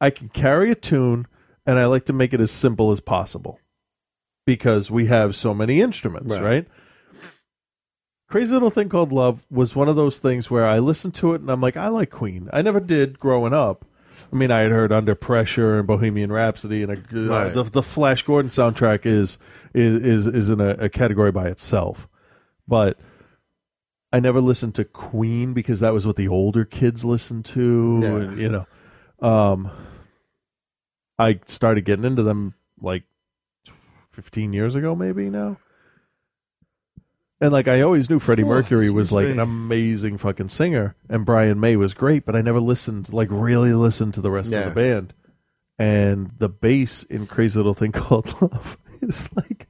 I 0.00 0.10
can 0.10 0.28
carry 0.28 0.70
a 0.70 0.74
tune, 0.74 1.26
and 1.64 1.78
I 1.78 1.86
like 1.86 2.04
to 2.06 2.12
make 2.12 2.34
it 2.34 2.40
as 2.40 2.50
simple 2.50 2.90
as 2.90 2.98
possible 3.00 3.60
because 4.44 4.90
we 4.90 5.06
have 5.06 5.36
so 5.36 5.54
many 5.54 5.80
instruments, 5.80 6.34
Right. 6.34 6.42
right? 6.42 6.68
Crazy 8.32 8.54
Little 8.54 8.70
Thing 8.70 8.88
Called 8.88 9.12
Love 9.12 9.44
was 9.50 9.76
one 9.76 9.90
of 9.90 9.96
those 9.96 10.16
things 10.16 10.50
where 10.50 10.64
I 10.64 10.78
listened 10.78 11.14
to 11.16 11.34
it 11.34 11.42
and 11.42 11.50
I'm 11.50 11.60
like, 11.60 11.76
I 11.76 11.88
like 11.88 12.08
Queen. 12.08 12.48
I 12.50 12.62
never 12.62 12.80
did 12.80 13.18
growing 13.18 13.52
up. 13.52 13.84
I 14.32 14.36
mean, 14.36 14.50
I 14.50 14.60
had 14.60 14.70
heard 14.70 14.90
Under 14.90 15.14
Pressure 15.14 15.76
and 15.78 15.86
Bohemian 15.86 16.32
Rhapsody, 16.32 16.82
and 16.82 16.92
a, 16.92 17.34
uh, 17.34 17.50
the 17.50 17.62
the 17.64 17.82
Flash 17.82 18.22
Gordon 18.22 18.50
soundtrack 18.50 19.04
is 19.04 19.36
is 19.74 20.02
is, 20.02 20.26
is 20.26 20.48
in 20.48 20.62
a, 20.62 20.70
a 20.70 20.88
category 20.88 21.30
by 21.30 21.48
itself. 21.48 22.08
But 22.66 22.98
I 24.14 24.20
never 24.20 24.40
listened 24.40 24.76
to 24.76 24.86
Queen 24.86 25.52
because 25.52 25.80
that 25.80 25.92
was 25.92 26.06
what 26.06 26.16
the 26.16 26.28
older 26.28 26.64
kids 26.64 27.04
listened 27.04 27.44
to, 27.46 28.00
Yeah. 28.02 28.16
and, 28.16 28.38
you 28.40 28.48
know. 28.48 28.66
Um, 29.28 29.70
I 31.18 31.38
started 31.48 31.84
getting 31.84 32.06
into 32.06 32.22
them 32.22 32.54
like 32.80 33.02
15 34.12 34.54
years 34.54 34.74
ago, 34.74 34.94
maybe 34.94 35.28
now. 35.28 35.58
And 37.42 37.52
like 37.52 37.68
I 37.68 37.80
always 37.82 38.08
knew 38.08 38.18
Freddie 38.18 38.44
Oh, 38.44 38.46
Mercury 38.48 38.88
was 38.88 39.10
like 39.12 39.26
an 39.26 39.40
amazing 39.40 40.16
fucking 40.16 40.48
singer, 40.48 40.94
and 41.10 41.26
Brian 41.26 41.58
May 41.60 41.76
was 41.76 41.92
great, 41.92 42.24
but 42.24 42.36
I 42.36 42.40
never 42.40 42.60
listened, 42.60 43.12
like 43.12 43.28
really 43.30 43.74
listened 43.74 44.14
to 44.14 44.20
the 44.22 44.30
rest 44.30 44.52
of 44.52 44.64
the 44.74 44.80
band. 44.80 45.12
And 45.78 46.30
the 46.38 46.48
bass 46.48 47.02
in 47.02 47.26
Crazy 47.26 47.58
Little 47.58 47.74
Thing 47.74 47.92
Called 48.00 48.40
Love 48.40 48.78
is 49.00 49.28
like, 49.34 49.66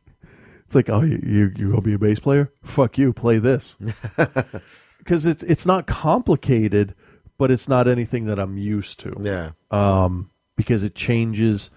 it's 0.66 0.74
like, 0.74 0.90
oh, 0.90 1.00
you 1.02 1.20
you, 1.24 1.52
you 1.56 1.68
gonna 1.70 1.80
be 1.80 1.94
a 1.94 1.98
bass 1.98 2.20
player? 2.20 2.52
Fuck 2.62 2.98
you, 2.98 3.12
play 3.12 3.38
this, 3.38 3.76
because 4.98 5.26
it's 5.26 5.42
it's 5.42 5.66
not 5.66 5.86
complicated, 5.86 6.94
but 7.38 7.51
it's 7.51 7.68
not 7.68 7.88
anything 7.88 8.26
that 8.26 8.38
I'm 8.38 8.56
used 8.59 9.01
to 9.01 9.16
Yeah. 9.20 9.51
um, 9.70 10.30
because 10.56 10.82
it 10.82 10.94
changes. 10.94 11.70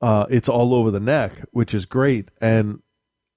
Uh, 0.00 0.26
it's 0.30 0.48
all 0.48 0.74
over 0.74 0.90
the 0.90 0.98
neck, 0.98 1.32
which 1.52 1.74
is 1.74 1.86
great. 1.86 2.28
And 2.40 2.81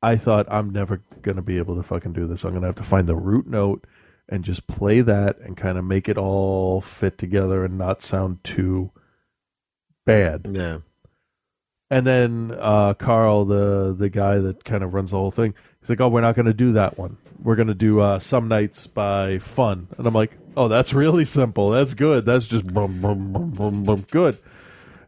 I 0.06 0.18
thought 0.18 0.45
I'm 0.49 0.69
never 0.69 1.02
gonna 1.23 1.41
be 1.41 1.57
able 1.57 1.76
to 1.76 1.84
fucking 1.84 2.14
do 2.14 2.27
this. 2.27 2.44
I'm 2.44 2.53
gonna 2.53 2.68
have 2.68 2.76
to 2.76 2.84
find 2.84 3.07
the 3.07 3.15
root 3.15 3.48
note 3.48 3.86
and 4.30 4.44
just 4.44 4.68
play 4.68 5.02
that 5.02 5.40
and 5.40 5.57
kind 5.57 5.77
of 5.77 5.86
make 5.86 6.07
it 6.07 6.18
all 6.18 6.80
fit 6.80 7.18
together 7.18 7.65
and 7.65 7.77
not 7.77 8.02
sound 8.02 8.44
too 8.44 8.91
bad. 10.06 10.48
Yeah. 10.52 10.77
And 11.90 12.06
then 12.06 12.56
uh, 12.60 12.94
Carl, 12.95 13.45
the 13.45 13.95
the 13.98 14.10
guy 14.10 14.40
that 14.40 14.64
kind 14.64 14.84
of 14.84 14.94
runs 14.94 15.11
the 15.11 15.18
whole 15.18 15.32
thing, 15.32 15.53
he's 15.80 15.90
like, 15.90 16.02
"Oh, 16.02 16.10
we're 16.10 16.22
not 16.22 16.36
going 16.36 16.48
to 16.48 16.53
do 16.53 16.73
that 16.73 16.98
one. 16.98 17.18
We're 17.41 17.56
going 17.56 17.68
to 17.68 17.76
do 17.76 17.99
uh, 17.99 18.19
some 18.19 18.48
nights 18.48 18.88
by 18.88 19.38
Fun." 19.40 19.88
And 19.98 20.07
I'm 20.07 20.14
like, 20.14 20.38
"Oh, 20.57 20.68
that's 20.68 20.94
really 20.94 21.26
simple. 21.26 21.69
That's 21.69 21.94
good. 21.94 22.26
That's 22.26 22.48
just 22.48 22.65
boom, 22.68 23.02
boom, 23.02 23.34
boom, 23.34 23.52
boom, 23.52 23.84
boom, 23.84 24.06
good." 24.11 24.38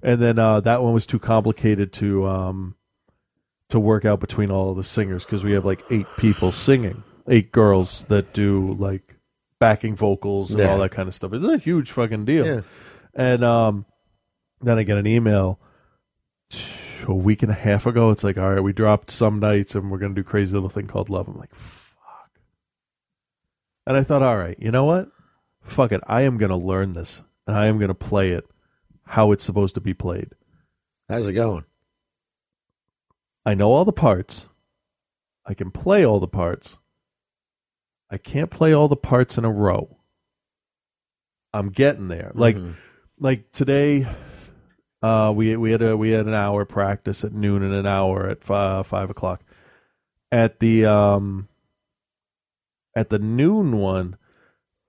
And 0.03 0.21
then 0.21 0.37
uh, 0.37 0.59
that 0.61 0.83
one 0.83 0.93
was 0.93 1.07
too 1.07 1.19
complicated 1.19 1.93
to 1.93 2.27
um, 2.27 2.75
to 3.69 3.79
work 3.79 4.05
out 4.05 4.19
between 4.19 4.49
all 4.51 4.71
of 4.71 4.77
the 4.77 4.83
singers 4.83 5.25
because 5.25 5.43
we 5.43 5.51
have 5.53 5.65
like 5.65 5.83
eight 5.89 6.07
people 6.17 6.51
singing, 6.51 7.03
eight 7.27 7.51
girls 7.51 8.03
that 8.09 8.33
do 8.33 8.73
like 8.79 9.15
backing 9.59 9.95
vocals 9.95 10.51
and 10.51 10.59
Yeah. 10.61 10.67
all 10.71 10.77
that 10.79 10.91
kind 10.91 11.07
of 11.09 11.15
stuff. 11.15 11.33
It's 11.33 11.45
a 11.45 11.57
huge 11.57 11.91
fucking 11.91 12.25
deal. 12.25 12.45
Yeah. 12.45 12.61
And 13.13 13.43
um, 13.43 13.85
then 14.61 14.77
I 14.77 14.83
get 14.83 14.97
an 14.97 15.07
email 15.07 15.59
a 17.07 17.13
week 17.13 17.43
and 17.43 17.51
a 17.51 17.55
half 17.55 17.85
ago. 17.85 18.11
It's 18.11 18.23
like, 18.23 18.37
all 18.37 18.53
right, 18.53 18.63
we 18.63 18.71
dropped 18.73 19.11
some 19.11 19.39
nights 19.39 19.75
and 19.75 19.91
we're 19.91 19.97
gonna 19.97 20.13
do 20.13 20.23
crazy 20.23 20.53
little 20.53 20.69
thing 20.69 20.87
called 20.87 21.09
love. 21.09 21.27
I'm 21.27 21.37
like, 21.37 21.53
fuck. 21.55 22.39
And 23.85 23.97
I 23.97 24.03
thought, 24.03 24.21
all 24.21 24.37
right, 24.37 24.57
you 24.59 24.71
know 24.71 24.85
what? 24.85 25.09
Fuck 25.63 25.91
it. 25.91 26.01
I 26.07 26.21
am 26.21 26.37
gonna 26.37 26.57
learn 26.57 26.93
this 26.93 27.21
and 27.47 27.57
I 27.57 27.65
am 27.65 27.79
gonna 27.79 27.93
play 27.93 28.31
it 28.31 28.45
how 29.05 29.31
it's 29.31 29.43
supposed 29.43 29.75
to 29.75 29.81
be 29.81 29.93
played. 29.93 30.29
How's 31.09 31.27
it 31.27 31.33
going? 31.33 31.65
I 33.47 33.53
know 33.53 33.71
all 33.71 33.85
the 33.85 33.93
parts. 33.93 34.47
I 35.45 35.53
can 35.53 35.71
play 35.71 36.05
all 36.05 36.19
the 36.19 36.27
parts. 36.27 36.77
I 38.11 38.17
can't 38.17 38.51
play 38.51 38.73
all 38.73 38.89
the 38.89 38.97
parts 38.97 39.37
in 39.37 39.45
a 39.45 39.49
row. 39.51 39.97
I'm 41.53 41.69
getting 41.69 42.09
there. 42.09 42.33
Like 42.33 42.57
Mm-hmm. 42.57 42.71
like 43.19 43.49
today 43.53 44.05
uh 45.01 45.31
we 45.33 45.55
we 45.55 45.71
had 45.71 45.81
a 45.81 45.95
we 45.95 46.11
had 46.11 46.25
an 46.25 46.33
hour 46.33 46.65
practice 46.65 47.23
at 47.23 47.31
noon 47.31 47.63
and 47.63 47.73
an 47.73 47.85
hour 47.87 48.27
at 48.27 48.43
five, 48.43 48.85
five 48.85 49.09
o'clock. 49.09 49.41
At 50.29 50.59
the 50.59 50.85
um 50.85 51.47
at 52.97 53.09
the 53.09 53.19
noon 53.19 53.77
one, 53.77 54.17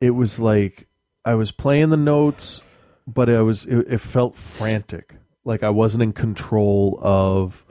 it 0.01 0.11
was 0.11 0.41
like 0.41 0.89
I 1.25 1.37
was 1.37 1.53
playing 1.53 1.91
the 1.91 1.97
notes, 1.97 2.61
but 3.07 3.29
I 3.31 3.41
was 3.43 3.67
it, 3.67 3.87
it 3.89 3.99
felt 4.01 4.35
frantic. 4.35 5.15
Like 5.45 5.63
I 5.63 5.71
wasn't 5.71 6.03
in 6.03 6.13
control 6.13 6.99
of 7.01 7.65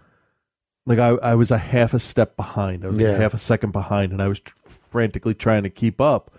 like 0.88 0.97
I, 0.99 1.09
I 1.09 1.35
was 1.35 1.51
a 1.51 1.57
half 1.57 1.93
a 1.93 1.99
step 1.99 2.35
behind. 2.35 2.84
I 2.84 2.88
was 2.88 2.99
Yeah. 2.99 3.09
a 3.09 3.18
half 3.18 3.34
a 3.35 3.38
second 3.38 3.72
behind, 3.72 4.11
and 4.14 4.22
I 4.22 4.27
was 4.27 4.39
tr- 4.39 4.55
frantically 4.65 5.35
trying 5.35 5.64
to 5.64 5.69
keep 5.69 6.01
up. 6.01 6.31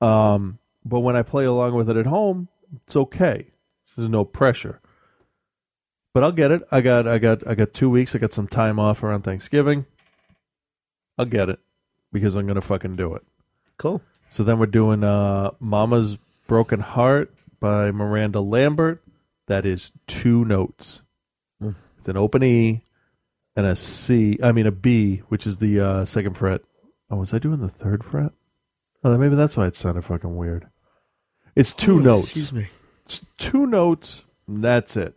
Um, 0.00 0.58
but 0.84 1.00
when 1.00 1.14
I 1.16 1.22
play 1.22 1.44
along 1.44 1.74
with 1.74 1.88
it 1.90 1.96
at 1.96 2.06
home, 2.06 2.48
it's 2.86 2.96
okay. 2.96 3.46
There's 3.96 4.08
no 4.08 4.24
pressure. 4.24 4.80
But 6.12 6.24
I'll 6.24 6.32
get 6.32 6.50
it. 6.50 6.62
I 6.72 6.80
got 6.80 7.06
I 7.06 7.18
got 7.18 7.46
I 7.46 7.54
got 7.54 7.74
two 7.74 7.88
weeks. 7.90 8.14
I 8.14 8.18
got 8.18 8.32
some 8.32 8.48
time 8.48 8.78
off 8.80 9.02
around 9.02 9.22
Thanksgiving. 9.22 9.84
I'll 11.18 11.26
get 11.26 11.48
it 11.48 11.60
because 12.12 12.34
I'm 12.34 12.46
gonna 12.46 12.60
fucking 12.60 12.96
do 12.96 13.14
it. 13.14 13.22
Cool. 13.78 14.00
So 14.30 14.42
then 14.42 14.58
we're 14.58 14.66
doing 14.66 15.04
uh, 15.04 15.50
"Mama's 15.60 16.16
Broken 16.46 16.80
Heart" 16.80 17.32
by 17.60 17.90
Miranda 17.92 18.40
Lambert. 18.40 19.02
That 19.46 19.64
is 19.66 19.92
two 20.06 20.44
notes. 20.44 21.02
Mm. 21.62 21.74
It's 21.98 22.08
an 22.08 22.16
open 22.16 22.42
E 22.42 22.82
and 23.56 23.66
a 23.66 23.76
C. 23.76 24.38
I 24.42 24.52
mean 24.52 24.66
a 24.66 24.72
B, 24.72 25.18
which 25.28 25.46
is 25.46 25.58
the 25.58 25.80
uh, 25.80 26.04
second 26.04 26.36
fret. 26.36 26.62
Oh, 27.10 27.16
was 27.16 27.32
I 27.34 27.38
doing 27.38 27.60
the 27.60 27.68
third 27.68 28.02
fret? 28.04 28.32
Oh, 29.02 29.16
maybe 29.18 29.36
that's 29.36 29.56
why 29.56 29.66
it 29.66 29.76
sounded 29.76 30.02
fucking 30.04 30.36
weird. 30.36 30.66
It's 31.54 31.72
two 31.72 31.96
Oh, 31.96 32.00
notes. 32.00 32.24
excuse 32.24 32.52
me. 32.52 32.66
It's 33.04 33.24
two 33.38 33.66
notes. 33.66 34.24
That's 34.48 34.96
it. 34.96 35.14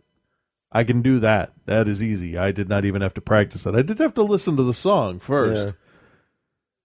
I 0.70 0.84
can 0.84 1.00
do 1.00 1.18
that. 1.20 1.52
That 1.64 1.88
is 1.88 2.02
easy. 2.02 2.36
I 2.36 2.52
did 2.52 2.68
not 2.68 2.84
even 2.84 3.00
have 3.00 3.14
to 3.14 3.20
practice 3.22 3.62
that. 3.62 3.74
I 3.74 3.80
did 3.82 3.98
have 3.98 4.12
to 4.14 4.22
listen 4.22 4.56
to 4.56 4.62
the 4.62 4.74
song 4.74 5.18
first. 5.18 5.66
Yeah. 5.66 5.72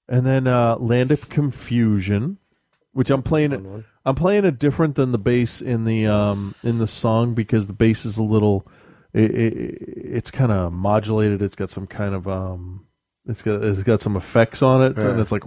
And 0.08 0.26
then 0.26 0.48
uh, 0.48 0.78
Land 0.78 1.12
of 1.12 1.30
Confusion, 1.30 2.38
which 2.94 3.10
I'm 3.10 3.22
playing 3.22 3.52
it. 3.52 3.62
I'm 4.06 4.16
playing 4.16 4.46
it 4.46 4.60
different 4.60 4.96
than 4.96 5.12
the 5.12 5.18
bass 5.18 5.62
in 5.62 5.84
the 5.86 6.08
um 6.08 6.56
in 6.64 6.78
the 6.78 6.88
song 6.88 7.34
because 7.34 7.68
the 7.68 7.74
bass 7.74 8.06
is 8.06 8.18
a 8.18 8.24
little. 8.24 8.66
It, 9.14 9.32
it, 9.36 9.78
it's 9.82 10.32
kind 10.32 10.52
of 10.52 10.74
modulated. 10.74 11.42
It's 11.42 11.56
got 11.56 11.70
some 11.70 11.88
kind 11.88 12.16
of 12.16 12.28
um. 12.28 12.86
It's 13.26 13.42
got 13.42 13.64
it's 13.64 13.84
got 13.84 14.02
some 14.02 14.18
effects 14.18 14.62
on 14.62 14.82
it, 14.82 14.98
and 14.98 15.20
it's 15.22 15.32
like 15.32 15.44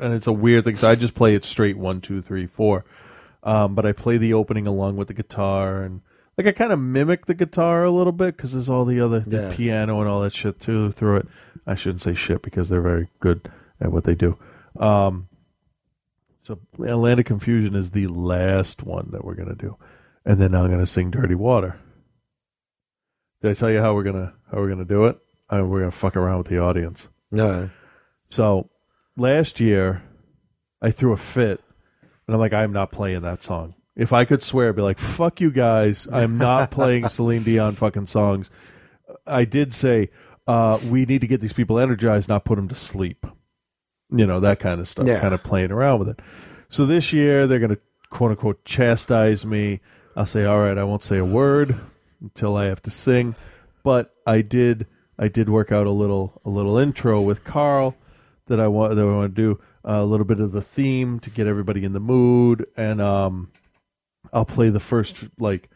and 0.00 0.12
it's 0.12 0.26
a 0.26 0.32
weird 0.32 0.64
thing. 0.64 0.76
So 0.76 0.88
I 0.90 0.94
just 0.96 1.14
play 1.14 1.34
it 1.34 1.44
straight 1.46 1.78
one, 1.78 2.00
two, 2.02 2.20
three, 2.20 2.46
four. 2.46 2.84
Um, 3.42 3.74
but 3.74 3.86
I 3.86 3.92
play 3.92 4.18
the 4.18 4.34
opening 4.34 4.66
along 4.66 4.96
with 4.96 5.08
the 5.08 5.14
guitar 5.14 5.82
and 5.82 6.00
like 6.38 6.46
I 6.46 6.52
kind 6.52 6.72
of 6.72 6.78
mimic 6.78 7.26
the 7.26 7.34
guitar 7.34 7.84
a 7.84 7.90
little 7.90 8.12
bit 8.12 8.36
because 8.36 8.52
there's 8.52 8.68
all 8.68 8.84
the 8.84 9.00
other 9.00 9.20
the 9.20 9.48
Yeah. 9.48 9.52
piano 9.54 10.00
and 10.00 10.08
all 10.08 10.20
that 10.22 10.32
shit 10.32 10.60
too 10.60 10.92
through 10.92 11.16
it. 11.18 11.26
I 11.66 11.74
shouldn't 11.74 12.02
say 12.02 12.14
shit 12.14 12.42
because 12.42 12.68
they're 12.68 12.80
very 12.82 13.08
good 13.20 13.50
at 13.80 13.90
what 13.92 14.04
they 14.04 14.14
do. 14.14 14.38
Um, 14.78 15.28
so 16.42 16.58
Land 16.76 17.20
of 17.20 17.26
Confusion 17.26 17.74
is 17.74 17.90
the 17.90 18.06
last 18.08 18.82
one 18.82 19.08
that 19.12 19.24
we're 19.24 19.34
gonna 19.34 19.54
do, 19.54 19.76
and 20.24 20.38
then 20.40 20.54
I'm 20.54 20.70
gonna 20.70 20.86
sing 20.86 21.10
Dirty 21.10 21.34
Water. 21.34 21.76
Did 23.40 23.50
I 23.50 23.54
tell 23.54 23.70
you 23.70 23.80
how 23.80 23.94
we're 23.94 24.02
gonna 24.04 24.32
how 24.50 24.58
we're 24.58 24.68
gonna 24.68 24.84
do 24.84 25.06
it? 25.06 25.18
I 25.50 25.58
mean, 25.58 25.68
we're 25.68 25.80
gonna 25.80 25.90
fuck 25.90 26.16
around 26.16 26.38
with 26.38 26.46
the 26.48 26.58
audience. 26.60 27.08
No. 27.30 27.70
So 28.28 28.70
last 29.16 29.60
year, 29.60 30.02
I 30.80 30.90
threw 30.90 31.12
a 31.12 31.16
fit, 31.16 31.60
and 32.26 32.34
I'm 32.34 32.40
like, 32.40 32.52
I'm 32.52 32.72
not 32.72 32.92
playing 32.92 33.22
that 33.22 33.42
song. 33.42 33.74
If 33.94 34.12
I 34.12 34.24
could 34.24 34.42
swear, 34.42 34.70
I'd 34.70 34.76
be 34.76 34.82
like, 34.82 34.98
fuck 34.98 35.40
you 35.40 35.50
guys. 35.50 36.08
I'm 36.10 36.38
not 36.38 36.70
playing 36.70 37.08
Celine 37.08 37.42
Dion 37.42 37.74
fucking 37.74 38.06
songs. 38.06 38.50
I 39.26 39.44
did 39.44 39.74
say, 39.74 40.08
uh, 40.46 40.78
we 40.88 41.04
need 41.04 41.20
to 41.20 41.26
get 41.26 41.42
these 41.42 41.52
people 41.52 41.78
energized, 41.78 42.28
not 42.30 42.44
put 42.46 42.56
them 42.56 42.68
to 42.68 42.74
sleep. 42.74 43.26
You 44.10 44.26
know, 44.26 44.40
that 44.40 44.60
kind 44.60 44.80
of 44.80 44.88
stuff, 44.88 45.06
Yeah. 45.06 45.20
kind 45.20 45.34
of 45.34 45.42
playing 45.42 45.72
around 45.72 45.98
with 45.98 46.08
it. 46.08 46.20
So 46.70 46.86
this 46.86 47.12
year, 47.12 47.46
they're 47.46 47.58
going 47.58 47.74
to 47.74 47.80
quote 48.08 48.30
unquote 48.30 48.64
chastise 48.64 49.44
me. 49.44 49.80
I'll 50.16 50.26
say, 50.26 50.44
all 50.44 50.58
right, 50.58 50.76
I 50.76 50.84
won't 50.84 51.02
say 51.02 51.18
a 51.18 51.24
word 51.24 51.78
until 52.20 52.56
I 52.56 52.66
have 52.66 52.82
to 52.82 52.90
sing. 52.90 53.34
But 53.82 54.14
I 54.26 54.42
did, 54.42 54.86
I 55.18 55.28
did 55.28 55.48
work 55.48 55.72
out 55.72 55.86
a 55.86 55.90
little, 55.90 56.40
a 56.44 56.50
little 56.50 56.78
intro 56.78 57.20
with 57.20 57.44
Carl 57.44 57.96
that 58.46 58.60
I 58.60 58.68
want, 58.68 58.94
that 58.94 59.02
I 59.02 59.14
want 59.14 59.34
to 59.34 59.42
do 59.42 59.60
a 59.84 60.04
little 60.04 60.26
bit 60.26 60.40
of 60.40 60.52
the 60.52 60.62
theme 60.62 61.18
to 61.20 61.30
get 61.30 61.46
everybody 61.46 61.84
in 61.84 61.92
the 61.92 62.00
mood, 62.00 62.66
and 62.76 63.00
um, 63.00 63.50
I'll 64.32 64.44
play 64.44 64.70
the 64.70 64.80
first 64.80 65.24
like 65.38 65.70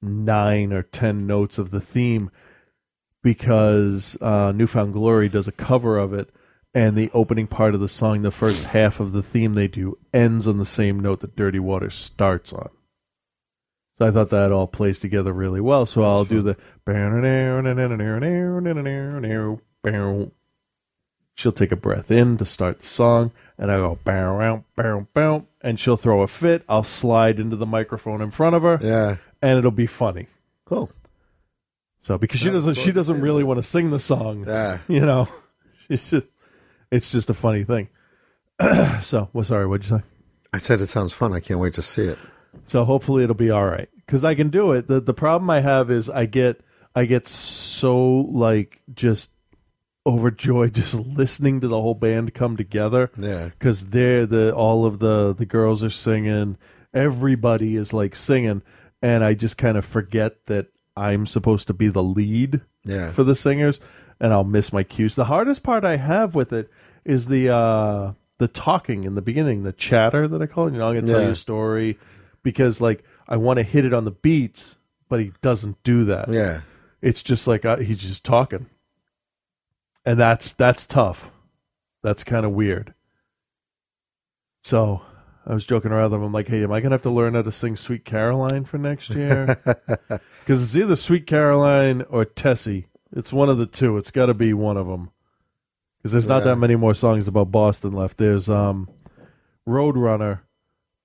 nine 0.00 0.72
or 0.72 0.82
ten 0.82 1.26
notes 1.26 1.58
of 1.58 1.70
the 1.70 1.80
theme 1.80 2.30
because 3.22 4.18
uh, 4.20 4.52
New 4.52 4.66
Found 4.66 4.92
Glory 4.92 5.28
does 5.28 5.48
a 5.48 5.52
cover 5.52 5.98
of 5.98 6.12
it, 6.12 6.30
and 6.74 6.96
the 6.96 7.10
opening 7.12 7.46
part 7.46 7.74
of 7.74 7.80
the 7.80 7.88
song, 7.88 8.22
the 8.22 8.30
first 8.30 8.64
half 8.64 9.00
of 9.00 9.12
the 9.12 9.22
theme 9.22 9.54
they 9.54 9.68
do, 9.68 9.98
ends 10.12 10.46
on 10.46 10.58
the 10.58 10.64
same 10.64 11.00
note 11.00 11.20
that 11.20 11.36
Dirty 11.36 11.58
Water 11.58 11.90
starts 11.90 12.52
on. 12.52 12.70
So 13.98 14.06
I 14.06 14.10
thought 14.10 14.30
that 14.30 14.50
all 14.50 14.66
plays 14.66 14.98
together 14.98 15.32
really 15.32 15.60
well. 15.60 15.86
So 15.86 16.02
I'll 16.02 16.24
do 16.24 16.42
the. 16.42 16.56
She'll 21.36 21.52
take 21.52 21.72
a 21.72 21.76
breath 21.76 22.10
in 22.12 22.36
to 22.38 22.44
start 22.44 22.78
the 22.80 22.86
song, 22.86 23.32
and 23.58 23.70
I 23.70 23.76
go 23.76 23.98
bow, 24.04 24.38
bow, 24.38 24.64
bow, 24.76 25.06
bow, 25.14 25.46
and 25.62 25.80
she'll 25.80 25.96
throw 25.96 26.22
a 26.22 26.28
fit. 26.28 26.64
I'll 26.68 26.84
slide 26.84 27.40
into 27.40 27.56
the 27.56 27.66
microphone 27.66 28.20
in 28.22 28.30
front 28.30 28.54
of 28.54 28.62
her, 28.62 28.78
Yeah. 28.80 29.16
and 29.42 29.58
it'll 29.58 29.72
be 29.72 29.88
funny. 29.88 30.28
Cool. 30.64 30.90
So 32.02 32.18
because 32.18 32.38
she 32.40 32.50
doesn't, 32.50 32.74
she 32.74 32.92
doesn't 32.92 33.20
really 33.20 33.42
want 33.42 33.58
to 33.58 33.62
sing 33.64 33.90
the 33.90 33.98
song. 33.98 34.44
Yeah. 34.46 34.78
You 34.86 35.00
know, 35.00 35.26
she's 35.88 36.08
just, 36.10 36.26
it's 36.92 37.10
just 37.10 37.30
a 37.30 37.34
funny 37.34 37.64
thing. 37.64 37.88
so, 39.00 39.28
well, 39.32 39.44
sorry, 39.44 39.66
what'd 39.66 39.88
you 39.90 39.98
say? 39.98 40.04
I 40.52 40.58
said 40.58 40.80
it 40.80 40.86
sounds 40.86 41.12
fun. 41.12 41.32
I 41.32 41.40
can't 41.40 41.58
wait 41.58 41.72
to 41.74 41.82
see 41.82 42.02
it. 42.02 42.18
So 42.66 42.84
hopefully 42.84 43.24
it'll 43.24 43.34
be 43.34 43.50
all 43.50 43.64
right 43.66 43.88
because 44.06 44.24
I 44.24 44.34
can 44.34 44.48
do 44.50 44.72
it. 44.72 44.86
the 44.88 45.00
The 45.00 45.14
problem 45.14 45.50
I 45.50 45.60
have 45.60 45.90
is 45.90 46.08
I 46.10 46.26
get 46.26 46.60
I 46.94 47.04
get 47.06 47.26
so 47.28 48.04
like 48.06 48.80
just 48.94 49.30
overjoyed 50.06 50.74
just 50.74 50.94
listening 50.94 51.60
to 51.60 51.68
the 51.68 51.80
whole 51.80 51.94
band 51.94 52.34
come 52.34 52.56
together. 52.56 53.10
Yeah. 53.18 53.48
because 53.48 53.90
they're 53.90 54.26
the 54.26 54.54
all 54.54 54.86
of 54.86 54.98
the 54.98 55.32
the 55.34 55.46
girls 55.46 55.82
are 55.84 55.90
singing, 55.90 56.56
everybody 56.92 57.76
is 57.76 57.92
like 57.92 58.14
singing, 58.14 58.62
and 59.02 59.24
I 59.24 59.34
just 59.34 59.58
kind 59.58 59.76
of 59.76 59.84
forget 59.84 60.46
that 60.46 60.66
I'm 60.96 61.26
supposed 61.26 61.66
to 61.68 61.74
be 61.74 61.88
the 61.88 62.02
lead. 62.02 62.60
Yeah. 62.86 63.12
for 63.12 63.24
the 63.24 63.34
singers, 63.34 63.80
and 64.20 64.30
I'll 64.30 64.44
miss 64.44 64.70
my 64.70 64.82
cues. 64.82 65.14
The 65.14 65.24
hardest 65.24 65.62
part 65.62 65.86
I 65.86 65.96
have 65.96 66.34
with 66.34 66.52
it 66.52 66.68
is 67.06 67.26
the 67.26 67.48
uh 67.48 68.12
the 68.38 68.46
talking 68.48 69.04
in 69.04 69.14
the 69.14 69.22
beginning, 69.22 69.62
the 69.62 69.72
chatter 69.72 70.28
that 70.28 70.42
I 70.42 70.46
call 70.46 70.66
it. 70.66 70.72
You 70.74 70.80
know, 70.80 70.88
I'm 70.88 70.94
gonna 70.94 71.06
tell 71.06 71.20
Yeah. 71.20 71.26
you 71.28 71.32
a 71.32 71.36
story 71.36 71.98
because 72.44 72.80
like 72.80 73.02
I 73.26 73.36
want 73.38 73.56
to 73.56 73.64
hit 73.64 73.84
it 73.84 73.92
on 73.92 74.04
the 74.04 74.12
beats, 74.12 74.76
but 75.08 75.18
he 75.18 75.32
doesn't 75.42 75.82
do 75.82 76.04
that. 76.04 76.28
Yeah. 76.28 76.60
It's 77.02 77.24
just 77.24 77.48
like 77.48 77.64
uh, 77.64 77.78
he's 77.78 77.98
just 77.98 78.24
talking, 78.24 78.66
and 80.06 80.18
that's 80.20 80.52
that's 80.52 80.86
tough. 80.86 81.30
That's 82.04 82.22
kind 82.22 82.46
of 82.46 82.52
weird. 82.52 82.94
So 84.62 85.02
I 85.46 85.52
was 85.54 85.66
joking 85.66 85.90
around 85.92 86.10
with 86.12 86.20
him. 86.20 86.22
I'm 86.26 86.32
like, 86.32 86.48
hey, 86.48 86.62
am 86.62 86.72
I 86.72 86.80
gonna 86.80 86.94
have 86.94 87.02
to 87.02 87.10
learn 87.10 87.34
how 87.34 87.42
to 87.42 87.52
sing 87.52 87.76
"Sweet 87.76 88.04
Caroline" 88.04 88.64
for 88.64 88.78
next 88.78 89.10
year? 89.10 89.58
Because 90.40 90.62
it's 90.62 90.76
either 90.76 90.96
"Sweet 90.96 91.26
Caroline" 91.26 92.02
or 92.10 92.24
"Tessie." 92.26 92.86
It's 93.12 93.32
one 93.32 93.48
of 93.48 93.56
the 93.58 93.66
two. 93.66 93.96
It's 93.96 94.10
got 94.10 94.26
to 94.26 94.34
be 94.34 94.52
one 94.52 94.76
of 94.76 94.86
them. 94.86 95.10
Because 95.98 96.12
there's 96.12 96.26
not 96.28 96.38
Yeah. 96.40 96.50
that 96.52 96.56
many 96.56 96.76
more 96.76 96.92
songs 96.94 97.28
about 97.28 97.50
Boston 97.50 97.92
left. 97.92 98.18
There's 98.18 98.48
um, 98.48 98.88
Roadrunner, 99.66 100.40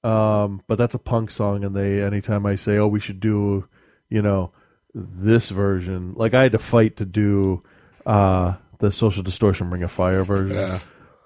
um, 0.04 0.62
but 0.68 0.78
that's 0.78 0.96
a 0.96 1.00
punk 1.00 1.32
song, 1.32 1.64
and 1.64 1.76
they 1.76 2.02
anytime 2.02 2.46
I 2.46 2.56
say, 2.56 2.78
"Oh, 2.78 2.88
we 2.88 3.00
should 3.00 3.20
do," 3.20 3.68
you 4.10 4.22
know, 4.22 4.52
this 4.94 5.50
version, 5.50 6.14
like 6.16 6.34
I 6.34 6.44
had 6.44 6.52
to 6.54 6.60
fight 6.60 6.98
to 6.98 7.06
do 7.06 7.62
uh, 8.06 8.56
the 8.80 8.92
Social 8.92 9.24
Distortion 9.24 9.70
Ring 9.70 9.84
of 9.84 9.92
Fire 9.92 10.24
version. 10.24 10.56
Yeah. 10.56 10.80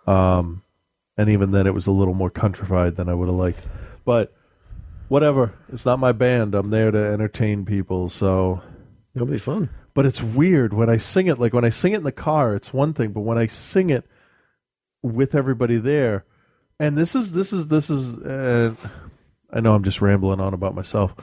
Um, 0.08 0.64
and 1.18 1.30
even 1.30 1.52
then, 1.52 1.68
it 1.68 1.74
was 1.74 1.88
a 1.88 1.92
little 1.92 2.16
more 2.16 2.30
countrified 2.30 2.96
than 2.96 3.10
I 3.10 3.14
would 3.14 3.28
have 3.28 3.38
liked. 3.38 3.62
But 4.06 4.34
whatever, 5.08 5.54
it's 5.72 5.86
not 5.86 6.00
my 6.00 6.12
band. 6.12 6.56
I'm 6.56 6.72
there 6.72 6.92
to 6.92 6.98
entertain 6.98 7.66
people. 7.66 8.10
So 8.10 8.62
It'll 9.16 9.28
be 9.28 9.38
fun. 9.38 9.70
But 9.94 10.06
it's 10.06 10.24
weird 10.24 10.74
when 10.74 10.90
I 10.90 10.98
sing 10.98 11.28
it. 11.28 11.40
Like 11.40 11.54
when 11.54 11.66
I 11.66 11.70
sing 11.70 11.94
it 11.94 11.98
in 11.98 12.04
the 12.04 12.12
car, 12.12 12.56
it's 12.56 12.74
one 12.74 12.94
thing. 12.94 13.12
But 13.12 13.22
when 13.22 13.38
I 13.38 13.48
sing 13.48 13.90
it 13.90 14.06
with 15.04 15.36
everybody 15.36 15.78
there, 15.78 16.26
and 16.84 16.98
this 16.98 17.16
is 17.16 17.32
this 17.32 17.54
is 17.54 17.68
this 17.68 17.90
is. 17.90 18.18
Uh, 18.20 18.76
I 19.52 19.60
know 19.60 19.76
I'm 19.76 19.84
just 19.84 20.02
rambling 20.02 20.40
on 20.40 20.54
about 20.54 20.76
myself, 20.76 21.16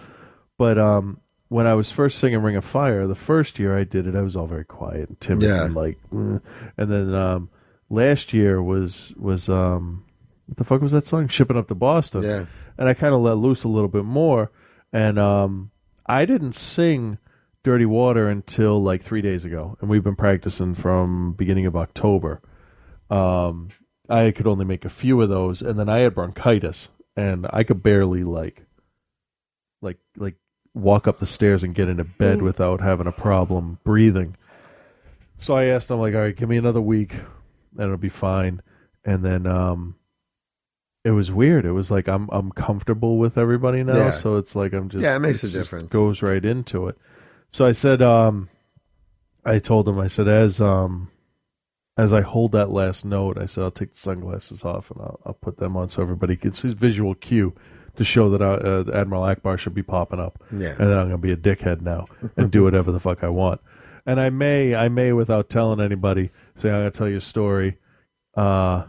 but 0.56 0.78
um, 0.78 1.20
when 1.48 1.66
I 1.66 1.74
was 1.74 1.90
first 1.90 2.18
singing 2.18 2.40
Ring 2.42 2.56
of 2.56 2.64
Fire, 2.64 3.06
the 3.06 3.14
first 3.14 3.58
year 3.58 3.76
I 3.76 3.84
did 3.84 4.06
it, 4.06 4.14
I 4.14 4.22
was 4.22 4.36
all 4.36 4.46
very 4.46 4.64
quiet 4.64 5.08
and 5.08 5.20
timid 5.20 5.42
Yeah. 5.42 5.64
and 5.64 5.74
like, 5.74 5.98
mm. 6.12 6.40
and 6.76 6.90
then 6.90 7.12
um, 7.14 7.50
last 7.88 8.32
year 8.32 8.62
was 8.62 9.12
was 9.16 9.48
um, 9.48 10.04
what 10.46 10.56
the 10.58 10.64
fuck 10.64 10.80
was 10.80 10.92
that 10.92 11.06
song? 11.06 11.28
Shipping 11.28 11.56
up 11.56 11.68
to 11.68 11.74
Boston. 11.74 12.22
Yeah. 12.22 12.46
and 12.78 12.88
I 12.88 12.94
kind 12.94 13.14
of 13.14 13.20
let 13.20 13.36
loose 13.36 13.64
a 13.64 13.68
little 13.68 13.88
bit 13.88 14.04
more, 14.04 14.50
and 14.92 15.18
um, 15.18 15.72
I 16.06 16.24
didn't 16.24 16.52
sing 16.54 17.18
Dirty 17.64 17.84
Water 17.86 18.28
until 18.28 18.80
like 18.82 19.02
three 19.02 19.20
days 19.20 19.44
ago, 19.44 19.76
and 19.80 19.90
we've 19.90 20.04
been 20.04 20.16
practicing 20.16 20.74
from 20.74 21.32
beginning 21.32 21.66
of 21.66 21.76
October. 21.76 22.40
Um, 23.10 23.70
I 24.10 24.30
could 24.32 24.46
only 24.46 24.64
make 24.64 24.84
a 24.84 24.88
few 24.90 25.20
of 25.22 25.28
those, 25.28 25.62
and 25.62 25.78
then 25.78 25.88
I 25.88 26.00
had 26.00 26.14
bronchitis, 26.14 26.88
and 27.16 27.46
I 27.52 27.62
could 27.64 27.82
barely 27.82 28.24
like, 28.24 28.64
like, 29.80 29.98
like 30.16 30.36
walk 30.74 31.06
up 31.08 31.18
the 31.18 31.26
stairs 31.26 31.62
and 31.62 31.74
get 31.74 31.88
into 31.88 32.04
bed 32.04 32.38
Mm. 32.38 32.42
without 32.42 32.80
having 32.80 33.06
a 33.06 33.12
problem 33.12 33.78
breathing. 33.84 34.36
So 35.38 35.56
I 35.56 35.64
asked 35.64 35.90
him, 35.90 35.98
like, 35.98 36.14
all 36.14 36.20
right, 36.20 36.36
give 36.36 36.48
me 36.48 36.56
another 36.56 36.80
week, 36.80 37.14
and 37.14 37.80
it'll 37.84 37.96
be 37.96 38.08
fine. 38.08 38.60
And 39.04 39.24
then, 39.24 39.46
um, 39.46 39.94
it 41.02 41.12
was 41.12 41.32
weird. 41.32 41.64
It 41.64 41.72
was 41.72 41.90
like 41.90 42.08
I'm 42.08 42.28
I'm 42.30 42.52
comfortable 42.52 43.16
with 43.16 43.38
everybody 43.38 43.82
now, 43.82 43.96
Yeah. 43.96 44.10
so 44.10 44.36
it's 44.36 44.54
like 44.54 44.74
I'm 44.74 44.90
just 44.90 45.02
Yeah, 45.02 45.16
it 45.16 45.20
makes 45.20 45.42
a 45.42 45.48
difference. 45.50 45.90
Goes 45.90 46.20
right 46.20 46.44
into 46.44 46.88
it. 46.88 46.98
So 47.52 47.64
I 47.64 47.72
said, 47.72 48.02
um, 48.02 48.50
I 49.46 49.58
told 49.60 49.88
him, 49.88 49.98
I 49.98 50.08
said, 50.08 50.28
as 50.28 50.60
um, 50.60 51.10
as 51.96 52.12
I 52.12 52.20
hold 52.22 52.52
that 52.52 52.70
last 52.70 53.04
note, 53.04 53.36
I 53.38 53.46
said, 53.46 53.64
I'll 53.64 53.70
take 53.70 53.92
the 53.92 53.98
sunglasses 53.98 54.64
off 54.64 54.90
and 54.90 55.00
I'll, 55.00 55.20
I'll 55.26 55.34
put 55.34 55.58
them 55.58 55.76
on 55.76 55.88
so 55.88 56.02
everybody 56.02 56.36
can 56.36 56.52
see 56.52 56.72
visual 56.72 57.14
cue 57.14 57.54
to 57.96 58.04
show 58.04 58.30
that 58.30 58.40
uh, 58.40 58.86
uh, 58.88 58.96
Admiral 58.98 59.22
Ackbar 59.22 59.58
should 59.58 59.74
be 59.74 59.82
popping 59.82 60.20
up. 60.20 60.42
Yeah. 60.52 60.68
And 60.78 60.88
then 60.88 60.98
I'm 60.98 61.06
gonna 61.06 61.18
be 61.18 61.32
a 61.32 61.36
dickhead 61.36 61.80
now 61.82 62.06
and 62.36 62.50
do 62.50 62.62
whatever 62.62 62.92
the 62.92 63.00
fuck 63.00 63.22
I 63.24 63.28
want. 63.28 63.60
And 64.06 64.18
I 64.20 64.30
may, 64.30 64.74
I 64.74 64.88
may, 64.88 65.12
without 65.12 65.50
telling 65.50 65.80
anybody, 65.80 66.30
say 66.56 66.70
I'm 66.70 66.80
gonna 66.80 66.90
tell 66.92 67.08
you 67.08 67.18
a 67.18 67.20
story. 67.20 67.76
Uh, 68.36 68.84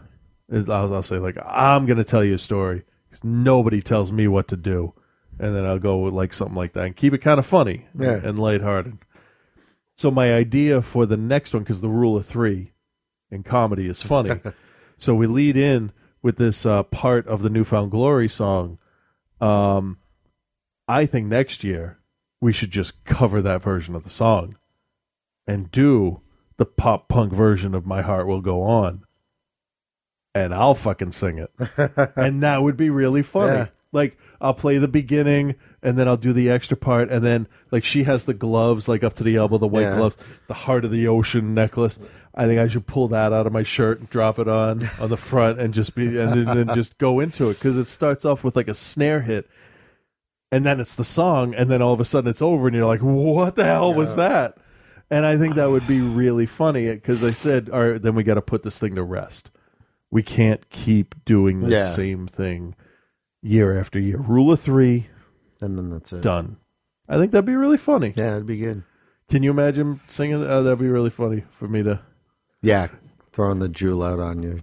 I'll, 0.52 0.94
I'll 0.94 1.02
say 1.02 1.18
like 1.18 1.36
I'm 1.44 1.84
gonna 1.86 2.04
tell 2.04 2.24
you 2.24 2.34
a 2.34 2.38
story. 2.38 2.84
'cause 3.10 3.20
Nobody 3.24 3.82
tells 3.82 4.10
me 4.10 4.26
what 4.28 4.48
to 4.48 4.56
do, 4.56 4.94
and 5.38 5.54
then 5.54 5.66
I'll 5.66 5.78
go 5.78 5.98
with 5.98 6.14
like 6.14 6.32
something 6.32 6.56
like 6.56 6.72
that 6.74 6.86
and 6.86 6.96
keep 6.96 7.12
it 7.12 7.18
kind 7.18 7.38
of 7.38 7.44
funny 7.44 7.86
Yeah. 7.98 8.20
and 8.24 8.38
lighthearted. 8.38 8.96
So 9.98 10.10
my 10.10 10.32
idea 10.32 10.80
for 10.80 11.04
the 11.04 11.18
next 11.18 11.52
one, 11.52 11.62
because 11.62 11.80
the 11.82 11.88
rule 11.90 12.16
of 12.16 12.24
three 12.24 12.71
in 13.32 13.42
comedy 13.42 13.86
is 13.88 14.02
funny, 14.02 14.40
so 14.98 15.14
we 15.14 15.26
lead 15.26 15.56
in 15.56 15.90
with 16.22 16.36
this 16.36 16.64
uh, 16.64 16.84
part 16.84 17.26
of 17.26 17.42
the 17.42 17.50
New 17.50 17.64
Found 17.64 17.90
Glory 17.90 18.28
song. 18.28 18.78
Um, 19.40 19.98
I 20.86 21.06
think 21.06 21.26
next 21.26 21.64
year 21.64 21.98
we 22.40 22.52
should 22.52 22.70
just 22.70 23.02
cover 23.04 23.42
that 23.42 23.62
version 23.62 23.96
of 23.96 24.04
the 24.04 24.10
song 24.10 24.56
and 25.46 25.70
do 25.72 26.20
the 26.58 26.66
pop 26.66 27.08
punk 27.08 27.32
version 27.32 27.74
of 27.74 27.86
My 27.86 28.02
Heart 28.02 28.26
Will 28.28 28.40
Go 28.40 28.62
On. 28.62 29.04
And 30.34 30.54
I'll 30.54 30.74
fucking 30.74 31.12
sing 31.12 31.38
it. 31.38 31.50
and 32.16 32.42
that 32.42 32.62
would 32.62 32.76
be 32.76 32.90
really 32.90 33.22
funny. 33.22 33.52
Yeah. 33.56 33.66
Like 33.92 34.16
I'll 34.40 34.54
play 34.54 34.78
the 34.78 34.88
beginning 34.88 35.56
and 35.82 35.98
then 35.98 36.08
I'll 36.08 36.16
do 36.16 36.32
the 36.32 36.48
extra 36.50 36.76
part 36.76 37.10
and 37.10 37.22
then 37.24 37.46
like 37.70 37.84
she 37.84 38.04
has 38.04 38.24
the 38.24 38.32
gloves 38.32 38.88
like 38.88 39.04
up 39.04 39.14
to 39.16 39.24
the 39.24 39.36
elbow, 39.36 39.58
the 39.58 39.66
white 39.66 39.82
Yeah. 39.82 39.96
gloves, 39.96 40.16
the 40.48 40.54
heart 40.54 40.84
of 40.86 40.90
the 40.90 41.08
ocean 41.08 41.52
necklace. 41.52 41.98
I 42.34 42.46
think 42.46 42.60
I 42.60 42.68
should 42.68 42.86
pull 42.86 43.08
that 43.08 43.32
out 43.32 43.46
of 43.46 43.52
my 43.52 43.62
shirt 43.62 44.00
and 44.00 44.08
drop 44.08 44.38
it 44.38 44.48
on 44.48 44.80
on 45.00 45.08
the 45.10 45.16
front 45.16 45.60
and 45.60 45.74
just 45.74 45.94
be 45.94 46.18
and 46.18 46.46
then, 46.48 46.74
just 46.74 46.98
go 46.98 47.20
into 47.20 47.50
it. 47.50 47.54
Because 47.54 47.76
it 47.76 47.86
starts 47.86 48.24
off 48.24 48.42
with 48.42 48.56
like 48.56 48.68
a 48.68 48.74
snare 48.74 49.20
hit 49.20 49.48
and 50.50 50.64
then 50.66 50.80
it's 50.80 50.96
the 50.96 51.04
song 51.04 51.54
and 51.54 51.70
then 51.70 51.80
all 51.82 51.92
of 51.92 52.00
a 52.00 52.04
sudden 52.04 52.30
it's 52.30 52.42
over 52.42 52.66
and 52.68 52.76
you're 52.76 52.86
like 52.86 53.00
what 53.00 53.56
the 53.56 53.64
hell 53.64 53.92
was 53.94 54.16
that? 54.16 54.56
And 55.10 55.26
i 55.26 55.36
think 55.36 55.56
that 55.56 55.70
would 55.70 55.86
be 55.86 56.00
really 56.00 56.46
funny 56.46 56.90
because 56.90 57.22
i 57.22 57.30
said 57.30 57.68
all 57.70 57.86
right 57.86 58.00
then 58.00 58.14
we 58.14 58.22
got 58.22 58.34
to 58.34 58.42
put 58.42 58.62
this 58.62 58.78
thing 58.78 58.94
to 58.94 59.02
rest. 59.02 59.50
We 60.10 60.22
can't 60.22 60.68
keep 60.70 61.14
doing 61.24 61.60
the 61.60 61.70
Yeah. 61.70 61.88
same 61.88 62.26
thing 62.28 62.74
year 63.42 63.78
after 63.78 63.98
year. 63.98 64.16
Rule 64.18 64.52
of 64.52 64.60
three 64.60 65.08
and 65.60 65.76
then 65.76 65.90
that's 65.90 66.12
it. 66.14 66.22
done. 66.22 66.56
I 67.08 67.18
think 67.18 67.32
that'd 67.32 67.44
be 67.44 67.56
really 67.56 67.76
funny. 67.78 68.14
Yeah 68.16 68.32
it'd 68.36 68.46
be 68.46 68.56
good. 68.58 68.84
Can 69.30 69.42
you 69.42 69.50
imagine 69.50 70.00
singing 70.08 70.42
uh, 70.42 70.62
that'd 70.62 70.78
be 70.78 70.88
really 70.88 71.10
funny 71.10 71.44
for 71.52 71.68
me 71.68 71.82
to 71.82 72.00
Yeah, 72.62 72.88
throwing 73.32 73.58
the 73.58 73.68
jewel 73.68 74.02
out 74.02 74.20
on 74.20 74.42
you. 74.42 74.60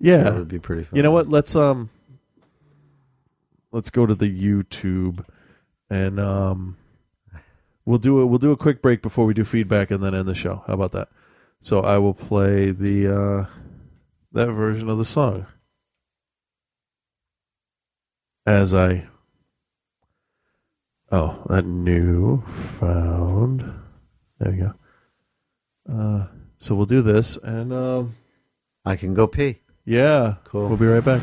yeah. 0.00 0.24
That 0.24 0.34
would 0.34 0.48
be 0.48 0.58
pretty 0.58 0.82
fun. 0.84 0.96
you 0.96 1.02
know 1.02 1.12
what? 1.12 1.28
Let's 1.28 1.54
um 1.56 1.90
let's 3.70 3.90
go 3.90 4.06
to 4.06 4.14
the 4.14 4.24
youtube 4.26 5.22
and 5.90 6.18
um 6.18 6.74
we'll 7.84 7.98
do 7.98 8.22
it 8.22 8.24
we'll 8.26 8.38
do 8.38 8.50
a 8.50 8.56
quick 8.56 8.80
break 8.80 9.02
before 9.02 9.26
we 9.26 9.34
do 9.34 9.44
feedback 9.44 9.90
and 9.90 10.02
then 10.02 10.14
end 10.14 10.26
the 10.26 10.34
show. 10.34 10.62
How 10.66 10.72
about 10.72 10.92
that? 10.92 11.08
So 11.60 11.80
i 11.80 11.98
will 11.98 12.14
play 12.14 12.70
the 12.70 13.14
uh 13.14 13.46
that 14.32 14.46
version 14.52 14.88
of 14.88 14.96
the 14.98 15.04
song. 15.04 15.46
As 18.46 18.72
i 18.72 19.06
oh 21.12 21.42
that 21.48 21.66
new 21.66 22.42
found 22.80 23.70
there 24.38 24.50
we 24.52 24.58
go. 24.58 24.74
Uh 25.92 26.26
so 26.58 26.74
we'll 26.74 26.86
do 26.86 27.02
this 27.02 27.36
and 27.38 27.72
um 27.72 28.14
I 28.84 28.96
can 28.96 29.14
go 29.14 29.26
pee. 29.26 29.58
yeah 29.84 30.36
Cool. 30.44 30.68
we'll 30.68 30.76
be 30.78 30.86
right 30.86 31.04
back 31.04 31.22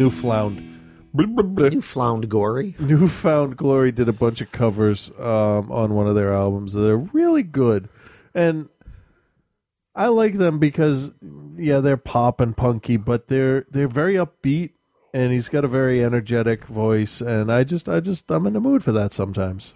Newfound, 0.00 0.56
New, 1.12 1.26
Newfound, 1.26 2.28
Gory, 2.30 2.74
New 2.78 3.06
Found 3.06 3.56
Glory 3.56 3.92
did 3.92 4.08
a 4.08 4.12
bunch 4.14 4.40
of 4.40 4.50
covers 4.50 5.10
um, 5.18 5.70
on 5.70 5.94
one 5.94 6.06
of 6.06 6.14
their 6.14 6.32
albums. 6.32 6.72
They're 6.72 6.96
really 6.96 7.42
good, 7.42 7.88
and 8.34 8.68
I 9.94 10.06
like 10.06 10.38
them 10.38 10.58
because 10.58 11.10
yeah, 11.56 11.80
they're 11.80 11.98
pop 11.98 12.40
and 12.40 12.56
punky, 12.56 12.96
but 12.96 13.26
they're 13.26 13.66
they're 13.70 13.88
very 13.88 14.14
upbeat, 14.14 14.70
and 15.12 15.32
he's 15.32 15.50
got 15.50 15.64
a 15.66 15.68
very 15.68 16.02
energetic 16.02 16.64
voice, 16.64 17.20
and 17.20 17.52
I 17.52 17.64
just 17.64 17.86
I 17.88 18.00
just 18.00 18.30
I'm 18.30 18.46
in 18.46 18.54
the 18.54 18.60
mood 18.60 18.82
for 18.82 18.92
that 18.92 19.12
sometimes. 19.12 19.74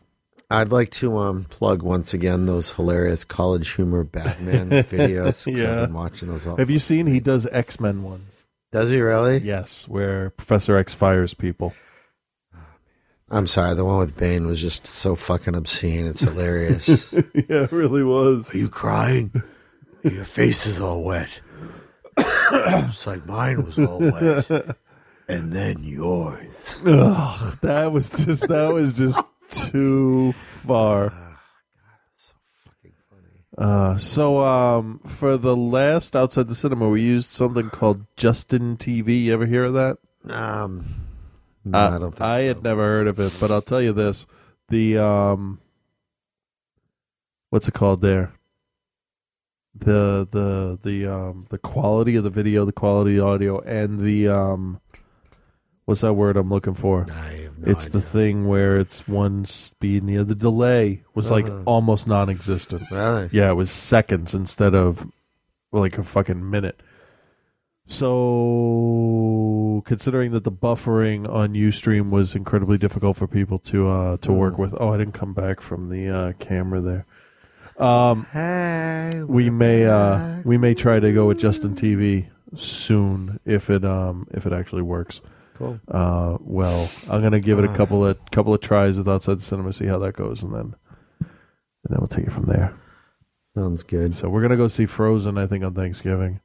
I'd 0.51 0.73
like 0.73 0.91
to 0.93 1.19
um, 1.19 1.45
plug 1.45 1.83
once 1.83 2.15
again 2.15 2.47
those 2.47 2.71
hilarious 2.73 3.25
college 3.25 3.71
humor 3.73 4.05
Batman 4.05 4.71
videos. 4.71 5.45
'cause 5.45 5.49
I've 5.49 5.59
yeah, 5.59 5.81
been 5.87 5.95
watching 5.95 6.29
those 6.29 6.47
all. 6.47 6.57
Have 6.57 6.71
you 6.71 6.79
seen? 6.79 7.07
He 7.07 7.21
does 7.21 7.47
X 7.47 7.79
Men 7.79 8.03
ones. 8.03 8.25
Does 8.75 8.91
he 8.91 9.01
really? 9.01 9.39
Yes, 9.39 9.87
where 9.87 10.31
Professor 10.31 10.77
X 10.77 10.93
fires 10.93 11.33
people. 11.33 11.75
I'm 13.31 13.47
sorry, 13.47 13.73
the 13.75 13.85
one 13.85 13.99
with 13.99 14.17
Bane 14.17 14.49
was 14.49 14.61
just 14.61 14.85
so 14.85 15.15
fucking 15.15 15.55
obscene. 15.55 16.07
It's 16.07 16.23
hilarious. 16.23 17.13
yeah, 17.13 17.23
it 17.63 17.71
really 17.71 18.03
was. 18.03 18.53
Are 18.53 18.59
you 18.59 18.69
crying? 18.69 19.31
Your 20.03 20.25
face 20.25 20.67
is 20.67 20.81
all 20.81 21.05
wet. 21.05 21.41
it's 22.19 23.07
like 23.07 23.25
mine 23.27 23.65
was 23.65 23.79
all 23.79 24.01
wet. 24.01 24.77
And 25.29 25.53
then 25.53 25.85
yours. 25.85 26.77
Ugh, 26.85 27.57
that 27.63 27.93
was 27.93 28.11
just 28.11 28.49
that 28.49 28.75
was 28.75 28.95
just 28.95 29.21
too 29.53 30.33
far. 30.33 31.13
Uh, 31.13 31.34
Uh, 33.57 33.97
so 33.97 34.41
um, 34.41 35.01
for 35.07 35.37
the 35.37 35.57
last 35.57 36.17
outside 36.17 36.49
the 36.49 36.55
cinema, 36.55 36.89
we 36.89 37.03
used 37.03 37.31
something 37.31 37.71
called 37.71 38.05
Justin 38.17 38.77
TV. 38.77 39.25
You 39.25 39.33
ever 39.35 39.47
hear 39.47 39.65
of 39.65 39.75
that? 39.75 39.99
Um, 40.29 40.85
no, 41.65 41.79
Uh, 41.79 41.91
I 41.95 41.99
don't 41.99 42.11
think 42.13 42.21
I 42.23 42.41
had 42.41 42.63
never 42.63 42.83
heard 42.83 43.07
of 43.07 43.21
it, 43.21 43.33
but 43.41 43.51
I'll 43.51 43.63
tell 43.63 43.81
you 43.81 43.93
this: 43.93 44.27
the 44.69 44.99
um, 44.99 45.61
what's 47.51 47.69
it 47.69 47.75
called 47.75 48.01
there? 48.01 48.33
The 49.77 50.27
the 50.31 50.79
the 50.83 51.07
um 51.13 51.47
the 51.51 51.59
quality 51.59 52.17
of 52.17 52.25
the 52.25 52.31
video, 52.31 52.65
the 52.65 52.73
quality 52.73 53.13
of 53.13 53.17
the 53.17 53.25
audio, 53.25 53.61
and 53.61 54.01
the 54.01 54.29
um, 54.29 54.81
what's 55.85 56.01
that 56.03 56.15
word 56.15 56.37
I'm 56.37 56.51
looking 56.51 56.75
for? 56.75 57.07
it's 57.67 57.87
the 57.89 58.01
thing 58.01 58.47
where 58.47 58.79
it's 58.79 59.07
one 59.09 59.45
speed 59.47 60.03
and 60.03 60.09
the 60.09 60.19
other 60.19 60.35
delay 60.35 61.03
was 61.15 61.31
like 61.31 61.47
Uh-huh. 61.47 61.63
almost 61.65 62.07
non-existent. 62.07 62.91
Really? 62.91 63.29
Yeah, 63.33 63.51
it 63.51 63.55
was 63.55 63.71
seconds 63.71 64.35
instead 64.35 64.75
of 64.75 65.07
like 65.73 65.97
a 65.99 66.03
fucking 66.03 66.51
minute. 66.51 66.81
So, 67.87 69.83
considering 69.85 70.33
that 70.33 70.45
the 70.45 70.53
buffering 70.53 71.29
on 71.31 71.53
UStream 71.55 72.11
was 72.11 72.35
incredibly 72.35 72.79
difficult 72.79 73.17
for 73.17 73.27
people 73.27 73.59
to 73.61 73.89
uh, 73.89 74.17
to 74.19 74.33
work 74.33 74.59
with. 74.59 74.75
Oh, 74.79 74.91
I 74.91 74.97
didn't 74.99 75.15
come 75.15 75.33
back 75.35 75.61
from 75.61 75.89
the 75.91 76.09
uh, 76.09 76.33
camera 76.39 76.81
there. 76.81 77.07
Um, 77.79 78.27
we 79.27 79.51
may 79.51 79.85
uh, 79.87 80.41
we 80.45 80.57
may 80.59 80.75
try 80.75 81.01
to 81.01 81.13
go 81.13 81.27
with 81.27 81.39
Justin 81.39 81.75
TV 81.75 82.27
soon 82.57 83.41
if 83.45 83.69
it 83.69 83.85
um 83.85 84.27
if 84.33 84.47
it 84.47 84.53
actually 84.53 84.83
works. 84.83 85.21
Cool. 85.55 85.81
Uh, 85.89 86.37
well, 86.41 86.91
I'm 87.09 87.23
gonna 87.23 87.41
give 87.41 87.59
it 87.59 87.65
a 87.65 87.75
couple 87.75 88.05
of 88.05 88.19
couple 88.33 88.53
of 88.53 88.61
tries 88.61 88.97
with 88.97 89.09
outside 89.09 89.39
the 89.39 89.43
cinema, 89.43 89.73
see 89.73 89.87
how 89.87 89.99
that 90.01 90.15
goes, 90.17 90.43
and 90.43 90.53
then 90.53 90.75
and 91.21 91.91
then 91.91 91.99
we'll 91.99 92.09
take 92.09 92.27
it 92.27 92.33
from 92.33 92.47
there. 92.47 92.75
Sounds 93.57 93.83
good. 93.85 94.17
So 94.17 94.29
we're 94.29 94.43
gonna 94.43 94.57
go 94.57 94.69
see 94.69 94.87
Frozen. 94.87 95.39
I 95.39 95.47
think 95.47 95.65
on 95.65 95.75
Thanksgiving. 95.75 96.41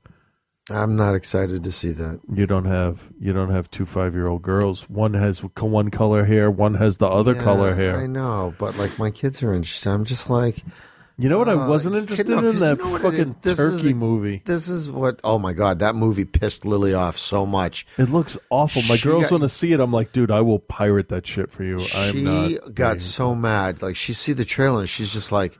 I'm 0.72 0.96
not 0.96 1.16
excited 1.16 1.64
to 1.64 1.72
see 1.72 1.90
that. 1.94 2.20
You 2.32 2.46
don't 2.46 2.66
have 2.66 3.10
you 3.20 3.34
don't 3.34 3.50
have 3.50 3.72
two 3.72 3.88
five 3.88 4.14
year 4.14 4.28
old 4.28 4.44
girls. 4.44 4.88
One 4.88 5.16
has 5.16 5.40
one 5.40 5.90
color 5.90 6.26
hair. 6.26 6.52
One 6.52 6.76
has 6.76 6.98
the 6.98 7.08
other 7.08 7.34
Yeah, 7.34 7.44
color 7.44 7.74
hair. 7.76 7.98
I 7.98 8.06
know, 8.06 8.54
but 8.60 8.78
like 8.78 9.00
my 9.00 9.10
kids 9.10 9.42
are 9.42 9.54
interested. 9.54 9.90
I'm 9.90 10.06
just 10.06 10.30
like, 10.30 10.64
You 11.22 11.28
know 11.28 11.38
what? 11.38 11.50
I 11.50 11.54
uh, 11.54 11.68
wasn't 11.68 11.98
interested 11.98 12.30
no, 12.30 12.38
in 12.38 12.46
you 12.46 12.52
that 12.54 12.80
know 12.80 12.98
fucking 12.98 13.20
is? 13.20 13.36
This 13.42 13.60
is 13.60 13.78
turkey 13.82 13.90
ex- 13.90 14.00
movie. 14.00 14.42
This 14.46 14.70
is 14.70 14.90
what. 14.90 15.20
Oh 15.22 15.38
my 15.38 15.52
god, 15.52 15.80
that 15.80 15.94
movie 15.94 16.24
pissed 16.24 16.64
Lily 16.64 16.94
off 16.94 17.18
so 17.18 17.46
much. 17.46 17.86
It 17.98 18.10
looks 18.10 18.38
awful. 18.50 18.82
My 18.84 18.96
She 18.96 19.04
girls 19.04 19.24
got- 19.24 19.32
want 19.32 19.44
to 19.44 19.50
see 19.50 19.74
it. 19.74 19.82
I'm 19.82 19.92
like, 19.92 20.14
dude, 20.14 20.32
I 20.32 20.40
will 20.40 20.60
pirate 20.60 21.10
that 21.10 21.28
shit 21.28 21.52
for 21.52 21.66
you. 21.66 21.76
I'm 21.94 22.14
she 22.14 22.22
not. 22.22 22.74
got 22.74 23.00
so 23.00 23.36
mad. 23.36 23.82
Like 23.82 23.98
she 23.98 24.14
see 24.14 24.32
the 24.32 24.46
trailer 24.46 24.80
and 24.80 24.88
she's 24.88 25.12
just 25.12 25.34
like, 25.34 25.60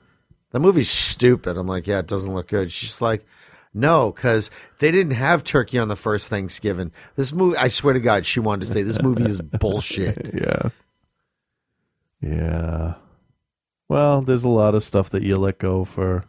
"The 0.52 0.60
movie's 0.60 0.90
stupid." 0.90 1.58
I'm 1.58 1.66
like, 1.66 1.86
"Yeah, 1.86 1.98
it 1.98 2.06
doesn't 2.06 2.32
look 2.32 2.48
good." 2.48 2.72
She's 2.72 3.02
like, 3.02 3.26
"No, 3.74 4.12
because 4.12 4.50
they 4.78 4.90
didn't 4.90 5.12
have 5.12 5.44
turkey 5.44 5.76
on 5.76 5.88
the 5.88 5.96
first 5.96 6.28
Thanksgiving. 6.28 6.90
This 7.16 7.34
movie, 7.34 7.58
I 7.58 7.68
swear 7.68 7.92
to 7.92 8.00
God, 8.00 8.24
she 8.24 8.40
wanted 8.40 8.64
to 8.64 8.72
say 8.72 8.82
this 8.82 9.02
movie 9.02 9.24
is 9.24 9.40
bullshit." 9.60 10.30
yeah. 10.32 10.70
Yeah. 12.22 12.94
Well, 13.90 14.20
there's 14.20 14.44
a 14.44 14.48
lot 14.48 14.76
of 14.76 14.84
stuff 14.84 15.10
that 15.10 15.24
you 15.24 15.34
let 15.34 15.58
go 15.58 15.84
for 15.84 16.24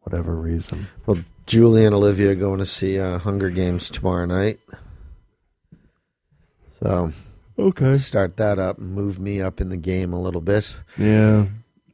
whatever 0.00 0.34
reason. 0.36 0.88
Well, 1.06 1.18
Julie 1.46 1.86
and 1.86 1.94
Olivia 1.94 2.32
are 2.32 2.34
going 2.34 2.58
to 2.58 2.66
see 2.66 3.00
uh, 3.00 3.18
Hunger 3.18 3.48
Games 3.48 3.88
tomorrow 3.88 4.26
night. 4.26 4.60
So, 6.82 7.12
okay, 7.58 7.94
start 7.94 8.36
that 8.36 8.58
up 8.58 8.76
and 8.76 8.92
move 8.92 9.18
me 9.18 9.40
up 9.40 9.58
in 9.58 9.70
the 9.70 9.78
game 9.78 10.12
a 10.12 10.20
little 10.20 10.42
bit. 10.42 10.76
Yeah. 10.98 11.46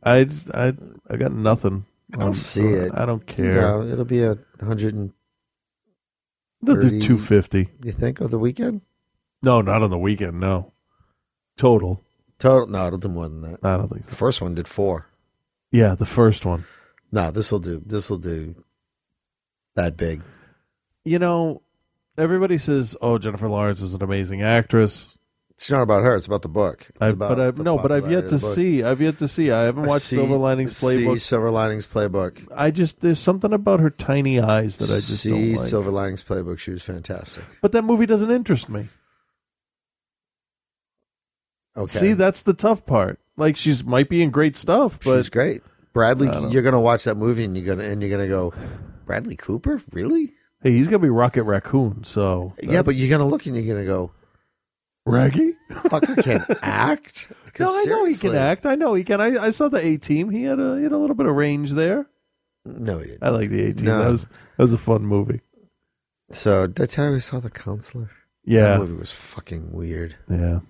I 0.02 0.26
I 0.52 0.74
I 1.08 1.16
got 1.16 1.30
nothing. 1.30 1.86
I'll 2.18 2.28
Um, 2.28 2.34
see 2.34 2.64
it. 2.66 2.90
I 2.92 3.06
don't 3.06 3.24
care. 3.24 3.54
No, 3.54 3.82
it'll 3.86 4.04
be 4.04 4.24
a 4.24 4.36
hundred 4.60 4.94
and 4.96 5.12
They'll 6.60 6.74
do 6.74 7.00
250. 7.00 7.68
You 7.84 7.92
think 7.92 8.20
of 8.20 8.32
the 8.32 8.38
weekend? 8.40 8.80
No, 9.42 9.60
not 9.60 9.82
on 9.84 9.90
the 9.90 9.96
weekend. 9.98 10.40
No, 10.40 10.72
total. 11.56 12.02
Total? 12.40 12.66
No, 12.66 12.86
it'll 12.88 12.98
do 12.98 13.08
more 13.08 13.28
than 13.28 13.42
that. 13.42 13.58
I 13.62 13.76
don't 13.76 13.88
think 13.88 14.04
so. 14.04 14.10
The 14.10 14.16
first 14.16 14.40
one 14.40 14.54
did 14.56 14.66
four. 14.66 15.06
Yeah, 15.70 15.94
the 15.94 16.06
first 16.06 16.44
one. 16.44 16.64
No, 17.12 17.30
this 17.30 17.52
will 17.52 17.60
do. 17.60 17.80
This 17.86 18.10
will 18.10 18.18
do 18.18 18.56
that 19.76 19.96
big. 19.96 20.22
You 21.04 21.18
know, 21.20 21.62
everybody 22.18 22.58
says, 22.58 22.96
"Oh, 23.00 23.18
Jennifer 23.18 23.48
Lawrence 23.48 23.80
is 23.82 23.94
an 23.94 24.02
amazing 24.02 24.42
actress." 24.42 25.16
It's 25.52 25.70
not 25.70 25.82
about 25.82 26.02
her. 26.04 26.16
It's 26.16 26.26
about 26.26 26.40
the 26.40 26.48
book. 26.48 26.86
It's 26.88 27.02
I, 27.02 27.08
about 27.08 27.36
but 27.36 27.60
I, 27.60 27.62
no, 27.62 27.76
but 27.76 27.92
I've 27.92 28.10
yet 28.10 28.20
to 28.30 28.34
of 28.36 28.40
the 28.40 28.46
book. 28.46 28.54
see. 28.54 28.82
I've 28.82 29.00
yet 29.02 29.18
to 29.18 29.28
see. 29.28 29.50
I 29.50 29.64
haven't 29.64 29.84
watched 29.86 30.06
See- 30.06 30.16
Silver 30.16 30.36
Linings 30.36 30.74
see 30.76 30.86
Playbook. 30.86 31.20
Silver 31.20 31.50
Linings 31.50 31.86
Playbook. 31.86 32.48
I 32.56 32.70
just 32.70 33.02
there's 33.02 33.18
something 33.18 33.52
about 33.52 33.80
her 33.80 33.90
tiny 33.90 34.40
eyes 34.40 34.78
that 34.78 34.84
I 34.86 34.94
just 34.94 35.18
see 35.20 35.28
don't 35.30 35.52
like. 35.56 35.66
Silver 35.66 35.90
Linings 35.90 36.24
Playbook. 36.24 36.58
She 36.58 36.70
was 36.70 36.80
fantastic. 36.82 37.44
But 37.60 37.72
that 37.72 37.82
movie 37.82 38.06
doesn't 38.06 38.30
interest 38.30 38.70
me. 38.70 38.88
Okay. 41.76 41.98
See, 41.98 42.12
that's 42.14 42.42
the 42.42 42.54
tough 42.54 42.84
part. 42.86 43.20
Like 43.36 43.56
she's 43.56 43.84
might 43.84 44.08
be 44.08 44.22
in 44.22 44.30
great 44.30 44.56
stuff, 44.56 44.98
but 45.04 45.18
She's 45.18 45.28
great. 45.28 45.62
Bradley, 45.92 46.28
you're 46.50 46.62
gonna 46.62 46.80
watch 46.80 47.04
that 47.04 47.16
movie 47.16 47.44
and 47.44 47.56
you're 47.56 47.66
gonna 47.74 47.88
and 47.88 48.02
you're 48.02 48.10
gonna 48.10 48.28
go, 48.28 48.52
Bradley 49.06 49.36
Cooper, 49.36 49.80
really? 49.92 50.32
hey, 50.62 50.72
he's 50.72 50.86
gonna 50.88 50.98
be 50.98 51.08
Rocket 51.08 51.44
Raccoon. 51.44 52.04
So 52.04 52.52
Yeah, 52.62 52.82
but 52.82 52.94
you're 52.96 53.08
gonna 53.10 53.28
look 53.28 53.46
and 53.46 53.56
you're 53.56 53.74
gonna 53.74 53.86
go, 53.86 54.12
Raggy. 55.06 55.54
fucker 55.70 56.22
can 56.22 56.44
act. 56.62 57.28
No, 57.58 57.66
I 57.68 57.84
know 57.84 58.04
he 58.04 58.12
can 58.12 58.18
seriously. 58.18 58.38
act. 58.38 58.66
I 58.66 58.74
know 58.74 58.94
he 58.94 59.02
can. 59.04 59.20
I, 59.20 59.44
I 59.46 59.50
saw 59.50 59.68
the 59.68 59.84
A 59.84 59.96
Team. 59.96 60.30
He 60.30 60.44
had 60.44 60.60
a 60.60 60.76
he 60.76 60.82
had 60.84 60.92
a 60.92 60.96
little 60.98 61.16
bit 61.16 61.26
of 61.26 61.34
range 61.34 61.72
there. 61.72 62.06
No, 62.64 62.98
he 62.98 63.06
didn't. 63.08 63.22
I 63.22 63.30
like 63.30 63.50
the 63.50 63.64
A 63.66 63.72
Team. 63.72 63.86
No. 63.86 63.98
That 63.98 64.10
was 64.10 64.22
that 64.24 64.30
was 64.58 64.72
a 64.72 64.78
fun 64.78 65.02
movie. 65.04 65.40
So 66.32 66.72
I 66.78 66.86
tell 66.86 67.12
we 67.12 67.20
saw 67.20 67.40
the 67.40 67.50
counselor? 67.50 68.10
Yeah. 68.44 68.68
that 68.68 68.78
movie 68.80 68.94
was 68.94 69.10
fucking 69.12 69.72
weird. 69.72 70.16
Yeah. 70.30 70.60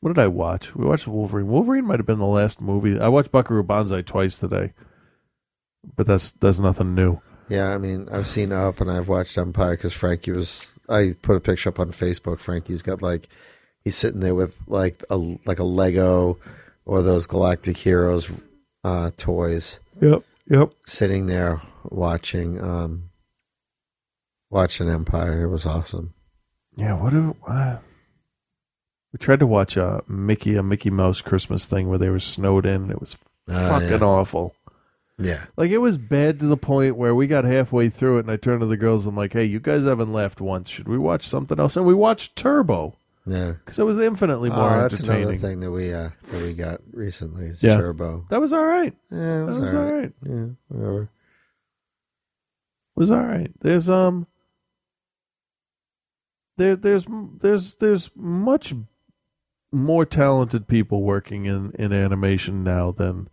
What 0.00 0.14
did 0.14 0.22
I 0.22 0.28
watch? 0.28 0.74
We 0.74 0.86
watched 0.86 1.08
Wolverine. 1.08 1.48
Wolverine 1.48 1.86
might 1.86 1.98
have 1.98 2.06
been 2.06 2.20
the 2.20 2.26
last 2.26 2.60
movie. 2.60 3.00
I 3.00 3.08
watched 3.08 3.32
Buckaroo 3.32 3.64
Banzai 3.64 4.02
twice 4.02 4.38
today, 4.38 4.72
but 5.96 6.06
that's 6.06 6.30
that's 6.32 6.60
nothing 6.60 6.94
new. 6.94 7.20
Yeah, 7.48 7.74
I 7.74 7.78
mean, 7.78 8.08
I've 8.12 8.26
seen 8.26 8.52
Up 8.52 8.80
and 8.80 8.90
I've 8.90 9.08
watched 9.08 9.38
Empire 9.38 9.76
because 9.76 9.92
Frankie 9.92 10.32
was. 10.32 10.72
I 10.88 11.14
put 11.20 11.36
a 11.36 11.40
picture 11.40 11.68
up 11.68 11.80
on 11.80 11.90
Facebook. 11.90 12.40
Frankie's 12.40 12.82
got 12.82 13.02
like, 13.02 13.28
he's 13.84 13.96
sitting 13.96 14.20
there 14.20 14.34
with 14.34 14.56
like 14.66 15.02
a 15.10 15.16
like 15.16 15.58
a 15.58 15.64
Lego 15.64 16.38
or 16.84 17.02
those 17.02 17.26
Galactic 17.26 17.76
Heroes 17.76 18.30
uh, 18.84 19.10
toys. 19.16 19.80
Yep. 20.00 20.22
Yep. 20.48 20.72
Sitting 20.86 21.26
there 21.26 21.60
watching, 21.84 22.62
um, 22.62 23.10
watching 24.48 24.88
Empire. 24.88 25.42
It 25.42 25.48
was 25.48 25.66
awesome. 25.66 26.14
Yeah. 26.76 26.94
What? 26.94 27.10
Do, 27.10 27.36
uh, 27.46 27.78
we 29.12 29.18
tried 29.18 29.40
to 29.40 29.46
watch 29.46 29.76
a 29.76 30.02
Mickey 30.08 30.56
a 30.56 30.62
Mickey 30.62 30.90
Mouse 30.90 31.20
Christmas 31.20 31.66
thing 31.66 31.88
where 31.88 31.98
they 31.98 32.10
were 32.10 32.20
snowed 32.20 32.66
in. 32.66 32.90
It 32.90 33.00
was 33.00 33.16
Ah, 33.50 33.68
fucking 33.80 33.88
yeah. 34.00 34.04
awful. 34.04 34.54
Yeah. 35.18 35.44
Like 35.56 35.70
it 35.70 35.78
was 35.78 35.96
bad 35.96 36.38
to 36.40 36.46
the 36.46 36.56
point 36.58 36.96
where 36.96 37.14
we 37.14 37.26
got 37.26 37.44
halfway 37.44 37.88
through 37.88 38.18
it, 38.18 38.20
and 38.20 38.30
I 38.30 38.36
turned 38.36 38.60
to 38.60 38.66
the 38.66 38.76
girls. 38.76 39.06
I'm 39.06 39.16
like, 39.16 39.32
"Hey, 39.32 39.44
you 39.46 39.58
guys 39.58 39.84
haven't 39.84 40.12
laughed 40.12 40.40
once. 40.40 40.68
Should 40.70 40.86
we 40.88 40.98
watch 40.98 41.26
something 41.26 41.58
else?" 41.58 41.76
And 41.76 41.86
we 41.86 41.94
watched 41.94 42.36
Turbo 42.36 42.94
Yeah. 43.26 43.54
because 43.64 43.78
it 43.78 43.84
was 43.84 43.98
infinitely 43.98 44.50
more 44.50 44.58
oh, 44.70 44.80
that's 44.82 45.00
another 45.00 45.12
entertaining. 45.14 45.40
thing 45.40 45.60
that 45.60 45.70
we 45.72 45.92
uh, 45.92 46.10
that 46.30 46.42
we 46.42 46.52
got 46.52 46.80
recently. 46.92 47.46
Is 47.46 47.62
Yeah. 47.64 47.76
Turbo. 47.78 48.26
That 48.30 48.40
was 48.40 48.52
all 48.52 48.64
right. 48.64 48.94
Yeah, 49.10 49.42
it 49.42 49.44
was, 49.46 49.60
was 49.60 49.72
all 49.74 49.82
right. 49.82 49.92
right. 50.02 50.12
Yeah, 50.22 50.46
whatever. 50.68 51.08
was 52.94 53.10
all 53.10 53.24
right. 53.24 53.50
There's 53.60 53.88
um 53.90 54.26
there 56.58 56.76
there's 56.76 57.06
there's 57.40 57.74
there's 57.76 58.10
much 58.14 58.74
more 59.72 60.06
talented 60.06 60.66
people 60.66 61.02
working 61.02 61.46
in 61.46 61.72
in 61.78 61.92
animation 61.92 62.64
now 62.64 62.92
than 62.92 63.28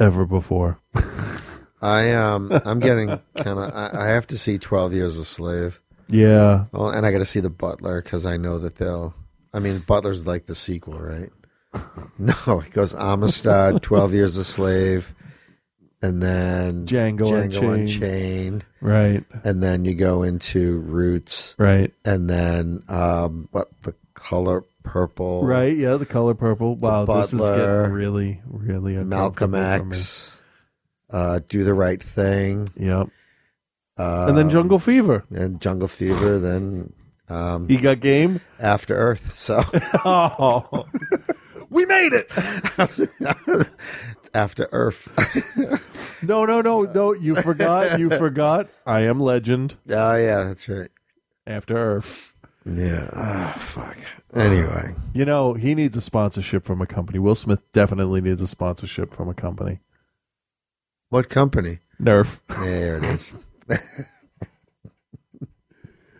ever 0.00 0.24
before. 0.26 0.80
I 1.82 2.12
um 2.12 2.50
I'm 2.64 2.80
getting 2.80 3.08
kind 3.08 3.58
of 3.58 3.74
I, 3.74 3.90
I 3.92 4.06
have 4.08 4.26
to 4.28 4.38
see 4.38 4.58
Twelve 4.58 4.92
Years 4.92 5.18
a 5.18 5.24
Slave. 5.24 5.80
Yeah. 6.08 6.66
Well, 6.72 6.88
and 6.90 7.06
I 7.06 7.12
got 7.12 7.18
to 7.18 7.24
see 7.24 7.40
the 7.40 7.50
Butler 7.50 8.02
because 8.02 8.26
I 8.26 8.36
know 8.36 8.58
that 8.58 8.76
they'll. 8.76 9.14
I 9.52 9.58
mean, 9.60 9.78
Butler's 9.80 10.26
like 10.26 10.46
the 10.46 10.54
sequel, 10.54 10.98
right? 10.98 11.30
No, 12.18 12.60
it 12.60 12.70
goes 12.70 12.94
Amistad, 12.94 13.82
Twelve 13.82 14.14
Years 14.14 14.36
a 14.38 14.44
Slave, 14.44 15.12
and 16.04 16.22
then 16.22 16.86
Django 16.86 17.42
Unchained. 17.42 17.64
Unchained. 17.80 18.64
Right. 18.80 19.24
And 19.44 19.62
then 19.62 19.84
you 19.84 19.94
go 19.94 20.22
into 20.22 20.78
Roots, 20.80 21.54
Right. 21.58 21.92
and 22.04 22.28
then 22.28 22.82
um, 22.88 23.48
what 23.52 23.68
the 23.82 23.94
color 24.14 24.64
purple, 24.82 25.44
Right, 25.46 25.74
yeah, 25.76 25.96
the 25.96 26.06
color 26.06 26.34
purple. 26.34 26.74
Wow, 26.76 27.04
this 27.06 27.32
is 27.32 27.40
getting 27.40 27.92
really, 27.92 28.40
really 28.46 28.94
Malcolm 28.96 29.54
uncomfortable 29.54 29.78
for 29.78 29.84
me. 29.86 29.90
X, 29.96 30.40
uh, 31.10 31.40
Do 31.48 31.64
the 31.64 31.74
Right 31.74 32.02
Thing. 32.02 32.68
Yep. 32.76 33.08
Uh, 33.96 34.26
and 34.28 34.36
then 34.36 34.50
Jungle 34.50 34.78
Fever. 34.78 35.24
and 35.30 35.60
Jungle 35.60 35.88
Fever. 35.88 36.38
Then 36.38 36.92
um, 37.28 37.70
You 37.70 37.80
got 37.80 38.00
game? 38.00 38.40
After 38.60 38.94
Earth. 38.94 39.32
So 39.32 39.62
Oh, 40.04 40.84
we 41.70 41.86
made 41.86 42.12
it. 42.12 42.30
After 44.34 44.68
Earth. 44.72 45.08
No, 46.22 46.46
no, 46.46 46.62
no, 46.62 46.82
no. 46.84 47.12
You 47.12 47.34
forgot. 47.34 47.98
You 48.00 48.08
forgot. 48.18 48.68
I 48.86 49.00
am 49.00 49.20
Legend. 49.20 49.74
Oh 49.90 50.14
yeah, 50.16 50.44
that's 50.44 50.66
right. 50.70 50.90
After 51.46 51.76
Earth. 51.76 52.32
Yeah. 52.64 53.10
Ah, 53.12 53.54
fuck. 53.58 53.96
Anyway, 54.34 54.94
You 55.12 55.26
know, 55.26 55.52
he 55.52 55.74
needs 55.74 55.96
a 55.98 56.00
sponsorship 56.00 56.64
from 56.64 56.80
a 56.80 56.86
company. 56.86 57.18
Will 57.18 57.34
Smith 57.34 57.60
definitely 57.72 58.20
needs 58.22 58.40
a 58.40 58.46
sponsorship 58.48 59.12
from 59.14 59.28
a 59.28 59.34
company. 59.34 59.80
what 61.10 61.28
company? 61.28 61.80
Nerf. 62.00 62.40
There 62.48 62.96
it 62.98 63.04
is. 63.04 63.32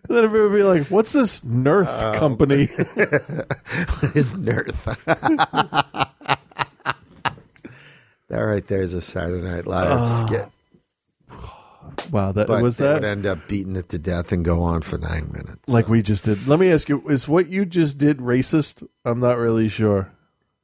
Then 0.06 0.22
everybody 0.24 0.42
would 0.42 0.52
be 0.56 0.62
like, 0.80 0.90
what's 0.90 1.12
this 1.14 1.40
Nerf 1.40 1.86
Um, 1.88 2.14
company? 2.18 2.66
what 2.66 4.14
is 4.14 4.34
Nerf? 4.34 4.76
That 8.34 8.40
right 8.40 8.66
there 8.66 8.82
is 8.82 8.94
a 8.94 9.00
Saturday 9.00 9.46
Night 9.46 9.64
Live 9.64 9.92
Ah. 9.92 10.04
skit. 10.06 10.48
wow, 12.10 12.32
that 12.32 12.48
But 12.48 12.62
was 12.62 12.78
that 12.78 12.94
would 12.94 13.04
end 13.04 13.26
up 13.26 13.46
beating 13.46 13.76
it 13.76 13.88
to 13.90 13.98
death 14.00 14.32
and 14.32 14.44
go 14.44 14.60
on 14.60 14.80
for 14.82 14.98
nine 14.98 15.30
minutes. 15.32 15.68
like 15.68 15.88
we 15.88 16.02
just 16.02 16.24
did. 16.24 16.44
Let 16.48 16.58
me 16.58 16.72
ask 16.72 16.88
you, 16.88 17.00
is 17.08 17.28
what 17.28 17.46
you 17.46 17.64
just 17.64 17.96
did 17.98 18.18
racist? 18.18 18.84
I'm 19.04 19.20
not 19.20 19.38
really 19.38 19.68
sure. 19.68 20.10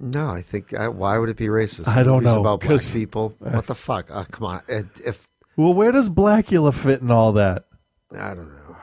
No, 0.01 0.30
I 0.30 0.42
think 0.42 0.74
I, 0.74 0.88
why 0.88 1.16
would 1.18 1.28
it 1.28 1.36
be 1.36 1.47
racist? 1.47 1.86
I 1.86 2.02
don't 2.02 2.24
Movies 2.24 2.34
know, 2.34 2.40
about 2.40 2.60
black 2.62 2.82
people. 2.92 3.34
What 3.38 3.68
the 3.68 3.76
fuck? 3.76 4.10
Uh, 4.10 4.24
come 4.24 4.47
on, 4.48 4.62
if 4.68 5.28
Well, 5.56 5.72
where 5.72 5.92
does 5.92 6.09
Blacula 6.09 6.74
fit 6.74 7.02
in 7.02 7.12
all 7.12 7.32
that? 7.34 7.66
I 8.10 8.34
don't 8.34 8.48
know, 8.52 8.76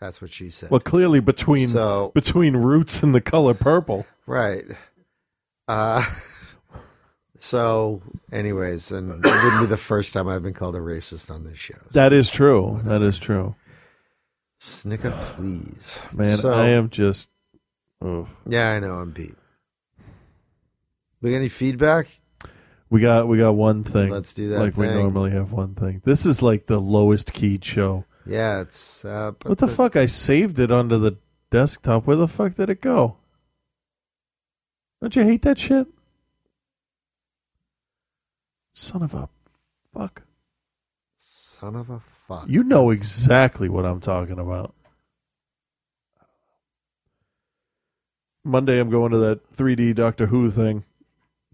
that's 0.00 0.20
what 0.20 0.32
she 0.32 0.50
said. 0.50 0.68
Well, 0.72 0.80
clearly 0.80 1.20
between 1.20 1.68
So- 1.68 2.10
between 2.12 2.56
Roots 2.56 3.04
and 3.04 3.14
the 3.14 3.20
color 3.20 3.54
purple. 3.54 4.04
Right. 4.26 4.64
Uh 5.68 6.04
so 7.42 8.00
anyways, 8.30 8.92
and 8.92 9.10
it 9.10 9.28
wouldn't 9.28 9.60
be 9.62 9.66
the 9.66 9.76
first 9.76 10.14
time 10.14 10.28
I've 10.28 10.44
been 10.44 10.54
called 10.54 10.76
a 10.76 10.78
racist 10.78 11.28
on 11.28 11.42
this 11.42 11.58
show. 11.58 11.74
That 11.90 12.12
is 12.12 12.30
true. 12.30 12.80
That 12.84 13.02
is 13.02 13.18
true. 13.18 13.56
Snicker, 14.58 15.10
please. 15.10 15.98
Man, 16.12 16.38
So- 16.38 16.52
I 16.52 16.68
am 16.68 16.88
just. 16.88 17.30
Oh. 18.00 18.28
Yeah, 18.48 18.70
I 18.70 18.78
know, 18.78 18.92
I'm 18.94 19.10
beat. 19.10 19.34
We 21.20 21.30
got 21.30 21.38
any 21.38 21.48
feedback? 21.48 22.06
We 22.90 23.00
got 23.00 23.26
we 23.26 23.38
got 23.38 23.56
one 23.56 23.82
thing. 23.82 24.10
Let's 24.10 24.34
do 24.34 24.50
that 24.50 24.60
Like 24.60 24.76
we 24.76 24.86
normally 24.86 25.32
have 25.32 25.50
one 25.50 25.74
thing. 25.74 26.00
This 26.04 26.24
is 26.24 26.42
like 26.42 26.66
the 26.66 26.80
lowest 26.80 27.32
keyed 27.32 27.64
show. 27.64 28.04
Yeah, 28.24 28.60
it's 28.60 29.04
uh 29.04 29.32
but 29.32 29.48
What 29.48 29.58
the 29.58 29.66
fuck? 29.66 29.96
I 29.96 30.06
saved 30.06 30.60
it 30.60 30.70
onto 30.70 30.98
the 30.98 31.16
desktop. 31.50 32.06
Where 32.06 32.16
the 32.16 32.28
fuck 32.28 32.54
did 32.54 32.70
it 32.70 32.80
go? 32.80 33.16
Don't 35.00 35.16
you 35.16 35.24
hate 35.24 35.42
that 35.42 35.58
shit? 35.58 35.88
Son 38.72 39.02
of 39.02 39.14
a 39.14 39.28
fuck. 39.94 40.22
Son 41.16 41.76
of 41.76 41.90
a 41.90 42.00
fuck. 42.00 42.46
You 42.48 42.64
know 42.64 42.90
exactly 42.90 43.68
what 43.68 43.84
I'm 43.86 44.00
talking 44.00 44.38
about. 44.38 44.74
Monday, 48.44 48.80
I'm 48.80 48.90
going 48.90 49.12
to 49.12 49.18
that 49.18 49.52
3D 49.52 49.94
Doctor 49.94 50.26
Who 50.26 50.50
thing. 50.50 50.84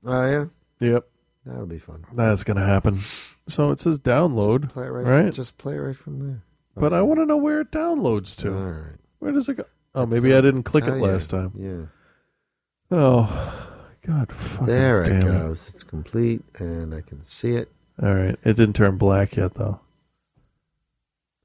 Oh 0.07 0.27
yeah? 0.31 0.45
Yep, 0.81 1.07
That'll 1.45 1.67
be 1.67 1.79
fun. 1.79 2.05
that's 2.13 2.45
gonna 2.45 2.65
happen. 2.65 3.01
So 3.49 3.71
it 3.73 3.81
says 3.81 3.99
download, 3.99 4.71
Play 4.71 4.87
it 4.87 4.91
right, 4.91 5.05
right? 5.05 5.23
From, 5.25 5.33
just 5.33 5.59
play 5.59 5.75
it 5.75 5.79
right 5.81 5.97
from 5.97 6.19
there. 6.21 6.43
but 6.77 6.93
I 6.93 7.03
want 7.03 7.19
to 7.19 7.27
know 7.27 7.37
where 7.37 7.61
it 7.63 7.73
downloads 7.73 8.37
to. 8.39 8.55
All 8.55 8.61
right. 8.73 8.97
Where 9.19 9.33
does 9.33 9.49
it 9.49 9.55
go? 9.57 9.65
Oh, 9.95 10.07
That's 10.07 10.21
maybe 10.21 10.35
I 10.35 10.41
didn't 10.41 10.63
click 10.63 10.85
it 10.85 10.89
tell 10.89 10.99
you. 10.99 11.05
last 11.05 11.31
time. 11.31 11.53
Yeah. 11.59 12.97
Oh, 12.97 13.68
God, 14.09 14.33
fucking 14.33 14.67
There 14.67 15.03
it 15.03 15.09
damn 15.09 15.21
goes. 15.21 15.71
It's 15.75 15.85
complete 15.85 16.43
and 16.59 16.95
I 16.95 17.03
can 17.03 17.25
see 17.25 17.53
it. 17.53 17.71
All 18.03 18.15
right, 18.15 18.37
it 18.43 18.57
didn't 18.57 18.75
turn 18.75 18.97
black 18.97 19.37
yet 19.37 19.55
though. 19.55 19.79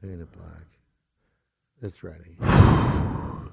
Paint 0.02 0.22
it 0.22 0.31
black. 0.31 0.64
It's 1.81 2.02
ready. 2.03 2.38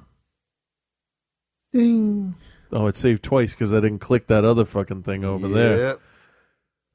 Ding. 1.73 2.35
Oh, 2.73 2.87
it 2.87 2.95
saved 2.97 3.25
twice 3.25 3.53
because 3.53 3.73
I 3.73 3.81
didn't 3.81 3.99
click 3.99 4.29
that 4.29 4.45
other 4.45 4.65
fucking 4.65 5.03
thing 5.03 5.25
over 5.25 5.49
there. 5.49 5.77
Yep. 5.77 6.01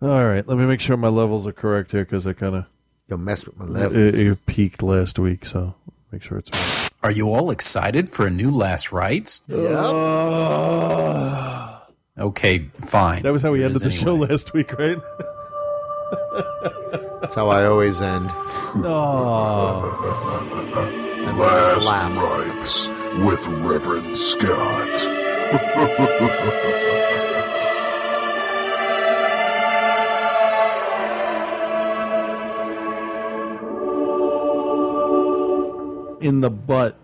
All 0.03 0.25
right, 0.25 0.47
let 0.47 0.57
me 0.57 0.65
make 0.65 0.79
sure 0.79 0.95
my 0.95 1.09
levels 1.09 1.45
are 1.47 1.51
correct 1.51 1.91
here 1.91 2.05
because 2.05 2.25
I 2.25 2.31
kind 2.33 2.55
of 2.55 2.65
You'll 3.07 3.19
mess 3.19 3.45
with 3.45 3.57
my 3.57 3.65
levels. 3.65 4.15
it 4.15 4.45
peaked 4.45 4.81
last 4.81 5.19
week, 5.19 5.45
so 5.45 5.75
make 6.11 6.23
sure 6.23 6.37
it's 6.37 6.49
right. 6.51 6.89
Are 7.03 7.11
you 7.11 7.33
all 7.33 7.51
excited 7.51 8.09
for 8.09 8.25
a 8.25 8.29
new 8.31 8.49
Last 8.49 8.91
Rites? 8.91 9.41
Uh, 9.49 11.64
Okay, 12.17 12.59
fine. 12.87 13.23
That 13.23 13.33
was 13.33 13.41
how 13.43 13.51
we 13.51 13.61
it 13.61 13.65
ended 13.65 13.81
the 13.81 13.87
is 13.87 13.93
show 13.93 14.15
last 14.15 14.53
week, 14.53 14.71
right? 14.79 14.97
That's 17.21 17.35
how 17.35 17.49
I 17.49 17.65
always 17.65 18.01
end. 18.01 18.31
Oh, 18.77 19.81
And 21.17 21.27
then 21.27 21.37
there's 21.37 21.83
a 21.83 21.85
Last 21.85 21.85
laugh. 21.85 22.47
Rites 22.47 22.89
with 23.25 23.47
Reverend 23.47 24.17
Scott. 24.17 24.95
in 36.21 36.41
the 36.41 36.49
butt. 36.49 36.97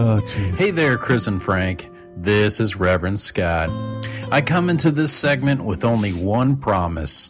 Oh. 0.00 0.20
Hey 0.56 0.70
there, 0.70 0.96
Chris 0.96 1.26
and 1.26 1.42
Frank. 1.42 1.90
This 2.16 2.60
is 2.60 2.76
Reverend 2.76 3.18
Scott. 3.18 3.68
I 4.30 4.40
come 4.40 4.70
into 4.70 4.92
this 4.92 5.12
segment 5.12 5.64
with 5.64 5.84
only 5.84 6.12
one 6.12 6.56
promise. 6.56 7.28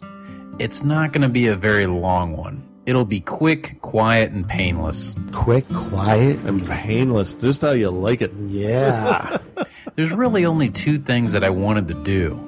It's 0.59 0.83
not 0.83 1.11
going 1.11 1.23
to 1.23 1.29
be 1.29 1.47
a 1.47 1.55
very 1.55 1.87
long 1.87 2.37
one. 2.37 2.63
It'll 2.85 3.05
be 3.05 3.21
quick, 3.21 3.81
quiet, 3.81 4.33
and 4.33 4.47
painless. 4.47 5.15
Quick, 5.31 5.67
quiet, 5.73 6.37
and 6.45 6.63
painless. 6.67 7.33
Just 7.33 7.63
how 7.63 7.71
you 7.71 7.89
like 7.89 8.21
it. 8.21 8.31
Yeah. 8.45 9.39
There's 9.95 10.11
really 10.11 10.45
only 10.45 10.69
two 10.69 10.99
things 10.99 11.31
that 11.31 11.43
I 11.43 11.49
wanted 11.49 11.87
to 11.87 11.95
do. 11.95 12.39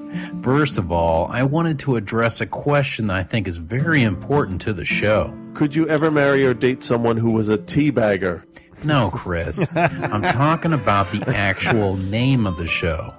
First 0.44 0.78
of 0.78 0.92
all, 0.92 1.32
I 1.32 1.42
wanted 1.42 1.80
to 1.80 1.96
address 1.96 2.42
a 2.42 2.46
question 2.46 3.08
that 3.08 3.18
I 3.18 3.24
think 3.24 3.48
is 3.48 3.58
very 3.58 4.04
important 4.04 4.62
to 4.62 4.74
the 4.74 4.86
show. 4.86 5.36
Could 5.56 5.76
you 5.76 5.88
ever 5.88 6.12
marry 6.12 6.46
or 6.46 6.54
date 6.54 6.84
someone 6.84 7.18
who 7.18 7.32
was 7.32 7.50
a 7.50 7.58
teabagger? 7.58 8.44
No, 8.84 9.12
Chris. 9.12 9.66
I'm 9.76 10.24
talking 10.24 10.74
about 10.74 11.12
the 11.12 11.24
actual 11.36 11.96
name 11.98 12.48
of 12.48 12.58
the 12.58 12.66
show. 12.66 13.14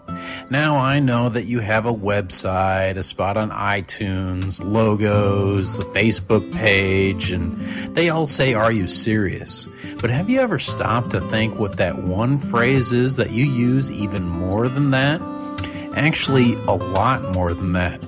Now, 0.51 0.77
I 0.77 0.99
know 0.99 1.29
that 1.29 1.45
you 1.45 1.61
have 1.61 1.87
a 1.87 1.95
website, 1.95 2.97
a 2.97 3.03
spot 3.03 3.37
on 3.37 3.51
iTunes, 3.51 4.63
logos, 4.63 5.79
the 5.79 5.85
Facebook 5.85 6.53
page, 6.53 7.31
and 7.31 7.59
they 7.95 8.09
all 8.09 8.27
say, 8.27 8.55
Are 8.55 8.73
you 8.73 8.89
serious? 8.89 9.67
But 10.01 10.11
have 10.11 10.29
you 10.29 10.41
ever 10.41 10.59
stopped 10.59 11.11
to 11.13 11.21
think 11.21 11.59
what 11.59 11.77
that 11.77 11.99
one 12.03 12.39
phrase 12.39 12.93
is 12.93 13.17
that 13.17 13.31
you 13.31 13.45
use 13.45 13.91
even 13.91 14.29
more 14.29 14.69
than 14.69 14.91
that? 14.91 15.23
Actually, 15.97 16.55
a 16.67 16.73
lot 16.73 17.35
more 17.35 17.55
than 17.55 17.73
that. 17.73 18.03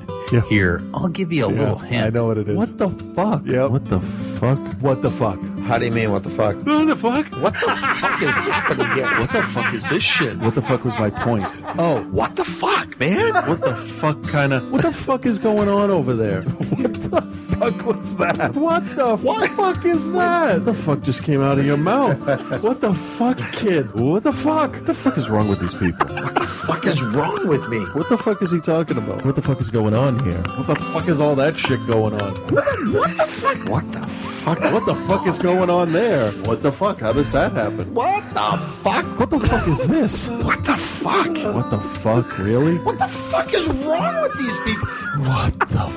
Here, 0.49 0.83
I'll 0.95 1.09
give 1.09 1.33
you 1.33 1.45
a 1.45 1.47
little 1.47 1.79
hint. 1.79 2.07
I 2.07 2.11
know 2.11 2.27
what 2.27 2.39
it 2.39 2.49
is. 2.49 2.57
What 2.57 2.77
the 2.79 2.89
fuck? 2.89 3.47
Yep. 3.47 3.71
What 3.71 3.85
the 3.85 4.01
fuck? 4.01 4.59
What 4.81 5.01
the 5.03 5.11
fuck? 5.11 5.39
How 5.65 5.79
do 5.79 5.87
you 5.87 5.93
mean, 5.93 6.13
what 6.13 6.23
the 6.25 6.31
fuck? 6.31 6.57
What 6.57 6.87
the 6.87 6.95
fuck? 6.97 7.27
What 7.41 7.55
the 7.55 7.71
fuck 8.01 8.23
is 8.23 8.35
happening 8.35 8.87
here? 8.93 9.09
What 9.19 9.33
the 9.33 9.43
fuck 9.43 9.73
is 9.73 9.89
this 9.89 10.03
shit? 10.03 10.39
What 10.39 10.55
the 10.55 10.61
fuck 10.63 10.85
was 10.85 10.99
my 10.99 11.09
point? 11.11 11.45
Oh, 11.79 12.03
What 12.11 12.37
the 12.37 12.45
fuck, 12.45 12.99
man? 13.01 13.33
what 13.49 13.61
the 13.63 13.75
fuck 13.75 14.23
kind 14.25 14.53
of? 14.53 14.71
What 14.71 14.83
the 14.83 14.93
fuck 14.93 15.25
is 15.25 15.39
going 15.39 15.69
on 15.69 15.91
over 15.91 16.13
there? 16.15 16.43
what 16.43 16.95
the 16.95 17.21
fuck 17.23 17.87
was 17.87 18.17
that? 18.17 18.55
What 18.55 18.85
the 18.95 19.17
what? 19.17 19.51
fuck 19.53 19.85
is 19.87 20.13
that? 20.13 20.65
The 20.67 20.75
fuck 20.75 21.01
just 21.03 21.23
came 21.25 21.41
out 21.41 21.59
of 21.59 21.65
your 21.65 21.79
mouth? 21.79 22.19
What 22.63 22.81
the 22.83 22.93
fuck, 22.93 23.39
kid? 23.53 23.91
What 23.99 24.25
the 24.25 24.33
fuck? 24.33 24.73
What 24.75 24.87
the 24.87 24.95
fuck 24.95 25.17
is 25.17 25.31
wrong 25.31 25.49
with 25.49 25.61
these 25.61 25.75
people? 25.75 26.07
What 26.15 26.35
the 26.35 26.47
fuck 26.47 26.85
is 26.87 27.03
wrong 27.03 27.49
with 27.49 27.69
me? 27.69 27.79
What 27.95 28.09
the 28.11 28.19
fuck 28.19 28.43
is 28.43 28.51
he 28.51 28.61
talking 28.61 28.99
about? 28.99 29.25
What 29.25 29.35
the 29.35 29.43
fuck 29.43 29.61
is 29.63 29.71
going 29.71 29.95
on 29.95 30.23
here? 30.25 30.43
What 30.59 30.67
the 30.67 30.75
fuck 30.77 31.09
is 31.09 31.21
all 31.21 31.35
that 31.37 31.57
shit 31.57 31.85
going 31.87 32.21
on? 32.21 32.35
What 32.53 33.17
the 33.17 33.27
fuck? 33.27 33.69
What 33.69 33.93
the 33.93 34.07
fuck? 34.07 34.61
What 34.61 34.85
the 34.87 34.95
fuck 34.95 35.27
is 35.27 35.39
going 35.39 35.54
on 35.63 35.93
there? 35.93 36.31
What 36.45 36.63
the 36.63 36.73
fuck? 36.73 37.01
How 37.01 37.13
does 37.13 37.31
that 37.33 37.53
happen? 37.53 37.95
What 37.95 38.23
the 38.35 38.59
fuck? 38.83 39.05
What 39.19 39.31
the 39.31 39.41
fuck 39.41 39.69
is 39.69 39.87
this? 39.87 40.29
What 40.29 40.65
the 40.65 40.77
fuck? 40.77 41.55
What 41.55 41.71
the 41.71 41.81
fuck? 41.81 42.39
Really? 42.39 42.77
What 42.79 42.99
the 42.99 43.09
fuck 43.09 43.53
is 43.55 43.67
wrong 43.69 44.23
with 44.23 44.39
these 44.39 44.59
people? 44.65 44.89
What 45.29 45.59
the 45.61 45.89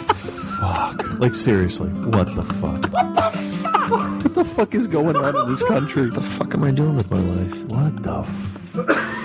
fuck? 0.59 1.19
Like 1.19 1.35
seriously, 1.35 1.89
what 1.89 2.35
the 2.35 2.43
fuck? 2.43 2.85
What 2.91 3.15
the 3.15 3.29
fuck? 3.31 3.89
What 4.23 4.34
the 4.35 4.45
fuck 4.45 4.75
is 4.75 4.88
going 4.88 5.15
on 5.15 5.35
in 5.35 5.49
this 5.49 5.63
country? 5.63 6.03
What 6.05 6.15
the 6.15 6.21
fuck 6.21 6.53
am 6.53 6.63
I 6.63 6.71
doing 6.71 6.95
with 6.95 7.09
my 7.09 7.19
life? 7.19 7.63
What 7.65 8.03
the 8.03 8.23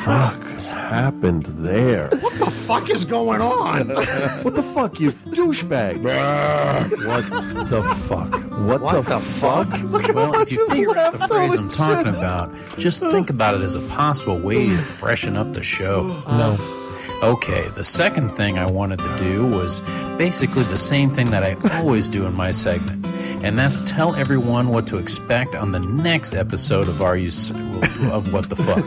fuck 0.04 0.61
happened 0.92 1.44
there? 1.46 2.08
What 2.20 2.34
the 2.38 2.50
fuck 2.50 2.90
is 2.90 3.04
going 3.04 3.40
on? 3.40 3.88
what 4.42 4.54
the 4.54 4.62
fuck, 4.62 5.00
you 5.00 5.10
douchebag? 5.12 5.96
what 7.06 7.68
the 7.68 7.82
fuck? 7.82 8.32
What, 8.60 8.80
What 8.82 9.04
the, 9.04 9.14
the 9.14 9.20
fuck? 9.20 9.68
fuck? 9.70 9.82
Look 9.90 10.04
at 10.04 10.14
Well, 10.14 10.40
if 10.40 10.52
you 10.52 10.66
figure 10.68 10.94
the 10.94 11.26
phrase 11.28 11.54
I'm 11.54 11.70
talking 11.70 12.06
shit. 12.12 12.14
about, 12.14 12.54
just 12.78 13.00
think 13.00 13.30
about 13.30 13.54
it 13.54 13.62
as 13.62 13.74
a 13.74 13.80
possible 13.88 14.38
way 14.38 14.68
to 14.68 14.76
freshen 14.76 15.36
up 15.36 15.52
the 15.52 15.62
show. 15.62 16.04
No. 16.32 16.56
Uh, 17.22 17.32
okay, 17.32 17.68
the 17.74 17.84
second 17.84 18.30
thing 18.30 18.58
I 18.58 18.66
wanted 18.70 18.98
to 18.98 19.16
do 19.18 19.46
was 19.46 19.80
basically 20.18 20.62
the 20.64 20.76
same 20.76 21.10
thing 21.10 21.30
that 21.30 21.42
I 21.44 21.56
always 21.78 22.08
do 22.08 22.26
in 22.26 22.34
my 22.34 22.50
segment, 22.50 23.04
and 23.42 23.58
that's 23.58 23.80
tell 23.82 24.14
everyone 24.14 24.68
what 24.68 24.86
to 24.88 24.98
expect 24.98 25.54
on 25.54 25.72
the 25.72 25.80
next 25.80 26.34
episode 26.34 26.88
of 26.88 27.02
Are 27.02 27.16
You 27.16 27.28
S- 27.28 27.50
of 28.10 28.32
What 28.32 28.48
the 28.48 28.56
Fuck. 28.56 28.84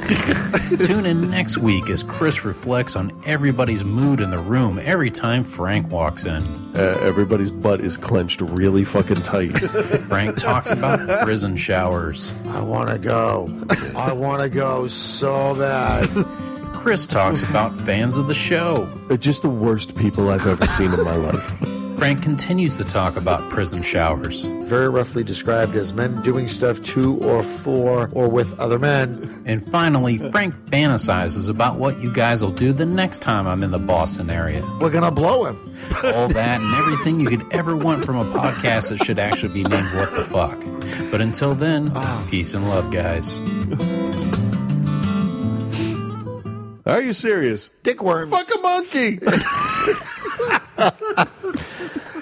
Tune 0.87 1.05
in 1.05 1.29
next 1.29 1.57
week 1.57 1.89
as 1.89 2.03
Chris 2.03 2.45
reflects 2.45 2.95
on 2.95 3.11
everybody's 3.25 3.83
mood 3.83 4.21
in 4.21 4.29
the 4.29 4.37
room 4.37 4.79
every 4.83 5.11
time 5.11 5.43
Frank 5.43 5.89
walks 5.91 6.25
in. 6.25 6.41
Uh, 6.75 6.97
everybody's 7.01 7.51
butt 7.51 7.81
is 7.81 7.97
clenched 7.97 8.41
really 8.41 8.83
fucking 8.83 9.21
tight. 9.23 9.57
Frank 10.07 10.37
talks 10.37 10.71
about 10.71 11.23
prison 11.23 11.57
showers. 11.57 12.31
I 12.47 12.61
want 12.61 12.89
to 12.89 12.97
go. 12.97 13.49
I 13.95 14.13
want 14.13 14.41
to 14.41 14.49
go 14.49 14.87
so 14.87 15.55
bad. 15.55 16.07
Chris 16.73 17.07
talks 17.07 17.47
about 17.49 17.75
fans 17.81 18.17
of 18.17 18.27
the 18.27 18.33
show. 18.33 18.85
They're 19.07 19.17
just 19.17 19.41
the 19.41 19.49
worst 19.49 19.95
people 19.95 20.29
I've 20.29 20.45
ever 20.45 20.67
seen 20.67 20.93
in 20.93 21.03
my 21.03 21.15
life. 21.15 21.74
Frank 21.97 22.21
continues 22.21 22.75
to 22.77 22.83
talk 22.83 23.15
about 23.15 23.49
prison 23.49 23.81
showers. 23.81 24.45
Very 24.63 24.89
roughly 24.89 25.23
described 25.23 25.75
as 25.75 25.93
men 25.93 26.21
doing 26.23 26.47
stuff 26.47 26.81
to 26.83 27.17
or 27.23 27.41
for 27.41 28.09
or 28.11 28.27
with 28.27 28.59
other 28.59 28.77
men. 28.77 29.43
And 29.45 29.65
finally, 29.65 30.17
Frank 30.17 30.55
fantasizes 30.55 31.47
about 31.49 31.77
what 31.77 31.99
you 32.01 32.11
guys 32.11 32.43
will 32.43 32.51
do 32.51 32.73
the 32.73 32.85
next 32.85 33.21
time 33.21 33.47
I'm 33.47 33.63
in 33.63 33.71
the 33.71 33.79
Boston 33.79 34.29
area. 34.29 34.61
We're 34.81 34.89
gonna 34.89 35.09
blow 35.09 35.45
him. 35.45 35.75
All 36.03 36.27
that 36.27 36.59
and 36.59 36.75
everything 36.79 37.19
you 37.21 37.27
could 37.27 37.45
ever 37.53 37.77
want 37.77 38.03
from 38.03 38.17
a 38.17 38.25
podcast 38.25 38.89
that 38.89 39.03
should 39.05 39.19
actually 39.19 39.53
be 39.53 39.63
named 39.63 39.93
What 39.95 40.13
the 40.15 40.23
Fuck. 40.23 40.59
But 41.11 41.21
until 41.21 41.55
then, 41.55 41.91
ah. 41.95 42.27
peace 42.29 42.53
and 42.53 42.67
love, 42.67 42.91
guys. 42.91 43.39
Are 46.85 47.01
you 47.01 47.13
serious? 47.13 47.71
Dick 47.83 48.03
worms. 48.03 48.31
Fuck 48.31 48.47
a 48.53 48.61
monkey. 48.61 49.19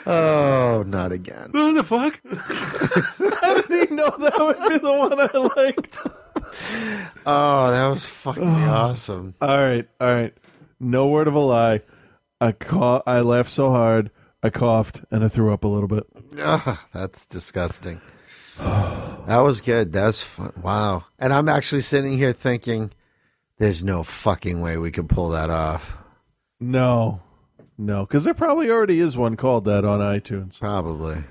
Oh, 0.06 0.84
not 0.86 1.12
again. 1.12 1.50
What 1.52 1.74
the 1.74 1.84
fuck? 1.84 2.20
I 3.44 3.64
did 3.68 3.90
he 3.90 3.96
know 3.96 4.10
that 4.10 4.40
would 4.40 4.70
be 4.70 4.78
the 4.78 4.94
one 4.94 5.20
I 5.20 5.64
liked? 5.64 6.00
Oh, 7.26 7.72
that 7.72 7.88
was 7.88 8.06
fucking 8.08 8.44
oh. 8.44 8.70
awesome. 8.70 9.36
All 9.42 9.58
right, 9.58 9.88
all 10.00 10.16
right. 10.16 10.34
No 10.80 11.08
word 11.08 11.28
of 11.28 11.36
a 11.36 11.40
lie. 11.40 11.82
I 12.42 12.52
cough, 12.52 13.04
I 13.08 13.22
laughed 13.22 13.50
so 13.50 13.70
hard, 13.70 14.12
I 14.42 14.50
coughed 14.50 15.02
and 15.10 15.24
I 15.24 15.30
threw 15.30 15.54
up 15.54 15.64
a 15.64 15.68
little 15.68 15.88
bit. 15.88 16.06
Ugh, 16.38 16.78
that's 16.92 17.26
disgusting. 17.26 18.02
That 19.26 19.38
was 19.38 19.62
good. 19.62 19.94
That's 19.94 20.22
fun. 20.22 20.52
Wow. 20.62 21.06
And 21.18 21.32
I'm 21.32 21.48
actually 21.48 21.80
sitting 21.80 22.18
here 22.18 22.34
thinking, 22.34 22.92
there's 23.58 23.82
no 23.82 24.04
fucking 24.04 24.60
way 24.60 24.78
we 24.78 24.92
could 24.92 25.08
pull 25.08 25.30
that 25.30 25.50
off. 25.50 25.96
No, 26.60 27.22
no, 27.78 28.06
because 28.06 28.24
there 28.24 28.34
probably 28.34 28.70
already 28.70 29.00
is 29.00 29.18
one 29.18 29.36
called 29.36 29.66
that 29.66 29.86
on 29.86 30.00
iTunes. 30.00 30.60
Probably. 30.60 31.24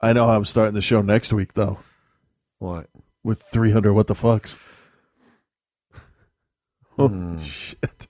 I 0.00 0.12
know 0.12 0.26
how 0.26 0.36
I'm 0.36 0.44
starting 0.44 0.74
the 0.74 0.80
show 0.80 1.02
next 1.02 1.32
week 1.32 1.54
though. 1.54 1.78
What? 2.58 2.88
With 3.22 3.42
300 3.42 3.92
what 3.92 4.06
the 4.06 4.14
fucks. 4.14 4.56
Oh 6.98 7.38
shit. 7.42 8.08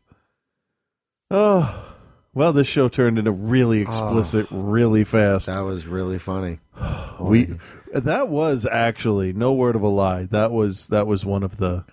Oh. 1.31 1.95
Well, 2.35 2.53
this 2.53 2.67
show 2.67 2.89
turned 2.89 3.19
into 3.19 3.31
really 3.31 3.85
ah. 3.85 3.89
explicit 3.89 4.47
really 4.51 5.05
fast. 5.05 5.47
That 5.47 5.61
was 5.61 5.87
really 5.87 6.19
funny. 6.19 6.59
we 7.21 7.57
that 7.93 8.29
was 8.29 8.67
actually 8.67 9.33
no 9.33 9.53
word 9.53 9.77
of 9.77 9.83
a 9.83 9.89
lie. 9.89 10.25
That 10.25 10.51
was 10.51 10.89
that 10.89 11.07
was 11.07 11.25
one 11.25 11.45
of 11.45 11.59
the 11.59 11.85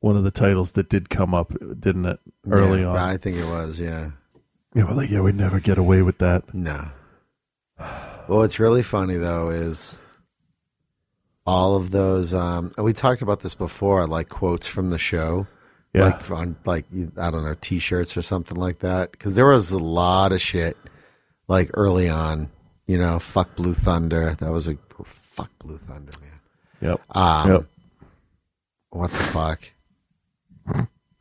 one 0.00 0.16
of 0.16 0.24
the 0.24 0.30
titles 0.30 0.72
that 0.72 0.88
did 0.88 1.10
come 1.10 1.34
up, 1.34 1.52
didn't 1.78 2.06
it? 2.06 2.20
Early 2.50 2.80
Yeah, 2.80 2.88
on. 2.88 2.96
I 2.96 3.16
think 3.16 3.36
it 3.36 3.46
was, 3.46 3.80
yeah. 3.80 4.10
Yeah, 4.74 4.84
we're 4.84 4.94
like, 4.94 5.10
yeah, 5.10 5.20
we'd 5.20 5.34
never 5.34 5.58
get 5.60 5.78
away 5.78 6.02
with 6.02 6.18
that. 6.18 6.54
No. 6.54 6.90
Well, 7.78 8.38
what's 8.38 8.60
really 8.60 8.82
funny 8.82 9.16
though 9.16 9.50
is 9.50 10.00
all 11.46 11.74
of 11.76 11.90
those. 11.90 12.32
Um, 12.34 12.72
and 12.76 12.84
we 12.84 12.92
talked 12.92 13.22
about 13.22 13.40
this 13.40 13.54
before, 13.54 14.06
like 14.06 14.28
quotes 14.28 14.68
from 14.68 14.90
the 14.90 14.98
show, 14.98 15.46
Yeah. 15.92 16.04
like 16.04 16.30
on 16.30 16.56
like 16.64 16.84
I 17.16 17.30
don't 17.30 17.42
know 17.44 17.56
T-shirts 17.60 18.16
or 18.16 18.22
something 18.22 18.56
like 18.56 18.80
that. 18.80 19.10
Because 19.12 19.34
there 19.34 19.46
was 19.46 19.72
a 19.72 19.78
lot 19.78 20.30
of 20.32 20.40
shit 20.40 20.76
like 21.48 21.70
early 21.74 22.08
on. 22.08 22.50
You 22.86 22.98
know, 22.98 23.18
fuck 23.18 23.56
Blue 23.56 23.74
Thunder. 23.74 24.36
That 24.38 24.50
was 24.50 24.68
a 24.68 24.76
fuck 25.04 25.50
Blue 25.60 25.78
Thunder, 25.78 26.12
man. 26.20 26.40
Yep. 26.90 27.16
Um, 27.16 27.50
Yep. 27.50 27.66
What 28.90 29.10
the 29.10 29.16
fuck? 29.16 29.62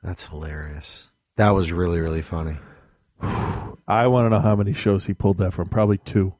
That's 0.04 0.26
hilarious. 0.26 1.10
That 1.38 1.52
was 1.52 1.72
really 1.72 2.00
really 2.02 2.22
funny. 2.22 2.58
I 3.22 4.08
want 4.08 4.26
to 4.26 4.30
know 4.30 4.40
how 4.40 4.56
many 4.56 4.74
shows 4.74 5.06
he 5.06 5.14
pulled 5.14 5.38
that 5.40 5.52
from. 5.54 5.68
Probably 5.70 5.98
two. 5.98 6.34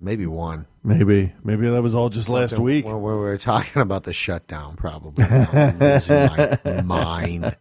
Maybe 0.00 0.26
one. 0.26 0.66
Maybe. 0.84 1.32
Maybe 1.42 1.68
that 1.68 1.82
was 1.82 1.94
all 1.94 2.08
just 2.10 2.28
last 2.28 2.58
week. 2.58 2.84
When 2.84 2.96
we 2.96 3.12
were 3.14 3.38
talking 3.38 3.82
about 3.82 4.04
the 4.04 4.12
shutdown, 4.12 4.76
probably. 4.76 5.24
I'm 5.30 5.78
losing 5.78 6.26
my 6.26 6.82
mind. 6.82 7.56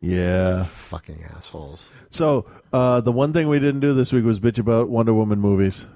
Yeah. 0.00 0.64
Fucking 0.64 1.24
assholes. 1.36 1.90
So 2.10 2.50
uh, 2.72 3.00
the 3.00 3.12
one 3.12 3.32
thing 3.32 3.48
we 3.48 3.60
didn't 3.60 3.80
do 3.80 3.94
this 3.94 4.12
week 4.12 4.24
was 4.24 4.40
bitch 4.40 4.58
about 4.58 4.88
Wonder 4.88 5.14
Woman 5.14 5.38
movies. 5.38 5.86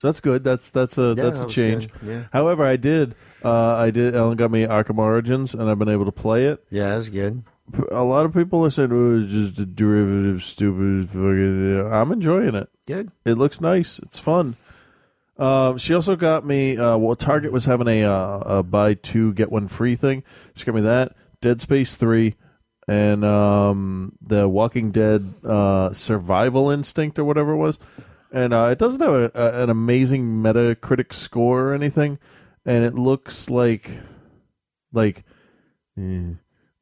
So 0.00 0.08
that's 0.08 0.20
good. 0.20 0.44
That's 0.44 0.70
that's 0.70 0.96
a 0.98 1.14
Yeah, 1.16 1.22
that's 1.24 1.40
that 1.40 1.50
a 1.50 1.52
change. 1.52 1.88
Yeah. 2.02 2.24
However, 2.32 2.64
I 2.64 2.76
did 2.76 3.14
uh, 3.44 3.74
I 3.76 3.90
did 3.90 4.14
Ellen 4.14 4.36
got 4.36 4.50
me 4.50 4.64
Arkham 4.66 4.98
Origins, 4.98 5.52
and 5.54 5.68
I've 5.68 5.78
been 5.78 5.88
able 5.90 6.06
to 6.06 6.12
play 6.12 6.46
it. 6.46 6.64
Yeah, 6.70 6.90
that's 6.90 7.08
good. 7.08 7.42
A 7.90 8.02
lot 8.02 8.26
of 8.26 8.34
people 8.34 8.64
are 8.64 8.70
saying, 8.70 8.90
"Oh, 8.92 9.20
it's 9.20 9.32
just 9.32 9.58
a 9.58 9.66
derivative, 9.66 10.42
stupid." 10.42 11.08
Fucking. 11.10 11.92
I'm 11.92 12.12
enjoying 12.12 12.54
it. 12.54 12.68
Good. 12.86 13.10
It 13.24 13.34
looks 13.34 13.60
nice. 13.60 13.98
It's 14.00 14.18
fun. 14.18 14.56
Um, 15.38 15.78
she 15.78 15.94
also 15.94 16.16
got 16.16 16.44
me. 16.44 16.76
Uh, 16.76 16.98
well, 16.98 17.16
Target 17.16 17.52
was 17.52 17.64
having 17.64 17.88
a, 17.88 18.04
uh, 18.04 18.38
a 18.46 18.62
buy 18.62 18.94
two 18.94 19.32
get 19.32 19.50
one 19.50 19.68
free 19.68 19.96
thing. 19.96 20.22
She 20.54 20.66
got 20.66 20.74
me 20.74 20.82
that 20.82 21.16
Dead 21.40 21.60
Space 21.60 21.96
three, 21.96 22.36
and 22.86 23.24
um, 23.24 24.12
the 24.20 24.48
Walking 24.48 24.90
Dead 24.90 25.32
uh, 25.44 25.92
Survival 25.92 26.70
Instinct 26.70 27.18
or 27.18 27.24
whatever 27.24 27.52
it 27.52 27.56
was. 27.56 27.78
And 28.32 28.52
uh, 28.52 28.68
it 28.70 28.78
doesn't 28.78 29.00
have 29.00 29.10
a, 29.10 29.30
a, 29.34 29.62
an 29.62 29.70
amazing 29.70 30.42
Metacritic 30.42 31.12
score 31.12 31.68
or 31.68 31.74
anything, 31.74 32.18
and 32.64 32.84
it 32.84 32.94
looks 32.94 33.48
like 33.48 33.90
like 34.92 35.24
eh, 35.98 36.32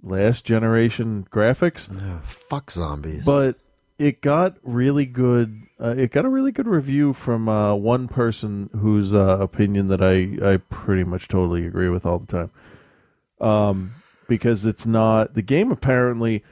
last 0.02 0.44
generation 0.44 1.26
graphics. 1.30 1.88
fuck 2.24 2.70
zombies. 2.70 3.24
But 3.24 3.56
it 3.98 4.20
got 4.20 4.56
really 4.62 5.06
good. 5.06 5.62
Uh, 5.80 5.94
it 5.96 6.10
got 6.12 6.24
a 6.24 6.28
really 6.28 6.52
good 6.52 6.66
review 6.68 7.12
from 7.12 7.48
uh, 7.48 7.74
one 7.74 8.08
person 8.08 8.70
whose 8.78 9.14
uh, 9.14 9.38
opinion 9.40 9.88
that 9.88 10.02
I 10.02 10.52
I 10.54 10.56
pretty 10.58 11.04
much 11.04 11.28
totally 11.28 11.66
agree 11.66 11.88
with 11.88 12.04
all 12.06 12.18
the 12.20 12.26
time. 12.26 12.50
Um, 13.40 13.94
because 14.28 14.66
it's 14.66 14.86
not 14.86 15.34
the 15.34 15.42
game 15.42 15.70
apparently 15.72 16.44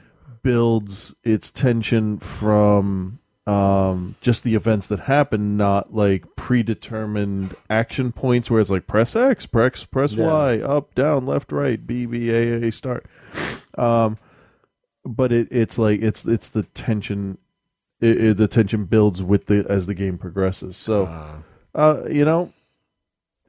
builds 0.43 1.13
its 1.23 1.51
tension 1.51 2.19
from 2.19 3.19
um 3.45 4.15
just 4.21 4.43
the 4.43 4.55
events 4.55 4.87
that 4.87 4.99
happen 5.01 5.55
not 5.57 5.93
like 5.93 6.25
predetermined 6.35 7.55
action 7.69 8.11
points 8.11 8.49
where 8.51 8.59
it's 8.59 8.69
like 8.69 8.87
press 8.87 9.15
x 9.15 9.45
press 9.45 9.83
press 9.85 10.13
Yeah. 10.13 10.25
y 10.25 10.59
up 10.59 10.93
down 10.95 11.25
left 11.25 11.51
right 11.51 11.85
b 11.85 12.05
b 12.05 12.29
a 12.29 12.67
a 12.67 12.71
start 12.71 13.05
um 13.77 14.17
but 15.05 15.31
it, 15.31 15.47
it's 15.51 15.77
like 15.77 16.01
it's 16.01 16.25
it's 16.25 16.49
the 16.49 16.63
tension 16.63 17.37
it, 17.99 18.21
it, 18.21 18.37
the 18.37 18.47
tension 18.47 18.85
builds 18.85 19.23
with 19.23 19.47
the 19.47 19.65
as 19.67 19.85
the 19.87 19.95
game 19.95 20.17
progresses. 20.17 20.77
So, 20.77 21.43
uh, 21.73 22.03
you 22.09 22.25
know, 22.25 22.53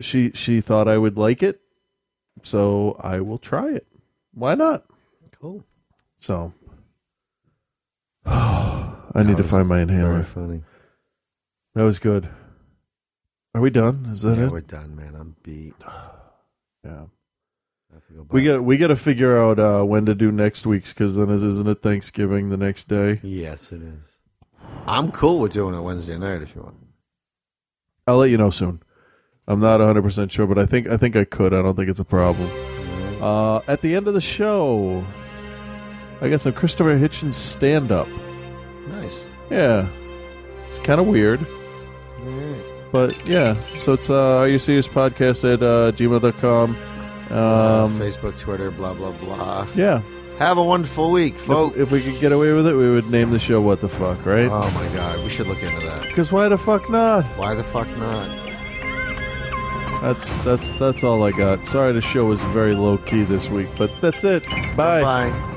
she 0.01 0.31
she 0.33 0.61
thought 0.61 0.89
I 0.89 0.97
would 0.97 1.17
like 1.17 1.43
it, 1.43 1.61
so 2.43 2.97
I 3.01 3.21
will 3.21 3.39
try 3.39 3.71
it. 3.71 3.87
Why 4.33 4.55
not? 4.55 4.85
Cool. 5.41 5.65
So, 6.21 6.53
I 8.25 9.23
need 9.25 9.37
to 9.37 9.45
find 9.45 9.69
my 9.69 9.81
inhaler. 9.81 10.13
very 10.13 10.25
funny. 10.25 10.63
That 11.75 11.83
was 11.83 11.99
good. 11.99 12.29
Are 13.55 13.61
we 13.61 13.71
done? 13.71 14.09
Is 14.11 14.23
that 14.23 14.39
yeah, 14.39 14.45
it? 14.45 14.53
we're 14.53 14.61
done, 14.61 14.97
man. 14.97 15.15
I'm 15.15 15.37
beat. 15.43 15.75
Yeah. 16.85 17.07
I 17.91 17.95
have 17.95 18.07
to 18.07 18.13
go 18.13 18.27
We 18.31 18.45
got 18.45 18.65
we 18.65 18.77
got 18.77 18.89
to 18.89 18.97
figure 18.97 19.39
out 19.39 19.59
uh, 19.59 19.83
when 19.83 20.07
to 20.07 20.15
do 20.15 20.31
next 20.31 20.67
week's 20.67 20.93
because 20.93 21.17
then 21.17 21.31
is, 21.31 21.43
isn't 21.43 21.69
it 21.69 21.79
Thanksgiving 21.83 22.51
the 22.51 22.57
next 22.57 22.85
day? 22.89 23.21
Yes, 23.23 23.73
it 23.73 23.83
is. 23.83 24.17
I'm 24.87 25.11
cool 25.13 25.39
with 25.41 25.53
doing 25.53 25.75
it 25.75 25.81
Wednesday 25.81 26.19
night 26.19 26.43
if 26.43 26.55
you 26.55 26.63
want. 26.63 26.77
I'll 28.07 28.19
let 28.19 28.31
you 28.31 28.39
know 28.39 28.51
soon. 28.51 28.83
I'm 29.47 29.61
not 29.61 29.81
100 29.81 30.03
percent 30.03 30.33
sure, 30.33 30.47
but 30.47 30.59
I 30.59 30.67
think 30.67 30.87
I 30.87 30.97
think 30.97 31.17
I 31.17 31.25
could. 31.25 31.55
I 31.55 31.63
don't 31.63 31.75
think 31.77 31.89
it's 31.89 32.01
a 32.01 32.05
problem. 32.05 32.51
Uh, 33.23 33.61
at 33.67 33.81
the 33.83 33.97
end 33.97 34.07
of 34.07 34.15
the 34.15 34.21
show, 34.21 35.05
I 36.21 36.29
got 36.29 36.41
some 36.41 36.53
Christopher 36.53 36.97
Hitchens 36.99 37.35
stand 37.35 37.91
up. 37.91 38.09
Nice. 38.89 39.27
Yeah, 39.51 39.89
it's 40.69 40.79
kind 40.79 41.01
of 41.01 41.07
weird, 41.07 41.47
but 42.93 43.27
yeah. 43.27 43.57
So 43.77 43.95
it's 43.95 44.11
uh, 44.11 44.37
Are 44.39 44.49
You 44.49 44.59
Serious 44.59 44.87
Podcast 44.89 45.51
at 45.51 45.63
uh, 45.63 45.93
gmail.com. 45.93 46.77
Uh, 47.31 47.85
Um, 47.85 47.99
Facebook, 47.99 48.39
Twitter, 48.39 48.71
blah 48.71 48.95
blah 48.95 49.13
blah. 49.13 49.67
yeah. 49.75 50.01
Have 50.39 50.57
a 50.57 50.63
wonderful 50.63 51.11
week, 51.11 51.37
folks. 51.37 51.77
If, 51.77 51.83
if 51.83 51.91
we 51.91 52.01
could 52.01 52.21
get 52.21 52.31
away 52.31 52.53
with 52.53 52.67
it, 52.69 52.75
we 52.75 52.89
would 52.91 53.11
name 53.11 53.31
the 53.31 53.39
show 53.41 53.61
"What 53.61 53.81
the 53.81 53.89
Fuck," 53.89 54.25
right? 54.25 54.49
Oh 54.51 54.71
my 54.75 54.87
god, 54.95 55.23
we 55.25 55.29
should 55.29 55.49
look 55.49 55.61
into 55.63 55.85
that. 55.87 56.03
Because 56.03 56.31
why 56.31 56.49
the 56.49 56.57
fuck 56.59 56.89
not? 56.89 57.25
Why 57.37 57.55
the 57.55 57.65
fuck 57.65 57.89
not? 57.99 58.29
That's 60.01 60.33
that's 60.45 60.71
that's 60.79 61.03
all 61.03 61.25
I 61.25 61.33
got. 61.33 61.67
Sorry, 61.67 61.93
the 61.93 62.01
show 62.01 62.25
was 62.25 62.41
very 62.55 62.75
low 62.77 62.99
key 62.99 63.25
this 63.25 63.49
week, 63.49 63.69
but 63.77 63.91
that's 64.01 64.23
it. 64.23 64.45
Bye. 64.77 65.03
Bye. 65.03 65.55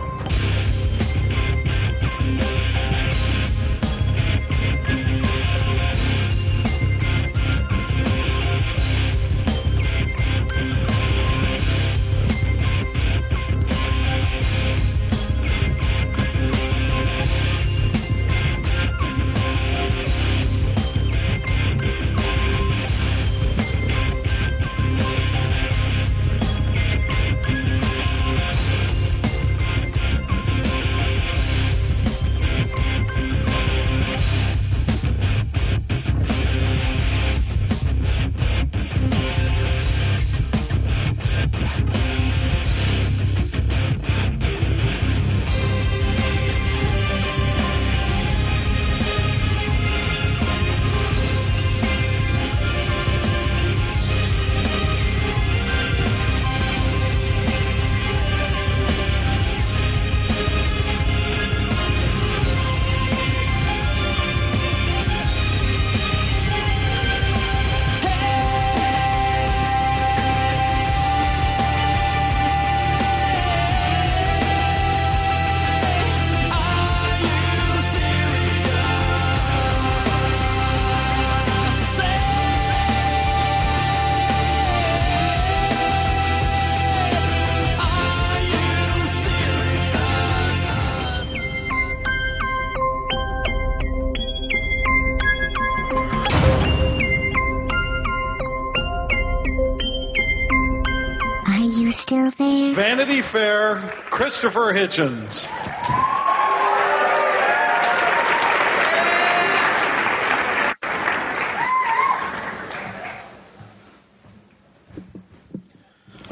Christopher 104.41 104.73
Hitchens. 104.73 105.45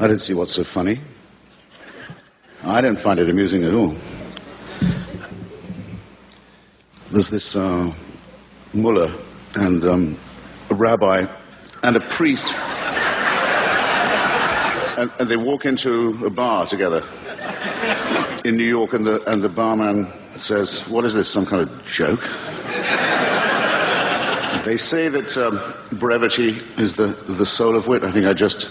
I 0.00 0.08
don't 0.08 0.18
see 0.18 0.34
what's 0.34 0.52
so 0.52 0.64
funny. 0.64 0.98
I 2.64 2.80
don't 2.80 2.98
find 2.98 3.20
it 3.20 3.30
amusing 3.30 3.62
at 3.62 3.72
all. 3.72 3.94
There's 7.12 7.30
this 7.30 7.54
uh, 7.54 7.92
mullah 8.74 9.14
and 9.54 9.84
um, 9.84 10.18
a 10.68 10.74
rabbi 10.74 11.26
and 11.84 11.94
a 11.94 12.00
priest, 12.00 12.52
and, 14.98 15.12
and 15.20 15.28
they 15.28 15.36
walk 15.36 15.64
into 15.64 16.26
a 16.26 16.30
bar 16.30 16.66
together 16.66 17.06
in 18.50 18.56
New 18.56 18.64
York, 18.64 18.92
and 18.92 19.06
the, 19.06 19.22
and 19.30 19.42
the 19.42 19.48
barman 19.48 20.08
says, 20.36 20.86
What 20.88 21.04
is 21.04 21.14
this, 21.14 21.28
some 21.28 21.46
kind 21.46 21.62
of 21.62 21.86
joke? 21.86 22.20
They 24.64 24.76
say 24.76 25.08
that 25.08 25.38
um, 25.38 25.58
brevity 25.98 26.60
is 26.76 26.94
the, 26.94 27.06
the 27.06 27.46
soul 27.46 27.76
of 27.76 27.86
wit. 27.86 28.04
I 28.04 28.10
think 28.10 28.26
I 28.26 28.34
just 28.34 28.68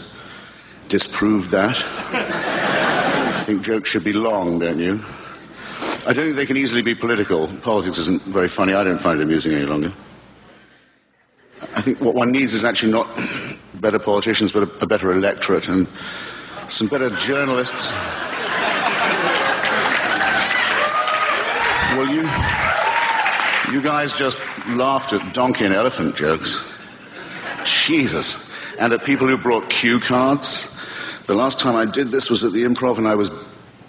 disproved 0.87 1.49
that. 1.51 1.81
I 2.11 3.41
think 3.43 3.63
jokes 3.63 3.89
should 3.89 4.03
be 4.03 4.13
long, 4.13 4.59
don't 4.59 4.79
you? 4.79 5.01
I 6.05 6.13
don't 6.13 6.25
think 6.25 6.35
they 6.35 6.45
can 6.45 6.57
easily 6.57 6.81
be 6.81 6.93
political. 6.93 7.47
Politics 7.47 7.97
isn't 7.97 8.21
very 8.23 8.49
funny. 8.49 8.73
I 8.73 8.83
don't 8.83 8.99
find 8.99 9.19
it 9.19 9.23
amusing 9.23 9.53
any 9.53 9.65
longer. 9.65 9.93
I 11.75 11.81
think 11.81 12.01
what 12.01 12.15
one 12.15 12.31
needs 12.31 12.53
is 12.53 12.65
actually 12.65 12.91
not 12.91 13.09
better 13.75 13.99
politicians, 13.99 14.51
but 14.51 14.63
a, 14.63 14.83
a 14.83 14.87
better 14.87 15.11
electorate 15.11 15.69
and 15.69 15.87
some 16.67 16.87
better 16.87 17.09
journalists. 17.09 17.91
Well, 21.99 22.13
you, 22.13 22.21
you 23.73 23.81
guys 23.81 24.17
just 24.17 24.39
laughed 24.69 25.11
at 25.11 25.33
donkey 25.33 25.65
and 25.65 25.73
elephant 25.73 26.15
jokes. 26.15 26.73
Jesus. 27.65 28.49
And 28.79 28.93
at 28.93 29.03
people 29.03 29.27
who 29.27 29.35
brought 29.35 29.69
cue 29.69 29.99
cards. 29.99 30.73
The 31.25 31.33
last 31.33 31.59
time 31.59 31.75
I 31.75 31.83
did 31.83 32.07
this 32.07 32.29
was 32.29 32.45
at 32.45 32.53
the 32.53 32.63
improv 32.63 32.99
and 32.99 33.05
I 33.05 33.15
was 33.15 33.29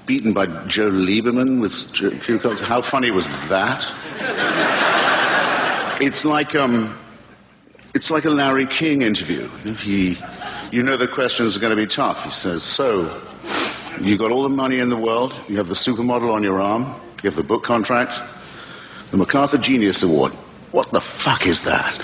beaten 0.07 0.33
by 0.33 0.47
Joe 0.67 0.91
Lieberman 0.91 1.61
with 1.61 1.95
cue 2.25 2.41
cards. 2.41 2.59
How 2.59 2.81
funny 2.81 3.13
was 3.13 3.29
that? 3.49 3.89
It's 6.01 6.25
like, 6.25 6.57
um, 6.57 6.99
it's 7.95 8.11
like 8.11 8.25
a 8.25 8.31
Larry 8.31 8.67
King 8.67 9.03
interview. 9.03 9.49
He, 9.75 10.19
you 10.73 10.83
know 10.83 10.97
the 10.97 11.07
questions 11.07 11.57
are 11.57 11.61
going 11.61 11.71
to 11.71 11.77
be 11.77 11.87
tough. 11.87 12.25
He 12.25 12.33
says, 12.33 12.65
so, 12.65 13.23
you 14.01 14.19
got 14.19 14.33
all 14.33 14.43
the 14.43 14.49
money 14.49 14.81
in 14.81 14.89
the 14.89 14.97
world, 14.97 15.41
you 15.47 15.59
have 15.59 15.69
the 15.69 15.75
supermodel 15.75 16.35
on 16.35 16.43
your 16.43 16.61
arm, 16.61 17.01
have 17.29 17.37
the 17.37 17.43
book 17.43 17.63
contract, 17.63 18.21
the 19.11 19.17
MacArthur 19.17 19.59
Genius 19.59 20.03
Award. 20.03 20.35
What 20.73 20.91
the 20.93 21.01
fuck 21.01 21.47
is 21.47 21.63
that? 21.63 21.95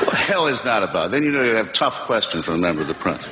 what 0.00 0.10
the 0.10 0.16
hell 0.16 0.46
is 0.46 0.62
that 0.62 0.82
about? 0.82 1.10
Then 1.10 1.22
you 1.22 1.30
know 1.30 1.42
you 1.42 1.54
have 1.54 1.68
a 1.68 1.72
tough 1.72 2.02
question 2.02 2.42
from 2.42 2.54
a 2.54 2.58
member 2.58 2.82
of 2.82 2.88
the 2.88 2.94
press. 2.94 3.30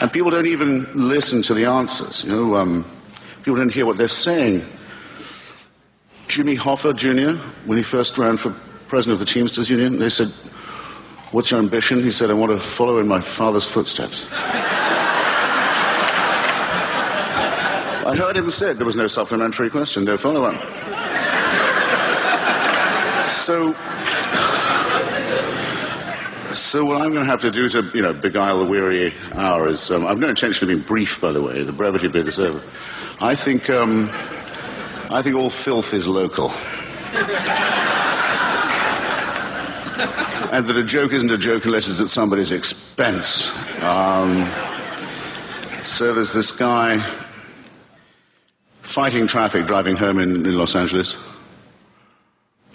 And 0.00 0.12
people 0.12 0.30
don't 0.30 0.46
even 0.46 0.88
listen 0.94 1.42
to 1.42 1.54
the 1.54 1.66
answers. 1.66 2.24
You 2.24 2.32
know, 2.32 2.56
um, 2.56 2.84
people 3.38 3.56
don't 3.56 3.72
hear 3.72 3.86
what 3.86 3.96
they're 3.96 4.08
saying. 4.08 4.64
Jimmy 6.28 6.56
Hoffa 6.56 6.96
Jr., 6.96 7.38
when 7.66 7.76
he 7.78 7.84
first 7.84 8.16
ran 8.16 8.36
for 8.36 8.54
president 8.88 9.20
of 9.20 9.26
the 9.26 9.32
Teamsters 9.32 9.68
Union, 9.68 9.98
they 9.98 10.08
said, 10.08 10.28
What's 11.32 11.50
your 11.50 11.58
ambition? 11.58 12.02
He 12.02 12.12
said, 12.12 12.30
I 12.30 12.34
want 12.34 12.52
to 12.52 12.60
follow 12.60 12.98
in 12.98 13.08
my 13.08 13.20
father's 13.20 13.64
footsteps. 13.64 14.26
I 18.06 18.14
heard 18.16 18.36
him 18.36 18.50
say 18.50 18.74
there 18.74 18.84
was 18.84 18.96
no 18.96 19.08
supplementary 19.08 19.70
question, 19.70 20.04
no 20.04 20.18
follow 20.18 20.44
up. 20.44 20.54
So, 23.24 23.72
so 26.52 26.84
what 26.84 27.00
I'm 27.00 27.12
going 27.12 27.24
to 27.24 27.30
have 27.30 27.40
to 27.40 27.50
do 27.50 27.66
to, 27.70 27.82
you 27.94 28.02
know, 28.02 28.12
beguile 28.12 28.58
the 28.58 28.66
weary 28.66 29.14
hour 29.32 29.68
is, 29.68 29.90
um, 29.90 30.06
I've 30.06 30.18
no 30.18 30.28
intention 30.28 30.68
of 30.68 30.68
being 30.68 30.86
brief, 30.86 31.18
by 31.18 31.32
the 31.32 31.40
way. 31.40 31.62
The 31.62 31.72
brevity 31.72 32.08
bit 32.08 32.28
is 32.28 32.38
over. 32.38 32.62
I 33.20 33.34
think, 33.34 33.70
um, 33.70 34.10
I 35.10 35.22
think 35.22 35.36
all 35.36 35.48
filth 35.48 35.94
is 35.94 36.06
local. 36.06 36.50
and 40.52 40.66
that 40.66 40.76
a 40.76 40.84
joke 40.84 41.14
isn't 41.14 41.32
a 41.32 41.38
joke 41.38 41.64
unless 41.64 41.88
it's 41.88 42.02
at 42.02 42.10
somebody's 42.10 42.52
expense. 42.52 43.50
Um, 43.82 44.46
so 45.82 46.12
there's 46.12 46.34
this 46.34 46.52
guy 46.52 47.02
fighting 48.84 49.26
traffic 49.26 49.66
driving 49.66 49.96
home 49.96 50.18
in, 50.18 50.46
in 50.46 50.56
Los 50.56 50.76
Angeles. 50.76 51.16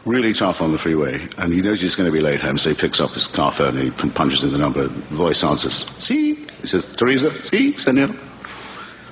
Really 0.06 0.34
tough 0.34 0.62
on 0.62 0.72
the 0.72 0.78
freeway, 0.78 1.22
and 1.38 1.54
he 1.54 1.62
knows 1.62 1.82
he's 1.82 1.96
going 1.96 2.08
to 2.08 2.12
be 2.12 2.22
late 2.22 2.42
home, 2.42 2.58
so 2.58 2.70
he 2.70 2.76
picks 2.76 3.00
up 3.00 3.12
his 3.12 3.28
car 3.28 3.52
phone 3.52 3.78
and 3.78 3.94
he 3.94 4.10
punches 4.10 4.44
in 4.44 4.52
the 4.52 4.58
number. 4.58 4.88
The 4.88 5.16
voice 5.16 5.44
answers, 5.44 5.86
"See," 6.02 6.36
he 6.36 6.68
says, 6.68 6.86
"Teresa, 6.96 7.32
see, 7.44 7.78
senor." 7.78 8.16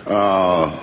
Uh, 0.06 0.76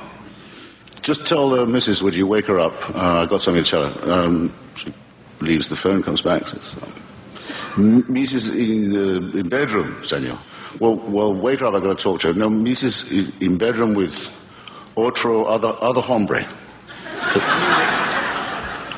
just 1.01 1.27
tell 1.27 1.49
the 1.49 1.67
missus, 1.67 2.03
would 2.03 2.15
you 2.15 2.27
wake 2.27 2.47
her 2.47 2.59
up? 2.59 2.75
Uh, 2.95 3.23
I 3.23 3.27
got 3.27 3.41
something 3.41 3.65
to 3.65 3.71
tell 3.71 3.91
her. 3.91 4.13
Um, 4.13 4.53
she 4.77 4.93
leaves 5.41 5.69
the 5.69 5.77
phone, 5.77 6.03
comes 6.03 6.21
back, 6.21 6.47
says, 6.47 6.77
"Mrs. 7.77 8.55
in, 8.55 8.95
uh, 8.95 9.39
in 9.39 9.49
bedroom, 9.49 10.05
senor." 10.05 10.39
Well, 10.81 10.97
well, 10.97 11.35
wake 11.35 11.61
her 11.61 11.67
up. 11.67 11.75
I 11.75 11.81
got 11.81 11.99
to 11.99 12.03
talk 12.03 12.21
to 12.21 12.29
her. 12.29 12.35
No, 12.35 12.51
Mrs. 12.51 13.33
in 13.41 13.57
bedroom 13.57 13.95
with 13.95 14.33
otro 14.97 15.45
other 15.45 15.77
other 15.81 16.01
hombre. 16.01 16.47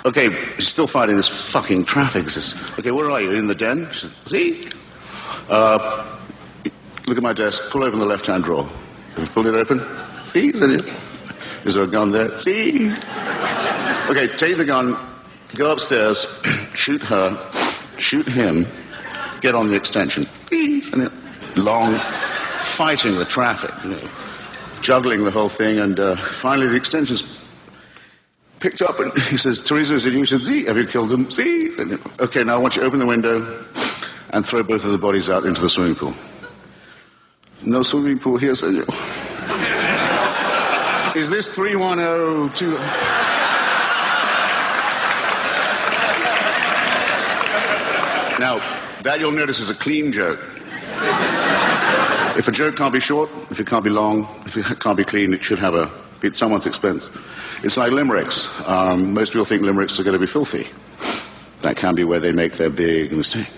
Okay, 0.06 0.31
she's 0.55 0.68
still 0.68 0.86
fighting 0.86 1.16
this 1.16 1.28
fucking 1.28 1.85
traffic. 1.85 2.31
Says, 2.31 2.55
okay, 2.78 2.93
where 2.93 3.10
are 3.10 3.20
you? 3.20 3.32
In 3.32 3.48
the 3.48 3.56
den? 3.56 3.89
She 3.90 4.06
says, 4.06 4.16
see? 4.27 4.68
Uh, 5.48 6.16
look 7.09 7.16
at 7.16 7.24
my 7.24 7.32
desk. 7.32 7.70
Pull 7.70 7.82
open 7.82 7.98
the 7.98 8.06
left-hand 8.06 8.44
drawer. 8.44 8.62
Have 8.62 9.18
you 9.18 9.27
pulled 9.27 9.47
it 9.47 9.55
open? 9.55 9.85
See? 10.27 10.48
Is, 10.48 10.60
it? 10.60 10.94
Is 11.64 11.74
there 11.74 11.82
a 11.82 11.89
gun 11.89 12.12
there? 12.12 12.36
See? 12.36 12.93
Okay, 14.09 14.28
take 14.36 14.56
the 14.56 14.64
gun, 14.64 14.97
go 15.56 15.73
upstairs, 15.73 16.24
shoot 16.74 17.02
her, 17.02 17.51
shoot 17.98 18.28
him, 18.28 18.64
get 19.40 19.56
on 19.56 19.68
the 19.68 19.74
extension. 19.74 20.28
See? 20.48 20.82
Long, 21.56 21.98
fighting 22.59 23.16
the 23.16 23.24
traffic, 23.24 23.73
you 23.82 23.90
know, 23.90 24.09
juggling 24.82 25.24
the 25.24 25.31
whole 25.31 25.48
thing, 25.48 25.78
and 25.78 25.98
uh, 25.98 26.16
finally 26.16 26.69
the 26.69 26.77
extension's 26.77 27.44
picked 28.61 28.82
up 28.82 28.98
and 29.01 29.12
he 29.24 29.36
says, 29.36 29.61
Teresa, 29.61 29.94
is 29.94 30.07
it 30.07 30.12
you? 30.12 30.24
She 30.24 30.36
said, 30.36 30.44
Z, 30.44 30.65
have 30.65 30.77
you 30.77 30.86
killed 30.86 31.11
them? 31.11 31.31
Z. 31.31 31.70
And, 31.78 32.01
okay, 32.20 32.43
now 32.43 32.57
I 32.57 32.59
want 32.59 32.77
you 32.77 32.82
to 32.82 32.86
open 32.89 32.98
the 32.98 33.07
window 33.07 33.65
and 34.31 34.44
throw 34.47 34.62
both 34.62 34.85
of 34.85 34.93
the 34.93 34.98
bodies 34.98 35.28
out 35.28 35.44
into 35.44 35.61
the 35.61 35.69
swimming 35.69 35.94
pool. 35.94 36.15
No 37.62 37.82
swimming 37.82 38.19
pool 38.19 38.39
here. 38.39 38.53
Is 41.15 41.31
this 41.31 41.48
3102? 41.51 42.78
Now, 48.39 48.59
that 49.03 49.19
you'll 49.19 49.32
notice 49.32 49.61
is 49.61 49.70
a 49.70 49.74
clean 49.74 50.12
joke. 50.12 50.39
If 52.37 52.49
a 52.49 52.53
joke 52.53 52.77
can't 52.77 52.93
be 52.93 53.01
short, 53.01 53.31
if 53.51 53.61
it 53.61 53.67
can't 53.67 53.83
be 53.83 53.91
long, 53.91 54.29
if 54.45 54.59
it 54.59 54.79
can't 54.79 54.97
be 54.97 55.05
clean, 55.05 55.33
it 55.33 55.43
should 55.43 55.59
have 55.59 55.75
a 55.75 55.91
be 56.21 56.29
at 56.29 56.37
someone's 56.37 56.67
expense. 56.67 57.11
It's 57.63 57.77
like 57.77 57.93
limericks. 57.93 58.49
Um, 58.67 59.15
most 59.15 59.33
people 59.33 59.45
think 59.45 59.63
limericks 59.63 60.01
are 60.01 60.03
going 60.03 60.15
to 60.15 60.19
be 60.19 60.27
filthy. 60.27 60.67
That 61.63 61.77
can 61.77 61.95
be 61.95 62.05
where 62.05 62.21
they 62.21 62.33
make 62.33 62.55
their 62.55 62.71
big 62.71 63.13
mistake. 63.13 63.49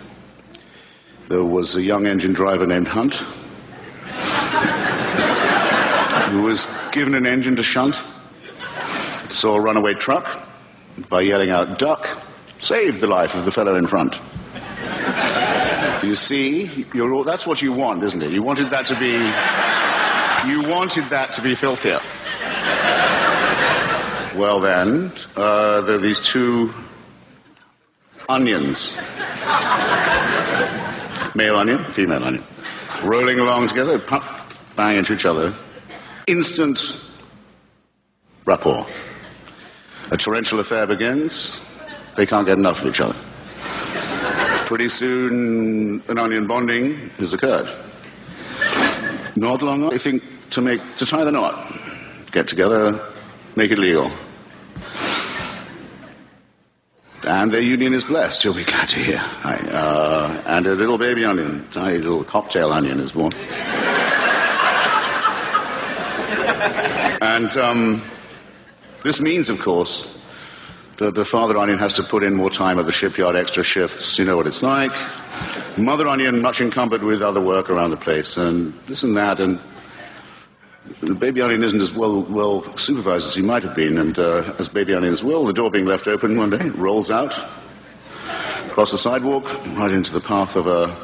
There 1.29 1.45
was 1.45 1.77
a 1.77 1.83
young 1.83 2.07
engine 2.07 2.33
driver 2.33 2.67
named 2.67 2.89
Hunt 2.89 3.15
who 6.31 6.43
was 6.43 6.67
given 6.93 7.15
an 7.15 7.27
engine 7.27 7.57
to 7.57 7.63
shunt, 7.63 8.03
saw 9.29 9.57
a 9.57 9.61
runaway 9.61 9.95
truck, 9.95 10.47
by 11.09 11.21
yelling 11.21 11.51
out, 11.51 11.79
duck, 11.79 12.09
saved 12.61 13.01
the 13.01 13.07
life 13.07 13.35
of 13.35 13.45
the 13.45 13.51
fellow 13.51 13.77
in 13.77 13.87
front. 13.87 14.19
You 16.03 16.17
see, 16.17 16.87
all, 16.95 17.25
that's 17.25 17.47
what 17.47 17.61
you 17.61 17.73
want, 17.73 18.03
isn't 18.05 18.23
it? 18.23 18.31
You 18.31 18.43
wanted 18.43 18.71
that 18.71 18.87
to 18.87 18.99
be, 18.99 19.13
you 20.51 20.69
wanted 20.69 21.05
that 21.11 21.33
to 21.35 21.43
be 21.43 21.55
filthier. 21.55 22.01
Well, 24.39 24.61
then, 24.61 25.13
uh, 25.37 25.81
there 25.83 25.97
are 25.97 25.99
these 25.99 26.21
two 26.21 26.73
onions 28.29 28.97
male 31.35 31.57
onion, 31.57 31.85
female 31.85 32.25
onion, 32.25 32.45
rolling 33.03 33.39
along 33.39 33.69
together, 33.69 33.99
pump, 33.99 34.25
bang 34.77 34.97
into 34.97 35.13
each 35.15 35.27
other. 35.27 35.55
Instant 36.27 37.01
rapport. 38.45 38.87
A 40.11 40.17
torrential 40.17 40.59
affair 40.59 40.87
begins. 40.87 41.65
They 42.17 42.27
can't 42.27 42.47
get 42.47 42.59
enough 42.59 42.83
of 42.83 42.89
each 42.89 43.01
other. 43.01 43.17
Pretty 44.69 44.91
soon, 44.91 46.03
an 46.09 46.19
onion 46.19 46.47
bonding 46.47 47.09
has 47.21 47.33
occurred. 47.33 47.71
Not 49.35 49.63
long, 49.63 49.91
I 49.91 49.97
think, 49.97 50.23
to 50.51 50.61
make 50.61 50.83
to 50.97 51.07
tie 51.07 51.25
the 51.25 51.33
knot, 51.33 51.73
get 52.33 52.49
together, 52.49 53.01
make 53.57 53.71
it 53.71 53.79
legal. 53.79 54.11
And 57.27 57.51
their 57.51 57.63
union 57.63 57.95
is 57.95 58.05
blessed, 58.05 58.45
you'll 58.45 58.53
be 58.53 58.65
glad 58.65 58.91
to 58.91 58.99
hear. 58.99 59.23
I, 59.43 59.55
uh, 59.73 60.43
and 60.45 60.67
a 60.67 60.75
little 60.75 60.99
baby 60.99 61.25
onion, 61.25 61.67
tiny 61.71 61.97
little 61.97 62.23
cocktail 62.23 62.71
onion 62.71 63.01
is 63.01 63.13
born. 63.13 63.33
and 67.23 67.57
um, 67.57 68.03
this 69.03 69.19
means, 69.19 69.49
of 69.49 69.61
course, 69.61 70.18
that 70.99 71.15
the 71.15 71.25
father 71.25 71.57
onion 71.57 71.79
has 71.79 71.95
to 71.95 72.03
put 72.03 72.25
in 72.25 72.35
more 72.35 72.51
time 72.51 72.79
at 72.79 72.87
the 72.87 72.93
shipyard, 72.93 73.37
extra 73.37 73.63
shifts. 73.63 74.19
You 74.19 74.25
know 74.25 74.37
what 74.37 74.47
it's 74.47 74.63
like. 74.63 74.93
Mother 75.79 76.09
onion, 76.09 76.43
much 76.43 76.61
encumbered 76.61 77.03
with 77.03 77.23
other 77.23 77.41
work 77.41 77.71
around 77.71 77.91
the 77.91 77.97
place, 77.97 78.37
and 78.37 78.73
this 78.87 79.05
and 79.05 79.17
that, 79.17 79.39
and 79.39 79.61
the 81.01 81.15
baby 81.15 81.41
onion 81.41 81.63
isn't 81.63 81.81
as 81.81 81.93
well 81.93 82.23
well 82.23 82.65
supervised 82.77 83.29
as 83.29 83.35
he 83.35 83.43
might 83.43 83.63
have 83.63 83.77
been, 83.77 83.97
and 83.97 84.19
uh, 84.19 84.55
as 84.59 84.69
baby 84.69 84.93
onions 84.93 85.23
will, 85.23 85.45
the 85.45 85.53
door 85.53 85.71
being 85.71 85.87
left 85.87 86.09
open 86.09 86.37
one 86.37 86.51
day, 86.51 86.69
rolls 86.71 87.11
out 87.11 87.35
across 88.67 88.91
the 88.91 88.99
sidewalk, 88.99 89.45
right 89.77 89.93
into 89.93 90.13
the 90.13 90.21
path 90.21 90.57
of 90.57 90.67
a 90.67 90.97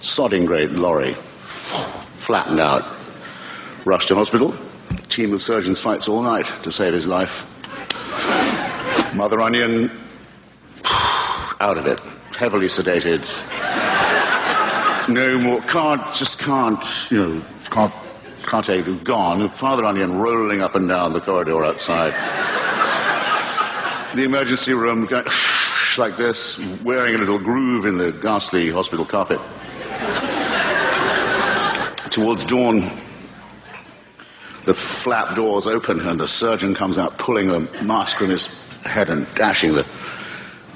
sodding 0.00 0.46
great 0.46 0.70
lorry, 0.72 1.14
flattened 1.14 2.60
out, 2.60 2.84
rushed 3.84 4.08
to 4.08 4.14
hospital. 4.14 4.54
Team 5.08 5.34
of 5.34 5.42
surgeons 5.42 5.80
fights 5.80 6.08
all 6.08 6.22
night 6.22 6.46
to 6.62 6.70
save 6.70 6.92
his 6.92 7.06
life. 7.06 7.46
Mother 9.18 9.40
onion 9.40 9.90
out 11.60 11.76
of 11.76 11.88
it, 11.88 11.98
heavily 12.36 12.68
sedated. 12.68 13.26
No 15.08 15.36
more, 15.38 15.60
can't, 15.62 16.00
just 16.14 16.38
can't, 16.38 17.10
you 17.10 17.26
know, 17.26 17.42
can't 17.68 17.92
can't 18.44 18.68
it, 18.68 19.02
gone. 19.02 19.48
Father 19.48 19.84
Onion 19.84 20.18
rolling 20.18 20.60
up 20.60 20.76
and 20.76 20.88
down 20.88 21.14
the 21.14 21.20
corridor 21.20 21.64
outside. 21.64 22.12
the 24.14 24.22
emergency 24.22 24.72
room 24.72 25.04
going 25.06 25.24
like 25.98 26.16
this, 26.16 26.64
wearing 26.84 27.16
a 27.16 27.18
little 27.18 27.40
groove 27.40 27.86
in 27.86 27.98
the 27.98 28.12
ghastly 28.12 28.70
hospital 28.70 29.04
carpet. 29.04 29.40
Towards 32.08 32.44
dawn, 32.44 32.82
the 34.64 34.74
flap 34.74 35.34
doors 35.34 35.66
open 35.66 36.02
and 36.02 36.20
the 36.20 36.28
surgeon 36.28 36.72
comes 36.76 36.96
out 36.98 37.18
pulling 37.18 37.50
a 37.50 37.58
mask 37.82 38.18
from 38.18 38.30
his 38.30 38.67
head 38.88 39.10
and 39.10 39.32
dashing 39.34 39.74
the 39.74 39.86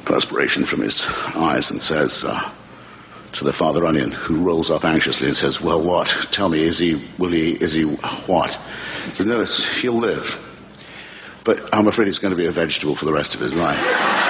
perspiration 0.05 0.65
from 0.65 0.81
his 0.81 1.03
eyes 1.35 1.71
and 1.71 1.81
says, 1.81 2.25
uh, 2.25 2.51
to 3.33 3.45
the 3.45 3.53
father 3.53 3.87
onion, 3.87 4.11
who 4.11 4.43
rolls 4.43 4.71
up 4.71 4.85
anxiously 4.85 5.27
and 5.27 5.37
says, 5.37 5.61
"Well, 5.61 5.83
what? 5.83 6.09
Tell 6.31 6.49
me, 6.49 6.63
is 6.63 6.79
he? 6.79 7.03
Will 7.19 7.31
he? 7.31 7.53
Is 7.53 7.73
he 7.73 7.85
what?" 7.85 8.59
He 9.07 9.11
says, 9.11 9.27
"No, 9.27 9.45
he'll 9.81 9.99
live, 9.99 10.39
but 11.45 11.75
I'm 11.75 11.89
afraid 11.89 12.09
he's 12.09 12.19
going 12.19 12.33
to 12.33 12.37
be 12.37 12.47
a 12.47 12.53
vegetable 12.53 12.95
for 12.95 13.07
the 13.07 13.13
rest 13.13 13.35
of 13.35 13.41
his 13.41 13.55
life." 13.55 13.79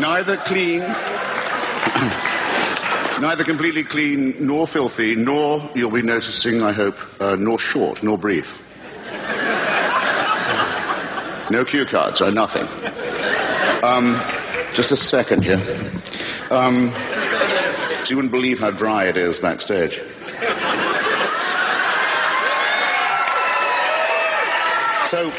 Neither 0.00 0.36
clean, 0.38 0.82
neither 3.20 3.44
completely 3.44 3.84
clean, 3.84 4.34
nor 4.38 4.66
filthy, 4.66 5.14
nor 5.14 5.68
you'll 5.74 5.90
be 5.90 6.02
noticing, 6.02 6.62
I 6.62 6.72
hope, 6.72 6.98
uh, 7.20 7.36
nor 7.36 7.58
short, 7.58 8.02
nor 8.02 8.18
brief. 8.18 8.62
No 11.50 11.64
cue 11.64 11.86
cards, 11.86 12.20
or 12.20 12.30
nothing. 12.30 12.68
Um, 13.82 14.20
just 14.74 14.92
a 14.92 14.96
second 14.96 15.44
here. 15.44 15.60
Um, 16.50 16.92
you 18.08 18.16
wouldn't 18.16 18.32
believe 18.32 18.58
how 18.58 18.70
dry 18.70 19.04
it 19.04 19.16
is 19.16 19.38
backstage. 19.38 20.00
So, 25.08 25.32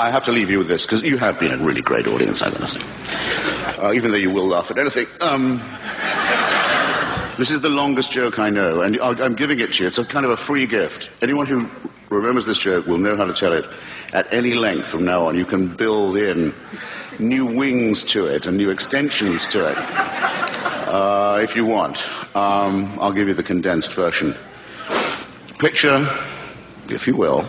I 0.00 0.10
have 0.10 0.24
to 0.24 0.32
leave 0.32 0.50
you 0.50 0.58
with 0.58 0.66
this 0.66 0.84
because 0.84 1.02
you 1.02 1.16
have 1.16 1.38
been 1.38 1.52
a 1.52 1.62
really 1.62 1.82
great 1.82 2.08
audience, 2.08 2.42
I 2.42 2.50
say. 2.64 2.80
Uh, 3.80 3.92
even 3.92 4.10
though 4.10 4.16
you 4.16 4.30
will 4.30 4.48
laugh 4.48 4.70
at 4.70 4.78
anything. 4.78 5.06
Um, 5.20 5.60
this 7.38 7.50
is 7.50 7.60
the 7.60 7.68
longest 7.68 8.12
joke 8.12 8.38
I 8.38 8.50
know, 8.50 8.82
and 8.82 8.98
I'm 9.00 9.34
giving 9.34 9.60
it 9.60 9.72
to 9.74 9.84
you. 9.84 9.88
It's 9.88 9.98
a 9.98 10.04
kind 10.04 10.24
of 10.24 10.32
a 10.32 10.36
free 10.36 10.66
gift. 10.66 11.10
Anyone 11.22 11.46
who 11.46 11.68
remembers 12.10 12.46
this 12.46 12.58
joke 12.58 12.86
will 12.86 12.98
know 12.98 13.16
how 13.16 13.24
to 13.24 13.32
tell 13.32 13.52
it 13.52 13.66
at 14.12 14.32
any 14.32 14.54
length 14.54 14.86
from 14.86 15.04
now 15.04 15.26
on. 15.26 15.36
You 15.36 15.46
can 15.46 15.68
build 15.68 16.16
in 16.16 16.54
new 17.18 17.46
wings 17.46 18.04
to 18.04 18.26
it 18.26 18.46
and 18.46 18.56
new 18.56 18.70
extensions 18.70 19.48
to 19.48 19.68
it 19.68 19.76
uh, 20.88 21.40
if 21.42 21.56
you 21.56 21.64
want. 21.64 22.08
Um, 22.36 22.98
I'll 23.00 23.12
give 23.12 23.28
you 23.28 23.34
the 23.34 23.42
condensed 23.42 23.94
version. 23.94 24.34
Picture, 25.58 26.06
if 26.88 27.06
you 27.06 27.16
will, 27.16 27.46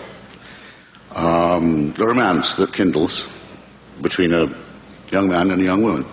um, 1.15 1.91
the 1.93 2.05
romance 2.05 2.55
that 2.55 2.73
kindles 2.73 3.27
between 4.01 4.33
a 4.33 4.53
young 5.11 5.27
man 5.27 5.51
and 5.51 5.61
a 5.61 5.65
young 5.65 5.83
woman. 5.83 6.05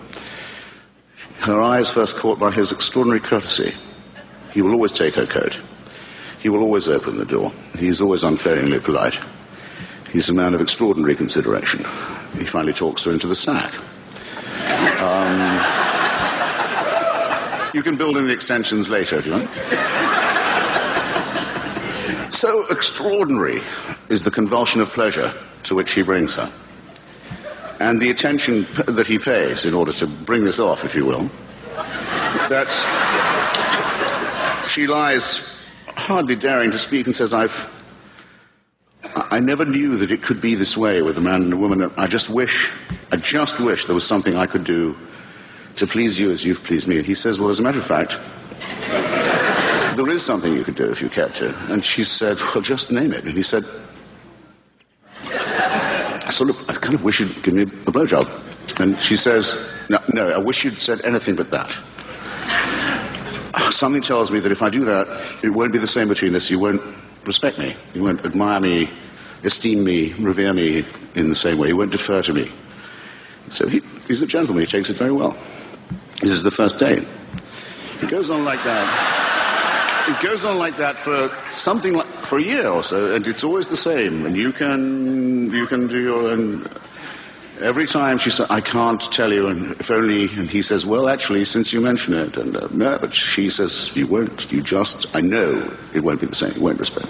Her 1.41 1.59
eye 1.59 1.79
is 1.79 1.89
first 1.89 2.17
caught 2.17 2.37
by 2.37 2.51
his 2.51 2.71
extraordinary 2.71 3.19
courtesy. 3.19 3.73
He 4.53 4.61
will 4.61 4.73
always 4.73 4.91
take 4.91 5.15
her 5.15 5.25
coat. 5.25 5.59
He 6.39 6.49
will 6.49 6.61
always 6.61 6.87
open 6.87 7.17
the 7.17 7.25
door. 7.25 7.51
He 7.79 7.87
is 7.87 7.99
always 7.99 8.23
unfailingly 8.23 8.79
polite. 8.79 9.25
He's 10.11 10.29
a 10.29 10.33
man 10.35 10.53
of 10.53 10.61
extraordinary 10.61 11.15
consideration. 11.15 11.79
He 12.37 12.45
finally 12.45 12.73
talks 12.73 13.05
her 13.05 13.11
into 13.11 13.25
the 13.27 13.35
sack. 13.35 13.73
Um, 15.01 15.57
you 17.73 17.81
can 17.81 17.97
build 17.97 18.17
in 18.17 18.27
the 18.27 18.33
extensions 18.33 18.87
later 18.89 19.17
if 19.17 19.25
you 19.25 19.31
want. 19.31 19.49
So 22.35 22.67
extraordinary 22.67 23.61
is 24.09 24.21
the 24.21 24.31
convulsion 24.31 24.79
of 24.79 24.89
pleasure 24.89 25.33
to 25.63 25.73
which 25.75 25.93
he 25.93 26.03
brings 26.03 26.35
her, 26.35 26.51
and 27.81 27.99
the 27.99 28.11
attention 28.11 28.67
that 28.85 29.07
he 29.07 29.17
pays 29.17 29.65
in 29.65 29.73
order 29.73 29.91
to 29.91 30.05
bring 30.05 30.43
this 30.43 30.59
off, 30.59 30.85
if 30.85 30.93
you 30.93 31.03
will, 31.03 31.31
that 32.47 32.69
she 34.69 34.85
lies 34.85 35.57
hardly 35.87 36.35
daring 36.35 36.69
to 36.71 36.77
speak 36.77 37.07
and 37.07 37.15
says, 37.15 37.33
I've. 37.33 37.69
I 39.15 39.39
never 39.39 39.65
knew 39.65 39.97
that 39.97 40.11
it 40.11 40.21
could 40.21 40.39
be 40.39 40.53
this 40.53 40.77
way 40.77 41.01
with 41.01 41.17
a 41.17 41.21
man 41.21 41.41
and 41.41 41.53
a 41.53 41.57
woman. 41.57 41.91
I 41.97 42.05
just 42.05 42.29
wish, 42.29 42.71
I 43.11 43.17
just 43.17 43.59
wish 43.59 43.85
there 43.85 43.95
was 43.95 44.05
something 44.05 44.35
I 44.35 44.45
could 44.45 44.63
do 44.63 44.95
to 45.77 45.87
please 45.87 46.19
you 46.19 46.31
as 46.31 46.45
you've 46.45 46.63
pleased 46.63 46.87
me. 46.87 46.97
And 46.97 47.05
he 47.05 47.15
says, 47.15 47.39
Well, 47.39 47.49
as 47.49 47.59
a 47.59 47.63
matter 47.63 47.79
of 47.79 47.85
fact, 47.85 48.19
there 49.97 50.07
is 50.07 50.23
something 50.23 50.53
you 50.53 50.63
could 50.63 50.75
do 50.75 50.89
if 50.89 51.01
you 51.01 51.09
cared 51.09 51.33
to. 51.35 51.55
And 51.73 51.83
she 51.83 52.03
said, 52.03 52.37
Well, 52.53 52.61
just 52.61 52.91
name 52.91 53.11
it. 53.11 53.23
And 53.23 53.33
he 53.33 53.41
said, 53.41 53.65
I 56.31 56.33
sort 56.33 56.49
of, 56.49 56.69
I 56.69 56.73
kind 56.75 56.95
of 56.95 57.03
wish 57.03 57.19
you'd 57.19 57.43
give 57.43 57.53
me 57.53 57.63
a 57.63 57.91
blowjob. 57.91 58.79
And 58.79 58.97
she 59.03 59.17
says, 59.17 59.69
No, 59.89 59.99
no, 60.13 60.29
I 60.29 60.37
wish 60.37 60.63
you'd 60.63 60.79
said 60.79 61.01
anything 61.03 61.35
but 61.35 61.51
that. 61.51 61.69
Something 63.73 64.01
tells 64.01 64.31
me 64.31 64.39
that 64.39 64.49
if 64.49 64.61
I 64.61 64.69
do 64.69 64.85
that, 64.85 65.09
it 65.43 65.49
won't 65.49 65.73
be 65.73 65.77
the 65.77 65.87
same 65.87 66.07
between 66.07 66.33
us. 66.33 66.49
You 66.49 66.57
won't 66.57 66.81
respect 67.25 67.59
me. 67.59 67.75
You 67.93 68.03
won't 68.03 68.23
admire 68.23 68.61
me, 68.61 68.89
esteem 69.43 69.83
me, 69.83 70.13
revere 70.13 70.53
me 70.53 70.85
in 71.15 71.27
the 71.27 71.35
same 71.35 71.57
way. 71.57 71.67
You 71.67 71.75
won't 71.75 71.91
defer 71.91 72.21
to 72.21 72.33
me. 72.33 72.49
So 73.49 73.67
he, 73.67 73.81
he's 74.07 74.21
a 74.21 74.25
gentleman. 74.25 74.63
He 74.63 74.67
takes 74.67 74.89
it 74.89 74.95
very 74.95 75.11
well. 75.11 75.35
This 76.21 76.31
is 76.31 76.43
the 76.43 76.51
first 76.51 76.77
date. 76.77 77.05
It 78.01 78.09
goes 78.09 78.31
on 78.31 78.45
like 78.45 78.63
that. 78.63 79.30
It 80.07 80.19
goes 80.19 80.45
on 80.45 80.57
like 80.57 80.77
that 80.77 80.97
for 80.97 81.29
something 81.51 81.93
like 81.93 82.07
for 82.25 82.39
a 82.39 82.41
year 82.41 82.67
or 82.67 82.83
so, 82.83 83.13
and 83.13 83.25
it's 83.27 83.43
always 83.43 83.67
the 83.67 83.77
same. 83.77 84.25
And 84.25 84.35
you 84.35 84.51
can 84.51 85.51
you 85.51 85.67
can 85.67 85.87
do 85.87 86.01
your 86.01 86.31
and 86.31 86.67
every 87.59 87.85
time 87.85 88.17
she 88.17 88.31
says, 88.31 88.47
"I 88.49 88.61
can't 88.61 88.99
tell 89.11 89.31
you," 89.31 89.47
and 89.47 89.79
if 89.79 89.91
only, 89.91 90.23
and 90.23 90.49
he 90.49 90.63
says, 90.63 90.87
"Well, 90.87 91.07
actually, 91.07 91.45
since 91.45 91.71
you 91.71 91.81
mention 91.81 92.15
it," 92.15 92.35
and 92.35 92.57
uh, 92.57 92.67
no, 92.71 92.97
but 92.97 93.13
she 93.13 93.49
says, 93.49 93.95
"You 93.95 94.07
won't. 94.07 94.51
You 94.51 94.61
just. 94.61 95.05
I 95.15 95.21
know 95.21 95.71
it 95.93 95.99
won't 95.99 96.19
be 96.19 96.25
the 96.25 96.35
same. 96.35 96.53
You 96.55 96.61
won't 96.61 96.79
respect." 96.79 97.07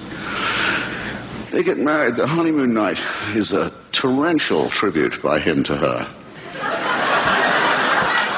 They 1.52 1.64
get 1.64 1.78
married. 1.78 2.16
The 2.16 2.28
honeymoon 2.28 2.74
night 2.74 3.00
is 3.36 3.54
a 3.54 3.72
torrential 3.94 4.70
tribute 4.70 5.22
by 5.22 5.40
him 5.40 5.64
to 5.64 5.78
her 5.78 6.08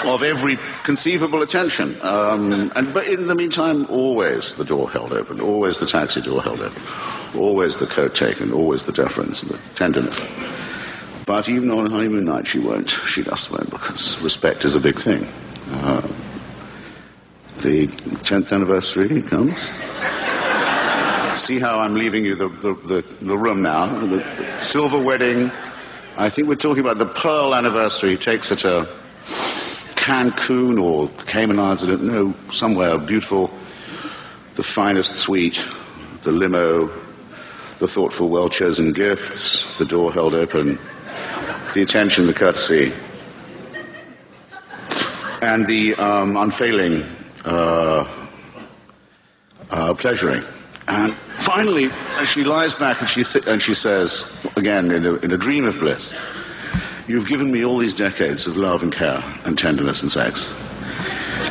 of 0.05 0.23
every 0.23 0.57
conceivable 0.84 1.41
attention. 1.41 1.97
Um, 2.01 2.71
and, 2.75 2.93
but 2.93 3.07
in 3.07 3.27
the 3.27 3.35
meantime, 3.35 3.85
always 3.88 4.55
the 4.55 4.65
door 4.65 4.89
held 4.89 5.13
open, 5.13 5.39
always 5.39 5.80
the 5.80 5.85
taxi 5.85 6.21
door 6.21 6.41
held 6.41 6.61
open, 6.61 6.81
always 7.35 7.77
the 7.77 7.88
coat 7.88 8.15
taken, 8.15 8.51
always 8.53 8.85
the 8.85 8.91
deference 8.91 9.43
and 9.43 9.51
the 9.51 9.59
tenderness. 9.75 10.19
But 11.25 11.47
even 11.47 11.71
on 11.71 11.89
honeymoon 11.89 12.25
night, 12.25 12.47
she 12.47 12.59
won't. 12.59 12.89
She 12.89 13.23
just 13.23 13.49
won't 13.49 13.69
because 13.69 14.21
respect 14.21 14.65
is 14.65 14.75
a 14.75 14.80
big 14.80 14.99
thing. 14.99 15.27
Uh, 15.71 16.01
the 17.59 17.88
10th 17.88 18.51
anniversary 18.51 19.21
comes. 19.21 19.71
See 21.39 21.59
how 21.59 21.80
I'm 21.80 21.95
leaving 21.95 22.25
you 22.25 22.35
the, 22.35 22.49
the, 22.49 22.73
the, 22.73 23.01
the 23.21 23.38
room 23.38 23.61
now? 23.61 23.88
The 23.88 24.59
silver 24.59 25.01
wedding. 25.01 25.51
I 26.17 26.30
think 26.30 26.47
we're 26.47 26.55
talking 26.55 26.81
about 26.81 26.97
the 26.97 27.07
pearl 27.07 27.55
anniversary. 27.55 28.17
Takes 28.17 28.49
her 28.49 28.55
to 28.57 28.89
Cancun 30.03 30.84
or 30.84 31.07
Cayman 31.27 31.57
Islands, 31.57 31.81
I 31.85 31.88
don't 31.88 32.03
know, 32.03 32.34
somewhere 32.51 32.97
beautiful, 32.97 33.49
the 34.55 34.61
finest 34.61 35.15
suite, 35.15 35.65
the 36.23 36.31
limo, 36.34 36.88
the 37.80 37.88
thoughtful, 37.88 38.27
well 38.27 38.49
chosen 38.49 38.91
gifts, 38.91 39.77
the 39.77 39.85
door 39.85 40.11
held 40.11 40.35
open, 40.35 40.77
the 41.73 41.81
attention, 41.81 42.27
the 42.27 42.34
courtesy, 42.34 42.91
and 45.41 45.65
the 45.67 45.95
um, 45.95 46.35
unfailing 46.35 47.05
uh, 47.45 48.05
uh, 49.69 49.93
pleasuring. 49.93 50.43
And 50.89 51.13
finally, 51.39 51.89
as 52.19 52.27
she 52.27 52.43
lies 52.43 52.75
back 52.75 52.99
and 52.99 53.07
she, 53.07 53.23
th- 53.23 53.47
and 53.47 53.61
she 53.61 53.73
says, 53.73 54.30
again, 54.57 54.91
in 54.91 55.05
a, 55.05 55.13
in 55.15 55.31
a 55.31 55.38
dream 55.38 55.63
of 55.63 55.80
bliss, 55.80 56.13
You've 57.07 57.27
given 57.27 57.51
me 57.51 57.65
all 57.65 57.77
these 57.77 57.93
decades 57.93 58.47
of 58.47 58.55
love 58.55 58.81
and 58.81 58.91
care 58.91 59.21
and 59.43 59.57
tenderness 59.57 60.01
and 60.01 60.11
sex. 60.11 60.49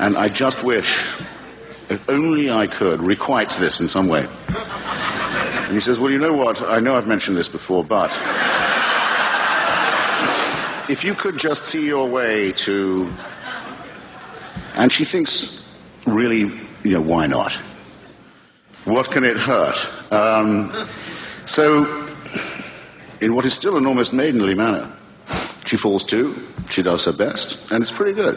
And 0.01 0.17
I 0.17 0.29
just 0.29 0.65
wish, 0.65 1.07
if 1.91 2.03
only 2.09 2.51
I 2.51 2.67
could, 2.67 3.03
requite 3.03 3.51
this 3.51 3.81
in 3.81 3.87
some 3.87 4.09
way. 4.09 4.27
And 4.49 5.75
he 5.75 5.81
says, 5.81 6.01
Well, 6.01 6.11
you 6.11 6.19
know 6.19 6.33
what? 6.33 6.63
I 6.63 6.81
know 6.81 6.97
I've 6.97 7.07
mentioned 7.07 7.37
this 7.37 7.49
before, 7.49 7.85
but 7.85 8.11
if 10.89 11.05
you 11.05 11.15
could 11.15 11.39
just 11.39 11.65
see 11.65 11.85
your 11.87 12.09
way 12.09 12.53
to. 12.53 13.13
And 14.75 14.91
she 14.91 15.05
thinks, 15.05 15.63
really, 16.07 16.41
you 16.83 16.93
know, 16.93 17.03
why 17.03 17.27
not? 17.27 17.53
What 18.85 19.11
can 19.11 19.23
it 19.23 19.37
hurt? 19.37 19.77
Um, 20.11 20.87
so, 21.45 22.09
in 23.21 23.35
what 23.35 23.45
is 23.45 23.53
still 23.53 23.77
an 23.77 23.87
almost 23.87 24.13
maidenly 24.15 24.55
manner, 24.55 24.91
she 25.73 25.79
falls 25.79 26.05
to, 26.05 26.39
she 26.69 26.83
does 26.83 27.07
her 27.07 27.13
best, 27.13 27.59
and 27.71 27.83
it's 27.83 27.91
pretty 27.91 28.13
good. 28.13 28.37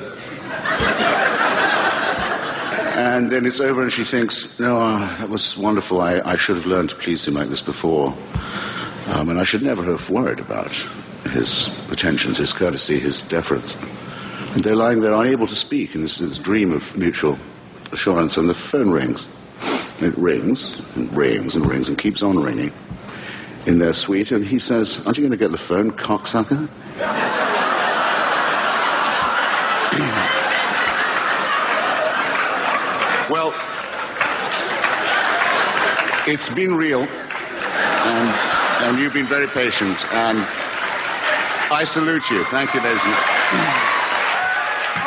and 2.95 3.29
then 3.29 3.45
it's 3.45 3.59
over, 3.59 3.81
and 3.81 3.91
she 3.91 4.05
thinks, 4.05 4.57
No, 4.57 4.77
uh, 4.77 5.17
that 5.17 5.29
was 5.29 5.57
wonderful. 5.57 5.99
I, 5.99 6.21
I 6.21 6.37
should 6.37 6.55
have 6.55 6.65
learned 6.65 6.91
to 6.91 6.95
please 6.95 7.27
him 7.27 7.33
like 7.33 7.49
this 7.49 7.61
before. 7.61 8.15
Um, 9.07 9.27
and 9.27 9.37
I 9.37 9.43
should 9.43 9.63
never 9.63 9.83
have 9.83 10.09
worried 10.09 10.39
about 10.39 10.71
his 11.31 11.67
attentions, 11.91 12.37
his 12.37 12.53
courtesy, 12.53 12.99
his 12.99 13.21
deference. 13.23 13.75
And 14.53 14.63
they're 14.63 14.73
lying 14.73 15.01
there 15.01 15.11
unable 15.11 15.47
to 15.47 15.55
speak 15.57 15.93
in 15.93 16.03
this, 16.03 16.19
this 16.19 16.37
dream 16.37 16.71
of 16.71 16.95
mutual 16.95 17.37
assurance, 17.91 18.37
and 18.37 18.47
the 18.47 18.53
phone 18.53 18.91
rings. 18.91 19.27
It 19.99 20.17
rings, 20.17 20.79
and 20.95 21.11
rings, 21.11 21.57
and 21.57 21.69
rings, 21.69 21.89
and 21.89 21.97
keeps 21.97 22.23
on 22.23 22.41
ringing 22.41 22.71
in 23.65 23.79
their 23.79 23.93
suite, 23.93 24.31
and 24.31 24.45
he 24.45 24.59
says, 24.59 25.05
Aren't 25.05 25.17
you 25.17 25.21
going 25.21 25.31
to 25.31 25.37
get 25.37 25.51
the 25.51 25.57
phone, 25.57 25.91
cocksucker? 25.91 26.67
well, 33.29 33.53
it's 36.27 36.49
been 36.49 36.75
real, 36.75 37.03
and, 37.03 38.29
and 38.85 38.99
you've 38.99 39.13
been 39.13 39.27
very 39.27 39.47
patient, 39.47 39.97
and 40.13 40.37
I 41.71 41.83
salute 41.85 42.29
you. 42.29 42.43
Thank 42.45 42.73
you, 42.73 42.81
ladies 42.81 43.01
and 43.03 43.13
gentlemen. 43.51 43.81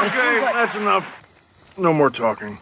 Okay, 0.07 0.41
that's 0.53 0.77
enough. 0.77 1.17
No 1.77 1.93
more 1.93 2.11
talking. 2.11 2.57